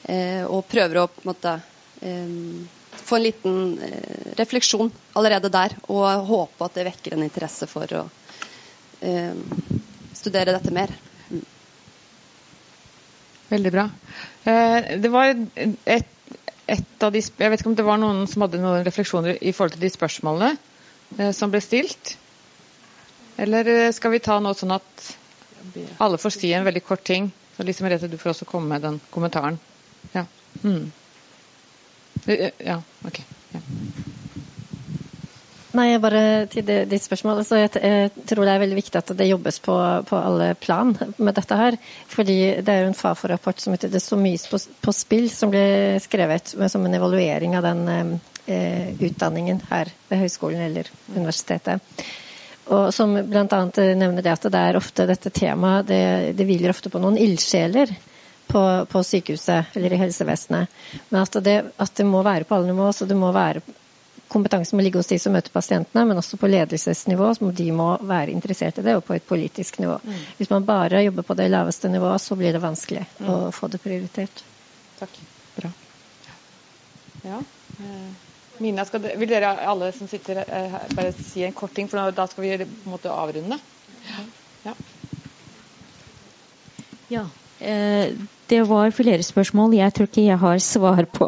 Eh, 0.08 0.46
og 0.48 0.64
prøver 0.72 1.02
å 1.02 1.10
på 1.12 1.26
en 1.26 1.30
måte 1.34 1.58
få 2.00 3.18
en 3.18 3.24
liten 3.26 3.58
refleksjon 4.40 4.88
allerede 5.20 5.52
der. 5.52 5.76
Og 5.92 6.30
håpe 6.30 6.70
at 6.70 6.78
det 6.80 6.86
vekker 6.88 7.18
en 7.18 7.26
interesse 7.26 7.68
for 7.68 7.92
å 8.00 8.06
studere 10.16 10.54
dette 10.56 10.72
mer. 10.76 10.94
Mm. 11.28 11.44
Veldig 13.52 13.74
bra. 13.76 13.86
Det 14.48 15.12
var 15.12 15.36
et 15.84 16.16
et 16.70 17.04
av 17.06 17.14
de, 17.14 17.22
Jeg 17.22 17.52
vet 17.52 17.62
ikke 17.62 17.72
om 17.72 17.78
det 17.78 17.88
var 17.88 18.00
noen 18.02 18.26
som 18.30 18.46
hadde 18.46 18.62
noen 18.62 18.86
refleksjoner 18.86 19.40
i 19.42 19.54
forhold 19.56 19.76
til 19.76 19.86
de 19.86 19.92
spørsmålene 19.94 20.52
eh, 21.18 21.32
som 21.36 21.52
ble 21.54 21.62
stilt? 21.64 22.16
Eller 23.40 23.70
eh, 23.72 23.90
skal 23.96 24.14
vi 24.14 24.22
ta 24.24 24.40
noe 24.44 24.58
sånn 24.58 24.76
at 24.76 25.10
alle 26.04 26.20
får 26.22 26.36
si 26.36 26.54
en 26.56 26.68
veldig 26.68 26.84
kort 26.86 27.06
ting? 27.08 27.32
Så 27.56 27.66
Lise 27.68 27.84
Merete, 27.84 28.08
du 28.08 28.18
får 28.20 28.34
også 28.34 28.48
komme 28.48 28.72
med 28.72 28.86
den 28.86 29.02
kommentaren. 29.12 29.60
Ja. 30.14 30.26
Mm. 30.64 30.92
Ja, 32.26 32.80
ok. 33.08 33.20
Ja. 33.54 33.62
Nei, 35.78 36.00
bare 36.02 36.48
til 36.50 36.66
ditt 36.66 37.04
spørsmål. 37.04 37.44
Altså, 37.44 37.60
jeg, 37.60 37.70
jeg, 37.78 38.24
tror 38.30 38.48
det 38.48 38.54
er 38.56 38.62
veldig 38.64 38.78
viktig 38.80 38.98
at 38.98 39.12
det 39.20 39.28
jobbes 39.30 39.60
på, 39.62 39.76
på, 40.10 40.18
alle 40.18 40.48
plan 40.58 40.96
med 41.18 41.36
dette 41.38 41.58
her. 41.60 41.78
Fordi 42.10 42.38
det 42.66 42.74
er 42.74 42.82
jo 42.82 42.88
en 42.90 42.98
Fafo-rapport 42.98 43.62
som 43.62 43.76
heter 43.76 43.92
'Det 43.94 44.02
står 44.02 44.18
mye 44.18 44.40
på, 44.50 44.58
på, 44.82 44.96
spill', 44.96 45.30
som 45.30 45.54
ble 45.54 46.00
skrevet 46.02 46.56
som 46.58 46.86
en 46.86 46.98
evaluering 46.98 47.54
av 47.58 47.68
den 47.70 48.20
eh, 48.48 48.98
utdanningen 48.98 49.62
her 49.70 49.94
ved 50.10 50.24
høyskolen 50.26 50.66
eller 50.66 50.90
universitetet. 51.16 51.82
Og 52.70 52.94
som 52.94 53.14
bl.a. 53.14 53.62
nevner 53.78 54.22
det 54.26 54.34
at 54.34 54.50
det 54.50 54.62
er 54.62 54.78
ofte 54.78 55.06
dette 55.10 55.30
temaet 55.30 55.88
det, 55.90 56.34
det 56.38 56.46
hviler 56.50 56.74
ofte 56.74 56.90
på 56.90 57.02
noen 57.02 57.18
ildsjeler. 57.18 57.94
På, 58.50 58.62
på, 58.90 59.04
sykehuset 59.06 59.76
eller 59.78 59.94
i 59.94 59.98
helsevesenet. 60.02 60.72
Men 61.12 61.22
at 61.22 61.36
det, 61.46 61.58
at 61.78 61.92
det 61.94 62.06
må 62.10 62.24
være 62.26 62.48
på 62.50 62.56
alle 62.56 62.72
nivå. 62.72 62.88
Så 62.98 63.06
det 63.06 63.14
må 63.14 63.30
være 63.30 63.62
kompetansen 64.30 64.78
må 64.78 64.86
ligge 64.86 65.02
hos 65.02 65.10
de 65.10 65.18
som 65.20 65.34
møter 65.36 65.54
pasientene, 65.54 66.06
men 66.08 66.22
også 66.22 66.38
på 66.40 66.50
ledelsesnivå. 66.50 67.32
Så 67.36 67.52
de 67.58 67.68
må 67.76 67.90
være 68.06 68.34
interessert 68.36 68.80
i 68.80 68.86
det, 68.86 68.96
og 69.00 69.06
på 69.08 69.18
et 69.18 69.26
politisk 69.28 69.82
nivå. 69.82 69.98
Mm. 70.04 70.22
Hvis 70.38 70.54
man 70.54 70.68
bare 70.68 71.04
jobber 71.04 71.28
på 71.28 71.38
det 71.40 71.50
laveste 71.52 71.92
nivået, 71.92 72.22
så 72.22 72.38
blir 72.40 72.56
det 72.56 72.64
vanskelig 72.64 73.06
mm. 73.18 73.30
å 73.34 73.38
få 73.56 73.72
det 73.74 73.82
prioritert. 73.84 74.44
Takk. 75.00 75.20
Bra. 75.58 75.74
Ja. 77.26 77.42
Eh, 77.80 78.10
Mina, 78.60 78.84
det, 78.84 79.16
vil 79.16 79.30
dere 79.32 79.54
alle 79.72 79.92
som 79.96 80.08
sitter 80.12 80.42
her, 80.42 80.50
eh, 80.52 80.80
bare 80.96 81.14
si 81.16 81.46
en 81.48 81.56
kort 81.56 81.74
ting, 81.76 81.88
for 81.88 82.12
da 82.12 82.26
skal 82.28 82.44
vi 82.44 82.58
på 82.60 82.66
en 82.68 82.92
måte 82.92 83.12
avrunde? 83.12 83.60
Ja. 84.66 84.74
ja. 87.10 87.24
Eh, 87.60 88.12
det 88.48 88.62
var 88.64 88.92
flere 88.92 89.24
spørsmål. 89.24 89.76
Jeg 89.78 89.94
tror 89.94 90.08
ikke 90.08 90.26
jeg 90.26 90.40
har 90.40 90.60
svar 90.64 91.06
på 91.14 91.28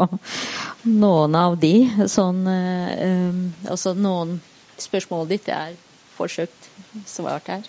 noen 0.88 1.36
av 1.36 1.58
de. 1.60 1.76
Sånn, 2.10 2.46
eh, 2.48 3.70
altså 3.70 3.94
noen 3.94 4.40
spørsmål 4.82 5.28
ditt 5.30 5.50
er 5.52 5.76
forsøkt 6.16 6.70
svart 7.08 7.50
her. 7.52 7.68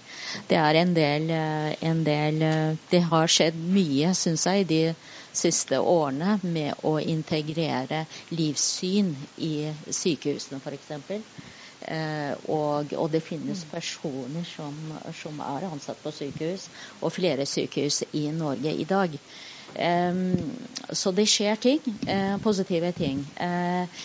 Det 0.48 0.58
er 0.58 0.78
en 0.82 0.94
del, 0.94 1.30
eh, 1.30 1.74
en 1.82 2.04
del 2.04 2.38
Det 2.90 3.02
har 3.02 3.26
skjedd 3.26 3.56
mye, 3.56 4.14
syns 4.14 4.46
jeg, 4.46 4.66
de 4.68 4.94
siste 5.32 5.78
årene 5.78 6.38
med 6.42 6.74
å 6.84 6.98
integrere 7.00 8.06
livssyn 8.30 9.14
i 9.38 9.72
sykehusene, 9.88 10.60
f.eks. 10.60 11.22
Eh, 11.88 12.32
og, 12.48 12.92
og, 12.94 13.08
det 13.12 13.22
finnes 13.24 13.64
personer 13.70 14.44
som, 14.46 14.76
som, 15.16 15.40
er 15.42 15.66
ansatt 15.68 16.00
på 16.02 16.12
sykehus, 16.14 16.68
og 17.00 17.14
flere 17.14 17.46
sykehus 17.48 18.02
i 18.12 18.28
Norge 18.34 18.72
i 18.72 18.84
dag. 18.84 19.18
så 20.92 21.12
det 21.16 21.28
skjer 21.28 21.56
ting. 21.56 21.80
Eh, 22.06 22.36
positive 22.44 22.92
ting. 22.92 23.24
Eh, 23.40 24.02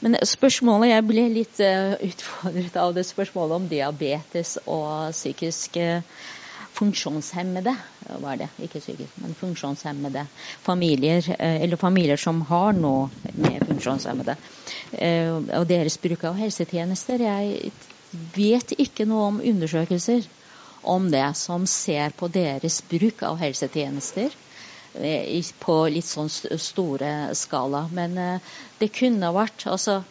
men 0.00 0.14
spørsmålet 0.22 0.92
Jeg 0.92 1.04
ble 1.08 1.24
litt 1.32 1.58
utfordret 1.58 2.76
av 2.78 2.92
det 2.94 3.02
spørsmålet 3.02 3.56
om 3.56 3.64
diabetes 3.68 4.58
og 4.64 5.10
psykiske 5.10 5.88
funksjonshemmede, 6.78 7.74
var 8.22 8.38
det, 8.40 8.48
ikke 8.62 8.80
psykisk, 8.80 9.18
men 9.22 9.34
funksjonshemmede 9.38 10.24
familier, 10.64 11.26
eller 11.38 11.80
familier 11.80 12.20
som 12.20 12.40
har 12.48 12.72
noe 12.78 13.08
med 13.34 13.66
funksjonshemmede. 13.66 14.38
Eh, 14.92 15.34
og 15.58 15.66
deres 15.68 15.98
bruk 16.00 16.24
av 16.30 16.38
helsetjenester. 16.38 17.22
Jeg 17.26 17.72
vet 18.34 18.74
ikke 18.78 19.06
noe 19.08 19.30
om 19.32 19.40
undersøkelser 19.44 20.28
om 20.88 21.10
det 21.10 21.26
som 21.36 21.66
ser 21.66 22.14
på 22.16 22.28
deres 22.32 22.80
bruk 22.88 23.22
av 23.26 23.38
helsetjenester 23.42 24.30
eh, 24.94 25.50
på 25.60 25.78
litt 25.92 26.08
sånn 26.08 26.30
store 26.30 27.12
skala. 27.36 27.86
Men 27.92 28.18
eh, 28.18 28.54
det 28.78 28.92
kunne 29.00 29.34
vært 29.36 29.66
altså 29.66 30.02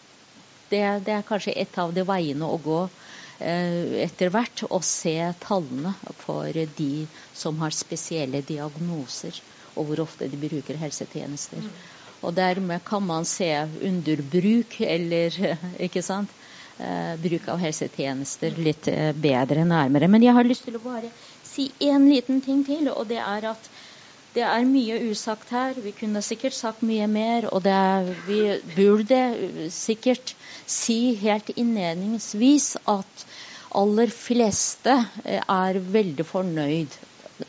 Det, 0.68 0.81
det, 1.06 1.14
er 1.15 1.22
kanskje 1.23 1.53
et 1.56 1.77
av 1.80 1.94
de 1.95 2.03
veiene 2.03 2.44
å 2.44 2.57
gå 2.60 2.80
eh, 2.84 3.06
etter 3.39 4.31
hvert. 4.34 4.64
Å 4.69 4.80
se 4.84 5.15
tallene 5.43 5.93
for 6.23 6.49
de 6.77 7.05
som 7.38 7.59
har 7.61 7.76
spesielle 7.76 8.41
diagnoser, 8.41 9.38
og 9.76 9.89
hvor 9.89 10.03
ofte 10.07 10.30
de 10.31 10.39
bruker 10.41 10.80
helsetjenester. 10.81 11.65
Og 12.26 12.34
dermed 12.34 12.81
kan 12.85 13.03
man 13.05 13.26
se 13.30 13.51
underbruk 13.85 14.80
eller 14.81 15.35
ikke 15.88 16.01
sant, 16.01 16.31
eh, 16.81 17.14
bruk 17.22 17.49
av 17.53 17.61
helsetjenester 17.61 18.57
litt 18.57 18.89
eh, 18.89 19.11
bedre 19.14 19.65
nærmere. 19.68 20.09
Men 20.09 20.26
jeg 20.26 20.34
har 20.38 20.47
lyst 20.47 20.65
til 20.65 20.80
å 20.80 20.85
bare 20.85 21.11
si 21.45 21.69
én 21.84 22.09
liten 22.09 22.41
ting 22.41 22.65
til, 22.65 22.89
og 22.89 23.05
det 23.11 23.22
er 23.22 23.51
at 23.53 23.69
det 24.38 24.45
er 24.45 24.65
mye 24.69 24.99
usagt 25.09 25.49
her. 25.53 25.77
Vi 25.81 25.93
kunne 25.97 26.22
sikkert 26.22 26.53
sagt 26.53 26.84
mye 26.85 27.07
mer. 27.09 27.47
Og 27.49 27.65
er, 27.65 28.11
vi 28.27 28.41
burde 28.76 29.22
sikkert 29.73 30.35
si 30.68 31.15
helt 31.22 31.49
innledningsvis 31.56 32.76
at 32.85 33.27
aller 33.77 34.11
fleste 34.14 34.95
eh, 35.23 35.41
er 35.41 35.80
veldig 35.98 36.26
fornøyd 36.27 36.98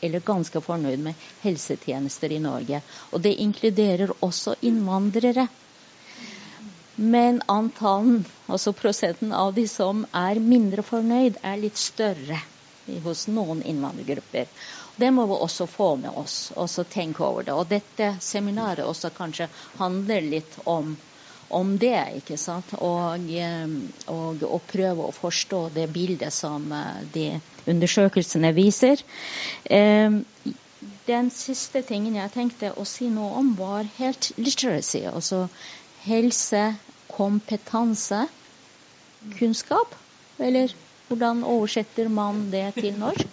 eller 0.00 0.20
ganske 0.20 0.60
fornøyd 0.60 1.00
med 1.00 1.28
helsetjenester 1.42 2.32
i 2.36 2.42
Norge. 2.44 2.82
Og 3.12 3.22
det 3.24 3.38
inkluderer 3.40 4.12
også 4.20 4.58
innvandrere. 4.68 5.46
Men 6.98 7.40
antallen, 7.46 8.24
altså 8.46 8.74
prosenten 8.76 9.32
av 9.32 9.54
de 9.54 9.68
som 9.70 10.04
er 10.12 10.40
mindre 10.42 10.82
fornøyd, 10.82 11.38
er 11.46 11.60
litt 11.62 11.78
større 11.78 12.40
hos 13.04 13.26
noen 13.28 13.62
innvandrergrupper. 13.62 14.48
Det 14.98 15.10
må 15.14 15.26
vi 15.30 15.36
også 15.38 15.68
få 15.70 15.92
med 16.02 16.10
oss 16.10 16.50
og 16.56 16.88
tenke 16.90 17.22
over 17.22 17.46
det. 17.46 17.54
Og 17.54 17.68
dette 17.70 18.16
seminaret 18.24 18.82
også 18.82 19.12
kanskje 19.14 19.46
handler 19.78 20.24
litt 20.26 20.58
om, 20.64 20.96
om 21.50 21.78
det. 21.78 22.06
ikke 22.20 22.36
sant? 22.36 22.74
Og, 22.78 23.30
eh, 23.30 23.68
og, 24.06 24.42
og, 24.42 24.62
prøve 24.68 25.02
å 25.08 25.12
forstå 25.14 25.68
det 25.74 25.92
bildet 25.92 26.32
som 26.34 26.72
eh, 26.72 27.02
de 27.14 27.40
undersøkelsene 27.68 28.52
viser. 28.56 28.96
Eh, 29.64 30.10
den 31.08 31.30
siste 31.32 31.82
tingen 31.82 32.16
jeg 32.18 32.30
tenkte 32.34 32.72
å 32.76 32.84
si 32.88 33.08
noe 33.12 33.38
om, 33.40 33.56
var 33.58 33.84
helt 33.98 34.32
literacy. 34.36 35.02
Altså 35.08 35.48
helse, 36.04 36.76
kompetanse, 37.10 38.28
kunnskap. 39.38 39.94
Eller 40.38 40.74
hvordan 41.08 41.44
oversetter 41.48 42.08
man 42.12 42.50
det 42.52 42.74
til 42.76 42.98
norsk? 43.00 43.26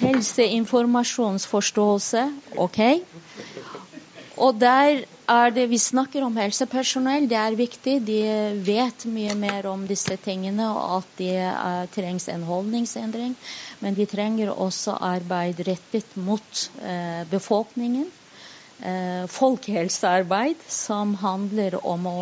Helseinformasjonsforståelse, 0.00 2.32
OK. 2.56 2.80
Og 4.40 4.60
der 4.60 5.04
er 5.30 5.52
det 5.54 5.66
vi 5.70 5.78
snakker 5.78 6.24
om 6.26 6.36
helsepersonell. 6.40 7.28
Det 7.30 7.38
er 7.38 7.58
viktig. 7.58 7.96
De 8.06 8.20
vet 8.66 9.04
mye 9.10 9.34
mer 9.38 9.68
om 9.70 9.84
disse 9.88 10.16
tingene, 10.24 10.68
og 10.74 11.00
at 11.00 11.12
det 11.20 11.36
uh, 11.46 11.84
trengs 11.94 12.28
en 12.32 12.46
holdningsendring. 12.48 13.36
Men 13.80 13.98
de 13.98 14.08
trenger 14.10 14.52
også 14.54 14.96
arbeid 15.10 15.62
rettet 15.68 16.16
mot 16.18 16.64
uh, 16.82 17.22
befolkningen. 17.30 18.08
Uh, 18.80 19.26
folkehelsearbeid 19.30 20.62
som 20.72 21.14
handler 21.20 21.78
om 21.84 22.10
å 22.10 22.18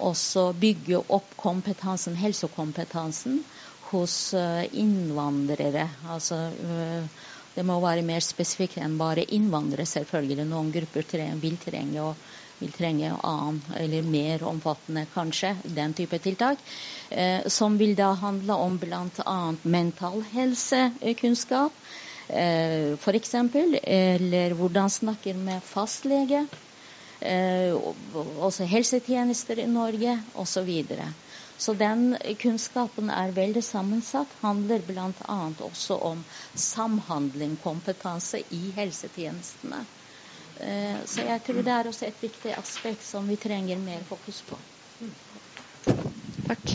også 0.00 0.50
bygge 0.56 1.02
opp 1.12 1.34
kompetansen, 1.36 2.16
helsekompetansen 2.16 3.42
hos 3.90 4.34
eh, 4.34 4.64
innvandrere. 4.78 5.88
Altså, 6.08 6.38
eh, 6.64 7.04
det 7.60 7.66
må 7.68 7.76
være 7.82 8.04
mer 8.06 8.22
spesifikt 8.24 8.78
enn 8.80 8.94
bare 8.96 9.26
innvandrere, 9.36 9.84
selvfølgelig. 9.88 10.46
Noen 10.48 10.70
grupper 10.72 11.04
vil 11.42 11.58
trenge, 11.60 12.00
og, 12.00 12.14
vil 12.60 12.72
trenge 12.72 13.10
annen, 13.12 13.58
eller 13.76 14.06
mer 14.08 14.44
omfattende, 14.48 15.04
kanskje, 15.12 15.52
den 15.76 15.92
type 15.98 16.16
tiltak. 16.24 16.62
Eh, 17.10 17.44
som 17.52 17.76
vil 17.76 17.92
da 17.98 18.14
handle 18.16 18.56
om 18.64 18.78
bl.a. 18.80 19.36
mental 19.76 20.24
helsekunnskap. 20.32 21.76
Eh, 22.28 22.96
F.eks. 22.96 23.34
Eller 23.84 24.56
hvordan 24.56 24.88
snakker 24.88 25.36
med 25.36 25.60
fastlege. 25.60 26.46
Eh, 27.20 27.76
også 28.40 28.64
helsetjenester 28.72 29.60
i 29.60 29.68
Norge, 29.68 30.16
osv. 30.32 30.72
Så 30.88 31.10
den 31.76 32.16
kunnskapen 32.40 33.10
er 33.12 33.32
veldig 33.36 33.62
sammensatt. 33.64 34.32
Handler 34.40 34.84
bl.a. 34.86 35.38
også 35.60 35.98
om 36.10 36.22
samhandling, 36.54 37.56
kompetanse 37.62 38.40
i 38.56 38.62
helsetjenestene. 38.76 39.82
Eh, 40.60 40.96
så 41.08 41.26
jeg 41.28 41.42
tror 41.44 41.62
det 41.64 41.74
er 41.74 41.90
også 41.90 42.08
et 42.08 42.22
viktig 42.22 42.54
aspekt 42.56 43.04
som 43.04 43.28
vi 43.28 43.36
trenger 43.40 43.80
mer 43.80 44.00
fokus 44.08 44.42
på. 44.48 44.58
Takk. 46.48 46.74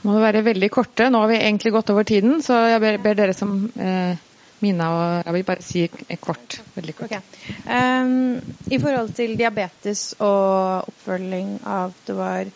Nå 0.00 0.08
må 0.08 0.16
det 0.16 0.24
være 0.24 0.44
veldig 0.48 0.70
korte. 0.72 1.10
Nå 1.12 1.20
har 1.20 1.30
vi 1.30 1.38
egentlig 1.40 1.72
gått 1.76 1.92
over 1.92 2.08
tiden, 2.08 2.40
så 2.44 2.56
jeg 2.72 2.82
ber, 2.82 2.98
ber 3.04 3.16
dere 3.18 3.36
som 3.36 3.54
eh, 3.76 4.26
Mina 4.60 4.86
og 4.92 5.04
jeg 5.24 5.34
vil 5.36 5.44
bare 5.48 5.64
si 5.64 5.82
kort. 6.20 6.58
Veldig 6.74 6.94
kort. 6.98 7.12
Okay. 7.12 7.54
Um, 7.64 8.40
I 8.68 8.80
forhold 8.80 9.14
til 9.16 9.32
diabetes 9.40 10.10
og 10.18 10.90
oppfølging 10.90 11.54
av 11.64 11.94
det 12.04 12.16
var 12.18 12.50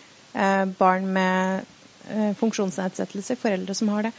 barn 0.79 1.07
med 1.13 1.65
eh, 2.11 2.33
funksjonsnedsettelse, 2.39 3.37
foreldre 3.41 3.75
som 3.75 3.93
har 3.95 4.09
det. 4.09 4.13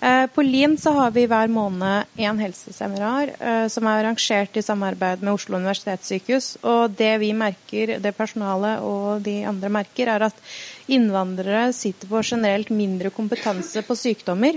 Eh, 0.00 0.26
på 0.32 0.42
Lien 0.46 0.78
så 0.80 0.94
har 0.96 1.10
vi 1.12 1.26
hver 1.28 1.50
måned 1.52 2.08
én 2.16 2.38
helseseminar 2.40 3.34
som 3.68 3.88
er 3.90 4.00
arrangert 4.00 4.56
i 4.56 4.62
samarbeid 4.64 5.20
med 5.22 5.34
Oslo 5.34 5.58
universitetssykehus. 5.58 6.54
Og 6.62 6.96
det 6.96 7.12
vi 7.20 7.32
merker, 7.36 7.98
det 8.00 8.14
personalet 8.16 8.80
og 8.86 9.20
de 9.26 9.42
andre 9.44 9.72
merker, 9.80 10.08
er 10.14 10.30
at 10.30 10.40
innvandrere 10.88 11.68
sitter 11.76 12.08
på 12.08 12.22
generelt 12.24 12.72
mindre 12.72 13.12
kompetanse 13.12 13.84
på 13.84 13.98
sykdommer. 13.98 14.56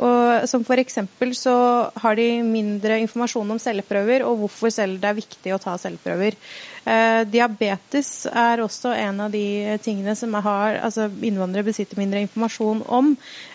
Og 0.00 0.48
som 0.48 0.62
F.eks. 0.64 0.98
så 1.36 1.54
har 2.02 2.16
de 2.16 2.28
mindre 2.46 2.96
informasjon 3.02 3.50
om 3.52 3.58
celleprøver 3.60 4.24
og 4.24 4.38
hvorfor 4.40 4.72
selv 4.72 5.00
det 5.02 5.10
er 5.10 5.18
viktig 5.18 5.52
å 5.52 5.60
ta 5.60 5.74
celleprøver. 5.80 6.36
Eh, 6.88 7.22
diabetes 7.28 8.24
er 8.26 8.62
også 8.64 8.94
en 8.96 9.20
av 9.26 9.34
de 9.34 9.76
tingene 9.84 10.14
som 10.16 10.32
har, 10.40 10.78
altså 10.80 11.10
innvandrere 11.10 11.68
besitter 11.68 12.00
mindre 12.00 12.22
informasjon 12.24 12.80
om. 12.88 13.10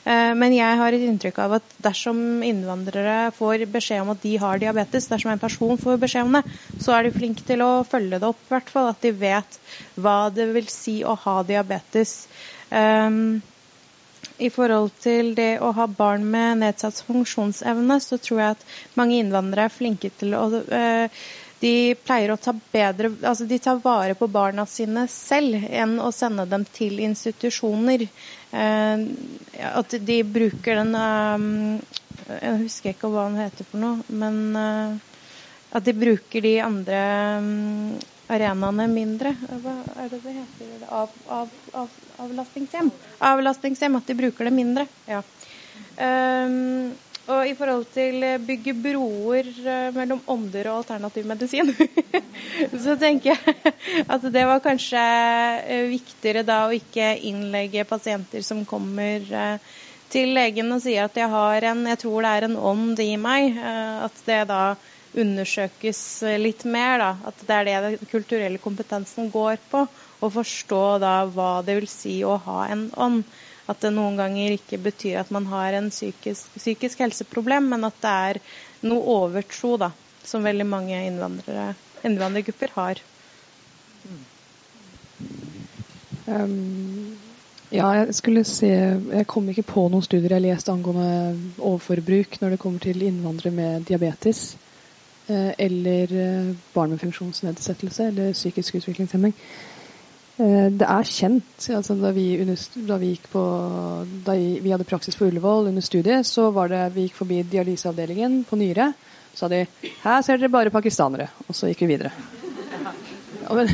Eh, 0.05 0.34
men 0.38 0.53
jeg 0.53 0.77
har 0.81 0.93
et 0.93 1.07
inntrykk 1.07 1.41
av 1.47 1.57
at 1.57 1.73
dersom 1.88 2.43
innvandrere 2.45 3.31
får 3.39 3.65
beskjed 3.73 4.05
om 4.05 4.13
at 4.13 4.22
de 4.22 4.35
har 4.43 4.61
diabetes, 4.61 5.09
dersom 5.09 5.34
en 5.34 5.41
person 5.41 5.81
får 5.81 5.97
beskjed 6.05 6.30
om 6.30 6.38
det, 6.38 6.43
så 6.77 6.93
er 6.93 7.07
de 7.07 7.15
flinke 7.15 7.47
til 7.47 7.65
å 7.65 7.72
følge 7.89 8.22
det 8.22 8.30
opp, 8.30 8.45
i 8.45 8.53
hvert 8.53 8.69
fall. 8.69 8.93
At 8.93 9.01
de 9.01 9.15
vet 9.17 9.59
hva 9.97 10.30
det 10.30 10.51
vil 10.53 10.69
si 10.69 10.99
å 11.01 11.17
ha 11.26 11.39
diabetes. 11.47 12.19
Um, 12.69 13.41
i 14.37 14.49
forhold 14.51 14.91
til 15.03 15.33
det 15.37 15.57
å 15.63 15.71
ha 15.77 15.85
barn 15.87 16.25
med 16.31 16.59
nedsatt 16.63 16.99
funksjonsevne, 17.07 17.97
så 18.03 18.17
tror 18.21 18.41
jeg 18.41 18.55
at 18.57 18.65
mange 18.99 19.19
innvandrere 19.21 19.69
er 19.69 19.75
flinke 19.75 20.11
til 20.19 20.35
å 20.37 20.45
øh, 20.59 21.25
De 21.61 21.95
pleier 22.03 22.33
å 22.33 22.37
ta 22.37 22.51
bedre 22.73 23.13
Altså 23.23 23.45
de 23.47 23.57
tar 23.63 23.79
vare 23.83 24.13
på 24.19 24.27
barna 24.27 24.65
sine 24.67 25.05
selv 25.11 25.63
enn 25.69 25.95
å 26.03 26.11
sende 26.11 26.43
dem 26.51 26.65
til 26.75 26.99
institusjoner. 27.05 28.03
Uh, 28.51 29.07
at 29.71 29.95
de 30.07 30.19
bruker 30.23 30.81
den 30.81 30.93
uh, 30.99 31.79
Jeg 32.27 32.59
husker 32.65 32.91
ikke 32.93 33.09
hva 33.11 33.29
den 33.29 33.39
heter 33.45 33.67
for 33.71 33.81
noe, 33.81 34.03
men 34.09 34.99
at 35.76 35.85
de 35.85 35.93
bruker 35.95 36.45
de 36.45 36.53
andre 36.64 36.99
um, 37.43 37.95
arenaene 38.31 38.88
mindre. 38.91 39.35
Hva 39.64 39.76
er 40.02 40.11
det 40.14 40.22
det 40.23 40.35
heter? 40.38 40.85
Av, 40.88 41.15
av, 41.39 41.56
av, 41.84 41.97
avlastningshjem. 42.26 42.91
Avlastningshjem, 43.31 43.97
at 43.99 44.07
de 44.07 44.19
bruker 44.22 44.47
det 44.47 44.56
mindre. 44.56 44.88
Ja. 45.10 45.23
Um, 45.99 46.93
og 47.26 47.47
i 47.49 47.56
forhold 47.57 47.88
til 47.89 48.22
bygge 48.45 48.76
broer 48.77 49.47
eh, 49.49 49.88
mellom 49.95 50.19
ånder 50.30 50.68
og 50.69 50.84
alternativ 50.84 51.26
medisin, 51.26 51.72
så 52.84 52.93
tenker 53.02 53.34
jeg 53.34 53.73
at 54.14 54.27
det 54.30 54.43
var 54.45 54.61
kanskje 54.61 55.02
eh, 55.02 55.88
viktigere 55.89 56.45
da 56.45 56.60
å 56.68 56.76
ikke 56.76 57.15
innlegge 57.26 57.88
pasienter 57.89 58.45
som 58.45 58.61
kommer 58.69 59.26
eh, 59.26 59.73
til 60.14 60.35
legen 60.38 60.69
og 60.76 60.84
sier 60.84 61.10
at 61.10 61.18
jeg 61.18 61.31
har 61.34 61.65
en, 61.72 61.81
jeg 61.89 62.03
tror 62.03 62.22
det 62.22 62.35
er 62.35 62.45
en 62.45 62.60
ånd 62.61 63.02
i 63.02 63.15
meg. 63.18 63.57
At 64.06 64.19
det 64.27 64.43
da 64.47 64.76
undersøkes 65.21 65.99
litt 66.41 66.65
mer. 66.67 66.99
Da. 67.01 67.09
At 67.31 67.41
det 67.47 67.57
er 67.57 67.67
det 67.67 67.75
den 67.85 68.11
kulturelle 68.11 68.61
kompetansen 68.61 69.31
går 69.33 69.59
på. 69.71 69.85
Å 70.23 70.31
forstå 70.31 70.83
da 71.03 71.17
hva 71.29 71.59
det 71.65 71.79
vil 71.79 71.89
si 71.91 72.19
å 72.23 72.37
ha 72.45 72.65
en 72.71 72.87
ånd. 72.95 73.25
At 73.65 73.81
det 73.81 73.95
noen 73.95 74.19
ganger 74.19 74.53
ikke 74.53 74.77
betyr 74.77 75.23
at 75.23 75.31
man 75.33 75.47
har 75.49 75.73
en 75.73 75.89
psykisk, 75.89 76.51
psykisk 76.59 77.01
helseproblem, 77.01 77.71
men 77.73 77.87
at 77.87 77.97
det 78.03 78.15
er 78.29 78.41
noe 78.85 79.01
overtro 79.25 79.73
da, 79.81 79.89
som 80.23 80.45
veldig 80.45 80.67
mange 80.69 80.99
innvandrergrupper 81.07 82.75
har. 82.75 83.01
Um, 86.25 87.17
ja, 87.69 87.89
jeg 87.99 88.15
skulle 88.17 88.41
se 88.47 88.69
Jeg 88.69 89.27
kom 89.29 89.45
ikke 89.49 89.65
på 89.67 89.83
noen 89.93 90.01
studier 90.05 90.33
jeg 90.33 90.45
leste 90.47 90.73
angående 90.73 91.35
overforbruk 91.59 92.39
når 92.41 92.55
det 92.55 92.59
kommer 92.61 92.81
til 92.81 93.03
innvandrere 93.05 93.53
med 93.53 93.85
diabetes. 93.89 94.55
Eh, 95.27 95.52
eller 95.57 96.11
eh, 96.14 96.56
barn 96.73 96.91
med 96.93 97.02
funksjonsnedsettelse 97.02 98.03
eller 98.11 98.34
psykisk 98.34 98.76
utviklingshemming. 98.76 99.34
Eh, 100.38 100.68
det 100.69 100.85
er 100.85 101.10
kjent. 101.10 101.69
Altså, 101.73 101.95
da, 101.97 102.11
vi, 102.14 102.27
da, 102.85 102.97
vi 103.02 103.15
på, 103.31 103.43
da, 104.27 104.35
vi 104.38 104.73
hadde 104.73 104.85
praksis 104.85 105.18
på 105.18 105.26
Ullevål 105.26 105.72
under 105.72 105.81
studiet, 105.81 106.27
så 106.30 106.52
var 106.53 106.69
det, 106.69 106.84
vi 106.93 107.07
gikk 107.07 107.18
forbi 107.23 107.41
dialyseavdelingen 107.56 108.43
på 108.45 108.60
nyre. 108.61 108.91
Så 109.34 109.47
sa 109.47 109.49
de 109.52 109.65
'Her 110.03 110.22
ser 110.22 110.38
dere 110.38 110.49
bare 110.49 110.69
pakistanere'. 110.69 111.27
Og 111.49 111.56
så 111.56 111.68
gikk 111.68 111.81
vi 111.81 111.95
videre. 111.95 112.11
Ja, 113.41 113.53
men, 113.53 113.68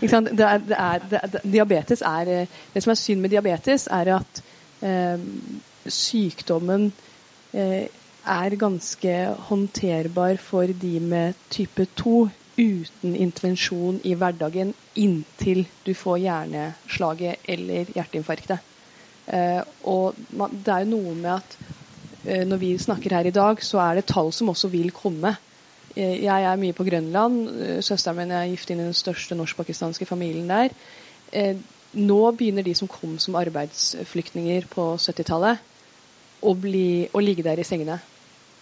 det 0.00 0.44
er, 0.44 0.58
det 0.58 0.76
er, 0.76 0.98
det, 1.10 1.40
diabetes 1.44 2.02
er, 2.02 2.46
det 2.74 2.82
som 2.82 2.90
er 2.90 2.94
synd 2.94 3.20
med 3.20 3.30
diabetes, 3.30 3.86
er 3.86 4.16
at 4.16 4.42
eh, 4.82 5.18
sykdommen 5.86 6.92
eh, 7.54 7.86
er 8.26 8.56
ganske 8.60 9.14
håndterbar 9.48 10.36
for 10.42 10.66
de 10.82 11.00
med 11.00 11.34
type 11.50 11.86
2 11.96 12.28
uten 12.60 13.14
intervensjon 13.16 14.00
i 14.04 14.14
hverdagen 14.18 14.74
inntil 14.98 15.64
du 15.86 15.94
får 15.96 16.20
hjerneslaget 16.24 17.46
eller 17.48 17.92
hjerteinfarktet. 17.94 18.58
Eh, 19.30 19.62
og 19.86 20.16
det 20.30 20.72
er 20.74 20.84
jo 20.84 20.90
noe 20.96 21.14
med 21.14 21.30
at 21.36 21.56
eh, 22.26 22.44
når 22.48 22.60
vi 22.60 22.72
snakker 22.78 23.14
her 23.16 23.30
i 23.30 23.34
dag, 23.34 23.62
så 23.64 23.80
er 23.84 24.00
det 24.00 24.08
tall 24.10 24.32
som 24.34 24.50
også 24.52 24.70
vil 24.72 24.90
komme. 24.94 25.36
Eh, 25.94 26.20
jeg 26.24 26.46
er 26.50 26.60
mye 26.60 26.76
på 26.76 26.86
Grønland. 26.86 27.42
Søsteren 27.86 28.20
min 28.20 28.34
er 28.34 28.50
gift 28.50 28.70
inn 28.70 28.82
i 28.82 28.88
den 28.88 28.96
største 28.96 29.38
norsk-pakistanske 29.38 30.08
familien 30.08 30.50
der. 30.50 30.74
Nå 31.90 32.20
begynner 32.38 32.62
de 32.66 32.74
som 32.74 32.88
kom 32.90 33.16
som 33.18 33.38
arbeidsflyktninger 33.38 34.66
på 34.70 34.92
70-tallet, 34.98 35.58
å, 36.40 36.52
å 36.54 37.22
ligge 37.22 37.44
der 37.44 37.60
i 37.60 37.66
sengene. 37.66 37.98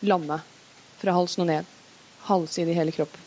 Lamme. 0.06 0.40
Fra 0.98 1.14
halsen 1.14 1.42
og 1.42 1.48
ned. 1.50 1.70
Halvside 2.28 2.70
i 2.70 2.76
hele 2.76 2.94
kroppen. 2.94 3.22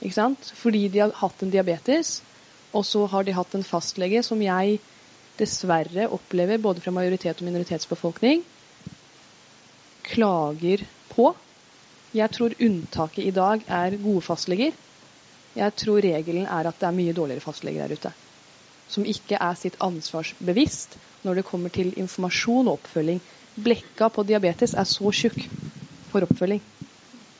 Ikke 0.00 0.16
sant? 0.16 0.52
Fordi 0.56 0.86
de 0.88 1.02
har 1.04 1.12
hatt 1.20 1.42
en 1.44 1.52
diabetes, 1.52 2.20
og 2.72 2.86
så 2.86 3.04
har 3.12 3.26
de 3.26 3.34
hatt 3.36 3.54
en 3.54 3.66
fastlege 3.66 4.22
som 4.26 4.40
jeg 4.42 4.78
dessverre 5.40 6.08
opplever, 6.12 6.60
både 6.62 6.82
fra 6.84 6.92
majoritet 6.94 7.40
og 7.40 7.48
minoritetsbefolkning, 7.48 8.42
klager 10.10 10.84
på. 11.12 11.30
Jeg 12.16 12.32
tror 12.34 12.56
unntaket 12.58 13.28
i 13.28 13.34
dag 13.34 13.62
er 13.68 13.98
gode 14.02 14.24
fastleger. 14.26 14.74
Jeg 15.54 15.76
tror 15.78 16.02
regelen 16.02 16.46
er 16.46 16.70
at 16.70 16.80
det 16.80 16.88
er 16.88 16.96
mye 16.96 17.14
dårligere 17.14 17.44
fastleger 17.44 17.86
der 17.86 17.94
ute. 17.94 18.12
Som 18.90 19.06
ikke 19.06 19.38
er 19.38 19.54
sitt 19.58 19.78
ansvarsbevisst 19.82 20.98
når 21.26 21.38
det 21.38 21.46
kommer 21.46 21.70
til 21.74 21.92
informasjon 21.98 22.66
og 22.70 22.80
oppfølging. 22.80 23.20
Blekka 23.60 24.08
på 24.14 24.24
diabetes 24.26 24.74
er 24.74 24.88
så 24.88 25.12
tjukk 25.14 25.46
for 26.12 26.26
oppfølging. 26.26 26.62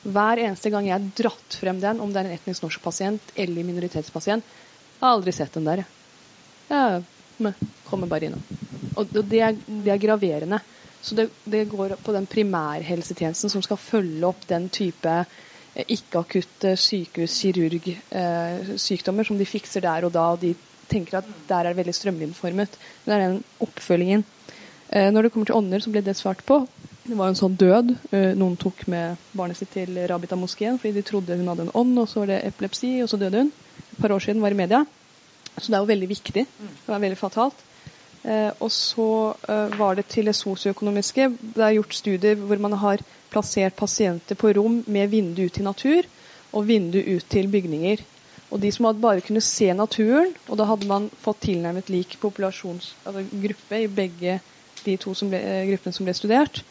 Hver 0.01 0.41
eneste 0.41 0.71
gang 0.73 0.87
jeg 0.87 0.97
har 0.97 1.09
dratt 1.17 1.57
frem 1.61 1.79
den, 1.81 2.01
om 2.01 2.11
det 2.11 2.21
er 2.21 2.29
en 2.29 2.39
etnisk 2.39 2.65
norsk 2.65 2.81
pasient 2.81 3.33
eller 3.39 3.67
minoritetspasient, 3.67 4.45
jeg 5.01 5.03
har 5.03 5.17
aldri 5.17 5.31
sett 5.33 5.55
den 5.57 5.67
der. 5.67 5.79
Jeg 6.71 7.03
kommer 7.87 8.07
bare 8.09 8.25
innom. 8.29 8.43
Og 8.99 9.03
det 9.13 9.39
er, 9.41 9.53
det 9.67 9.91
er 9.93 10.01
graverende. 10.01 10.59
Så 11.01 11.15
det, 11.17 11.25
det, 11.49 11.69
går 11.71 11.89
på 12.05 12.11
den 12.13 12.27
primærhelsetjenesten 12.29 13.49
som 13.49 13.61
skal 13.65 13.77
følge 13.81 14.27
opp 14.27 14.47
den 14.49 14.69
type 14.69 15.09
eh, 15.09 15.25
ikke-akutte 15.95 16.75
sykehus-kirurg-sykdommer 16.77 19.23
eh, 19.25 19.27
som 19.31 19.37
de 19.39 19.45
fikser 19.49 19.81
der 19.81 20.05
og 20.05 20.11
da. 20.13 20.25
og 20.35 20.39
De 20.43 20.53
tenker 20.91 21.17
at 21.21 21.27
der 21.49 21.61
er 21.63 21.69
det 21.71 21.81
veldig 21.81 21.97
strømlinjeformet. 21.97 22.71
Det 23.05 23.11
er 23.15 23.21
den 23.25 23.43
oppfølgingen. 23.65 24.21
Eh, 24.91 25.09
når 25.09 25.21
det 25.25 25.31
kommer 25.33 25.47
til 25.49 25.57
ånder, 25.57 25.79
så 25.81 25.89
ble 25.89 26.01
det 26.05 26.19
svart 26.19 26.41
på. 26.45 26.55
Det 27.01 27.17
var 27.17 27.31
en 27.31 27.37
sånn 27.37 27.57
død. 27.57 27.95
Eh, 28.13 28.31
noen 28.37 28.57
tok 28.61 28.83
med 28.91 29.17
barnet 29.37 29.57
sitt 29.57 29.71
til 29.73 29.97
Rabita-moskeen 30.09 30.77
fordi 30.81 30.99
de 30.99 31.05
trodde 31.05 31.37
hun 31.39 31.49
hadde 31.49 31.65
en 31.65 31.75
ånd, 31.81 31.97
og 31.97 32.09
så 32.09 32.21
var 32.21 32.29
det 32.29 32.43
epilepsi, 32.51 32.91
og 33.01 33.09
så 33.09 33.17
døde 33.21 33.41
hun. 33.41 33.51
Et 33.87 34.01
par 34.03 34.13
år 34.13 34.21
siden 34.21 34.43
var 34.43 34.53
i 34.53 34.59
media. 34.59 34.83
Så 35.57 35.67
det 35.67 35.77
er 35.77 35.81
jo 35.81 35.89
veldig 35.89 36.09
viktig. 36.11 36.45
Det 36.45 36.91
var 36.91 37.01
veldig 37.01 37.17
fatalt. 37.17 37.65
Eh, 38.21 38.51
og 38.61 38.69
så 38.69 39.09
eh, 39.49 39.73
var 39.79 39.97
det 39.97 40.05
til 40.13 40.29
det 40.29 40.37
sosioøkonomiske. 40.37 41.27
Det 41.55 41.65
er 41.65 41.77
gjort 41.79 41.97
studier 41.97 42.37
hvor 42.37 42.61
man 42.61 42.77
har 42.83 43.01
plassert 43.33 43.75
pasienter 43.79 44.37
på 44.37 44.53
rom 44.53 44.83
med 44.85 45.09
vindu 45.09 45.45
ut 45.47 45.53
til 45.57 45.65
natur 45.65 46.07
og 46.51 46.67
vindu 46.67 46.99
ut 46.99 47.25
til 47.31 47.49
bygninger. 47.49 48.03
Og 48.51 48.59
de 48.61 48.71
som 48.75 48.85
hadde 48.85 49.01
bare 49.01 49.23
kunne 49.23 49.41
se 49.41 49.71
naturen, 49.73 50.33
og 50.49 50.59
da 50.59 50.67
hadde 50.67 50.87
man 50.89 51.07
fått 51.23 51.47
tilnærmet 51.47 51.89
lik 51.89 52.17
populasjonsgruppe 52.21 53.15
altså 53.15 53.79
i 53.79 53.87
begge 53.87 54.39
de 54.85 54.97
to 54.99 55.13
som 55.15 55.31
ble, 55.31 55.39
gruppene 55.69 55.95
som 55.95 56.07
ble 56.07 56.15
studert, 56.17 56.61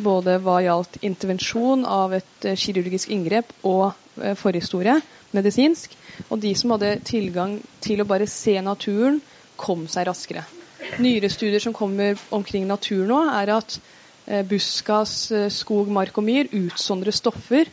både 0.00 0.38
hva 0.42 0.58
gjaldt 0.64 1.00
intervensjon 1.04 1.84
av 1.88 2.14
et 2.16 2.46
eh, 2.46 2.56
kirurgisk 2.58 3.12
inngrep 3.12 3.52
og 3.68 3.92
eh, 4.20 4.34
forhistorie, 4.38 4.98
medisinsk. 5.32 5.94
Og 6.28 6.40
de 6.42 6.52
som 6.58 6.74
hadde 6.74 6.96
tilgang 7.08 7.58
til 7.84 8.02
å 8.02 8.08
bare 8.08 8.28
se 8.30 8.58
naturen, 8.64 9.20
kom 9.56 9.86
seg 9.90 10.08
raskere. 10.08 10.44
Nyere 10.98 11.30
studier 11.30 11.62
som 11.62 11.74
kommer 11.76 12.18
omkring 12.34 12.66
natur 12.66 13.04
nå, 13.08 13.20
er 13.32 13.54
at 13.58 13.78
eh, 14.26 14.42
buskas, 14.48 15.32
skog, 15.54 15.92
mark 15.92 16.18
og 16.18 16.26
myr 16.26 16.50
utsondrer 16.64 17.14
stoffer 17.14 17.70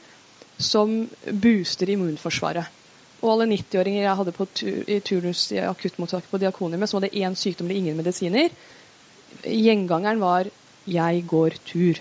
som 0.60 1.06
booster 1.32 1.96
immunforsvaret. 1.96 2.76
Og 3.20 3.34
alle 3.34 3.50
90-åringer 3.52 4.06
jeg 4.06 4.18
hadde 4.22 4.36
på 4.36 4.46
i 4.88 5.00
turnus 5.04 5.50
i 5.52 5.60
akuttmottaket 5.64 6.32
på 6.32 6.40
Diakoniumet, 6.40 6.88
som 6.88 7.02
hadde 7.02 7.16
én 7.20 7.36
sykdom 7.36 7.68
eller 7.68 7.82
ingen 7.82 8.00
medisiner, 8.00 8.54
gjengangeren 9.44 10.20
var 10.24 10.48
'jeg 10.88 11.28
går 11.28 11.60
tur'. 11.68 12.00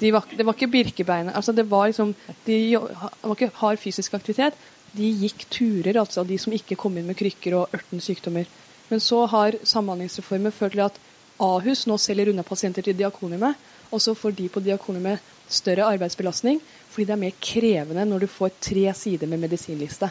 De 0.00 0.12
var, 0.12 0.24
det 0.36 0.46
var 0.46 0.56
ikke 0.56 0.70
Birkebeinet. 0.72 1.34
Altså 1.36 1.52
det 1.52 1.66
var 1.70 1.86
liksom, 1.90 2.14
de 2.46 2.58
var 2.76 3.34
ikke 3.34 3.52
hard 3.60 3.80
fysisk 3.82 4.14
aktivitet. 4.18 4.58
De 4.96 5.08
gikk 5.22 5.46
turer, 5.52 5.98
altså 6.00 6.24
de 6.24 6.38
som 6.40 6.54
ikke 6.56 6.78
kom 6.80 6.96
inn 6.96 7.08
med 7.08 7.18
krykker 7.18 7.56
og 7.58 7.74
ørten 7.76 8.02
sykdommer. 8.02 8.48
Men 8.88 9.02
så 9.02 9.24
har 9.30 9.58
Samhandlingsreformen 9.66 10.54
ført 10.54 10.76
til 10.76 10.84
at 10.86 11.00
Ahus 11.42 11.84
nå 11.86 11.98
selger 12.00 12.30
unna 12.32 12.44
pasienter 12.46 12.86
til 12.86 12.96
Diakoniumet. 12.96 13.56
Og 13.92 14.02
så 14.02 14.14
får 14.16 14.36
de 14.38 14.48
på 14.52 14.62
Diakoniumet 14.64 15.34
større 15.48 15.86
arbeidsbelastning 15.94 16.60
fordi 16.90 17.04
det 17.06 17.12
er 17.14 17.20
mer 17.20 17.34
krevende 17.42 18.06
når 18.08 18.24
du 18.24 18.30
får 18.30 18.56
tre 18.60 18.86
sider 18.98 19.30
med 19.30 19.44
medisinliste 19.44 20.08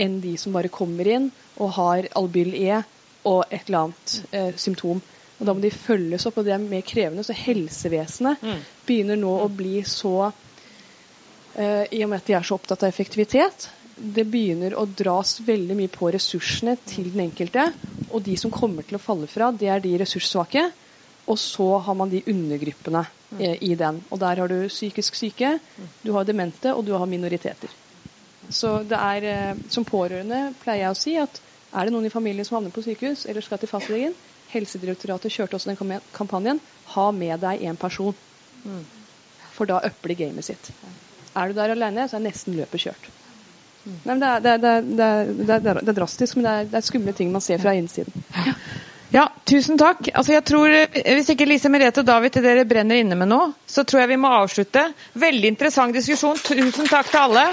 enn 0.00 0.20
de 0.24 0.36
som 0.40 0.54
bare 0.56 0.72
kommer 0.72 1.08
inn 1.08 1.28
og 1.60 1.74
har 1.76 2.08
Albyl 2.18 2.54
E 2.56 2.82
og 3.28 3.42
et 3.50 3.66
eller 3.68 3.86
annet 3.86 4.14
eh, 4.32 4.52
symptom. 4.56 5.02
Og 5.40 5.46
Da 5.48 5.54
må 5.56 5.62
de 5.64 5.72
følges 5.72 6.26
opp, 6.28 6.38
og 6.38 6.46
det 6.46 6.52
er 6.54 6.62
mer 6.62 6.84
krevende. 6.86 7.24
Så 7.24 7.36
helsevesenet 7.36 8.42
mm. 8.44 8.62
begynner 8.86 9.20
nå 9.20 9.32
å 9.40 9.48
bli 9.48 9.80
så 9.88 10.14
eh, 10.28 11.86
I 11.96 12.02
og 12.04 12.12
med 12.12 12.20
at 12.20 12.28
de 12.28 12.36
er 12.36 12.46
så 12.46 12.58
opptatt 12.60 12.84
av 12.84 12.92
effektivitet, 12.92 13.70
det 14.00 14.24
begynner 14.32 14.74
å 14.80 14.86
dras 14.86 15.38
veldig 15.44 15.76
mye 15.76 15.92
på 15.92 16.08
ressursene 16.12 16.76
til 16.88 17.10
den 17.12 17.26
enkelte. 17.26 17.66
Og 18.10 18.22
de 18.24 18.36
som 18.40 18.52
kommer 18.52 18.86
til 18.86 18.96
å 18.96 19.02
falle 19.02 19.28
fra, 19.28 19.50
det 19.52 19.68
er 19.68 19.82
de 19.84 19.96
ressurssvake. 20.00 20.64
Og 21.30 21.38
så 21.38 21.66
har 21.84 21.96
man 21.98 22.10
de 22.12 22.22
undergruppene 22.32 23.04
mm. 23.04 23.40
eh, 23.40 23.58
i 23.70 23.74
den. 23.78 24.00
Og 24.10 24.22
der 24.22 24.40
har 24.40 24.50
du 24.50 24.56
psykisk 24.68 25.18
syke, 25.18 25.58
du 26.02 26.12
har 26.16 26.28
demente, 26.28 26.72
og 26.74 26.84
du 26.88 26.94
har 26.96 27.08
minoriteter. 27.08 27.72
Så 28.50 28.80
det 28.88 28.98
er, 28.98 29.28
eh, 29.30 29.62
som 29.70 29.86
pårørende 29.86 30.50
pleier 30.62 30.88
jeg 30.88 30.96
å 30.96 30.98
si 30.98 31.16
at 31.20 31.40
er 31.70 31.86
det 31.86 31.94
noen 31.94 32.08
i 32.08 32.12
familien 32.12 32.46
som 32.46 32.58
havner 32.58 32.72
på 32.74 32.82
sykehus 32.82 33.28
eller 33.30 33.44
skal 33.46 33.60
til 33.62 33.70
fastlegen? 33.70 34.16
Helsedirektoratet 34.52 35.32
kjørte 35.32 35.58
også 35.58 35.72
den 35.72 36.00
kampanjen. 36.16 36.60
Ha 36.94 37.06
med 37.14 37.40
deg 37.44 37.62
én 37.66 37.78
person. 37.78 38.16
Mm. 38.64 38.82
For 39.54 39.70
da 39.70 39.80
upper 39.86 40.12
de 40.12 40.18
gamet 40.24 40.46
sitt. 40.46 40.70
Er 41.36 41.48
du 41.50 41.58
der 41.58 41.74
alene, 41.76 42.08
så 42.10 42.18
er 42.18 42.26
nesten 42.26 42.56
løpet 42.58 42.86
kjørt. 42.86 43.10
Mm. 43.84 43.98
Nei, 44.04 44.16
det, 44.20 44.28
er, 44.28 44.40
det, 44.42 44.52
er, 44.52 44.60
det, 44.84 45.48
er, 45.48 45.60
det, 45.64 45.88
er, 45.88 45.96
drastisk, 45.96 46.36
men 46.36 46.48
det 46.48 46.76
er, 46.76 46.84
skumle 46.84 47.14
ting 47.16 47.30
man 47.32 47.44
ser 47.44 47.62
fra 47.62 47.74
innsiden. 47.76 48.24
Ja. 48.36 48.56
Ja, 49.10 49.24
tusen 49.42 49.74
takk. 49.78 50.06
Altså, 50.14 50.36
jeg 50.36 50.44
tror, 50.46 50.70
Hvis 50.94 51.32
ikke 51.32 51.48
Lise 51.48 51.66
Merete 51.72 52.04
og 52.04 52.06
David 52.06 52.30
til 52.36 52.44
dere 52.46 52.62
brenner 52.68 53.00
inne 53.02 53.18
med 53.18 53.26
noe, 53.32 53.48
så 53.66 53.82
tror 53.82 54.04
jeg 54.04 54.12
vi 54.12 54.20
må 54.22 54.30
avslutte. 54.30 54.84
Veldig 55.18 55.50
interessant 55.50 55.96
diskusjon. 55.98 56.38
Tusen 56.38 56.86
takk 56.86 57.10
til 57.10 57.24
alle. 57.24 57.48